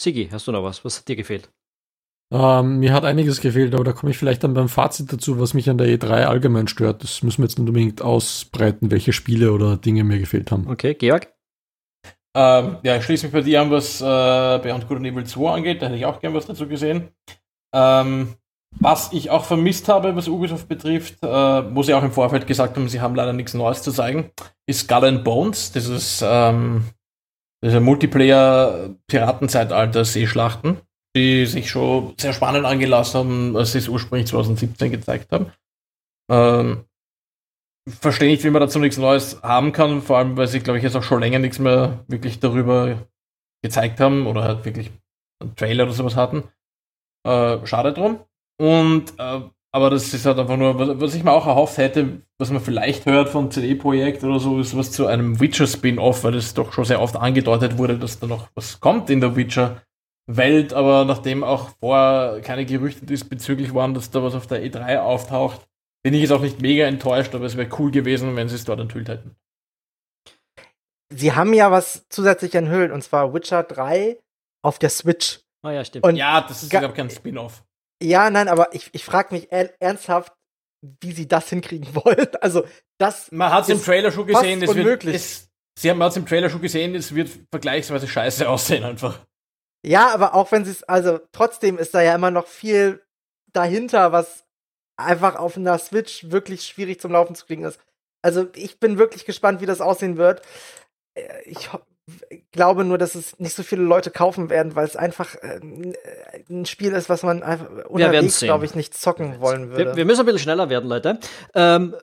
Sigi, 0.00 0.28
hast 0.32 0.46
du 0.46 0.52
noch 0.52 0.64
was? 0.64 0.84
Was 0.84 0.98
hat 0.98 1.08
dir 1.08 1.16
gefehlt? 1.16 1.50
Ähm, 2.32 2.78
mir 2.78 2.94
hat 2.94 3.04
einiges 3.04 3.42
gefehlt, 3.42 3.74
aber 3.74 3.84
da 3.84 3.92
komme 3.92 4.10
ich 4.10 4.16
vielleicht 4.18 4.42
dann 4.42 4.54
beim 4.54 4.70
Fazit 4.70 5.12
dazu, 5.12 5.38
was 5.38 5.52
mich 5.52 5.68
an 5.68 5.76
der 5.76 5.88
E3 5.88 6.24
allgemein 6.24 6.66
stört. 6.66 7.02
Das 7.02 7.22
müssen 7.22 7.42
wir 7.42 7.44
jetzt 7.44 7.58
nicht 7.58 7.68
unbedingt 7.68 8.00
ausbreiten, 8.00 8.90
welche 8.90 9.12
Spiele 9.12 9.52
oder 9.52 9.76
Dinge 9.76 10.02
mir 10.02 10.18
gefehlt 10.18 10.50
haben. 10.50 10.66
Okay, 10.66 10.94
Georg? 10.94 11.30
Ähm, 12.34 12.78
ja, 12.82 12.96
ich 12.96 13.04
schließe 13.04 13.26
mich 13.26 13.32
bei 13.32 13.42
dir 13.42 13.60
an, 13.60 13.70
was 13.70 14.00
äh, 14.00 14.04
Beyond 14.04 14.88
Good 14.88 14.96
and 14.98 15.06
Evil 15.06 15.24
2 15.24 15.54
angeht. 15.54 15.82
Da 15.82 15.86
hätte 15.86 15.96
ich 15.96 16.06
auch 16.06 16.20
gern 16.20 16.34
was 16.34 16.46
dazu 16.46 16.66
gesehen. 16.66 17.08
Ähm, 17.74 18.34
was 18.80 19.12
ich 19.12 19.28
auch 19.30 19.44
vermisst 19.44 19.88
habe, 19.88 20.16
was 20.16 20.28
Ubisoft 20.28 20.66
betrifft, 20.68 21.22
äh, 21.22 21.26
wo 21.26 21.82
sie 21.82 21.92
auch 21.94 22.02
im 22.02 22.12
Vorfeld 22.12 22.46
gesagt 22.46 22.76
haben, 22.76 22.88
sie 22.88 23.02
haben 23.02 23.14
leider 23.14 23.34
nichts 23.34 23.54
Neues 23.54 23.82
zu 23.82 23.92
zeigen, 23.92 24.30
ist 24.66 24.80
Skull 24.80 25.04
and 25.04 25.24
Bones. 25.24 25.72
Das 25.72 25.88
ist 25.88 26.24
ähm, 26.26 26.84
diese 27.62 27.80
Multiplayer-Piratenzeitalter-Seeschlachten, 27.80 30.78
die 31.14 31.44
sich 31.46 31.70
schon 31.70 32.14
sehr 32.18 32.32
spannend 32.32 32.64
angelassen 32.64 33.20
haben, 33.20 33.54
als 33.56 33.72
sie 33.72 33.78
es 33.78 33.88
ursprünglich 33.88 34.28
2017 34.28 34.90
gezeigt 34.90 35.30
haben. 35.32 35.52
Ähm, 36.30 36.84
verstehe 37.88 38.28
nicht, 38.30 38.44
wie 38.44 38.50
man 38.50 38.60
dazu 38.60 38.78
nichts 38.78 38.98
Neues 38.98 39.42
haben 39.42 39.72
kann, 39.72 40.02
vor 40.02 40.18
allem, 40.18 40.36
weil 40.36 40.46
sie, 40.46 40.60
glaube 40.60 40.78
ich, 40.78 40.84
jetzt 40.84 40.96
auch 40.96 41.02
schon 41.02 41.20
länger 41.20 41.38
nichts 41.38 41.58
mehr 41.58 42.04
wirklich 42.08 42.40
darüber 42.40 43.06
gezeigt 43.62 44.00
haben 44.00 44.26
oder 44.26 44.44
halt 44.44 44.64
wirklich 44.64 44.90
einen 45.40 45.56
Trailer 45.56 45.84
oder 45.84 45.92
sowas 45.92 46.16
hatten. 46.16 46.44
Äh, 47.26 47.64
schade 47.66 47.92
drum. 47.92 48.20
Und 48.58 49.14
äh, 49.18 49.40
aber 49.74 49.88
das 49.88 50.12
ist 50.12 50.26
halt 50.26 50.38
einfach 50.38 50.58
nur, 50.58 51.00
was, 51.00 51.14
ich 51.14 51.24
mir 51.24 51.32
auch 51.32 51.46
erhofft 51.46 51.78
hätte, 51.78 52.20
was 52.38 52.50
man 52.50 52.60
vielleicht 52.60 53.06
hört 53.06 53.30
von 53.30 53.50
CD-Projekt 53.50 54.22
oder 54.22 54.38
so, 54.38 54.60
ist 54.60 54.76
was 54.76 54.92
zu 54.92 55.06
einem 55.06 55.40
Witcher-Spin-Off, 55.40 56.24
weil 56.24 56.32
das 56.32 56.52
doch 56.52 56.74
schon 56.74 56.84
sehr 56.84 57.00
oft 57.00 57.16
angedeutet 57.16 57.78
wurde, 57.78 57.98
dass 57.98 58.20
da 58.20 58.26
noch 58.26 58.48
was 58.54 58.80
kommt 58.80 59.08
in 59.08 59.22
der 59.22 59.34
Witcher-Welt, 59.34 60.74
aber 60.74 61.06
nachdem 61.06 61.42
auch 61.42 61.70
vorher 61.80 62.42
keine 62.42 62.66
Gerüchte 62.66 63.06
diesbezüglich 63.06 63.72
waren, 63.72 63.94
dass 63.94 64.10
da 64.10 64.22
was 64.22 64.34
auf 64.34 64.46
der 64.46 64.62
E3 64.62 64.98
auftaucht, 64.98 65.66
bin 66.02 66.14
ich 66.14 66.22
jetzt 66.22 66.32
auch 66.32 66.40
nicht 66.40 66.60
mega 66.60 66.86
enttäuscht, 66.86 67.34
aber 67.34 67.44
es 67.44 67.56
wäre 67.56 67.68
cool 67.78 67.90
gewesen, 67.90 68.36
wenn 68.36 68.48
sie 68.48 68.56
es 68.56 68.64
dort 68.64 68.80
enthüllt 68.80 69.08
hätten. 69.08 69.36
Sie 71.14 71.34
haben 71.34 71.52
ja 71.52 71.70
was 71.70 72.06
zusätzlich 72.08 72.54
enthüllt, 72.54 72.90
und 72.90 73.02
zwar 73.02 73.34
Witcher 73.34 73.62
3 73.62 74.18
auf 74.64 74.78
der 74.78 74.90
Switch. 74.90 75.40
Oh 75.64 75.70
ja, 75.70 75.84
stimmt. 75.84 76.06
Und 76.06 76.16
ja, 76.16 76.40
das 76.40 76.62
ist, 76.62 76.70
glaube 76.70 76.86
ich, 76.88 76.94
kein 76.94 77.10
Spin-off. 77.10 77.62
Ja, 78.02 78.30
nein, 78.30 78.48
aber 78.48 78.74
ich, 78.74 78.90
ich 78.92 79.04
frage 79.04 79.34
mich 79.34 79.52
ernsthaft, 79.52 80.32
wie 81.00 81.12
sie 81.12 81.28
das 81.28 81.48
hinkriegen 81.48 81.94
wollen. 81.94 82.28
Also, 82.40 82.64
das. 82.98 83.30
Man 83.30 83.52
hat 83.52 83.64
es 83.64 83.68
im 83.68 83.82
Trailer 83.82 84.10
schon 84.10 84.26
gesehen, 84.26 84.62
es 84.62 84.74
wird. 84.74 85.04
Es, 85.04 85.48
sie 85.78 85.90
haben 85.90 86.00
es 86.02 86.16
im 86.16 86.26
Trailer 86.26 86.50
schon 86.50 86.62
gesehen, 86.62 86.94
es 86.94 87.14
wird 87.14 87.30
vergleichsweise 87.50 88.08
scheiße 88.08 88.48
aussehen 88.48 88.84
einfach. 88.84 89.20
Ja, 89.84 90.12
aber 90.12 90.34
auch 90.34 90.50
wenn 90.52 90.64
sie 90.64 90.70
es, 90.70 90.84
also 90.84 91.20
trotzdem 91.32 91.76
ist 91.76 91.92
da 91.94 92.02
ja 92.02 92.14
immer 92.14 92.30
noch 92.30 92.46
viel 92.46 93.04
dahinter, 93.52 94.12
was 94.12 94.44
einfach 95.04 95.36
auf 95.36 95.56
einer 95.56 95.78
Switch 95.78 96.30
wirklich 96.30 96.64
schwierig 96.64 97.00
zum 97.00 97.12
Laufen 97.12 97.34
zu 97.34 97.46
kriegen 97.46 97.64
ist. 97.64 97.80
Also 98.22 98.46
ich 98.54 98.78
bin 98.78 98.98
wirklich 98.98 99.24
gespannt, 99.24 99.60
wie 99.60 99.66
das 99.66 99.80
aussehen 99.80 100.16
wird. 100.16 100.42
Äh, 101.14 101.42
ich 101.44 101.68
glaube 102.50 102.84
nur, 102.84 102.98
dass 102.98 103.14
es 103.14 103.38
nicht 103.38 103.54
so 103.54 103.62
viele 103.62 103.82
Leute 103.82 104.10
kaufen 104.10 104.50
werden, 104.50 104.74
weil 104.74 104.86
es 104.86 104.96
einfach 104.96 105.36
äh, 105.36 105.60
ein 106.48 106.66
Spiel 106.66 106.92
ist, 106.92 107.08
was 107.08 107.22
man 107.22 107.42
einfach 107.42 107.86
unterwegs, 107.86 108.40
glaube 108.40 108.64
ich, 108.64 108.74
nicht 108.74 108.96
zocken 108.96 109.40
wollen 109.40 109.70
würde. 109.70 109.90
Wir, 109.90 109.96
wir, 109.96 110.04
müssen 110.04 110.20
ein 110.20 110.26
bisschen 110.26 110.40
schneller 110.40 110.68
werden, 110.68 110.88
Leute. 110.88 111.18
Ähm, 111.54 111.94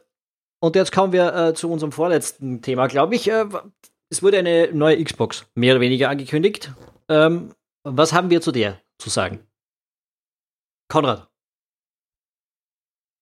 und 0.62 0.76
jetzt 0.76 0.92
kommen 0.92 1.14
wir 1.14 1.34
äh, 1.34 1.54
zu 1.54 1.72
unserem 1.72 1.92
vorletzten 1.92 2.62
Thema, 2.62 2.88
glaube 2.88 3.16
ich. 3.16 3.30
Äh, 3.30 3.46
es 4.10 4.24
wurde 4.24 4.40
eine 4.40 4.72
neue 4.74 5.04
Xbox 5.04 5.46
mehr 5.56 5.76
oder 5.76 5.82
weniger 5.82 6.10
angekündigt. 6.10 6.72
Ähm, 7.08 7.54
was 7.84 8.14
haben 8.14 8.30
wir 8.30 8.42
zu 8.42 8.52
der 8.52 8.82
zu 8.98 9.10
sagen? 9.10 9.48
Konrad. 10.90 11.29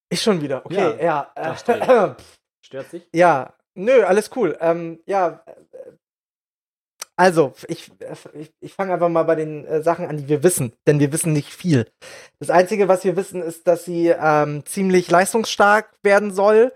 Ich 0.10 0.22
schon 0.22 0.42
wieder. 0.42 0.66
Okay, 0.66 1.04
ja. 1.04 1.32
ja. 1.36 1.54
Äh, 1.54 2.16
Stört 2.66 2.90
sich? 2.90 3.08
Ja, 3.14 3.54
nö, 3.76 4.04
alles 4.04 4.30
cool. 4.36 4.58
Ähm, 4.60 5.00
ja, 5.06 5.44
also, 7.20 7.54
ich, 7.68 7.92
ich, 8.34 8.54
ich 8.60 8.74
fange 8.74 8.94
einfach 8.94 9.10
mal 9.10 9.24
bei 9.24 9.34
den 9.34 9.66
äh, 9.66 9.82
Sachen 9.82 10.06
an, 10.06 10.18
die 10.18 10.30
wir 10.30 10.44
wissen, 10.44 10.74
denn 10.86 11.00
wir 11.00 11.12
wissen 11.12 11.34
nicht 11.34 11.52
viel. 11.52 11.88
Das 12.40 12.52
Einzige, 12.52 12.88
was 12.88 13.04
wir 13.04 13.16
wissen, 13.16 13.42
ist, 13.42 13.66
dass 13.66 13.86
sie 13.86 14.10
ähm, 14.10 14.64
ziemlich 14.68 15.10
leistungsstark 15.10 15.90
werden 16.04 16.32
soll. 16.32 16.72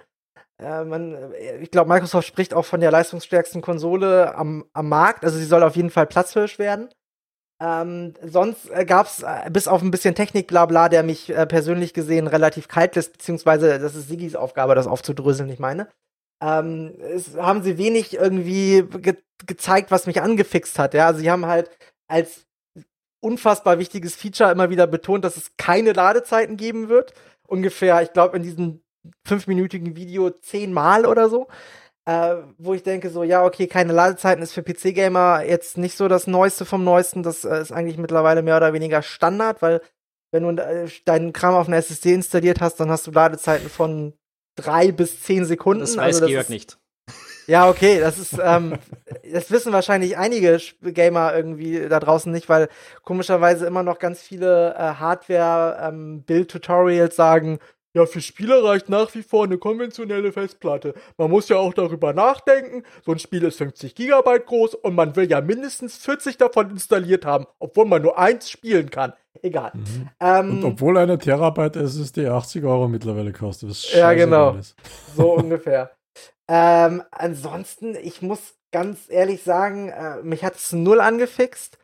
Äh, 0.57 0.83
man, 0.83 1.13
äh, 1.33 1.57
ich 1.57 1.69
glaube, 1.69 1.89
Microsoft 1.89 2.27
spricht 2.27 2.55
auch 2.55 2.65
von 2.65 2.81
der 2.81 2.89
leistungsstärksten 2.89 3.61
Konsole 3.61 4.33
am, 4.33 4.65
am 4.73 4.89
Markt. 4.89 5.23
Also 5.23 5.37
sie 5.37 5.45
soll 5.45 5.61
auf 5.61 5.75
jeden 5.75 5.91
Fall 5.91 6.07
Platzhirsch 6.07 6.57
werden. 6.57 6.89
Ähm, 7.61 8.15
sonst 8.23 8.71
äh, 8.71 8.85
gab 8.85 9.05
es 9.05 9.21
äh, 9.21 9.47
bis 9.51 9.67
auf 9.67 9.83
ein 9.83 9.91
bisschen 9.91 10.15
Technik, 10.15 10.47
bla 10.47 10.65
bla, 10.65 10.89
der 10.89 11.03
mich 11.03 11.29
äh, 11.29 11.45
persönlich 11.45 11.93
gesehen 11.93 12.25
relativ 12.25 12.67
kalt 12.67 12.95
lässt, 12.95 13.13
beziehungsweise 13.13 13.77
das 13.77 13.95
ist 13.95 14.07
Sigis 14.07 14.35
Aufgabe, 14.35 14.73
das 14.73 14.87
aufzudröseln, 14.87 15.47
ich 15.49 15.59
meine. 15.59 15.87
Ähm, 16.41 16.95
es 16.99 17.37
haben 17.37 17.61
sie 17.61 17.77
wenig 17.77 18.15
irgendwie 18.15 18.83
ge 19.01 19.17
gezeigt, 19.45 19.89
was 19.89 20.05
mich 20.05 20.21
angefixt 20.21 20.77
hat. 20.77 20.93
Ja, 20.93 21.07
also 21.07 21.19
sie 21.19 21.31
haben 21.31 21.47
halt 21.47 21.69
als 22.07 22.45
unfassbar 23.23 23.79
wichtiges 23.79 24.15
Feature 24.15 24.51
immer 24.51 24.69
wieder 24.69 24.85
betont, 24.85 25.25
dass 25.25 25.35
es 25.37 25.55
keine 25.57 25.93
Ladezeiten 25.93 26.57
geben 26.57 26.89
wird. 26.89 27.13
Ungefähr, 27.47 28.01
ich 28.03 28.13
glaube, 28.13 28.37
in 28.37 28.43
diesem 28.43 28.81
fünfminütigen 29.25 29.95
Video 29.95 30.29
zehnmal 30.29 31.07
oder 31.07 31.27
so 31.29 31.47
äh, 32.05 32.35
wo 32.57 32.73
ich 32.73 32.83
denke, 32.83 33.09
so, 33.09 33.23
ja, 33.23 33.43
okay, 33.43 33.67
keine 33.67 33.93
Ladezeiten 33.93 34.43
ist 34.43 34.53
für 34.53 34.63
PC-Gamer 34.63 35.43
jetzt 35.43 35.77
nicht 35.77 35.97
so 35.97 36.07
das 36.07 36.27
Neueste 36.27 36.65
vom 36.65 36.83
Neuesten. 36.83 37.23
Das 37.23 37.45
äh, 37.45 37.61
ist 37.61 37.71
eigentlich 37.71 37.97
mittlerweile 37.97 38.41
mehr 38.41 38.57
oder 38.57 38.73
weniger 38.73 39.01
Standard, 39.01 39.61
weil 39.61 39.81
wenn 40.31 40.43
du 40.43 40.61
äh, 40.61 40.89
deinen 41.05 41.33
Kram 41.33 41.53
auf 41.53 41.67
einer 41.67 41.77
SSD 41.77 42.13
installiert 42.13 42.61
hast, 42.61 42.79
dann 42.79 42.89
hast 42.89 43.05
du 43.05 43.11
Ladezeiten 43.11 43.69
von 43.69 44.13
drei 44.55 44.91
bis 44.91 45.21
zehn 45.21 45.45
Sekunden. 45.45 45.81
Das 45.81 45.97
weiß 45.97 46.15
also, 46.15 46.21
das 46.21 46.29
Georg 46.29 46.43
ist, 46.43 46.49
nicht. 46.49 46.79
Ja, 47.47 47.67
okay, 47.69 47.99
das 47.99 48.17
ist, 48.17 48.37
ähm, 48.41 48.77
das 49.31 49.51
wissen 49.51 49.73
wahrscheinlich 49.73 50.17
einige 50.17 50.57
Gamer 50.81 51.35
irgendwie 51.35 51.87
da 51.87 51.99
draußen 51.99 52.31
nicht, 52.31 52.49
weil 52.49 52.69
komischerweise 53.03 53.65
immer 53.65 53.83
noch 53.83 53.99
ganz 53.99 54.21
viele 54.21 54.73
äh, 54.73 54.95
Hardware-Build-Tutorials 54.95 57.13
ähm, 57.13 57.17
sagen, 57.17 57.59
ja, 57.93 58.05
für 58.05 58.21
Spieler 58.21 58.63
reicht 58.63 58.89
nach 58.89 59.13
wie 59.15 59.23
vor 59.23 59.43
eine 59.43 59.57
konventionelle 59.57 60.31
Festplatte. 60.31 60.93
Man 61.17 61.29
muss 61.29 61.49
ja 61.49 61.57
auch 61.57 61.73
darüber 61.73 62.13
nachdenken, 62.13 62.83
so 63.05 63.11
ein 63.11 63.19
Spiel 63.19 63.43
ist 63.43 63.57
50 63.57 63.95
Gigabyte 63.95 64.45
groß 64.45 64.75
und 64.75 64.95
man 64.95 65.15
will 65.15 65.29
ja 65.29 65.41
mindestens 65.41 65.97
40 65.97 66.37
davon 66.37 66.69
installiert 66.69 67.25
haben, 67.25 67.45
obwohl 67.59 67.85
man 67.85 68.01
nur 68.01 68.17
eins 68.17 68.49
spielen 68.49 68.89
kann. 68.89 69.13
Egal. 69.41 69.71
Mhm. 69.73 70.09
Ähm, 70.19 70.49
und 70.51 70.65
obwohl 70.65 70.97
eine 70.97 71.17
Terabyte 71.17 71.77
SSD 71.77 72.27
80 72.27 72.63
Euro 72.63 72.87
mittlerweile 72.87 73.31
kostet. 73.33 73.71
ja, 73.93 74.13
genau. 74.13 74.57
So 75.15 75.33
ungefähr. 75.33 75.91
Ähm, 76.47 77.03
ansonsten, 77.11 77.95
ich 77.95 78.21
muss 78.21 78.55
ganz 78.71 79.09
ehrlich 79.09 79.43
sagen, 79.43 79.89
äh, 79.89 80.21
mich 80.21 80.43
hat 80.43 80.55
es 80.55 80.73
null 80.73 80.99
angefixt. 80.99 81.77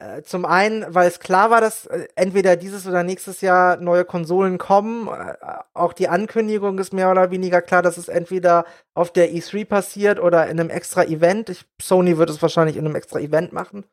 Äh, 0.00 0.22
zum 0.22 0.46
einen, 0.46 0.86
weil 0.94 1.08
es 1.08 1.20
klar 1.20 1.50
war, 1.50 1.60
dass 1.60 1.84
äh, 1.84 2.08
entweder 2.14 2.56
dieses 2.56 2.86
oder 2.86 3.02
nächstes 3.02 3.42
Jahr 3.42 3.76
neue 3.76 4.06
Konsolen 4.06 4.56
kommen. 4.56 5.08
Äh, 5.08 5.34
auch 5.74 5.92
die 5.92 6.08
Ankündigung 6.08 6.78
ist 6.78 6.94
mehr 6.94 7.10
oder 7.10 7.30
weniger 7.30 7.60
klar, 7.60 7.82
dass 7.82 7.98
es 7.98 8.08
entweder 8.08 8.64
auf 8.94 9.12
der 9.12 9.30
E3 9.30 9.66
passiert 9.66 10.18
oder 10.18 10.46
in 10.46 10.58
einem 10.58 10.70
extra 10.70 11.04
Event. 11.04 11.50
Ich, 11.50 11.66
Sony 11.80 12.16
wird 12.16 12.30
es 12.30 12.40
wahrscheinlich 12.40 12.78
in 12.78 12.86
einem 12.86 12.96
extra 12.96 13.20
Event 13.20 13.52
machen. 13.52 13.84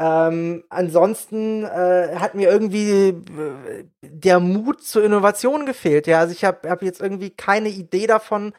Ähm, 0.00 0.64
ansonsten 0.70 1.64
äh, 1.64 2.16
hat 2.16 2.34
mir 2.34 2.50
irgendwie 2.50 3.14
der 4.02 4.40
Mut 4.40 4.82
zur 4.82 5.04
Innovation 5.04 5.66
gefehlt. 5.66 6.08
Ja, 6.08 6.18
also 6.18 6.32
ich 6.32 6.44
habe 6.44 6.68
hab 6.68 6.82
jetzt 6.82 7.00
irgendwie 7.00 7.30
keine 7.30 7.68
Idee 7.68 8.08
davon, 8.08 8.54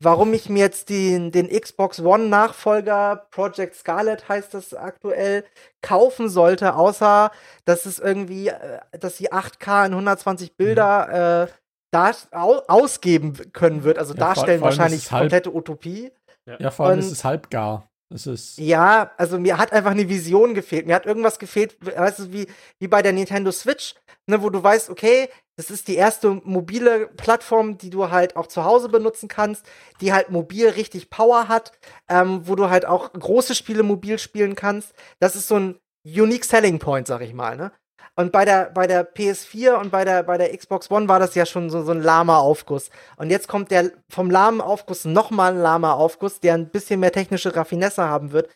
warum 0.00 0.34
ich 0.34 0.48
mir 0.48 0.60
jetzt 0.60 0.88
den, 0.88 1.32
den 1.32 1.48
Xbox 1.48 2.00
One 2.00 2.28
Nachfolger, 2.28 3.26
Project 3.30 3.74
Scarlet 3.76 4.28
heißt 4.28 4.54
das 4.54 4.74
aktuell, 4.74 5.44
kaufen 5.80 6.28
sollte, 6.28 6.74
außer 6.76 7.30
dass 7.64 7.86
es 7.86 7.98
irgendwie, 7.98 8.48
äh, 8.48 8.80
dass 8.98 9.16
sie 9.16 9.32
8K 9.32 9.86
in 9.86 9.92
120 9.92 10.56
Bilder 10.56 11.48
äh, 11.48 11.52
da, 11.90 12.12
ausgeben 12.32 13.52
können 13.52 13.84
wird, 13.84 13.98
also 13.98 14.14
ja, 14.14 14.20
darstellen 14.20 14.60
vor, 14.60 14.72
vor 14.72 14.78
wahrscheinlich 14.78 15.08
komplette 15.08 15.54
Utopie. 15.54 16.10
Ja, 16.46 16.56
ja 16.58 16.70
vor 16.70 16.86
allem 16.86 16.98
Und, 16.98 17.04
ist 17.04 17.12
es 17.12 17.24
halb 17.24 17.50
gar. 17.50 17.88
Es 18.14 18.26
ist 18.26 18.58
ja, 18.58 19.10
also 19.16 19.38
mir 19.38 19.58
hat 19.58 19.72
einfach 19.72 19.92
eine 19.92 20.08
Vision 20.08 20.54
gefehlt. 20.54 20.86
Mir 20.86 20.94
hat 20.94 21.06
irgendwas 21.06 21.38
gefehlt, 21.38 21.76
weißt 21.80 22.18
du, 22.20 22.32
wie, 22.32 22.46
wie 22.78 22.88
bei 22.88 23.02
der 23.02 23.12
Nintendo 23.12 23.50
Switch, 23.50 23.94
ne, 24.26 24.42
wo 24.42 24.50
du 24.50 24.62
weißt, 24.62 24.90
okay, 24.90 25.28
das 25.56 25.70
ist 25.70 25.88
die 25.88 25.96
erste 25.96 26.40
mobile 26.44 27.08
Plattform, 27.08 27.78
die 27.78 27.90
du 27.90 28.10
halt 28.10 28.36
auch 28.36 28.46
zu 28.46 28.64
Hause 28.64 28.88
benutzen 28.88 29.28
kannst, 29.28 29.66
die 30.00 30.12
halt 30.12 30.30
mobil 30.30 30.68
richtig 30.68 31.10
Power 31.10 31.48
hat, 31.48 31.72
ähm, 32.08 32.46
wo 32.48 32.54
du 32.54 32.70
halt 32.70 32.86
auch 32.86 33.12
große 33.12 33.54
Spiele 33.54 33.82
mobil 33.82 34.18
spielen 34.18 34.54
kannst. 34.54 34.92
Das 35.18 35.36
ist 35.36 35.48
so 35.48 35.56
ein 35.56 35.78
unique 36.04 36.44
selling 36.44 36.78
point, 36.78 37.06
sag 37.06 37.20
ich 37.22 37.34
mal, 37.34 37.56
ne? 37.56 37.72
Und 38.14 38.30
bei 38.30 38.44
der, 38.44 38.70
bei 38.70 38.86
der 38.86 39.10
PS4 39.14 39.74
und 39.74 39.90
bei 39.90 40.04
der, 40.04 40.22
bei 40.22 40.36
der 40.36 40.54
Xbox 40.56 40.90
One 40.90 41.08
war 41.08 41.18
das 41.18 41.34
ja 41.34 41.46
schon 41.46 41.70
so, 41.70 41.82
so 41.82 41.92
ein 41.92 42.02
lahmer 42.02 42.38
Aufguss. 42.38 42.90
Und 43.16 43.30
jetzt 43.30 43.48
kommt 43.48 43.70
der 43.70 43.90
vom 44.10 44.30
lahmen 44.30 44.60
Aufguss 44.60 45.04
nochmal 45.04 45.52
ein 45.52 45.62
lahmer 45.62 45.96
Aufguss, 45.96 46.40
der 46.40 46.54
ein 46.54 46.68
bisschen 46.68 47.00
mehr 47.00 47.12
technische 47.12 47.56
Raffinesse 47.56 48.02
haben 48.02 48.32
wird. 48.32 48.50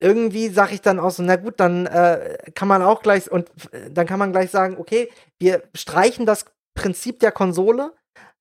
Irgendwie 0.00 0.48
sag 0.48 0.72
ich 0.72 0.80
dann 0.80 1.00
auch 1.00 1.10
so, 1.10 1.22
na 1.22 1.36
gut, 1.36 1.58
dann 1.58 1.86
äh, 1.86 2.38
kann 2.54 2.68
man 2.68 2.82
auch 2.82 3.02
gleich, 3.02 3.30
und 3.30 3.50
dann 3.90 4.06
kann 4.06 4.18
man 4.18 4.32
gleich 4.32 4.50
sagen, 4.50 4.76
okay, 4.78 5.10
wir 5.40 5.62
streichen 5.74 6.26
das 6.26 6.44
Prinzip 6.74 7.20
der 7.20 7.32
Konsole, 7.32 7.92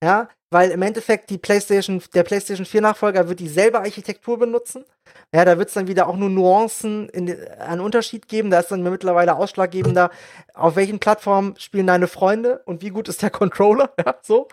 ja, 0.03 0.27
weil 0.53 0.71
im 0.71 0.81
Endeffekt 0.81 1.29
die 1.29 1.37
PlayStation, 1.37 2.01
der 2.13 2.23
PlayStation 2.23 2.65
4 2.65 2.81
Nachfolger 2.81 3.27
wird 3.27 3.39
dieselbe 3.39 3.79
Architektur 3.79 4.37
benutzen. 4.37 4.85
Ja, 5.33 5.43
da 5.43 5.57
wird 5.57 5.69
es 5.69 5.73
dann 5.73 5.87
wieder 5.87 6.07
auch 6.07 6.15
nur 6.15 6.29
Nuancen 6.29 7.09
in, 7.09 7.35
einen 7.59 7.81
Unterschied 7.81 8.27
geben. 8.27 8.51
Da 8.51 8.59
ist 8.59 8.71
dann 8.71 8.83
mittlerweile 8.83 9.35
ausschlaggebender, 9.35 10.11
auf 10.53 10.75
welchen 10.75 10.99
Plattformen 10.99 11.55
spielen 11.57 11.87
deine 11.87 12.07
Freunde 12.07 12.61
und 12.65 12.81
wie 12.81 12.89
gut 12.89 13.09
ist 13.09 13.21
der 13.21 13.29
Controller. 13.31 13.91
Ja, 13.97 14.15
so. 14.21 14.47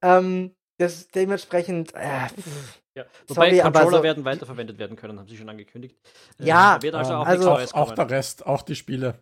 Ähm, 0.00 0.54
das, 0.78 1.08
dementsprechend, 1.08 1.94
äh, 1.94 2.28
ja. 2.94 3.04
Wobei 3.26 3.56
Sorry, 3.56 3.60
Controller 3.62 3.96
so, 3.98 4.02
werden 4.02 4.24
weiterverwendet 4.24 4.78
werden 4.78 4.96
können, 4.96 5.18
haben 5.18 5.26
sie 5.26 5.36
schon 5.36 5.48
angekündigt. 5.48 5.96
Äh, 6.38 6.44
ja, 6.44 6.78
äh, 6.82 6.90
also, 6.90 7.14
auch, 7.14 7.26
also 7.26 7.50
auch, 7.50 7.74
auch, 7.74 7.92
der 7.92 8.10
Rest, 8.10 8.46
auch 8.46 8.62
die 8.62 8.74
Spiele. 8.74 9.14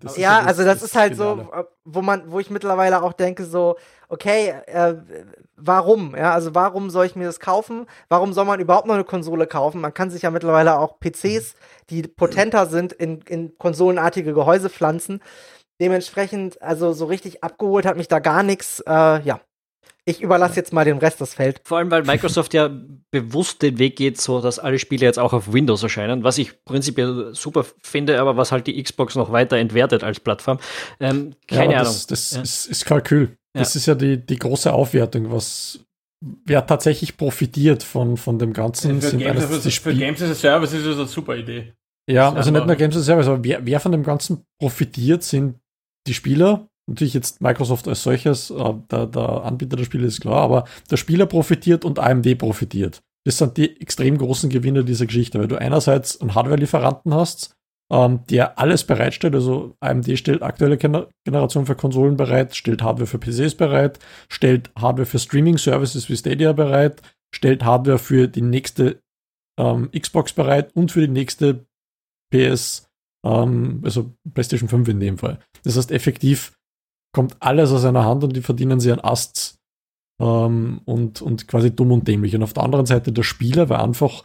Ja, 0.00 0.12
ja 0.16 0.38
also 0.40 0.64
das, 0.64 0.80
das 0.80 0.90
ist 0.90 0.96
halt 0.96 1.14
Finale. 1.14 1.48
so, 1.52 1.64
wo 1.84 2.02
man, 2.02 2.30
wo 2.30 2.38
ich 2.38 2.50
mittlerweile 2.50 3.02
auch 3.02 3.12
denke, 3.12 3.44
so, 3.44 3.76
okay, 4.08 4.54
äh, 4.66 4.94
warum? 5.56 6.14
Ja, 6.16 6.32
also 6.34 6.54
warum 6.54 6.88
soll 6.90 7.06
ich 7.06 7.16
mir 7.16 7.24
das 7.24 7.40
kaufen? 7.40 7.86
Warum 8.08 8.32
soll 8.32 8.44
man 8.44 8.60
überhaupt 8.60 8.86
noch 8.86 8.94
eine 8.94 9.04
Konsole 9.04 9.48
kaufen? 9.48 9.80
Man 9.80 9.94
kann 9.94 10.10
sich 10.10 10.22
ja 10.22 10.30
mittlerweile 10.30 10.78
auch 10.78 11.00
PCs, 11.00 11.56
die 11.90 12.02
potenter 12.02 12.66
sind, 12.66 12.92
in, 12.92 13.22
in 13.22 13.58
konsolenartige 13.58 14.34
Gehäuse 14.34 14.70
pflanzen. 14.70 15.20
Dementsprechend, 15.80 16.62
also 16.62 16.92
so 16.92 17.06
richtig 17.06 17.42
abgeholt 17.42 17.86
hat 17.86 17.96
mich 17.96 18.08
da 18.08 18.20
gar 18.20 18.42
nichts. 18.42 18.80
Äh, 18.86 19.20
ja, 19.22 19.40
ich 20.08 20.22
überlasse 20.22 20.56
jetzt 20.56 20.72
mal 20.72 20.84
dem 20.84 20.98
Rest 20.98 21.20
das 21.20 21.34
Feld. 21.34 21.60
Vor 21.64 21.78
allem, 21.78 21.90
weil 21.90 22.04
Microsoft 22.04 22.54
ja 22.54 22.70
bewusst 23.10 23.60
den 23.60 23.78
Weg 23.78 23.96
geht, 23.96 24.20
so 24.20 24.40
dass 24.40 24.60
alle 24.60 24.78
Spiele 24.78 25.04
jetzt 25.04 25.18
auch 25.18 25.32
auf 25.32 25.52
Windows 25.52 25.82
erscheinen, 25.82 26.22
was 26.22 26.38
ich 26.38 26.64
prinzipiell 26.64 27.34
super 27.34 27.66
finde, 27.82 28.20
aber 28.20 28.36
was 28.36 28.52
halt 28.52 28.68
die 28.68 28.80
Xbox 28.80 29.16
noch 29.16 29.32
weiter 29.32 29.56
entwertet 29.56 30.04
als 30.04 30.20
Plattform. 30.20 30.58
Ähm, 31.00 31.34
keine 31.48 31.72
ja, 31.72 31.78
das, 31.80 31.88
Ahnung. 31.88 32.04
Das 32.08 32.30
ja. 32.30 32.42
ist, 32.42 32.66
ist 32.66 32.84
Kalkül. 32.84 33.36
Das 33.52 33.74
ja. 33.74 33.78
ist 33.78 33.86
ja 33.86 33.94
die, 33.96 34.24
die 34.24 34.38
große 34.38 34.72
Aufwertung, 34.72 35.32
was 35.32 35.80
wer 36.44 36.64
tatsächlich 36.64 37.16
profitiert 37.16 37.82
von, 37.82 38.16
von 38.16 38.38
dem 38.38 38.52
Ganzen. 38.52 39.02
Für, 39.02 39.16
Games, 39.16 39.44
für, 39.44 39.70
für 39.70 39.94
Games 39.94 40.22
as 40.22 40.30
a 40.30 40.34
Service 40.34 40.72
ist 40.72 40.86
das 40.86 40.98
eine 40.98 41.06
super 41.08 41.36
Idee. 41.36 41.74
Ja, 42.08 42.32
also 42.32 42.52
nicht 42.52 42.66
nur 42.66 42.76
Games 42.76 42.94
as 42.94 43.02
a 43.02 43.04
Service, 43.04 43.26
aber 43.26 43.42
wer, 43.42 43.66
wer 43.66 43.80
von 43.80 43.90
dem 43.90 44.04
Ganzen 44.04 44.44
profitiert, 44.60 45.24
sind 45.24 45.56
die 46.06 46.14
Spieler, 46.14 46.68
Natürlich 46.88 47.14
jetzt 47.14 47.40
Microsoft 47.40 47.88
als 47.88 48.02
solches, 48.02 48.50
äh, 48.50 48.74
der, 48.90 49.06
der 49.06 49.44
Anbieter 49.44 49.76
der 49.76 49.84
Spiele 49.84 50.06
ist 50.06 50.20
klar, 50.20 50.42
aber 50.42 50.64
der 50.90 50.96
Spieler 50.96 51.26
profitiert 51.26 51.84
und 51.84 51.98
AMD 51.98 52.38
profitiert. 52.38 53.02
Das 53.24 53.38
sind 53.38 53.56
die 53.56 53.80
extrem 53.80 54.18
großen 54.18 54.50
Gewinne 54.50 54.84
dieser 54.84 55.06
Geschichte, 55.06 55.40
weil 55.40 55.48
du 55.48 55.56
einerseits 55.56 56.20
einen 56.20 56.36
Hardware-Lieferanten 56.36 57.12
hast, 57.12 57.56
ähm, 57.90 58.20
der 58.30 58.58
alles 58.58 58.84
bereitstellt. 58.84 59.34
Also 59.34 59.74
AMD 59.80 60.16
stellt 60.16 60.42
aktuelle 60.42 60.76
Gener 60.76 61.08
Generation 61.24 61.66
für 61.66 61.74
Konsolen 61.74 62.16
bereit, 62.16 62.54
stellt 62.54 62.82
Hardware 62.82 63.08
für 63.08 63.18
PCs 63.18 63.56
bereit, 63.56 63.98
stellt 64.28 64.70
Hardware 64.78 65.06
für 65.06 65.18
Streaming-Services 65.18 66.08
wie 66.08 66.16
Stadia 66.16 66.52
bereit, 66.52 67.02
stellt 67.34 67.64
Hardware 67.64 67.98
für 67.98 68.28
die 68.28 68.42
nächste 68.42 69.00
ähm, 69.58 69.90
Xbox 69.90 70.32
bereit 70.32 70.74
und 70.76 70.92
für 70.92 71.00
die 71.00 71.12
nächste 71.12 71.66
PS, 72.32 72.88
ähm, 73.24 73.80
also 73.84 74.12
PlayStation 74.34 74.68
5 74.68 74.88
in 74.88 75.00
dem 75.00 75.18
Fall. 75.18 75.40
Das 75.64 75.76
heißt, 75.76 75.90
effektiv 75.90 76.55
kommt 77.16 77.38
alles 77.40 77.72
aus 77.72 77.86
einer 77.86 78.04
Hand 78.04 78.24
und 78.24 78.36
die 78.36 78.42
verdienen 78.42 78.78
sie 78.78 78.92
an 78.92 79.00
Asts 79.00 79.58
ähm, 80.20 80.82
und, 80.84 81.22
und 81.22 81.48
quasi 81.48 81.74
dumm 81.74 81.90
und 81.90 82.06
dämlich. 82.06 82.36
Und 82.36 82.42
auf 82.42 82.52
der 82.52 82.62
anderen 82.62 82.84
Seite 82.84 83.10
der 83.10 83.22
Spieler, 83.22 83.70
weil 83.70 83.80
einfach 83.80 84.24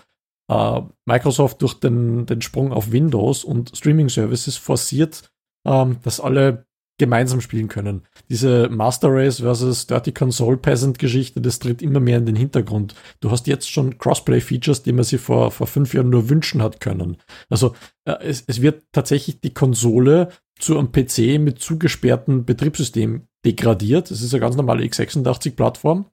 äh, 0.52 0.82
Microsoft 1.06 1.62
durch 1.62 1.76
den, 1.76 2.26
den 2.26 2.42
Sprung 2.42 2.74
auf 2.74 2.92
Windows 2.92 3.46
und 3.46 3.78
Streaming 3.78 4.10
Services 4.10 4.58
forciert, 4.58 5.32
ähm, 5.66 6.00
dass 6.04 6.20
alle 6.20 6.66
gemeinsam 6.98 7.40
spielen 7.40 7.70
können. 7.70 8.02
Diese 8.30 8.68
Master 8.68 9.08
Race 9.10 9.40
versus 9.40 9.88
Dirty 9.88 10.12
Console 10.12 10.58
Peasant 10.58 11.00
Geschichte, 11.00 11.40
das 11.40 11.60
tritt 11.60 11.82
immer 11.82 12.02
mehr 12.02 12.18
in 12.18 12.26
den 12.26 12.36
Hintergrund. 12.36 12.94
Du 13.22 13.32
hast 13.32 13.48
jetzt 13.48 13.72
schon 13.72 14.00
Crossplay-Features, 14.00 14.84
die 14.84 14.92
man 14.92 15.06
sich 15.06 15.22
vor, 15.22 15.50
vor 15.52 15.66
fünf 15.66 15.94
Jahren 15.94 16.10
nur 16.10 16.30
wünschen 16.30 16.62
hat 16.62 16.82
können. 16.82 17.16
Also 17.50 17.74
äh, 18.04 18.16
es, 18.22 18.44
es 18.48 18.62
wird 18.62 18.84
tatsächlich 18.92 19.40
die 19.40 19.54
Konsole 19.54 20.28
zu 20.62 20.78
einem 20.78 20.92
PC 20.92 21.40
mit 21.40 21.60
zugesperrtem 21.60 22.46
Betriebssystem 22.46 23.28
degradiert. 23.46 24.12
Das 24.12 24.22
ist 24.22 24.34
eine 24.34 24.42
ganz 24.42 24.56
normale 24.56 24.84
x86-Plattform. 24.84 26.06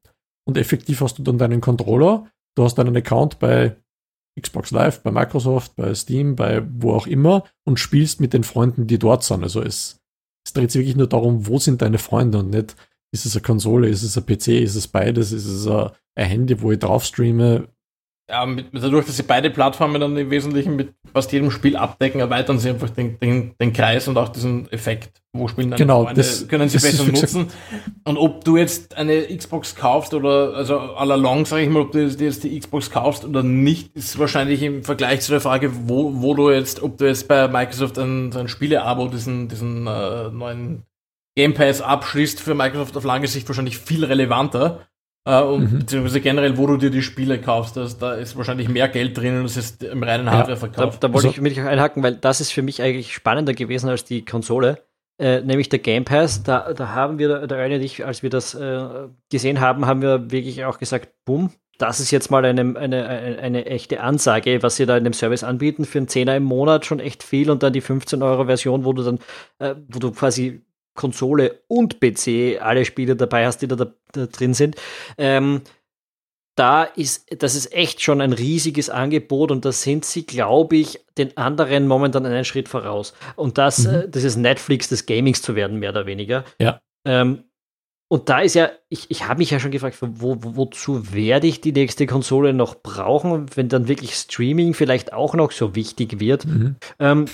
Und 0.47 0.57
effektiv 0.57 1.03
hast 1.03 1.19
du 1.19 1.23
dann 1.23 1.39
deinen 1.39 1.61
Controller, 1.61 2.27
du 2.57 2.65
hast 2.65 2.77
deinen 2.77 2.97
Account 2.97 3.39
bei 3.39 3.77
Xbox 4.41 4.71
Live, 4.71 5.03
bei 5.03 5.11
Microsoft, 5.11 5.77
bei 5.77 5.95
Steam, 5.95 6.37
bei 6.37 6.67
wo 6.71 6.93
auch 6.93 7.07
immer 7.07 7.45
und 7.65 7.79
spielst 7.79 8.21
mit 8.21 8.33
den 8.33 8.45
Freunden, 8.45 8.87
die 8.87 8.99
dort 8.99 9.25
sind. 9.25 9.43
Also 9.43 9.61
es, 9.61 10.01
es 10.47 10.53
dreht 10.55 10.71
sich 10.71 10.81
wirklich 10.81 10.97
nur 10.97 11.09
darum, 11.09 11.47
wo 11.47 11.59
sind 11.59 11.83
deine 11.83 11.99
Freunde 11.99 12.39
und 12.39 12.51
nicht, 12.51 12.77
ist 13.13 13.27
es 13.27 13.35
eine 13.37 13.43
Konsole, 13.43 13.89
ist 13.89 14.03
es 14.03 14.17
ein 14.17 14.25
PC, 14.25 14.49
ist 14.63 14.75
es 14.75 14.89
beides, 14.89 15.33
ist 15.33 15.47
es 15.47 15.67
ein, 15.67 15.91
ein 16.15 16.27
Handy, 16.27 16.63
wo 16.63 16.73
ich 16.73 16.79
drauf 16.79 17.05
streame, 17.05 17.69
ja, 18.31 18.45
mit, 18.45 18.67
dadurch, 18.73 19.07
dass 19.07 19.17
sie 19.17 19.23
beide 19.23 19.49
Plattformen 19.49 20.01
dann 20.01 20.17
im 20.17 20.31
Wesentlichen 20.31 20.77
mit 20.77 20.93
fast 21.13 21.33
jedem 21.33 21.51
Spiel 21.51 21.77
abdecken, 21.77 22.21
erweitern 22.21 22.59
sie 22.59 22.69
einfach 22.69 22.91
den, 22.91 23.19
den, 23.21 23.55
den 23.59 23.73
Kreis 23.73 24.07
und 24.07 24.19
auch 24.19 24.29
diesen 24.29 24.71
Effekt. 24.71 25.23
Wo 25.33 25.49
spielen 25.49 25.71
dann 25.71 25.79
genau, 25.79 26.05
Freunde, 26.05 26.21
das, 26.21 26.47
können 26.49 26.69
sie 26.69 26.79
besser 26.79 27.05
nutzen. 27.05 27.49
Und 28.05 28.17
ob 28.19 28.45
du 28.45 28.57
jetzt 28.57 28.97
eine 28.97 29.35
Xbox 29.35 29.75
kaufst 29.75 30.13
oder, 30.13 30.55
also 30.55 30.79
all 30.79 31.11
along, 31.13 31.47
sage 31.47 31.63
ich 31.63 31.71
mal, 31.71 31.83
ob 31.83 31.93
du 31.93 32.03
jetzt 32.03 32.45
die 32.45 32.59
Xbox 32.59 32.91
kaufst 32.91 33.25
oder 33.25 33.43
nicht, 33.43 33.95
ist 33.95 34.19
wahrscheinlich 34.19 34.63
im 34.63 34.85
Vergleich 34.85 35.21
zu 35.21 35.33
der 35.33 35.41
Frage, 35.41 35.71
wo, 35.87 36.21
wo 36.23 36.35
du 36.35 36.51
jetzt, 36.51 36.83
ob 36.83 36.99
du 36.99 37.07
jetzt 37.07 37.29
bei 37.29 37.49
Microsoft 37.49 37.99
ein, 37.99 38.35
ein 38.35 38.49
Spiele-Abo, 38.49 39.09
diesen, 39.09 39.49
diesen 39.49 39.87
äh, 39.87 40.31
neuen 40.31 40.83
Game 41.37 41.55
Pass 41.55 41.81
abschließt, 41.81 42.41
für 42.41 42.55
Microsoft 42.55 42.97
auf 42.97 43.05
lange 43.05 43.27
Sicht 43.27 43.49
wahrscheinlich 43.49 43.79
viel 43.79 44.05
relevanter 44.05 44.81
Uh, 45.27 45.55
und 45.55 45.73
mhm. 45.73 45.79
beziehungsweise 45.81 46.21
generell, 46.23 46.57
wo 46.57 46.67
du 46.67 46.79
dir 46.79 46.91
die 46.91 47.03
Spiele 47.03 47.39
kaufst, 47.39 47.77
das, 47.77 47.99
da 47.99 48.15
ist 48.15 48.37
wahrscheinlich 48.37 48.71
mehr 48.71 48.89
Geld 48.89 49.19
drin 49.19 49.39
und 49.39 49.45
es 49.45 49.59
ist 49.59 49.83
im 49.83 50.03
reinen 50.03 50.31
Hardware-Verkauf. 50.31 50.95
Ja, 50.95 51.01
da, 51.01 51.09
da, 51.09 51.13
wollte 51.13 51.29
also, 51.29 51.37
ich 51.37 51.41
mich 51.43 51.61
einhaken, 51.61 52.03
weil 52.03 52.15
das 52.15 52.41
ist 52.41 52.51
für 52.51 52.63
mich 52.63 52.81
eigentlich 52.81 53.13
spannender 53.13 53.53
gewesen 53.53 53.91
als 53.91 54.05
die 54.05 54.25
Konsole, 54.25 54.79
äh, 55.19 55.43
nämlich 55.43 55.69
der 55.69 55.81
Game 55.81 56.07
Pass. 56.07 56.45
Da, 56.45 56.73
da 56.73 56.95
haben 56.95 57.19
wir, 57.19 57.47
der 57.47 57.59
eine 57.59 57.75
und 57.75 57.83
ich, 57.83 58.07
als 58.07 58.23
wir 58.23 58.31
das 58.31 58.55
äh, 58.55 59.09
gesehen 59.31 59.61
haben, 59.61 59.85
haben 59.85 60.01
wir 60.01 60.31
wirklich 60.31 60.65
auch 60.65 60.79
gesagt, 60.79 61.11
bumm, 61.27 61.51
das 61.79 62.01
ist 62.01 62.11
jetzt 62.11 62.31
mal 62.31 62.45
eine, 62.45 62.61
eine, 62.61 63.07
eine, 63.07 63.39
eine, 63.39 63.67
echte 63.67 64.01
Ansage, 64.01 64.63
was 64.63 64.77
sie 64.77 64.87
da 64.87 64.97
in 64.97 65.05
dem 65.05 65.13
Service 65.13 65.45
anbieten. 65.45 65.85
Für 65.85 65.99
einen 65.99 66.09
Zehner 66.09 66.37
im 66.37 66.43
Monat 66.43 66.87
schon 66.87 66.99
echt 66.99 67.23
viel 67.23 67.51
und 67.51 67.63
dann 67.63 67.73
die 67.73 67.81
15 67.81 68.23
Euro 68.23 68.47
Version, 68.47 68.85
wo 68.85 68.93
du 68.93 69.03
dann, 69.03 69.19
äh, 69.61 69.77
wo 69.89 70.01
du 70.01 70.11
quasi 70.11 70.63
Konsole 70.99 71.63
und 71.69 72.01
PC 72.01 72.61
alle 72.61 72.85
Spiele 72.85 73.17
dabei 73.17 73.47
hast, 73.47 73.63
die 73.63 73.69
da, 73.69 73.77
da, 73.77 73.95
da 74.13 74.27
drin 74.27 74.53
sind. 74.53 74.77
Ähm, 75.17 75.63
da 76.59 76.83
ist, 76.83 77.27
das 77.41 77.55
ist 77.55 77.73
echt 77.73 78.03
schon 78.03 78.21
ein 78.21 78.33
riesiges 78.33 78.91
Angebot 78.91 79.53
und 79.53 79.65
da 79.65 79.71
sind 79.71 80.05
sie, 80.05 80.27
glaube 80.27 80.77
ich, 80.77 80.99
den 81.17 81.37
anderen 81.37 81.87
momentan 81.87 82.27
einen 82.27 82.45
Schritt 82.45 82.69
voraus. 82.69 83.15
Und 83.37 83.59
das, 83.59 83.87
mhm. 83.87 83.95
äh, 83.95 84.09
das 84.09 84.25
ist 84.25 84.37
Netflix 84.37 84.89
des 84.89 85.07
Gamings 85.07 85.41
zu 85.41 85.55
werden, 85.55 85.79
mehr 85.79 85.91
oder 85.91 86.07
weniger. 86.07 86.45
Ja. 86.61 86.81
Ähm, 87.07 87.45
und 88.11 88.29
da 88.31 88.41
ist 88.41 88.55
ja, 88.55 88.71
ich, 88.89 89.11
ich 89.11 89.29
habe 89.29 89.39
mich 89.39 89.51
ja 89.51 89.61
schon 89.61 89.71
gefragt, 89.71 89.99
wo, 90.01 90.39
wo, 90.43 90.57
wozu 90.57 91.13
werde 91.13 91.47
ich 91.47 91.61
die 91.61 91.73
nächste 91.73 92.07
Konsole 92.07 92.55
noch 92.55 92.77
brauchen, 92.77 93.47
wenn 93.55 93.69
dann 93.69 93.87
wirklich 93.87 94.15
Streaming 94.15 94.75
vielleicht 94.75 95.13
auch 95.13 95.35
noch 95.35 95.53
so 95.53 95.75
wichtig 95.75 96.19
wird. 96.19 96.47
Mhm. 96.47 96.77
Ähm, 96.99 97.27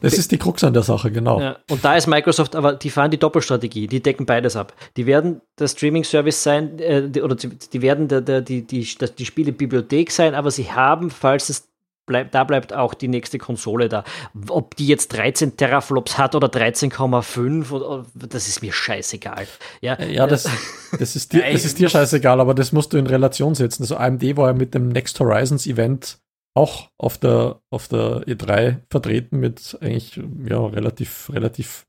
das 0.00 0.14
ist 0.14 0.32
die 0.32 0.38
Krux 0.38 0.64
an 0.64 0.72
der 0.72 0.82
Sache, 0.82 1.10
genau. 1.10 1.40
Ja, 1.40 1.58
und 1.70 1.84
da 1.84 1.96
ist 1.96 2.06
Microsoft, 2.06 2.56
aber 2.56 2.72
die 2.74 2.90
fahren 2.90 3.10
die 3.10 3.18
Doppelstrategie, 3.18 3.86
die 3.86 4.02
decken 4.02 4.26
beides 4.26 4.56
ab. 4.56 4.72
Die 4.96 5.06
werden 5.06 5.42
der 5.58 5.68
Streaming-Service 5.68 6.42
sein, 6.42 6.78
äh, 6.78 7.08
die, 7.08 7.22
oder 7.22 7.34
die, 7.34 7.48
die 7.48 7.82
werden 7.82 8.08
der, 8.08 8.20
der, 8.20 8.40
die, 8.40 8.66
die, 8.66 8.86
die 9.18 9.26
Spielebibliothek 9.26 10.10
sein, 10.10 10.34
aber 10.34 10.50
sie 10.50 10.72
haben, 10.72 11.10
falls 11.10 11.48
es 11.50 11.68
bleibt, 12.06 12.34
da 12.34 12.44
bleibt 12.44 12.72
auch 12.72 12.94
die 12.94 13.08
nächste 13.08 13.38
Konsole 13.38 13.88
da. 13.88 14.04
Ob 14.48 14.76
die 14.76 14.86
jetzt 14.86 15.08
13 15.12 15.56
Teraflops 15.56 16.18
hat 16.18 16.34
oder 16.34 16.48
13,5, 16.48 18.04
das 18.14 18.48
ist 18.48 18.62
mir 18.62 18.72
scheißegal. 18.72 19.46
Ja, 19.80 20.00
ja 20.02 20.26
das, 20.26 20.48
das, 20.98 21.16
ist 21.16 21.32
dir, 21.32 21.42
das 21.50 21.64
ist 21.64 21.78
dir 21.78 21.88
scheißegal, 21.88 22.40
aber 22.40 22.54
das 22.54 22.72
musst 22.72 22.92
du 22.92 22.98
in 22.98 23.06
Relation 23.06 23.54
setzen. 23.54 23.82
Also 23.82 23.96
AMD 23.96 24.36
war 24.36 24.48
ja 24.48 24.54
mit 24.54 24.74
dem 24.74 24.88
Next 24.88 25.18
Horizons 25.20 25.66
Event 25.66 26.18
auch 26.54 26.90
auf 26.98 27.18
der, 27.18 27.60
auf 27.70 27.88
der 27.88 28.22
E3 28.26 28.80
vertreten 28.90 29.40
mit 29.40 29.76
eigentlich 29.80 30.20
ja, 30.46 30.64
relativ, 30.66 31.30
relativ 31.32 31.86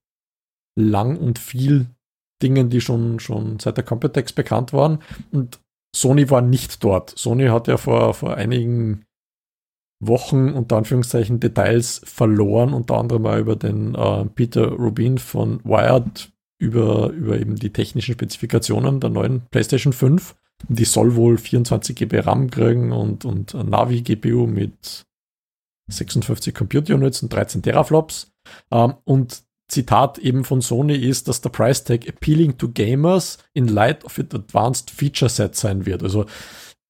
lang 0.78 1.18
und 1.18 1.40
viel 1.40 1.88
Dingen, 2.42 2.70
die 2.70 2.82
schon, 2.82 3.20
schon 3.20 3.60
seit 3.60 3.78
der 3.78 3.84
Computex 3.84 4.34
bekannt 4.34 4.74
waren. 4.74 5.00
Und 5.32 5.60
Sony 5.96 6.30
war 6.30 6.42
nicht 6.42 6.84
dort. 6.84 7.18
Sony 7.18 7.48
hat 7.48 7.68
ja 7.68 7.78
vor, 7.78 8.14
vor 8.14 8.36
einigen 8.36 9.06
Wochen 10.02 10.50
unter 10.50 10.78
Anführungszeichen 10.78 11.40
Details 11.40 12.02
verloren, 12.04 12.74
unter 12.74 12.98
anderem 12.98 13.22
mal 13.22 13.40
über 13.40 13.56
den 13.56 13.96
äh, 13.96 14.26
Peter 14.26 14.68
Rubin 14.68 15.18
von 15.18 15.64
Wired, 15.64 16.32
über, 16.60 17.10
über 17.12 17.40
eben 17.40 17.56
die 17.56 17.72
technischen 17.72 18.14
Spezifikationen 18.14 19.00
der 19.00 19.10
neuen 19.10 19.42
PlayStation 19.52 19.94
5. 19.94 20.36
Die 20.68 20.86
soll 20.86 21.16
wohl 21.16 21.38
24 21.38 21.96
GB 21.96 22.20
RAM 22.20 22.50
kriegen 22.50 22.92
und, 22.92 23.26
und 23.26 23.54
Navi-GPU 23.54 24.48
mit 24.48 25.06
56 25.92 26.54
Computer 26.54 26.96
Units 26.96 27.22
und 27.22 27.32
13 27.32 27.62
Teraflops. 27.62 28.32
Ähm, 28.72 28.96
und 29.04 29.44
Zitat 29.68 30.20
eben 30.20 30.44
von 30.44 30.62
Sony 30.62 30.96
ist, 30.96 31.28
dass 31.28 31.42
der 31.42 31.50
Price 31.50 31.84
Tag 31.84 32.08
appealing 32.08 32.58
to 32.58 32.70
gamers 32.70 33.40
in 33.54 33.68
light 33.68 34.06
of 34.06 34.18
its 34.18 34.36
advanced 34.36 34.92
feature 34.92 35.30
set 35.30 35.56
sein 35.56 35.86
wird. 35.86 36.04
Also 36.04 36.26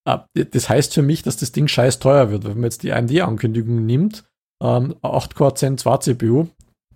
äh, 0.05 0.17
das 0.33 0.69
heißt 0.69 0.93
für 0.93 1.01
mich, 1.01 1.23
dass 1.23 1.37
das 1.37 1.51
Ding 1.51 1.67
scheiß 1.67 1.99
teuer 1.99 2.31
wird. 2.31 2.43
Wenn 2.43 2.55
man 2.55 2.63
jetzt 2.63 2.83
die 2.83 2.91
AMD-Ankündigung 2.91 3.85
nimmt, 3.85 4.25
ähm, 4.61 4.95
8-Core 5.01 5.55
Zen 5.55 5.77
2 5.77 5.97
CPU, 5.97 6.47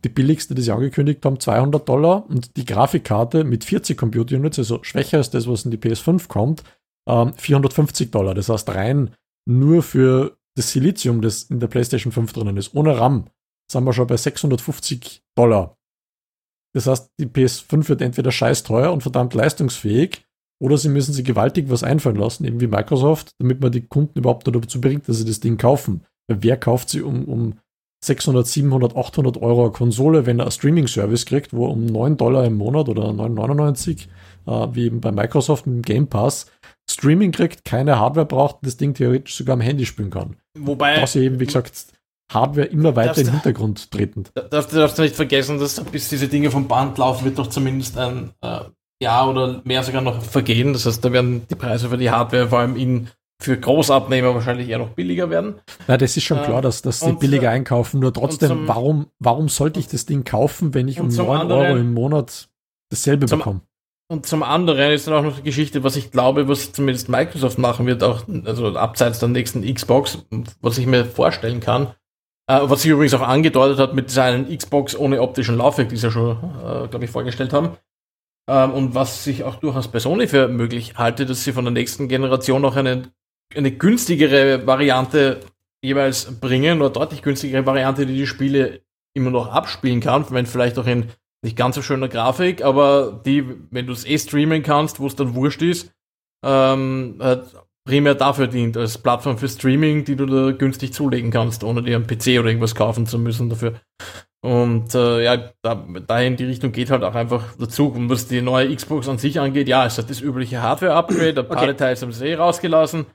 die 0.03 0.09
billigste, 0.09 0.55
die 0.55 0.61
sie 0.61 0.71
angekündigt 0.71 1.26
haben, 1.26 1.39
200 1.39 1.88
Dollar 1.88 2.26
und 2.30 2.55
die 2.57 2.65
Grafikkarte 2.65 3.43
mit 3.43 3.63
40 3.63 3.97
Computer 3.97 4.35
Units, 4.35 4.59
also 4.59 4.84
schwächer 4.84 5.17
als 5.17 5.30
das, 5.30 5.47
was 5.47 5.65
in 5.65 5.71
die 5.71 5.77
PS5 5.77 6.27
kommt, 6.27 6.63
ähm, 7.07 7.34
450 7.35 8.11
Dollar. 8.11 8.34
Das 8.34 8.49
heißt, 8.49 8.69
rein 8.69 9.15
nur 9.45 9.84
für 9.84 10.38
das 10.55 10.71
Silizium, 10.71 11.21
das 11.21 11.43
in 11.43 11.59
der 11.59 11.67
PlayStation 11.67 12.11
5 12.11 12.34
drinnen 12.34 12.57
ist, 12.57 12.76
ohne 12.76 12.97
RAM, 12.97 13.26
sind 13.71 13.84
wir 13.84 13.93
schon 13.93 14.07
bei 14.07 14.17
650 14.17 15.23
Dollar. 15.35 15.77
Das 16.73 16.88
heißt, 16.88 17.11
die 17.19 17.26
PS5 17.26 17.89
wird 17.89 18.01
entweder 18.01 18.31
scheiß 18.31 18.63
teuer 18.63 18.93
und 18.93 19.01
verdammt 19.01 19.34
leistungsfähig, 19.34 20.26
oder 20.61 20.77
sie 20.77 20.89
müssen 20.89 21.13
sich 21.13 21.23
gewaltig 21.23 21.69
was 21.69 21.84
einfallen 21.84 22.17
lassen, 22.17 22.43
eben 22.45 22.59
wie 22.59 22.67
Microsoft, 22.67 23.31
damit 23.39 23.61
man 23.61 23.71
die 23.71 23.88
Kunden 23.88 24.19
überhaupt 24.19 24.45
dazu 24.45 24.81
bringt, 24.81 25.07
dass 25.07 25.17
sie 25.17 25.26
das 25.26 25.39
Ding 25.39 25.57
kaufen. 25.57 26.03
Wer 26.27 26.57
kauft 26.57 26.89
sie 26.89 27.01
um, 27.01 27.26
um 27.26 27.59
600, 28.01 28.47
700, 28.47 28.95
800 28.95 29.41
Euro 29.41 29.71
Konsole, 29.71 30.26
wenn 30.26 30.39
er 30.39 30.43
einen 30.43 30.51
Streaming-Service 30.51 31.26
kriegt, 31.26 31.53
wo 31.53 31.67
um 31.67 31.85
9 31.85 32.17
Dollar 32.17 32.45
im 32.45 32.55
Monat 32.55 32.88
oder 32.88 33.09
9,99, 33.09 34.07
äh, 34.47 34.67
wie 34.73 34.85
eben 34.85 35.01
bei 35.01 35.11
Microsoft 35.11 35.67
mit 35.67 35.76
dem 35.76 35.81
Game 35.81 36.07
Pass, 36.07 36.47
Streaming 36.89 37.31
kriegt, 37.31 37.65
keine 37.65 37.99
Hardware 37.99 38.26
braucht 38.26 38.55
und 38.55 38.67
das 38.67 38.77
Ding 38.77 38.93
theoretisch 38.93 39.35
sogar 39.35 39.53
am 39.53 39.61
Handy 39.61 39.85
spielen 39.85 40.09
kann. 40.09 40.38
Wobei. 40.57 41.05
Sie 41.05 41.26
eben, 41.26 41.39
wie 41.39 41.45
gesagt, 41.45 41.88
Hardware 42.31 42.67
immer 42.67 42.95
weiter 42.95 43.21
im 43.21 43.31
Hintergrund 43.31 43.91
tretend. 43.91 44.31
Darfst, 44.49 44.73
darfst 44.73 44.97
du 44.97 45.01
nicht 45.01 45.15
vergessen, 45.15 45.59
dass 45.59 45.80
bis 45.84 46.09
diese 46.09 46.27
Dinge 46.27 46.51
vom 46.51 46.67
Band 46.67 46.97
laufen, 46.97 47.26
wird 47.26 47.39
doch 47.39 47.47
zumindest 47.47 47.97
ein 47.97 48.31
äh, 48.41 48.61
Jahr 49.01 49.30
oder 49.30 49.61
mehr 49.63 49.84
sogar 49.84 50.01
noch 50.01 50.21
vergehen. 50.21 50.73
Das 50.73 50.85
heißt, 50.85 51.03
da 51.03 51.11
werden 51.11 51.47
die 51.49 51.55
Preise 51.55 51.89
für 51.89 51.97
die 51.97 52.11
Hardware 52.11 52.47
vor 52.49 52.59
allem 52.59 52.76
in 52.76 53.09
für 53.41 53.57
Großabnehmer 53.57 54.35
wahrscheinlich 54.35 54.67
eher 54.67 54.79
noch 54.79 54.89
billiger 54.89 55.29
werden. 55.29 55.55
Na, 55.87 55.97
das 55.97 56.17
ist 56.17 56.23
schon 56.23 56.41
klar, 56.43 56.61
dass, 56.61 56.81
dass 56.81 56.99
sie 56.99 57.13
billiger 57.13 57.49
einkaufen. 57.49 57.99
Nur 57.99 58.13
trotzdem, 58.13 58.49
zum, 58.49 58.67
warum, 58.67 59.07
warum 59.19 59.47
sollte 59.49 59.79
ich 59.79 59.87
das 59.87 60.05
Ding 60.05 60.23
kaufen, 60.23 60.73
wenn 60.73 60.87
ich 60.87 60.99
um 60.99 61.07
9 61.07 61.41
anderen, 61.41 61.61
Euro 61.61 61.77
im 61.77 61.93
Monat 61.93 62.49
dasselbe 62.89 63.27
zum, 63.27 63.39
bekomme? 63.39 63.61
Und 64.11 64.25
zum 64.25 64.43
anderen 64.43 64.91
ist 64.91 65.07
dann 65.07 65.13
auch 65.13 65.23
noch 65.23 65.37
die 65.37 65.43
Geschichte, 65.43 65.83
was 65.83 65.95
ich 65.95 66.11
glaube, 66.11 66.47
was 66.47 66.73
zumindest 66.73 67.09
Microsoft 67.09 67.59
machen 67.59 67.85
wird, 67.85 68.03
auch, 68.03 68.23
also 68.45 68.75
abseits 68.75 69.19
der 69.19 69.29
nächsten 69.29 69.61
Xbox, 69.73 70.25
was 70.61 70.77
ich 70.77 70.85
mir 70.85 71.05
vorstellen 71.05 71.59
kann, 71.59 71.93
Äh, 72.49 72.61
was 72.63 72.81
sich 72.81 72.89
übrigens 72.91 73.13
auch 73.13 73.21
angedeutet 73.21 73.77
hat 73.77 73.93
mit 73.93 74.09
seinen 74.09 74.47
Xbox 74.57 74.95
ohne 74.97 75.21
optischen 75.21 75.57
Laufwerk, 75.57 75.89
die 75.89 75.97
sie 75.97 76.07
ja 76.07 76.11
schon, 76.11 76.31
äh, 76.31 76.87
glaube 76.87 77.05
ich, 77.05 77.11
vorgestellt 77.11 77.53
haben. 77.53 77.77
Ähm, 78.49 78.71
und 78.73 78.95
was 78.95 79.23
sich 79.23 79.43
auch 79.43 79.57
durchaus 79.57 79.87
bei 79.89 79.99
Sony 79.99 80.27
für 80.27 80.47
möglich 80.47 80.97
halte, 80.97 81.27
dass 81.27 81.43
sie 81.43 81.53
von 81.53 81.63
der 81.65 81.73
nächsten 81.73 82.07
Generation 82.07 82.63
noch 82.63 82.75
eine, 82.75 83.11
eine 83.55 83.71
günstigere 83.71 84.65
Variante 84.65 85.39
jeweils 85.81 86.39
bringen 86.39 86.81
oder 86.81 86.89
deutlich 86.89 87.21
günstigere 87.21 87.65
Variante, 87.65 88.05
die 88.05 88.15
die 88.15 88.27
Spiele 88.27 88.81
immer 89.13 89.31
noch 89.31 89.47
abspielen 89.47 90.01
kann, 90.01 90.26
wenn 90.30 90.45
vielleicht 90.45 90.77
auch 90.77 90.88
in 90.88 91.05
nicht 91.41 91.55
ganz 91.55 91.76
so 91.76 91.81
schöner 91.81 92.09
Grafik, 92.09 92.63
aber 92.63 93.21
die, 93.26 93.45
wenn 93.71 93.88
du 93.88 93.93
es 93.93 94.05
eh 94.05 94.17
streamen 94.17 94.61
kannst, 94.61 94.99
wo 94.99 95.07
es 95.07 95.15
dann 95.15 95.35
wurscht 95.35 95.61
ist, 95.61 95.93
ähm, 96.45 97.15
halt 97.19 97.55
primär 97.85 98.15
dafür 98.15 98.47
dient, 98.47 98.77
als 98.77 98.97
Plattform 98.97 99.38
für 99.38 99.47
Streaming, 99.47 100.03
die 100.03 100.15
du 100.15 100.26
da 100.26 100.51
günstig 100.51 100.93
zulegen 100.93 101.31
kannst, 101.31 101.63
ohne 101.63 101.81
dir 101.81 101.95
einen 101.95 102.07
PC 102.07 102.39
oder 102.39 102.49
irgendwas 102.49 102.76
kaufen 102.76 103.07
zu 103.07 103.17
müssen 103.17 103.49
dafür. 103.49 103.80
Und 104.41 104.95
äh, 104.95 105.23
ja, 105.23 105.51
da, 105.61 105.85
da 106.07 106.21
in 106.21 106.38
die 106.38 106.45
Richtung 106.45 106.71
geht 106.71 106.91
halt 106.91 107.03
auch 107.03 107.15
einfach 107.15 107.55
der 107.57 107.67
Zug. 107.67 107.95
Und 107.95 108.09
was 108.09 108.27
die 108.27 108.41
neue 108.41 108.73
Xbox 108.73 109.09
an 109.09 109.17
sich 109.17 109.39
angeht, 109.39 109.67
ja, 109.67 109.85
es 109.85 109.97
hat 109.97 110.09
das 110.09 110.21
übliche 110.21 110.61
Hardware-Upgrade, 110.61 111.41
ein 111.41 111.47
paar 111.47 111.57
okay. 111.57 111.67
Details 111.67 112.01
haben 112.01 112.11
sie 112.11 112.27
eh 112.27 112.35
rausgelassen. 112.35 113.05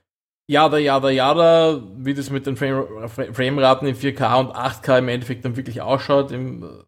Jada, 0.47 0.77
jada, 0.77 1.09
jada, 1.09 1.81
wie 1.97 2.13
das 2.13 2.29
mit 2.29 2.45
den 2.45 2.55
Frameraten 2.55 3.87
in 3.87 3.95
4K 3.95 4.39
und 4.39 4.55
8K 4.55 4.99
im 4.99 5.07
Endeffekt 5.07 5.43
dann 5.43 5.55
wirklich 5.57 5.81
ausschaut. 5.81 6.31
Im, 6.31 6.85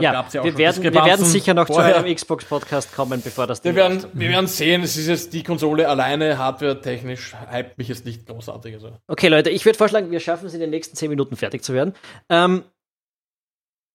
ja, 0.00 0.26
ja 0.32 0.44
wir, 0.44 0.56
werden, 0.58 0.82
wir 0.82 0.94
werden 0.94 1.24
sicher 1.24 1.54
noch 1.54 1.66
vorher. 1.66 1.94
zu 1.94 1.98
einem 2.00 2.14
Xbox-Podcast 2.14 2.94
kommen, 2.94 3.22
bevor 3.22 3.46
das 3.46 3.62
wir 3.62 3.74
werden, 3.74 4.04
wir 4.12 4.28
werden 4.30 4.46
sehen, 4.46 4.82
es 4.82 4.96
ist 4.96 5.06
jetzt 5.06 5.32
die 5.32 5.42
Konsole 5.42 5.88
alleine, 5.88 6.38
hardware-technisch, 6.38 7.34
hype 7.34 7.78
mich 7.78 7.88
jetzt 7.88 8.04
nicht 8.04 8.26
großartig. 8.26 8.74
Also. 8.74 8.92
Okay, 9.06 9.28
Leute, 9.28 9.50
ich 9.50 9.64
würde 9.64 9.78
vorschlagen, 9.78 10.10
wir 10.10 10.20
schaffen 10.20 10.46
es 10.46 10.54
in 10.54 10.60
den 10.60 10.70
nächsten 10.70 10.96
10 10.96 11.08
Minuten 11.08 11.36
fertig 11.36 11.62
zu 11.62 11.74
werden. 11.74 11.94
Ähm, 12.28 12.64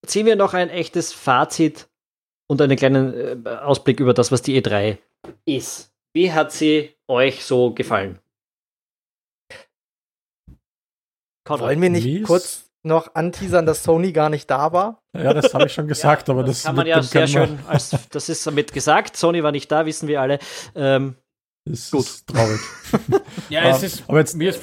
ziehen 0.05 0.25
wir 0.25 0.35
noch 0.35 0.53
ein 0.53 0.69
echtes 0.69 1.13
Fazit 1.13 1.87
und 2.47 2.61
einen 2.61 2.77
kleinen 2.77 3.45
äh, 3.45 3.49
Ausblick 3.49 3.99
über 3.99 4.13
das, 4.13 4.31
was 4.31 4.41
die 4.41 4.61
E3 4.61 4.97
ist. 5.45 5.91
Wie 6.13 6.31
hat 6.31 6.51
sie 6.51 6.95
euch 7.07 7.43
so 7.43 7.73
gefallen? 7.73 8.19
Konrad. 11.47 11.67
Wollen 11.67 11.81
wir 11.81 11.89
nicht 11.89 12.05
Mies? 12.05 12.27
kurz 12.27 12.63
noch 12.83 13.15
anteasern, 13.15 13.65
dass 13.65 13.83
Sony 13.83 14.11
gar 14.11 14.29
nicht 14.29 14.49
da 14.49 14.71
war? 14.73 15.01
Ja, 15.15 15.33
das 15.33 15.53
habe 15.53 15.65
ich 15.65 15.73
schon 15.73 15.87
gesagt, 15.93 16.27
ja, 16.27 16.33
aber 16.33 16.43
das, 16.43 16.57
das 16.57 16.65
kann 16.65 16.75
man 16.75 16.87
ja 16.87 17.01
sehr 17.01 17.27
schön, 17.27 17.59
als, 17.67 17.95
das 18.11 18.29
ist 18.29 18.45
damit 18.45 18.73
gesagt. 18.73 19.15
Sony 19.15 19.43
war 19.43 19.51
nicht 19.51 19.71
da, 19.71 19.85
wissen 19.85 20.07
wir 20.07 20.21
alle. 20.21 20.39
Ähm, 20.75 21.15
ist 21.65 21.91
gut. 21.91 22.27
traurig. 22.27 22.59
ja, 23.49 23.69
es 23.69 23.83
ist, 23.83 24.03
aber 24.07 24.19
jetzt, 24.19 24.35
mir 24.35 24.49
ist 24.49 24.61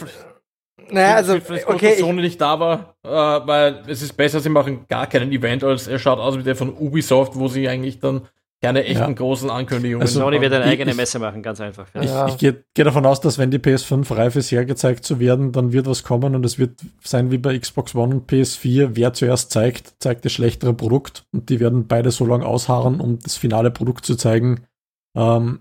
naja, 0.91 1.15
also, 1.15 1.37
okay. 1.67 1.91
Dass 1.91 1.99
Sony 2.01 2.21
nicht 2.21 2.41
da 2.41 2.61
war, 2.61 2.95
äh, 3.03 3.09
weil 3.09 3.83
es 3.87 4.03
ist 4.03 4.13
besser, 4.15 4.41
sie 4.41 4.51
machen 4.51 4.87
gar 4.87 5.07
keinen 5.07 5.33
Event, 5.33 5.65
als 5.65 5.87
er 5.87 5.99
schaut 5.99 6.19
aus 6.19 6.37
wie 6.39 6.43
der 6.43 6.57
von 6.57 6.75
Ubisoft, 6.77 7.37
wo 7.37 7.49
sie 7.49 7.69
eigentlich 7.69 8.01
dann 8.01 8.29
keine 8.65 8.85
echten 8.85 9.03
ja. 9.03 9.13
großen 9.13 9.51
Ankündigungen. 9.51 10.03
Also, 10.03 10.21
Sony 10.21 10.41
wird 10.41 10.53
eine 10.53 10.65
eigene 10.65 10.95
Messe 10.95 11.19
machen, 11.19 11.43
ganz 11.43 11.61
einfach. 11.61 11.87
Ja. 11.95 12.27
Ich, 12.27 12.35
ich 12.35 12.39
gehe 12.39 12.65
geh 12.75 12.83
davon 12.83 13.05
aus, 13.05 13.21
dass 13.21 13.39
wenn 13.39 13.51
die 13.51 13.59
PS5 13.59 14.17
reif 14.17 14.37
ist, 14.37 14.51
hergezeigt 14.51 15.05
zu 15.05 15.21
werden, 15.21 15.53
dann 15.53 15.73
wird 15.73 15.87
was 15.87 16.03
kommen 16.03 16.35
und 16.35 16.47
es 16.47 16.59
wird 16.59 16.81
sein 17.03 17.31
wie 17.31 17.39
bei 17.39 17.59
Xbox 17.59 17.95
One 17.95 18.15
und 18.15 18.31
PS4. 18.31 18.91
Wer 18.95 19.13
zuerst 19.13 19.51
zeigt, 19.51 19.95
zeigt 19.99 20.25
das 20.25 20.33
schlechtere 20.33 20.73
Produkt 20.73 21.27
und 21.33 21.51
die 21.51 21.61
werden 21.61 21.87
beide 21.87 22.11
so 22.11 22.25
lange 22.25 22.47
ausharren, 22.47 23.01
um 23.01 23.19
das 23.19 23.37
finale 23.37 23.71
Produkt 23.71 24.07
zu 24.07 24.17
zeigen, 24.17 24.67
ähm, 25.15 25.61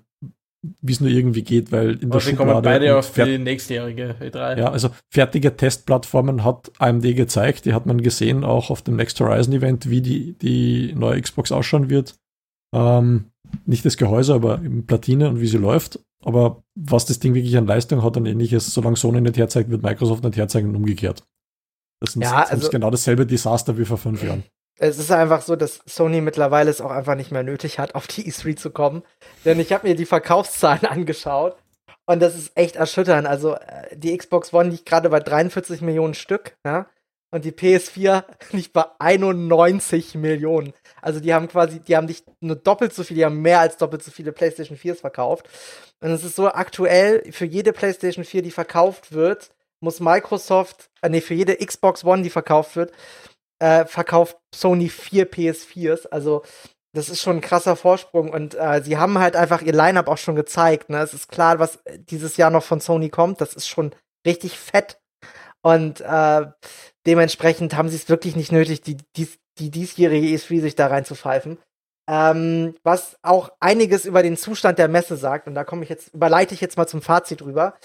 wie 0.81 0.93
es 0.93 1.01
nur 1.01 1.09
irgendwie 1.09 1.43
geht, 1.43 1.73
weil 1.73 1.95
in 1.95 2.09
der 2.09 2.13
also 2.13 2.29
Schublade... 2.29 2.51
kommen 2.51 2.63
beide 2.63 2.97
auf 2.97 3.11
die 3.11 3.37
nächstjährige 3.37 4.15
E3. 4.21 4.59
Ja, 4.59 4.71
also 4.71 4.91
fertige 5.09 5.57
Testplattformen 5.57 6.45
hat 6.45 6.71
AMD 6.79 7.03
gezeigt, 7.17 7.65
die 7.65 7.73
hat 7.73 7.85
man 7.85 8.01
gesehen, 8.01 8.45
auch 8.45 8.69
auf 8.69 8.81
dem 8.81 8.95
Next 8.95 9.19
Horizon 9.19 9.53
Event, 9.53 9.89
wie 9.89 10.01
die, 10.01 10.37
die 10.37 10.93
neue 10.95 11.19
Xbox 11.21 11.51
ausschauen 11.51 11.89
wird. 11.89 12.15
Ähm, 12.73 13.25
nicht 13.65 13.85
das 13.85 13.97
Gehäuse, 13.97 14.33
aber 14.33 14.59
Platine 14.87 15.29
und 15.29 15.39
wie 15.39 15.47
sie 15.47 15.57
läuft. 15.57 15.99
Aber 16.25 16.63
was 16.75 17.05
das 17.05 17.19
Ding 17.19 17.33
wirklich 17.33 17.57
an 17.57 17.67
Leistung 17.67 18.03
hat 18.03 18.17
und 18.17 18.25
ähnliches, 18.25 18.73
solange 18.73 18.95
Sony 18.95 19.21
nicht 19.21 19.37
herzeigt, 19.37 19.69
wird 19.69 19.83
Microsoft 19.83 20.23
nicht 20.23 20.37
herzeigen 20.37 20.69
und 20.69 20.75
umgekehrt. 20.75 21.23
Das 21.99 22.15
ist, 22.15 22.21
ja, 22.21 22.43
also, 22.43 22.69
genau 22.69 22.89
dasselbe 22.89 23.25
Desaster 23.25 23.77
wie 23.77 23.85
vor 23.85 23.97
fünf 23.97 24.23
Jahren. 24.23 24.43
Es 24.79 24.97
ist 24.97 25.11
einfach 25.11 25.41
so, 25.41 25.55
dass 25.55 25.81
Sony 25.85 26.21
mittlerweile 26.21 26.69
es 26.69 26.81
auch 26.81 26.91
einfach 26.91 27.15
nicht 27.15 27.31
mehr 27.31 27.43
nötig 27.43 27.79
hat, 27.79 27.95
auf 27.95 28.07
die 28.07 28.29
E3 28.29 28.55
zu 28.55 28.71
kommen. 28.71 29.03
Denn 29.45 29.59
ich 29.59 29.71
habe 29.71 29.87
mir 29.87 29.95
die 29.95 30.05
Verkaufszahlen 30.05 30.85
angeschaut 30.89 31.55
und 32.05 32.21
das 32.21 32.35
ist 32.35 32.51
echt 32.55 32.75
erschütternd. 32.75 33.27
Also 33.27 33.55
äh, 33.55 33.95
die 33.95 34.17
Xbox 34.17 34.53
One 34.53 34.69
liegt 34.69 34.85
gerade 34.85 35.09
bei 35.09 35.19
43 35.19 35.81
Millionen 35.81 36.13
Stück, 36.13 36.57
ja, 36.65 36.87
und 37.33 37.45
die 37.45 37.51
PS4 37.51 38.23
liegt 38.51 38.73
bei 38.73 38.85
91 38.99 40.13
Millionen. 40.15 40.73
Also 41.01 41.19
die 41.19 41.33
haben 41.33 41.47
quasi, 41.47 41.79
die 41.79 41.97
haben 41.97 42.05
nicht 42.05 42.25
nur 42.41 42.55
doppelt 42.55 42.93
so 42.93 43.03
viel, 43.03 43.17
die 43.17 43.25
haben 43.25 43.41
mehr 43.41 43.59
als 43.59 43.77
doppelt 43.77 44.03
so 44.03 44.11
viele 44.11 44.31
PlayStation 44.31 44.77
4s 44.77 44.99
verkauft. 44.99 45.49
Und 45.99 46.11
es 46.11 46.23
ist 46.23 46.35
so 46.35 46.47
aktuell, 46.47 47.23
für 47.31 47.45
jede 47.45 47.73
PlayStation 47.73 48.23
4, 48.23 48.43
die 48.43 48.51
verkauft 48.51 49.13
wird, 49.13 49.49
muss 49.79 49.99
Microsoft, 49.99 50.91
äh, 51.01 51.09
nee, 51.09 51.21
für 51.21 51.33
jede 51.33 51.55
Xbox 51.57 52.05
One, 52.05 52.21
die 52.21 52.29
verkauft 52.29 52.75
wird, 52.75 52.93
äh, 53.57 53.85
verkauft 53.85 54.37
Sony 54.53 54.89
vier 54.89 55.29
PS4s. 55.29 56.07
Also 56.09 56.43
das 56.93 57.09
ist 57.09 57.21
schon 57.21 57.37
ein 57.37 57.41
krasser 57.41 57.75
Vorsprung 57.75 58.29
und 58.29 58.53
äh, 58.53 58.83
sie 58.83 58.97
haben 58.97 59.17
halt 59.17 59.35
einfach 59.35 59.63
ihr 59.63 59.73
Lineup 59.73 60.07
auch 60.07 60.19
schon 60.19 60.35
gezeigt. 60.35 60.89
Ne? 60.89 60.99
Es 60.99 61.15
ist 61.15 61.29
klar, 61.29 61.57
was 61.57 61.79
dieses 61.97 62.37
Jahr 62.37 62.51
noch 62.51 62.63
von 62.63 62.79
Sony 62.79 63.09
kommt. 63.09 63.41
Das 63.41 63.55
ist 63.55 63.67
schon 63.67 63.95
richtig 64.23 64.59
fett. 64.59 64.99
Und 65.63 66.01
äh, 66.01 66.45
dementsprechend 67.05 67.75
haben 67.75 67.89
sie 67.89 67.95
es 67.95 68.09
wirklich 68.09 68.35
nicht 68.35 68.51
nötig, 68.51 68.81
die, 68.81 68.97
die, 69.15 69.27
die 69.57 69.71
diesjährige 69.71 70.27
E3 70.27 70.61
sich 70.61 70.75
da 70.75 70.87
reinzupfeifen. 70.87 71.57
Ähm, 72.07 72.75
was 72.83 73.17
auch 73.21 73.49
einiges 73.61 74.05
über 74.05 74.23
den 74.23 74.35
Zustand 74.35 74.77
der 74.77 74.89
Messe 74.89 75.15
sagt, 75.15 75.47
und 75.47 75.55
da 75.55 75.63
komme 75.63 75.83
ich 75.83 75.89
jetzt, 75.89 76.13
überleite 76.13 76.53
ich 76.53 76.61
jetzt 76.61 76.75
mal 76.77 76.87
zum 76.87 77.01
Fazit 77.01 77.41
rüber. 77.41 77.75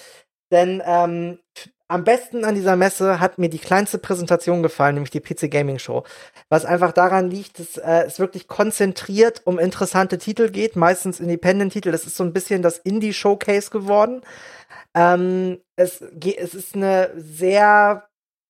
Denn 0.50 0.82
ähm, 0.84 1.38
am 1.86 2.04
besten 2.04 2.44
an 2.44 2.54
dieser 2.54 2.76
Messe 2.76 3.20
hat 3.20 3.38
mir 3.38 3.48
die 3.48 3.58
kleinste 3.58 3.98
Präsentation 3.98 4.62
gefallen, 4.62 4.94
nämlich 4.94 5.10
die 5.10 5.20
PC 5.20 5.50
Gaming 5.50 5.78
Show. 5.78 6.04
Was 6.48 6.64
einfach 6.64 6.92
daran 6.92 7.30
liegt, 7.30 7.58
dass 7.58 7.76
äh, 7.76 8.04
es 8.06 8.18
wirklich 8.18 8.48
konzentriert 8.48 9.42
um 9.44 9.58
interessante 9.58 10.18
Titel 10.18 10.50
geht, 10.50 10.76
meistens 10.76 11.20
Independent-Titel. 11.20 11.90
Das 11.90 12.04
ist 12.04 12.16
so 12.16 12.24
ein 12.24 12.32
bisschen 12.32 12.60
das 12.62 12.78
Indie-Showcase 12.78 13.70
geworden. 13.70 14.22
Ähm, 14.98 15.60
es, 15.76 16.00
es 16.00 16.54
ist 16.54 16.74
eine 16.74 17.12
sehr 17.16 18.08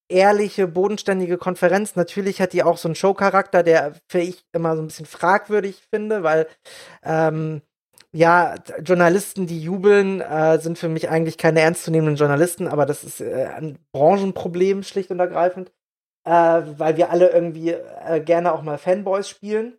ehrliche, 0.08 0.66
bodenständige 0.66 1.36
Konferenz. 1.36 1.94
Natürlich 1.94 2.40
hat 2.40 2.54
die 2.54 2.62
auch 2.62 2.78
so 2.78 2.88
einen 2.88 2.94
Show-Charakter, 2.94 3.62
der 3.62 3.94
für 4.08 4.20
ich 4.20 4.46
immer 4.52 4.74
so 4.74 4.82
ein 4.82 4.86
bisschen 4.86 5.04
fragwürdig 5.04 5.82
finde, 5.92 6.22
weil 6.22 6.46
ähm, 7.02 7.60
ja, 8.12 8.54
Journalisten, 8.82 9.46
die 9.46 9.62
jubeln, 9.62 10.22
äh, 10.22 10.58
sind 10.60 10.78
für 10.78 10.88
mich 10.88 11.10
eigentlich 11.10 11.36
keine 11.36 11.60
ernstzunehmenden 11.60 12.16
Journalisten, 12.16 12.66
aber 12.66 12.86
das 12.86 13.04
ist 13.04 13.20
äh, 13.20 13.48
ein 13.54 13.78
Branchenproblem, 13.92 14.82
schlicht 14.82 15.10
und 15.10 15.20
ergreifend, 15.20 15.70
äh, 16.24 16.30
weil 16.32 16.96
wir 16.96 17.10
alle 17.10 17.28
irgendwie 17.30 17.72
äh, 17.72 18.20
gerne 18.20 18.54
auch 18.54 18.62
mal 18.62 18.78
Fanboys 18.78 19.28
spielen. 19.28 19.77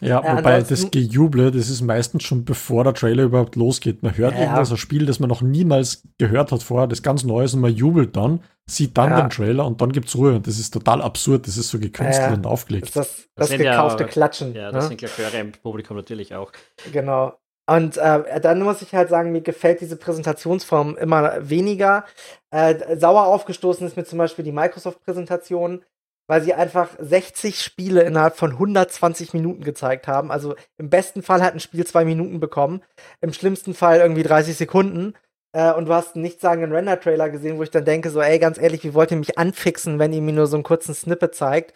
Ja, 0.00 0.20
äh, 0.20 0.38
wobei 0.38 0.62
das 0.62 0.90
Gejuble, 0.90 1.52
das 1.52 1.68
ist 1.68 1.80
meistens 1.80 2.24
schon 2.24 2.44
bevor 2.44 2.82
der 2.82 2.94
Trailer 2.94 3.24
überhaupt 3.24 3.54
losgeht. 3.54 4.02
Man 4.02 4.16
hört 4.16 4.34
ja. 4.34 4.40
irgendwas, 4.40 4.70
ein 4.70 4.76
Spiel, 4.76 5.06
das 5.06 5.20
man 5.20 5.28
noch 5.28 5.42
niemals 5.42 6.02
gehört 6.18 6.50
hat 6.50 6.62
vorher, 6.62 6.88
das 6.88 7.02
ganz 7.02 7.22
Neues 7.22 7.54
und 7.54 7.60
man 7.60 7.72
jubelt 7.72 8.16
dann, 8.16 8.42
sieht 8.66 8.98
dann 8.98 9.10
ja. 9.10 9.20
den 9.20 9.30
Trailer 9.30 9.64
und 9.64 9.80
dann 9.80 9.92
gibt's 9.92 10.16
Ruhe. 10.16 10.34
Und 10.34 10.46
das 10.46 10.58
ist 10.58 10.72
total 10.72 11.02
absurd, 11.02 11.46
das 11.46 11.56
ist 11.56 11.68
so 11.68 11.78
gekünstelt 11.78 12.30
ja. 12.30 12.34
und 12.34 12.46
aufgelegt. 12.46 12.86
Das, 12.86 12.92
das, 12.94 13.28
das, 13.36 13.48
das 13.50 13.58
gekaufte 13.58 14.02
ja, 14.02 14.08
Klatschen. 14.08 14.54
Ja, 14.54 14.72
das 14.72 14.84
ne? 14.84 14.88
sind 14.88 14.98
Glöckner 14.98 15.40
im 15.40 15.52
Publikum 15.52 15.96
natürlich 15.96 16.34
auch. 16.34 16.50
Genau. 16.92 17.34
Und 17.66 17.96
äh, 17.96 18.40
dann 18.40 18.60
muss 18.62 18.82
ich 18.82 18.92
halt 18.92 19.08
sagen, 19.08 19.30
mir 19.30 19.40
gefällt 19.40 19.80
diese 19.80 19.96
Präsentationsform 19.96 20.96
immer 20.96 21.48
weniger. 21.48 22.04
Äh, 22.50 22.96
sauer 22.96 23.26
aufgestoßen 23.26 23.86
ist 23.86 23.96
mir 23.96 24.04
zum 24.04 24.18
Beispiel 24.18 24.44
die 24.44 24.52
Microsoft-Präsentation 24.52 25.84
weil 26.26 26.42
sie 26.42 26.54
einfach 26.54 26.88
60 26.98 27.60
Spiele 27.60 28.02
innerhalb 28.02 28.36
von 28.36 28.52
120 28.52 29.34
Minuten 29.34 29.64
gezeigt 29.64 30.08
haben. 30.08 30.30
Also 30.30 30.54
im 30.78 30.90
besten 30.90 31.22
Fall 31.22 31.42
hat 31.42 31.54
ein 31.54 31.60
Spiel 31.60 31.86
zwei 31.86 32.04
Minuten 32.04 32.40
bekommen, 32.40 32.82
im 33.20 33.32
schlimmsten 33.32 33.74
Fall 33.74 34.00
irgendwie 34.00 34.22
30 34.22 34.56
Sekunden. 34.56 35.14
Äh, 35.54 35.72
und 35.72 35.86
du 35.86 35.94
hast 35.94 36.14
einen 36.14 36.22
nichtssagenden 36.22 36.72
Render-Trailer 36.72 37.28
gesehen, 37.28 37.58
wo 37.58 37.62
ich 37.62 37.70
dann 37.70 37.84
denke, 37.84 38.10
so, 38.10 38.20
ey, 38.20 38.38
ganz 38.38 38.58
ehrlich, 38.58 38.84
wie 38.84 38.94
wollt 38.94 39.10
ihr 39.10 39.16
mich 39.18 39.38
anfixen, 39.38 39.98
wenn 39.98 40.12
ihr 40.12 40.22
mir 40.22 40.32
nur 40.32 40.46
so 40.46 40.56
einen 40.56 40.64
kurzen 40.64 40.94
Snippet 40.94 41.34
zeigt? 41.34 41.74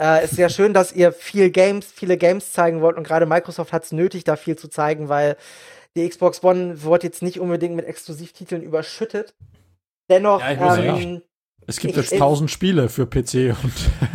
Äh, 0.00 0.24
ist 0.24 0.38
ja 0.38 0.48
schön, 0.48 0.72
dass 0.74 0.92
ihr 0.92 1.12
viel 1.12 1.50
Games, 1.50 1.90
viele 1.90 2.16
Games 2.16 2.52
zeigen 2.52 2.80
wollt 2.80 2.96
und 2.96 3.04
gerade 3.04 3.26
Microsoft 3.26 3.72
hat 3.72 3.84
es 3.84 3.92
nötig, 3.92 4.22
da 4.22 4.36
viel 4.36 4.56
zu 4.56 4.68
zeigen, 4.68 5.08
weil 5.08 5.36
die 5.96 6.08
Xbox 6.08 6.44
One 6.44 6.82
wird 6.82 7.02
jetzt 7.02 7.22
nicht 7.22 7.40
unbedingt 7.40 7.74
mit 7.74 7.86
Exklusivtiteln 7.86 8.62
überschüttet. 8.62 9.34
Dennoch, 10.08 10.40
ja, 10.40 10.76
ähm, 10.76 11.22
Es 11.66 11.80
gibt 11.80 11.96
ich, 11.96 12.10
jetzt 12.10 12.18
tausend 12.18 12.50
Spiele 12.50 12.88
für 12.88 13.06
PC 13.06 13.54
und 13.62 13.72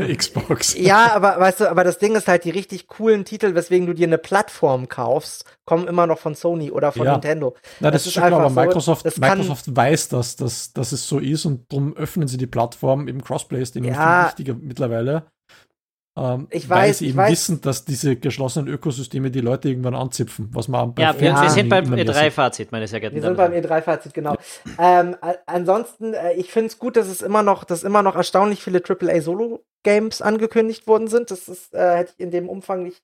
Xbox. 0.17 0.75
Ja, 0.75 1.13
aber 1.13 1.39
weißt 1.39 1.59
du, 1.59 1.69
aber 1.69 1.83
das 1.83 1.99
Ding 1.99 2.15
ist 2.15 2.27
halt, 2.27 2.45
die 2.45 2.49
richtig 2.49 2.87
coolen 2.87 3.25
Titel, 3.25 3.53
weswegen 3.53 3.85
du 3.85 3.93
dir 3.93 4.07
eine 4.07 4.17
Plattform 4.17 4.87
kaufst, 4.87 5.45
kommen 5.65 5.87
immer 5.87 6.07
noch 6.07 6.17
von 6.17 6.33
Sony 6.33 6.71
oder 6.71 6.91
von 6.91 7.05
ja. 7.05 7.11
Nintendo. 7.11 7.55
Na, 7.79 7.91
das, 7.91 8.01
das 8.01 8.07
ist 8.07 8.13
schon 8.13 8.23
klar, 8.23 8.39
aber 8.41 8.49
Microsoft, 8.49 9.07
so, 9.07 9.21
Microsoft 9.21 9.75
weiß, 9.75 10.09
dass, 10.09 10.35
dass, 10.35 10.73
dass 10.73 10.91
es 10.91 11.07
so 11.07 11.19
ist 11.19 11.45
und 11.45 11.71
darum 11.71 11.95
öffnen 11.95 12.27
sie 12.27 12.37
die 12.37 12.47
Plattform. 12.47 13.07
Im 13.07 13.23
Crossplay 13.23 13.61
ist 13.61 13.75
ja. 13.75 13.83
viel 13.83 14.27
wichtiger 14.29 14.55
mittlerweile. 14.59 15.27
Ähm, 16.15 16.47
ich 16.51 16.69
weiß, 16.69 16.79
weil 16.79 16.93
sie 16.93 17.07
eben 17.07 17.17
weiß. 17.17 17.31
wissen, 17.31 17.61
dass 17.61 17.85
diese 17.85 18.15
geschlossenen 18.15 18.67
Ökosysteme 18.67 19.31
die 19.31 19.41
Leute 19.41 19.69
irgendwann 19.69 19.95
anzipfen, 19.95 20.49
was 20.51 20.67
man 20.67 20.93
Ja, 20.99 21.19
wir, 21.19 21.33
wir 21.33 21.49
sind 21.49 21.69
beim 21.69 21.91
E3-Fazit, 21.91 22.71
meine 22.71 22.87
sehr 22.87 22.99
geehrten 22.99 23.15
Wir 23.15 23.23
sind 23.23 23.35
beim 23.35 23.51
E3-Fazit, 23.51 24.13
genau. 24.13 24.35
ähm, 24.79 25.15
ansonsten, 25.47 26.13
äh, 26.13 26.33
ich 26.33 26.51
finde 26.51 26.67
es 26.67 26.77
gut, 26.77 26.97
dass 26.97 27.07
es 27.07 27.23
immer 27.23 27.41
noch, 27.41 27.63
dass 27.63 27.83
immer 27.83 28.03
noch 28.03 28.15
erstaunlich 28.15 28.63
viele 28.63 28.83
AAA-Solo-Games 28.87 30.21
angekündigt 30.21 30.85
worden 30.85 31.07
sind. 31.07 31.31
Das 31.31 31.47
ist, 31.47 31.73
äh, 31.73 31.97
hätte 31.97 32.13
ich 32.15 32.23
in 32.23 32.29
dem 32.29 32.47
Umfang 32.47 32.83
nicht 32.83 33.01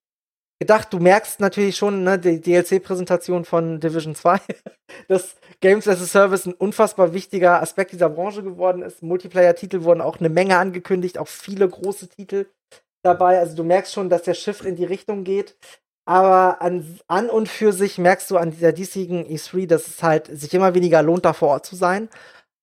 gedacht. 0.60 0.94
Du 0.94 1.00
merkst 1.00 1.40
natürlich 1.40 1.78
schon, 1.78 2.04
ne, 2.04 2.20
die 2.20 2.40
DLC-Präsentation 2.40 3.44
von 3.44 3.80
Division 3.80 4.14
2, 4.14 4.40
dass 5.08 5.36
Games 5.62 5.88
as 5.88 6.00
a 6.00 6.06
Service 6.06 6.46
ein 6.46 6.54
unfassbar 6.54 7.12
wichtiger 7.14 7.60
Aspekt 7.60 7.92
dieser 7.92 8.10
Branche 8.10 8.44
geworden 8.44 8.84
ist. 8.84 9.02
Multiplayer-Titel 9.02 9.82
wurden 9.82 10.02
auch 10.02 10.20
eine 10.20 10.30
Menge 10.30 10.60
angekündigt, 10.60 11.18
auch 11.18 11.28
viele 11.28 11.68
große 11.68 12.10
Titel 12.10 12.46
dabei. 13.04 13.40
Also 13.40 13.56
du 13.56 13.64
merkst 13.64 13.94
schon, 13.94 14.10
dass 14.10 14.24
der 14.24 14.34
Shift 14.34 14.66
in 14.66 14.76
die 14.76 14.86
Richtung 14.86 15.24
geht. 15.24 15.56
Aber 16.06 16.62
an, 16.62 17.00
an 17.08 17.30
und 17.30 17.48
für 17.48 17.72
sich 17.72 18.00
merkst 18.00 18.32
du 18.32 18.38
an 18.38 18.52
dieser 18.52 18.72
diesjährigen 18.72 19.28
E3, 19.28 19.68
dass 19.68 19.88
es 19.88 20.02
halt 20.02 20.26
sich 20.28 20.54
immer 20.56 20.74
weniger 20.74 21.04
lohnt, 21.04 21.24
da 21.24 21.34
vor 21.34 21.50
Ort 21.50 21.68
zu 21.68 21.76
sein. 21.76 22.10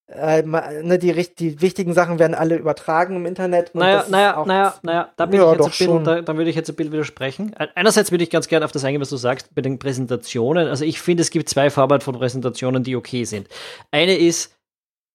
Äh, 0.08 0.42
ne, 0.42 0.98
die, 0.98 1.12
die 1.34 1.60
wichtigen 1.60 1.92
Sachen 1.92 2.20
werden 2.20 2.34
alle 2.34 2.56
übertragen 2.56 3.16
im 3.16 3.26
Internet. 3.26 3.74
naja, 3.74 4.04
naja, 4.08 4.44
naja, 4.46 4.74
naja, 4.82 5.12
da, 5.16 5.26
bin 5.26 5.40
ja, 5.40 5.52
ich 5.52 5.58
jetzt 5.58 5.66
bisschen, 5.66 6.04
da, 6.04 6.22
da 6.22 6.36
würde 6.36 6.48
ich 6.48 6.54
jetzt 6.54 6.68
ein 6.70 6.76
bisschen 6.76 6.92
widersprechen. 6.92 7.54
Einerseits 7.74 8.12
würde 8.12 8.22
ich 8.22 8.30
ganz 8.30 8.46
gerne 8.46 8.64
auf 8.64 8.70
das 8.70 8.84
eingehen, 8.84 9.00
was 9.00 9.10
du 9.10 9.16
sagst, 9.16 9.52
bei 9.54 9.62
den 9.62 9.80
Präsentationen. 9.80 10.68
Also 10.68 10.84
ich 10.84 11.00
finde, 11.00 11.22
es 11.22 11.30
gibt 11.30 11.48
zwei 11.48 11.70
Farben 11.70 12.00
von 12.00 12.14
Präsentationen, 12.16 12.84
die 12.84 12.94
okay 12.94 13.24
sind. 13.24 13.48
Eine 13.90 14.16
ist 14.16 14.56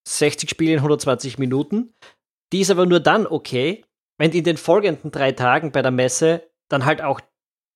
60 0.10 0.50
Spiele 0.50 0.74
in 0.74 0.80
120 0.80 1.38
Minuten. 1.38 1.94
Die 2.52 2.60
ist 2.60 2.72
aber 2.72 2.86
nur 2.86 3.00
dann 3.00 3.28
okay, 3.28 3.86
wenn 4.22 4.32
in 4.34 4.44
den 4.44 4.58
folgenden 4.58 5.10
drei 5.10 5.32
Tagen 5.32 5.72
bei 5.72 5.82
der 5.82 5.90
Messe 5.90 6.48
dann 6.70 6.86
halt 6.86 7.02
auch 7.02 7.20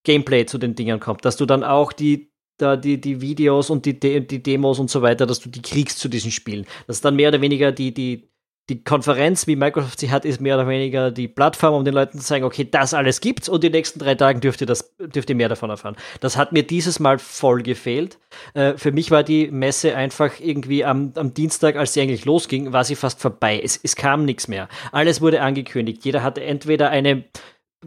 Gameplay 0.03 0.45
zu 0.45 0.59
den 0.59 0.75
Dingern 0.75 0.99
kommt, 0.99 1.25
dass 1.25 1.37
du 1.37 1.47
dann 1.47 1.63
auch 1.63 1.91
die, 1.91 2.31
da, 2.57 2.77
die, 2.77 3.01
die 3.01 3.19
Videos 3.19 3.71
und 3.71 3.87
die, 3.87 3.99
die 3.99 4.43
Demos 4.43 4.77
und 4.77 4.91
so 4.91 5.01
weiter, 5.01 5.25
dass 5.25 5.39
du 5.39 5.49
die 5.49 5.63
kriegst 5.63 5.97
zu 5.97 6.07
diesen 6.07 6.29
Spielen. 6.29 6.67
Das 6.85 6.97
ist 6.97 7.05
dann 7.05 7.15
mehr 7.15 7.29
oder 7.29 7.41
weniger 7.41 7.71
die, 7.71 7.95
die, 7.95 8.29
die 8.69 8.83
Konferenz, 8.83 9.45
wie 9.45 9.55
Microsoft 9.55 9.99
sie 9.99 10.09
hat, 10.09 10.25
ist 10.25 10.41
mehr 10.41 10.55
oder 10.55 10.67
weniger 10.67 11.11
die 11.11 11.27
Plattform, 11.27 11.75
um 11.75 11.85
den 11.85 11.93
Leuten 11.93 12.17
zu 12.19 12.25
sagen, 12.25 12.43
okay, 12.43 12.67
das 12.69 12.95
alles 12.95 13.21
gibt's 13.21 13.47
und 13.47 13.63
die 13.63 13.69
nächsten 13.69 13.99
drei 13.99 14.15
Tagen 14.15 14.39
dürft 14.39 14.61
ihr, 14.61 14.67
das, 14.67 14.95
dürft 14.97 15.29
ihr 15.29 15.35
mehr 15.35 15.49
davon 15.49 15.69
erfahren. 15.69 15.95
Das 16.19 16.35
hat 16.35 16.51
mir 16.51 16.63
dieses 16.63 16.99
Mal 16.99 17.19
voll 17.19 17.61
gefehlt. 17.61 18.17
Äh, 18.55 18.73
für 18.77 18.91
mich 18.91 19.11
war 19.11 19.21
die 19.23 19.51
Messe 19.51 19.95
einfach 19.95 20.39
irgendwie 20.39 20.83
am, 20.83 21.13
am 21.15 21.33
Dienstag, 21.33 21.75
als 21.75 21.93
sie 21.93 22.01
eigentlich 22.01 22.25
losging, 22.25 22.73
war 22.73 22.83
sie 22.83 22.95
fast 22.95 23.21
vorbei. 23.21 23.61
Es, 23.63 23.79
es 23.83 23.95
kam 23.95 24.25
nichts 24.25 24.47
mehr. 24.47 24.67
Alles 24.91 25.21
wurde 25.21 25.41
angekündigt. 25.41 26.03
Jeder 26.03 26.23
hatte 26.23 26.43
entweder 26.43 26.89
eine 26.89 27.23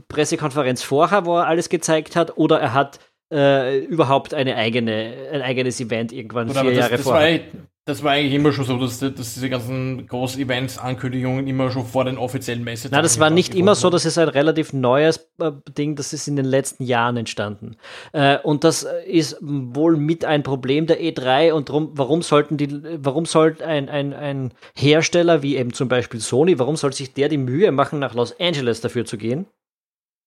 Pressekonferenz 0.07 0.83
vorher, 0.83 1.27
wo 1.27 1.39
er 1.39 1.49
alles 1.49 1.69
gezeigt 1.69 2.15
hat, 2.15 2.37
oder 2.37 2.61
er 2.61 2.73
hat 2.73 3.01
äh, 3.33 3.79
überhaupt 3.81 4.33
eine 4.33 4.55
eigene, 4.55 5.29
ein 5.33 5.43
eigenes 5.43 5.81
Event 5.81 6.13
irgendwann 6.13 6.51
Oder 6.51 6.63
vier 6.63 6.71
das, 6.71 6.79
Jahre 6.79 6.99
vorher. 6.99 7.41
Das 7.89 8.03
war 8.03 8.13
eigentlich 8.13 8.35
immer 8.35 8.53
schon 8.53 8.67
so, 8.67 8.77
dass, 8.77 8.99
dass 8.99 9.15
diese 9.15 9.49
ganzen 9.49 10.07
Groß-Events, 10.07 10.77
Ankündigungen 10.77 11.47
immer 11.47 11.71
schon 11.71 11.87
vor 11.87 12.05
den 12.05 12.19
offiziellen 12.19 12.63
Messen. 12.63 12.91
Nein, 12.91 13.03
das 13.03 13.19
war 13.19 13.31
nicht 13.31 13.55
immer 13.55 13.75
so, 13.75 13.89
das 13.89 14.05
ist 14.05 14.19
ein 14.19 14.29
relativ 14.29 14.75
neues 14.75 15.31
äh, 15.41 15.53
Ding, 15.71 15.97
das 15.97 16.13
ist 16.13 16.29
in 16.29 16.37
den 16.37 16.45
letzten 16.45 16.85
Jahren 16.85 17.17
entstanden. 17.17 17.79
Äh, 18.13 18.41
und 18.41 18.65
das 18.65 18.87
ist 19.07 19.39
wohl 19.41 19.97
mit 19.97 20.27
ein 20.27 20.43
Problem 20.43 20.87
der 20.87 21.01
E3 21.01 21.53
und 21.53 21.71
drum, 21.71 21.93
warum 21.95 22.21
sollten 22.21 22.59
die, 22.59 22.69
warum 23.03 23.25
sollte 23.25 23.67
ein, 23.67 23.89
ein, 23.89 24.13
ein 24.13 24.53
Hersteller 24.77 25.43
wie 25.43 25.57
eben 25.57 25.73
zum 25.73 25.89
Beispiel 25.89 26.21
Sony, 26.21 26.59
warum 26.59 26.77
soll 26.77 26.93
sich 26.93 27.15
der 27.15 27.31
die 27.31 27.39
Mühe 27.39 27.73
machen, 27.73 28.01
nach 28.01 28.13
Los 28.13 28.39
Angeles 28.39 28.83
dafür 28.83 29.07
zu 29.07 29.17
gehen? 29.17 29.47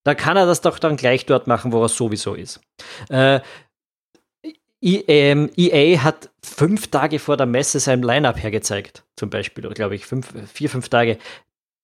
Da 0.03 0.15
kann 0.15 0.35
er 0.35 0.47
das 0.47 0.61
doch 0.61 0.79
dann 0.79 0.97
gleich 0.97 1.27
dort 1.27 1.45
machen, 1.45 1.71
wo 1.71 1.83
er 1.83 1.89
sowieso 1.89 2.33
ist. 2.33 2.59
Äh, 3.09 3.41
EA 4.81 5.03
ähm, 5.07 5.49
e 5.55 5.97
hat 5.99 6.29
fünf 6.43 6.87
Tage 6.87 7.19
vor 7.19 7.37
der 7.37 7.45
Messe 7.45 7.79
sein 7.79 8.01
Line-Up 8.01 8.41
hergezeigt, 8.41 9.03
zum 9.15 9.29
Beispiel, 9.29 9.69
glaube 9.69 9.95
ich, 9.95 10.05
fünf, 10.05 10.33
vier, 10.51 10.69
fünf 10.69 10.89
Tage 10.89 11.17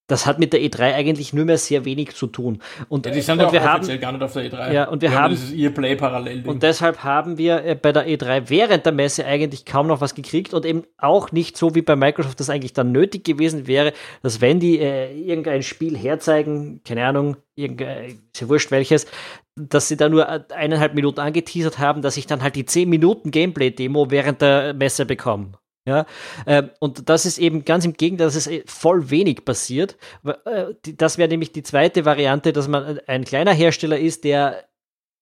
das 0.08 0.26
hat 0.26 0.40
mit 0.40 0.54
der 0.54 0.62
E3 0.62 0.94
eigentlich 0.94 1.34
nur 1.34 1.44
mehr 1.44 1.58
sehr 1.58 1.84
wenig 1.84 2.16
zu 2.16 2.28
tun. 2.28 2.60
Und, 2.88 3.06
ja, 3.06 3.12
die 3.12 3.22
sind 3.22 3.40
und 3.40 3.46
ja 3.48 3.52
wir 3.52 3.64
haben, 3.64 4.00
gar 4.00 4.12
nicht 4.14 4.24
auf 4.24 4.34
der 4.34 4.52
E3. 4.52 4.74
Ja, 4.74 4.88
und 4.88 5.02
wir, 5.02 5.12
wir 5.12 5.20
haben, 5.20 5.32
dieses 5.32 5.52
E-Play 5.52 5.98
parallel. 5.98 6.48
Und 6.48 6.64
deshalb 6.64 7.04
haben 7.04 7.38
wir 7.38 7.64
äh, 7.66 7.76
bei 7.76 7.92
der 7.92 8.08
E3 8.08 8.50
während 8.50 8.86
der 8.86 8.94
Messe 8.94 9.26
eigentlich 9.26 9.66
kaum 9.66 9.88
noch 9.88 10.00
was 10.00 10.16
gekriegt 10.16 10.54
und 10.54 10.66
eben 10.66 10.84
auch 10.98 11.34
nicht 11.34 11.58
so 11.58 11.76
wie 11.76 11.82
bei 11.82 11.98
Microsoft 11.98 12.40
das 12.40 12.50
eigentlich 12.50 12.74
dann 12.74 12.94
nötig 12.94 13.26
gewesen 13.26 13.68
wäre, 13.68 13.92
dass 14.24 14.40
wenn 14.40 14.62
die 14.62 14.80
äh, 14.80 15.14
irgendein 15.14 15.62
Spiel 15.62 15.98
herzeigen, 15.98 16.82
keine 16.86 17.06
Ahnung, 17.06 17.36
irgendein, 17.56 18.06
ist 18.34 18.42
ja 18.42 18.48
wurscht 18.48 18.72
welches, 18.72 19.08
dass 19.56 19.90
sie 19.90 19.98
da 19.98 20.08
nur 20.08 20.30
eineinhalb 20.54 20.94
Minuten 20.94 21.20
angeteasert 21.20 21.80
haben, 21.80 22.02
dass 22.02 22.16
ich 22.16 22.28
dann 22.28 22.44
halt 22.44 22.56
die 22.56 22.66
zehn 22.66 22.88
Minuten 22.88 23.32
Gameplay-Demo 23.32 24.10
während 24.10 24.42
der 24.42 24.74
Messe 24.74 25.06
bekomme. 25.06 25.54
Ja, 25.88 26.06
äh, 26.46 26.64
und 26.80 27.08
das 27.08 27.26
ist 27.26 27.38
eben 27.38 27.64
ganz 27.64 27.86
im 27.86 27.94
Gegenteil, 27.94 28.28
dass 28.28 28.36
es 28.36 28.48
äh, 28.48 28.62
voll 28.66 29.10
wenig 29.10 29.46
passiert. 29.46 29.96
Äh, 30.26 30.74
das 30.98 31.18
wäre 31.18 31.30
nämlich 31.30 31.54
die 31.54 31.64
zweite 31.64 32.04
Variante, 32.04 32.52
dass 32.52 32.68
man 32.68 33.00
ein 33.08 33.24
kleiner 33.24 33.54
Hersteller 33.54 33.98
ist, 33.98 34.26
der 34.26 34.66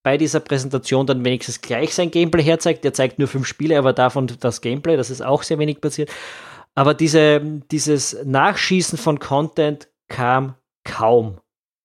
bei 0.01 0.17
dieser 0.17 0.39
Präsentation 0.39 1.05
dann 1.05 1.23
wenigstens 1.23 1.61
gleich 1.61 1.93
sein 1.93 2.09
Gameplay 2.09 2.41
herzeigt. 2.41 2.83
Der 2.83 2.93
zeigt 2.93 3.19
nur 3.19 3.27
fünf 3.27 3.45
Spiele, 3.45 3.77
aber 3.77 3.93
davon 3.93 4.25
das 4.39 4.61
Gameplay, 4.61 4.97
das 4.97 5.11
ist 5.11 5.21
auch 5.21 5.43
sehr 5.43 5.59
wenig 5.59 5.81
passiert. 5.81 6.09
Aber 6.73 6.95
diese, 6.95 7.41
dieses 7.69 8.17
Nachschießen 8.25 8.97
von 8.97 9.19
Content 9.19 9.87
kam 10.07 10.55
kaum. 10.83 11.41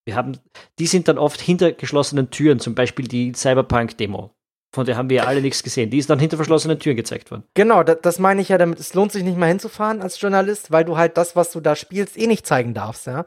Wir 0.06 0.16
haben, 0.16 0.38
die 0.78 0.86
sind 0.86 1.06
dann 1.06 1.18
oft 1.18 1.38
hinter 1.38 1.72
geschlossenen 1.72 2.30
Türen, 2.30 2.60
zum 2.60 2.74
Beispiel 2.74 3.06
die 3.06 3.32
Cyberpunk-Demo. 3.34 4.30
Von 4.72 4.86
der 4.86 4.96
haben 4.96 5.10
wir 5.10 5.16
ja 5.18 5.24
alle 5.24 5.42
nichts 5.42 5.64
gesehen. 5.64 5.90
Die 5.90 5.98
ist 5.98 6.08
dann 6.10 6.20
hinter 6.20 6.36
verschlossenen 6.36 6.78
Türen 6.78 6.96
gezeigt 6.96 7.30
worden. 7.32 7.42
Genau, 7.54 7.82
das, 7.82 7.98
das 8.02 8.18
meine 8.20 8.40
ich 8.40 8.50
ja 8.50 8.58
damit. 8.58 8.78
Es 8.78 8.94
lohnt 8.94 9.10
sich 9.10 9.24
nicht 9.24 9.36
mal 9.36 9.48
hinzufahren 9.48 10.00
als 10.00 10.20
Journalist, 10.20 10.70
weil 10.70 10.84
du 10.84 10.96
halt 10.96 11.16
das, 11.16 11.34
was 11.34 11.50
du 11.50 11.60
da 11.60 11.74
spielst, 11.74 12.16
eh 12.16 12.28
nicht 12.28 12.46
zeigen 12.46 12.72
darfst, 12.72 13.08
ja. 13.08 13.24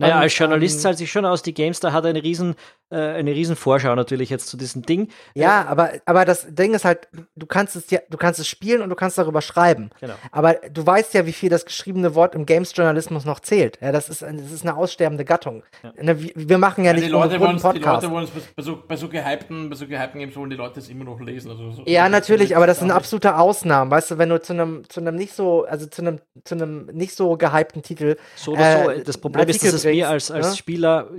Naja, 0.00 0.20
als 0.20 0.38
Journalist 0.38 0.76
ähm, 0.76 0.82
zahlt 0.82 0.98
sich 0.98 1.10
schon 1.10 1.24
aus. 1.24 1.42
Die 1.42 1.52
GameStar 1.52 1.92
hat 1.92 2.06
eine 2.06 2.22
riesen, 2.22 2.54
eine 2.96 3.32
riesen 3.32 3.56
Vorschau 3.56 3.94
natürlich 3.94 4.30
jetzt 4.30 4.48
zu 4.48 4.56
diesem 4.56 4.82
Ding. 4.82 5.08
Ja, 5.34 5.62
äh, 5.62 5.66
aber, 5.66 5.90
aber 6.06 6.24
das 6.24 6.46
Ding 6.48 6.74
ist 6.74 6.84
halt, 6.84 7.08
du 7.36 7.46
kannst 7.46 7.76
es 7.76 7.90
ja, 7.90 8.00
du 8.08 8.16
kannst 8.16 8.40
es 8.40 8.48
spielen 8.48 8.80
und 8.80 8.88
du 8.88 8.96
kannst 8.96 9.18
darüber 9.18 9.42
schreiben. 9.42 9.90
Genau. 10.00 10.14
Aber 10.32 10.54
du 10.54 10.86
weißt 10.86 11.14
ja, 11.14 11.26
wie 11.26 11.32
viel 11.32 11.50
das 11.50 11.64
geschriebene 11.64 12.14
Wort 12.14 12.34
im 12.34 12.46
Games-Journalismus 12.46 13.24
noch 13.24 13.40
zählt. 13.40 13.78
Ja, 13.80 13.92
das 13.92 14.08
ist, 14.08 14.22
das 14.22 14.52
ist 14.52 14.62
eine 14.62 14.76
aussterbende 14.76 15.24
Gattung. 15.24 15.64
Ja. 15.82 15.92
Ne, 16.02 16.18
wir 16.34 16.58
machen 16.58 16.84
ja, 16.84 16.90
ja 16.90 16.94
nicht 16.94 17.08
die 17.08 17.10
Leute 17.10 17.38
wollen 17.40 17.56
Die 17.56 17.80
Leute 17.80 18.10
wollen 18.10 18.24
es 18.24 18.30
bei 18.30 18.62
so, 18.62 18.82
bei 18.86 18.96
so 18.96 19.08
gehypten, 19.08 19.68
bei 19.68 19.76
so 19.76 19.86
gehypten 19.86 20.20
Games 20.20 20.36
wollen 20.36 20.50
die 20.50 20.56
Leute 20.56 20.80
es 20.80 20.88
immer 20.88 21.04
noch 21.04 21.20
lesen. 21.20 21.50
Also 21.50 21.70
so, 21.72 21.82
ja, 21.86 22.08
natürlich, 22.08 22.56
aber 22.56 22.66
das 22.66 22.78
sind 22.78 22.90
absolute 22.90 23.36
Ausnahmen. 23.36 23.90
Weißt 23.90 24.12
du, 24.12 24.18
wenn 24.18 24.30
du 24.30 24.40
zu 24.40 24.54
einem, 24.54 24.88
zu 24.88 25.00
einem 25.00 25.16
nicht 25.16 25.34
so, 25.34 25.64
also 25.64 25.86
zu 25.86 26.02
einem, 26.02 26.20
zu 26.44 26.54
einem 26.54 26.86
nicht 26.86 27.14
so 27.14 27.36
gehypten 27.36 27.82
Titel. 27.82 28.16
So 28.36 28.52
oder 28.52 28.84
so. 28.84 28.90
Äh, 28.90 29.02
das 29.02 29.18
Problem 29.18 29.48
ist, 29.48 29.62
dass 29.62 29.72
es 29.72 29.84
mir 29.84 30.08
als, 30.08 30.30
als 30.30 30.46
ja? 30.48 30.54
Spieler 30.54 31.10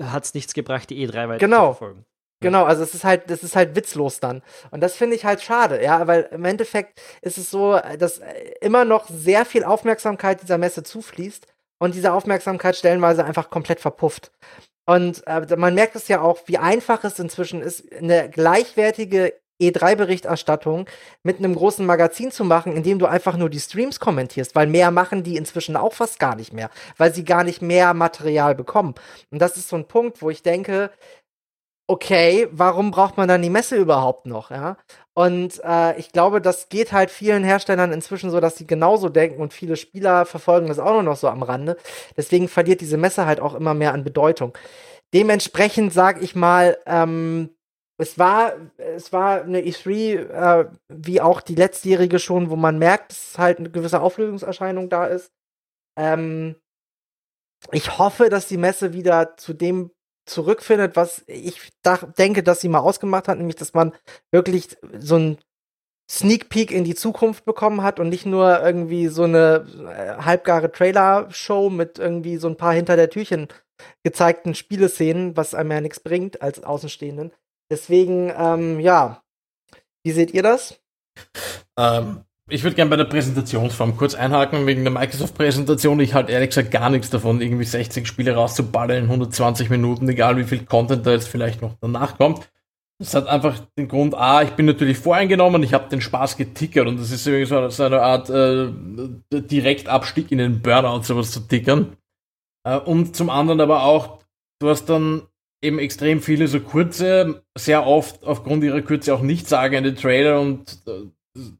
hat 0.00 0.24
es 0.24 0.34
nichts 0.34 0.54
gebracht, 0.54 0.88
die 0.90 1.09
E3 1.10 1.28
weiter 1.28 1.38
genau. 1.38 1.72
verfolgen. 1.72 2.04
Genau, 2.42 2.64
also 2.64 2.82
es 2.82 2.94
ist 2.94 3.04
halt, 3.04 3.28
das 3.28 3.42
ist 3.42 3.54
halt 3.54 3.76
witzlos 3.76 4.18
dann. 4.18 4.42
Und 4.70 4.80
das 4.80 4.96
finde 4.96 5.14
ich 5.14 5.26
halt 5.26 5.42
schade, 5.42 5.82
ja, 5.82 6.06
weil 6.06 6.28
im 6.32 6.44
Endeffekt 6.46 7.00
ist 7.20 7.36
es 7.36 7.50
so, 7.50 7.78
dass 7.98 8.22
immer 8.62 8.86
noch 8.86 9.08
sehr 9.10 9.44
viel 9.44 9.62
Aufmerksamkeit 9.62 10.40
dieser 10.40 10.56
Messe 10.56 10.82
zufließt 10.82 11.46
und 11.78 11.94
diese 11.94 12.12
Aufmerksamkeit 12.12 12.76
stellenweise 12.76 13.24
einfach 13.24 13.50
komplett 13.50 13.80
verpufft. 13.80 14.32
Und 14.86 15.24
äh, 15.26 15.56
man 15.56 15.74
merkt 15.74 15.94
es 15.96 16.08
ja 16.08 16.20
auch, 16.20 16.40
wie 16.46 16.58
einfach 16.58 17.04
es 17.04 17.18
inzwischen 17.18 17.60
ist, 17.60 17.92
eine 17.92 18.30
gleichwertige 18.30 19.34
E3-Berichterstattung 19.60 20.86
mit 21.22 21.38
einem 21.38 21.54
großen 21.54 21.84
Magazin 21.84 22.30
zu 22.30 22.44
machen, 22.44 22.76
in 22.76 22.82
dem 22.82 22.98
du 22.98 23.06
einfach 23.06 23.36
nur 23.36 23.50
die 23.50 23.60
Streams 23.60 24.00
kommentierst, 24.00 24.54
weil 24.54 24.66
mehr 24.66 24.90
machen 24.90 25.22
die 25.22 25.36
inzwischen 25.36 25.76
auch 25.76 25.92
fast 25.92 26.18
gar 26.18 26.36
nicht 26.36 26.52
mehr, 26.52 26.70
weil 26.96 27.14
sie 27.14 27.24
gar 27.24 27.44
nicht 27.44 27.62
mehr 27.62 27.94
Material 27.94 28.54
bekommen. 28.54 28.94
Und 29.30 29.40
das 29.40 29.56
ist 29.56 29.68
so 29.68 29.76
ein 29.76 29.88
Punkt, 29.88 30.22
wo 30.22 30.30
ich 30.30 30.42
denke, 30.42 30.90
okay, 31.90 32.46
warum 32.52 32.92
braucht 32.92 33.16
man 33.16 33.26
dann 33.26 33.42
die 33.42 33.50
Messe 33.50 33.76
überhaupt 33.76 34.24
noch, 34.24 34.52
ja? 34.52 34.76
Und 35.12 35.60
äh, 35.64 35.98
ich 35.98 36.12
glaube, 36.12 36.40
das 36.40 36.68
geht 36.68 36.92
halt 36.92 37.10
vielen 37.10 37.42
Herstellern 37.42 37.92
inzwischen 37.92 38.30
so, 38.30 38.38
dass 38.38 38.56
sie 38.56 38.66
genauso 38.66 39.08
denken 39.08 39.42
und 39.42 39.52
viele 39.52 39.76
Spieler 39.76 40.24
verfolgen 40.24 40.68
das 40.68 40.78
auch 40.78 40.92
nur 40.92 41.02
noch 41.02 41.16
so 41.16 41.28
am 41.28 41.42
Rande. 41.42 41.76
Deswegen 42.16 42.46
verliert 42.48 42.80
diese 42.80 42.96
Messe 42.96 43.26
halt 43.26 43.40
auch 43.40 43.54
immer 43.54 43.74
mehr 43.74 43.92
an 43.92 44.04
Bedeutung. 44.04 44.56
Dementsprechend 45.12 45.92
sag 45.92 46.22
ich 46.22 46.36
mal, 46.36 46.78
ähm, 46.86 47.50
es 48.00 48.18
war, 48.18 48.54
es 48.78 49.12
war 49.12 49.42
eine 49.42 49.60
E3, 49.60 50.16
äh, 50.16 50.70
wie 50.88 51.20
auch 51.20 51.40
die 51.40 51.54
letztjährige 51.54 52.18
schon, 52.18 52.50
wo 52.50 52.56
man 52.56 52.78
merkt, 52.78 53.12
dass 53.12 53.38
halt 53.38 53.58
eine 53.58 53.70
gewisse 53.70 54.00
Auflösungserscheinung 54.00 54.88
da 54.88 55.06
ist. 55.06 55.32
Ähm, 55.98 56.56
ich 57.72 57.98
hoffe, 57.98 58.30
dass 58.30 58.48
die 58.48 58.56
Messe 58.56 58.94
wieder 58.94 59.36
zu 59.36 59.52
dem 59.52 59.90
zurückfindet, 60.26 60.96
was 60.96 61.24
ich 61.26 61.70
denke, 62.18 62.42
dass 62.42 62.60
sie 62.60 62.68
mal 62.68 62.78
ausgemacht 62.78 63.28
hat, 63.28 63.38
nämlich 63.38 63.56
dass 63.56 63.74
man 63.74 63.92
wirklich 64.30 64.76
so 64.98 65.16
ein 65.16 65.38
Sneak 66.10 66.48
Peek 66.48 66.72
in 66.72 66.84
die 66.84 66.94
Zukunft 66.94 67.44
bekommen 67.44 67.82
hat 67.82 68.00
und 68.00 68.08
nicht 68.08 68.26
nur 68.26 68.60
irgendwie 68.60 69.08
so 69.08 69.24
eine 69.24 69.66
äh, 69.88 70.22
halbgare 70.22 70.72
Trailer-Show 70.72 71.70
mit 71.70 71.98
irgendwie 71.98 72.36
so 72.36 72.48
ein 72.48 72.56
paar 72.56 72.72
hinter 72.72 72.96
der 72.96 73.10
Türchen 73.10 73.48
gezeigten 74.02 74.54
Spieleszenen, 74.54 75.36
was 75.36 75.54
einem 75.54 75.70
ja 75.70 75.80
nichts 75.80 76.00
bringt 76.00 76.42
als 76.42 76.64
Außenstehenden. 76.64 77.32
Deswegen, 77.70 78.32
ähm, 78.36 78.80
ja, 78.80 79.22
wie 80.02 80.10
seht 80.10 80.34
ihr 80.34 80.42
das? 80.42 80.80
Ähm, 81.78 82.24
ich 82.48 82.64
würde 82.64 82.74
gerne 82.74 82.90
bei 82.90 82.96
der 82.96 83.04
Präsentationsform 83.04 83.96
kurz 83.96 84.16
einhaken 84.16 84.66
wegen 84.66 84.82
der 84.82 84.92
Microsoft-Präsentation. 84.92 86.00
Ich 86.00 86.14
halte 86.14 86.32
ehrlich 86.32 86.50
gesagt 86.50 86.72
gar 86.72 86.90
nichts 86.90 87.08
davon, 87.08 87.40
irgendwie 87.40 87.64
60 87.64 88.08
Spiele 88.08 88.34
rauszuballern 88.34 88.98
in 88.98 89.04
120 89.04 89.70
Minuten, 89.70 90.08
egal 90.08 90.36
wie 90.36 90.44
viel 90.44 90.64
Content 90.64 91.06
da 91.06 91.12
jetzt 91.12 91.28
vielleicht 91.28 91.62
noch 91.62 91.76
danach 91.80 92.18
kommt. 92.18 92.50
Das 92.98 93.14
hat 93.14 93.28
einfach 93.28 93.60
den 93.78 93.88
Grund, 93.88 94.14
A, 94.14 94.42
ich 94.42 94.50
bin 94.50 94.66
natürlich 94.66 94.98
voreingenommen, 94.98 95.62
ich 95.62 95.72
habe 95.72 95.88
den 95.88 96.02
Spaß 96.02 96.36
getickert 96.36 96.86
und 96.86 96.98
das 96.98 97.10
ist 97.10 97.26
irgendwie 97.26 97.46
so, 97.46 97.68
so 97.70 97.84
eine 97.84 98.02
Art 98.02 98.28
äh, 98.28 98.68
Direktabstieg 99.30 100.30
in 100.32 100.38
den 100.38 100.60
Burnout, 100.60 101.04
sowas 101.04 101.30
zu 101.30 101.40
tickern. 101.40 101.96
Äh, 102.64 102.76
und 102.78 103.16
zum 103.16 103.30
anderen 103.30 103.60
aber 103.60 103.84
auch, 103.84 104.18
du 104.58 104.68
hast 104.68 104.86
dann 104.90 105.22
eben 105.62 105.78
extrem 105.78 106.20
viele 106.20 106.48
so 106.48 106.60
kurze, 106.60 107.42
sehr 107.56 107.86
oft 107.86 108.24
aufgrund 108.24 108.64
ihrer 108.64 108.82
Kürze 108.82 109.14
auch 109.14 109.22
nichtssagende 109.22 109.94
Trailer 109.94 110.40
und 110.40 110.78
äh, 110.86 111.08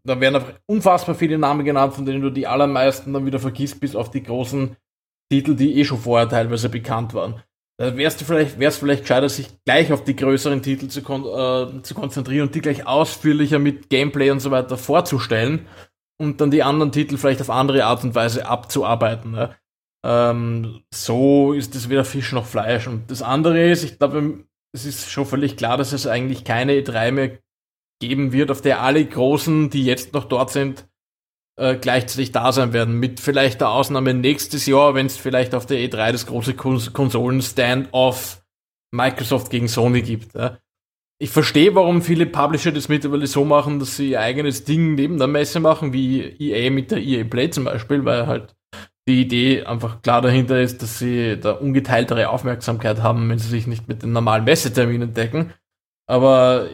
da 0.04 0.20
werden 0.20 0.36
einfach 0.36 0.54
unfassbar 0.66 1.14
viele 1.14 1.38
Namen 1.38 1.64
genannt, 1.64 1.94
von 1.94 2.04
denen 2.04 2.22
du 2.22 2.30
die 2.30 2.46
allermeisten 2.46 3.12
dann 3.12 3.26
wieder 3.26 3.38
vergisst, 3.38 3.80
bis 3.80 3.94
auf 3.94 4.10
die 4.10 4.22
großen 4.22 4.76
Titel, 5.30 5.54
die 5.54 5.78
eh 5.78 5.84
schon 5.84 5.98
vorher 5.98 6.28
teilweise 6.28 6.68
bekannt 6.68 7.14
waren. 7.14 7.42
Da 7.78 7.96
wärst 7.96 8.20
du 8.20 8.24
vielleicht, 8.24 8.58
wär's 8.58 8.76
vielleicht 8.76 9.02
gescheiter, 9.02 9.28
sich 9.28 9.48
gleich 9.64 9.92
auf 9.92 10.04
die 10.04 10.16
größeren 10.16 10.62
Titel 10.62 10.88
zu, 10.88 11.02
kon 11.02 11.22
äh, 11.24 11.82
zu 11.82 11.94
konzentrieren 11.94 12.48
und 12.48 12.54
die 12.54 12.60
gleich 12.60 12.86
ausführlicher 12.86 13.58
mit 13.58 13.88
Gameplay 13.88 14.30
und 14.30 14.40
so 14.40 14.50
weiter 14.50 14.76
vorzustellen 14.76 15.66
und 16.18 16.40
dann 16.40 16.50
die 16.50 16.62
anderen 16.62 16.92
Titel 16.92 17.16
vielleicht 17.16 17.40
auf 17.40 17.48
andere 17.48 17.84
Art 17.86 18.04
und 18.04 18.14
Weise 18.14 18.46
abzuarbeiten. 18.46 19.30
Ne? 19.30 19.56
Ähm, 20.04 20.82
so 20.92 21.52
ist 21.52 21.74
es 21.74 21.88
weder 21.88 22.04
Fisch 22.04 22.32
noch 22.32 22.46
Fleisch. 22.46 22.86
Und 22.86 23.10
das 23.10 23.22
andere 23.22 23.70
ist, 23.70 23.84
ich 23.84 23.98
glaube, 23.98 24.44
es 24.72 24.86
ist 24.86 25.10
schon 25.10 25.26
völlig 25.26 25.56
klar, 25.56 25.76
dass 25.76 25.92
es 25.92 26.06
eigentlich 26.06 26.44
keine 26.44 26.72
E3 26.74 27.12
mehr 27.12 27.38
geben 28.00 28.32
wird, 28.32 28.50
auf 28.50 28.62
der 28.62 28.80
alle 28.80 29.04
Großen, 29.04 29.70
die 29.70 29.84
jetzt 29.84 30.14
noch 30.14 30.24
dort 30.24 30.50
sind, 30.50 30.88
äh, 31.58 31.76
gleichzeitig 31.76 32.32
da 32.32 32.52
sein 32.52 32.72
werden. 32.72 32.98
Mit 32.98 33.20
vielleicht 33.20 33.60
der 33.60 33.70
Ausnahme 33.70 34.14
nächstes 34.14 34.66
Jahr, 34.66 34.94
wenn 34.94 35.06
es 35.06 35.16
vielleicht 35.16 35.54
auf 35.54 35.66
der 35.66 35.78
E3 35.78 36.12
das 36.12 36.26
große 36.26 36.54
Kons 36.54 36.92
Konsolen-Stand-off 36.92 38.42
Microsoft 38.92 39.50
gegen 39.50 39.68
Sony 39.68 40.02
gibt. 40.02 40.34
Ja. 40.34 40.58
Ich 41.22 41.30
verstehe, 41.30 41.74
warum 41.74 42.00
viele 42.00 42.24
Publisher 42.24 42.72
das 42.72 42.88
mittlerweile 42.88 43.26
so 43.26 43.44
machen, 43.44 43.78
dass 43.78 43.96
sie 43.96 44.12
ihr 44.12 44.20
eigenes 44.20 44.64
Ding 44.64 44.94
neben 44.94 45.18
der 45.18 45.26
Messe 45.26 45.60
machen, 45.60 45.92
wie 45.92 46.22
EA 46.22 46.70
mit 46.70 46.90
der 46.90 46.98
EA 46.98 47.24
Play 47.24 47.50
zum 47.50 47.64
Beispiel, 47.64 48.04
weil 48.06 48.26
halt 48.26 48.56
die 49.10 49.20
Idee 49.22 49.64
einfach 49.64 50.02
klar 50.02 50.22
dahinter 50.22 50.60
ist, 50.60 50.82
dass 50.82 50.98
sie 50.98 51.38
da 51.38 51.52
ungeteiltere 51.52 52.28
Aufmerksamkeit 52.28 53.02
haben, 53.02 53.28
wenn 53.28 53.38
sie 53.38 53.48
sich 53.48 53.66
nicht 53.66 53.88
mit 53.88 54.02
den 54.02 54.12
normalen 54.12 54.44
Messeterminen 54.44 55.14
decken. 55.14 55.52
Aber 56.06 56.68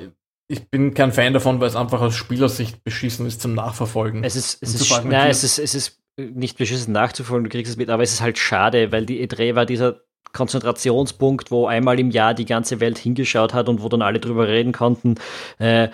ich 0.48 0.68
bin 0.68 0.94
kein 0.94 1.12
Fan 1.12 1.32
davon, 1.32 1.60
weil 1.60 1.68
es 1.68 1.76
einfach 1.76 2.00
aus 2.00 2.14
Spielersicht 2.14 2.84
beschissen 2.84 3.26
ist 3.26 3.40
zum 3.40 3.54
Nachverfolgen. 3.54 4.22
Es 4.22 4.36
ist, 4.36 4.62
es 4.62 4.74
ist, 4.74 5.04
nein, 5.04 5.30
es 5.30 5.42
ist, 5.42 5.58
es 5.58 5.74
ist 5.74 6.00
nicht 6.16 6.56
beschissen 6.56 6.92
nachzufolgen, 6.92 7.44
du 7.44 7.50
kriegst 7.50 7.70
es 7.70 7.76
mit, 7.76 7.90
aber 7.90 8.02
es 8.02 8.12
ist 8.12 8.20
halt 8.20 8.38
schade, 8.38 8.92
weil 8.92 9.06
die 9.06 9.26
E3 9.26 9.54
war 9.54 9.66
dieser 9.66 10.00
Konzentrationspunkt, 10.32 11.50
wo 11.50 11.66
einmal 11.66 11.98
im 11.98 12.10
Jahr 12.10 12.34
die 12.34 12.44
ganze 12.44 12.80
Welt 12.80 12.98
hingeschaut 12.98 13.54
hat 13.54 13.68
und 13.68 13.82
wo 13.82 13.88
dann 13.88 14.02
alle 14.02 14.20
drüber 14.20 14.48
reden 14.48 14.72
konnten. 14.72 15.16
Äh, 15.58 15.88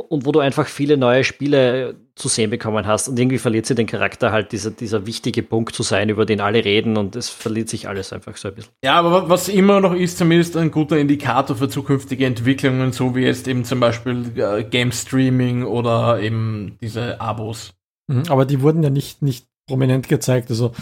und 0.00 0.26
wo 0.26 0.32
du 0.32 0.40
einfach 0.40 0.66
viele 0.66 0.96
neue 0.96 1.24
Spiele 1.24 1.96
zu 2.14 2.28
sehen 2.28 2.50
bekommen 2.50 2.86
hast. 2.86 3.08
Und 3.08 3.18
irgendwie 3.18 3.38
verliert 3.38 3.66
sie 3.66 3.74
den 3.74 3.86
Charakter 3.86 4.32
halt, 4.32 4.52
dieser, 4.52 4.70
dieser 4.70 5.06
wichtige 5.06 5.42
Punkt 5.42 5.74
zu 5.74 5.82
sein, 5.82 6.08
über 6.08 6.26
den 6.26 6.40
alle 6.40 6.64
reden 6.64 6.96
und 6.96 7.16
es 7.16 7.30
verliert 7.30 7.68
sich 7.68 7.88
alles 7.88 8.12
einfach 8.12 8.36
so 8.36 8.48
ein 8.48 8.54
bisschen. 8.54 8.72
Ja, 8.84 8.94
aber 8.94 9.28
was 9.28 9.48
immer 9.48 9.80
noch 9.80 9.94
ist, 9.94 10.18
zumindest 10.18 10.56
ein 10.56 10.70
guter 10.70 10.98
Indikator 10.98 11.56
für 11.56 11.68
zukünftige 11.68 12.26
Entwicklungen, 12.26 12.92
so 12.92 13.14
wie 13.14 13.22
jetzt 13.22 13.48
eben 13.48 13.64
zum 13.64 13.80
Beispiel 13.80 14.32
äh, 14.36 14.64
Game 14.64 14.92
Streaming 14.92 15.64
oder 15.64 16.20
eben 16.20 16.76
diese 16.80 17.20
Abos. 17.20 17.72
Mhm, 18.08 18.24
aber 18.28 18.44
die 18.44 18.60
wurden 18.60 18.82
ja 18.82 18.90
nicht, 18.90 19.22
nicht 19.22 19.46
prominent 19.66 20.08
gezeigt. 20.08 20.50
Also 20.50 20.72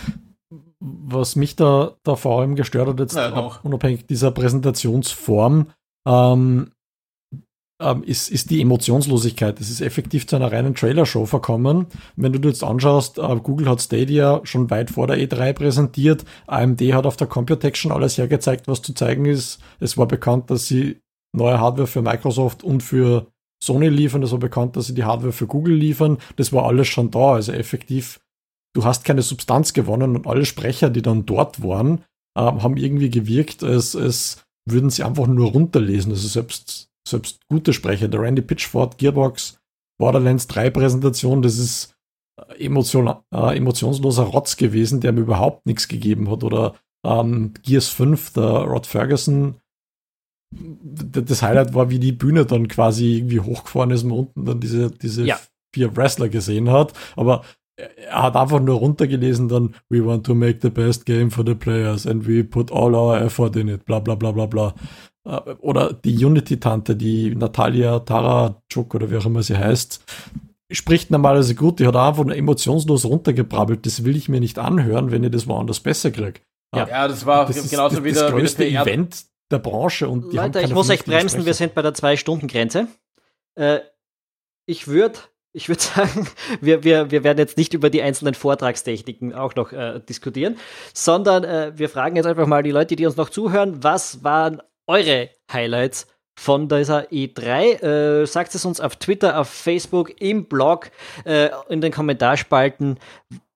was 0.81 1.37
mich 1.37 1.57
da, 1.57 1.97
da 2.03 2.17
vor 2.17 2.41
allem 2.41 2.57
gestört 2.57 2.89
hat, 2.89 3.01
jetzt 3.01 3.15
ja, 3.15 3.59
unabhängig 3.63 4.07
dieser 4.07 4.31
Präsentationsform, 4.31 5.67
ähm, 6.09 6.71
ähm, 7.81 8.03
ist, 8.05 8.31
ist 8.31 8.51
die 8.51 8.61
Emotionslosigkeit. 8.61 9.61
Es 9.61 9.71
ist 9.71 9.81
effektiv 9.81 10.27
zu 10.27 10.37
einer 10.37 10.53
reinen 10.53 10.75
Trailer-Show 10.75 11.27
verkommen. 11.27 11.87
Wenn 12.17 12.33
du 12.33 12.39
dir 12.39 12.49
jetzt 12.49 12.63
anschaust, 12.63 13.19
äh, 13.19 13.37
Google 13.43 13.69
hat 13.69 13.81
Stadia 13.81 14.41
schon 14.45 14.71
weit 14.71 14.91
vor 14.91 15.07
der 15.07 15.19
E3 15.19 15.53
präsentiert. 15.53 16.25
AMD 16.47 16.81
hat 16.93 17.07
auf 17.07 17.17
der 17.17 17.27
Computex 17.27 17.79
schon 17.79 17.93
alles 17.93 18.19
hergezeigt, 18.19 18.69
was 18.69 18.83
zu 18.83 18.95
zeigen 18.95 19.25
ist. 19.25 19.61
Es 19.81 19.97
war 19.97 20.07
bekannt, 20.07 20.51
dass 20.51 20.67
sie 20.67 21.01
neue 21.33 21.59
Hardware 21.59 21.87
für 21.87 22.03
Microsoft 22.03 22.63
und 22.63 22.83
für 22.83 23.27
Sony 23.63 23.89
liefern. 23.89 24.23
Es 24.23 24.33
war 24.33 24.39
bekannt, 24.39 24.77
dass 24.77 24.87
sie 24.87 24.95
die 24.95 25.05
Hardware 25.05 25.33
für 25.33 25.47
Google 25.47 25.75
liefern. 25.75 26.19
Das 26.37 26.53
war 26.53 26.67
alles 26.67 26.89
schon 26.89 27.11
da. 27.11 27.35
Also 27.35 27.53
effektiv, 27.53 28.21
du 28.75 28.85
hast 28.85 29.05
keine 29.05 29.23
Substanz 29.23 29.73
gewonnen 29.73 30.17
und 30.17 30.27
alle 30.27 30.45
Sprecher, 30.45 30.91
die 30.91 31.03
dann 31.03 31.27
dort 31.27 31.63
waren, 31.63 32.05
äh, 32.37 32.43
haben 32.43 32.77
irgendwie 32.77 33.11
gewirkt, 33.11 33.65
als, 33.65 33.97
als 33.97 34.45
würden 34.69 34.91
sie 34.91 35.03
einfach 35.03 35.27
nur 35.27 35.53
runterlesen. 35.53 36.13
Also 36.13 36.29
selbst 36.29 36.90
selbst 37.07 37.41
gute 37.49 37.73
Sprecher, 37.73 38.09
der 38.09 38.21
Randy 38.21 38.43
Pitchford, 38.43 38.99
Gearbox, 38.99 39.59
Borderlands 39.99 40.47
3 40.47 40.71
Präsentation, 40.71 41.43
das 41.43 41.59
ist 41.59 41.95
äh, 42.37 42.65
emotion, 42.65 43.13
äh, 43.35 43.57
emotionsloser 43.57 44.25
Rotz 44.25 44.57
gewesen, 44.57 45.01
der 45.01 45.13
mir 45.13 45.21
überhaupt 45.21 45.67
nichts 45.67 45.89
gegeben 45.89 46.31
hat. 46.31 46.45
Oder 46.45 46.75
ähm, 47.05 47.55
Gears 47.63 47.89
5, 47.89 48.33
der 48.33 48.45
Rod 48.45 48.87
Ferguson, 48.87 49.57
das 50.53 51.43
Highlight 51.43 51.75
war, 51.75 51.91
wie 51.91 51.99
die 51.99 52.13
Bühne 52.13 52.45
dann 52.45 52.67
quasi 52.67 53.19
irgendwie 53.19 53.41
hochgefahren 53.41 53.91
ist 53.91 54.03
und 54.03 54.13
unten 54.13 54.45
dann 54.45 54.61
diese, 54.61 54.91
diese 54.91 55.25
ja. 55.25 55.39
vier 55.73 55.97
Wrestler 55.97 56.29
gesehen 56.29 56.71
hat. 56.71 56.93
Aber 57.15 57.45
er 57.77 58.23
hat 58.23 58.37
einfach 58.37 58.61
nur 58.61 58.79
runtergelesen 58.79 59.49
dann, 59.49 59.75
we 59.89 60.05
want 60.05 60.27
to 60.27 60.35
make 60.35 60.59
the 60.61 60.71
best 60.71 61.07
game 61.07 61.31
for 61.31 61.45
the 61.47 61.55
players 61.55 62.07
and 62.07 62.27
we 62.27 62.45
put 62.45 62.71
all 62.71 62.95
our 62.95 63.19
effort 63.21 63.57
in 63.57 63.69
it, 63.69 63.85
bla 63.85 64.01
bla 64.01 64.15
bla 64.15 64.33
bla 64.33 64.47
bla. 64.47 64.75
Äh, 65.25 65.55
oder 65.61 65.93
die 65.93 66.25
Unity-Tante, 66.25 66.97
die 66.97 67.35
Natalia 67.35 68.01
Tarachuk 68.01 68.95
oder 68.95 69.11
wie 69.11 69.17
auch 69.17 69.27
immer 69.27 69.43
sie 69.43 69.57
heißt, 69.57 70.05
spricht 70.71 71.11
normalerweise 71.11 71.55
gut, 71.55 71.81
die 71.81 71.87
hat 71.87 71.97
einfach 71.97 72.25
nur 72.25 72.37
emotionslos 72.37 73.05
runtergebrabbelt. 73.05 73.85
Das 73.87 74.05
will 74.05 74.17
ich 74.17 74.29
mir 74.29 74.41
nicht 74.41 74.59
anhören, 74.59 75.11
wenn 75.11 75.25
ich 75.25 75.31
das 75.31 75.47
woanders 75.47 75.81
besser 75.81 76.11
kriege. 76.11 76.41
Ja, 76.75 76.87
ja, 76.89 77.09
das 77.09 77.27
war 77.27 77.47
das 77.47 77.69
genauso 77.69 77.99
ist, 77.99 78.05
wie 78.05 78.13
das, 78.13 78.21
das 78.21 78.31
größte 78.31 78.67
wie 78.67 78.73
das 78.73 78.87
Event 78.87 79.25
der 79.51 79.59
Branche. 79.59 80.09
Und 80.09 80.33
die 80.33 80.37
Leute, 80.37 80.61
ich 80.61 80.73
muss 80.73 80.89
euch 80.89 81.05
bremsen, 81.05 81.45
wir 81.45 81.55
sind 81.55 81.75
bei 81.75 81.83
der 81.83 81.95
Zwei-Stunden-Grenze. 81.95 82.87
Äh, 83.57 83.81
ich 84.67 84.87
würde 84.87 85.19
ich 85.53 85.69
würde 85.69 85.83
sagen, 85.83 86.29
wir, 86.61 86.85
wir, 86.85 87.11
wir 87.11 87.25
werden 87.25 87.39
jetzt 87.39 87.57
nicht 87.57 87.75
über 87.75 87.91
die 87.91 88.03
einzelnen 88.03 88.35
Vortragstechniken 88.35 89.35
auch 89.35 89.55
noch 89.57 89.73
äh, 89.73 90.01
diskutieren, 90.01 90.57
sondern 90.95 91.45
äh, 91.45 91.73
wir 91.75 91.89
fragen 91.89 92.17
jetzt 92.17 92.27
einfach 92.27 92.47
mal 92.47 92.63
die 92.63 92.71
Leute, 92.71 92.97
die 92.97 93.07
uns 93.07 93.17
noch 93.17 93.31
zuhören, 93.31 93.83
was 93.83 94.23
waren 94.23 94.63
eure 94.91 95.31
Highlights 95.53 96.07
von 96.39 96.69
dieser 96.69 97.11
E3. 97.11 98.23
Äh, 98.23 98.27
sagt 98.27 98.55
es 98.55 98.65
uns 98.65 98.81
auf 98.81 98.97
Twitter, 98.97 99.39
auf 99.39 99.49
Facebook, 99.49 100.21
im 100.21 100.47
Blog, 100.47 100.91
äh, 101.25 101.51
in 101.69 101.81
den 101.81 101.93
Kommentarspalten 101.93 102.99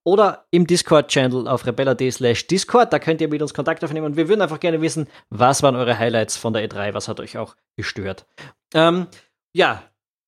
oder 0.05 0.45
im 0.51 0.67
Discord-Channel 0.67 1.49
auf 1.49 1.67
rebella.de 1.67 2.11
slash 2.11 2.47
Discord. 2.47 2.93
Da 2.93 2.99
könnt 2.99 3.21
ihr 3.21 3.29
mit 3.29 3.43
uns 3.43 3.55
Kontakt 3.55 3.83
aufnehmen 3.83 4.07
und 4.07 4.17
wir 4.17 4.29
würden 4.29 4.43
einfach 4.43 4.61
gerne 4.61 4.81
wissen, 4.81 5.09
was 5.31 5.63
waren 5.63 5.77
eure 5.77 5.99
Highlights 5.99 6.37
von 6.37 6.53
der 6.53 6.69
E3, 6.69 6.95
was 6.95 7.09
hat 7.09 7.21
euch 7.21 7.39
auch 7.39 7.57
gestört. 7.77 8.27
Ähm, 8.75 9.07
ja, 9.55 9.83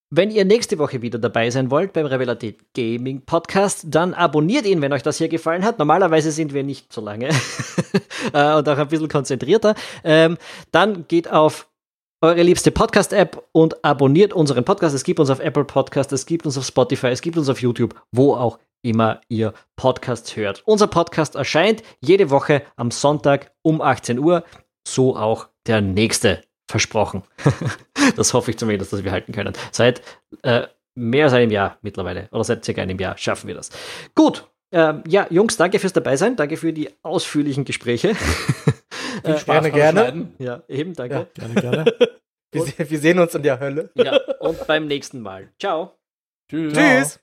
wenn 0.09 0.31
ihr 0.31 0.45
nächste 0.45 0.79
Woche 0.79 1.01
wieder 1.01 1.19
dabei 1.19 1.49
sein 1.49 1.69
wollt 1.69 1.93
beim 1.93 2.05
Revelatät 2.05 2.73
Gaming 2.73 3.25
Podcast, 3.25 3.85
dann 3.87 4.13
abonniert 4.13 4.65
ihn, 4.65 4.81
wenn 4.81 4.93
euch 4.93 5.03
das 5.03 5.17
hier 5.17 5.27
gefallen 5.27 5.65
hat. 5.65 5.79
Normalerweise 5.79 6.31
sind 6.31 6.53
wir 6.53 6.63
nicht 6.63 6.93
so 6.93 7.01
lange 7.01 7.27
äh, 8.33 8.53
und 8.53 8.69
auch 8.69 8.77
ein 8.77 8.87
bisschen 8.87 9.09
konzentrierter. 9.09 9.75
Ähm, 10.03 10.37
dann 10.71 11.07
geht 11.07 11.29
auf 11.29 11.67
eure 12.21 12.41
liebste 12.41 12.71
Podcast-App 12.71 13.43
und 13.51 13.83
abonniert 13.83 14.33
unseren 14.33 14.63
Podcast. 14.63 14.95
Es 14.95 15.03
gibt 15.03 15.19
uns 15.19 15.29
auf 15.29 15.39
Apple 15.39 15.65
Podcast, 15.65 16.11
es 16.13 16.25
gibt 16.25 16.45
uns 16.45 16.57
auf 16.57 16.65
Spotify, 16.65 17.07
es 17.07 17.21
gibt 17.21 17.37
uns 17.37 17.49
auf 17.49 17.61
YouTube, 17.61 17.93
wo 18.11 18.33
auch 18.33 18.59
immer 18.81 19.21
ihr 19.27 19.53
Podcasts 19.75 20.35
hört. 20.35 20.63
Unser 20.65 20.87
Podcast 20.87 21.35
erscheint 21.35 21.83
jede 21.99 22.29
Woche 22.29 22.63
am 22.75 22.91
Sonntag 22.91 23.51
um 23.61 23.81
18 23.81 24.19
Uhr, 24.19 24.45
so 24.87 25.17
auch 25.17 25.49
der 25.67 25.81
nächste 25.81 26.41
versprochen. 26.67 27.23
das 28.15 28.33
hoffe 28.33 28.51
ich 28.51 28.57
zumindest, 28.57 28.93
dass 28.93 29.03
wir 29.03 29.11
halten 29.11 29.33
können. 29.33 29.53
Seit 29.71 30.01
äh, 30.43 30.67
mehr 30.95 31.25
als 31.25 31.33
einem 31.33 31.51
Jahr 31.51 31.77
mittlerweile, 31.81 32.27
oder 32.31 32.43
seit 32.43 32.65
circa 32.65 32.81
einem 32.81 32.99
Jahr 32.99 33.17
schaffen 33.17 33.47
wir 33.47 33.55
das. 33.55 33.69
Gut, 34.15 34.47
Ähm, 34.69 35.01
ja, 35.07 35.27
Jungs, 35.29 35.55
danke 35.55 35.79
fürs 35.79 35.93
Dabeisein. 35.93 36.35
Danke 36.35 36.57
für 36.57 36.73
die 36.73 36.89
ausführlichen 37.01 37.63
Gespräche. 37.63 38.15
Viel 39.23 39.35
äh, 39.35 39.39
Spaß 39.39 39.63
gerne, 39.63 39.71
gerne. 39.71 40.27
Ja, 40.39 40.63
eben, 40.67 40.93
danke. 40.93 41.15
Ja, 41.15 41.27
gerne, 41.33 41.53
gerne. 41.55 41.85
wir, 42.51 42.89
wir, 42.89 42.99
sehen 42.99 43.19
uns 43.19 43.33
in 43.33 43.43
der 43.43 43.61
Hölle. 43.61 43.91
Ja, 43.95 44.19
und 44.39 44.67
beim 44.67 44.87
nächsten 44.87 45.21
Mal. 45.21 45.49
Ciao. 45.57 45.93
Tschüss. 46.49 46.73
Tschüss. 46.73 47.19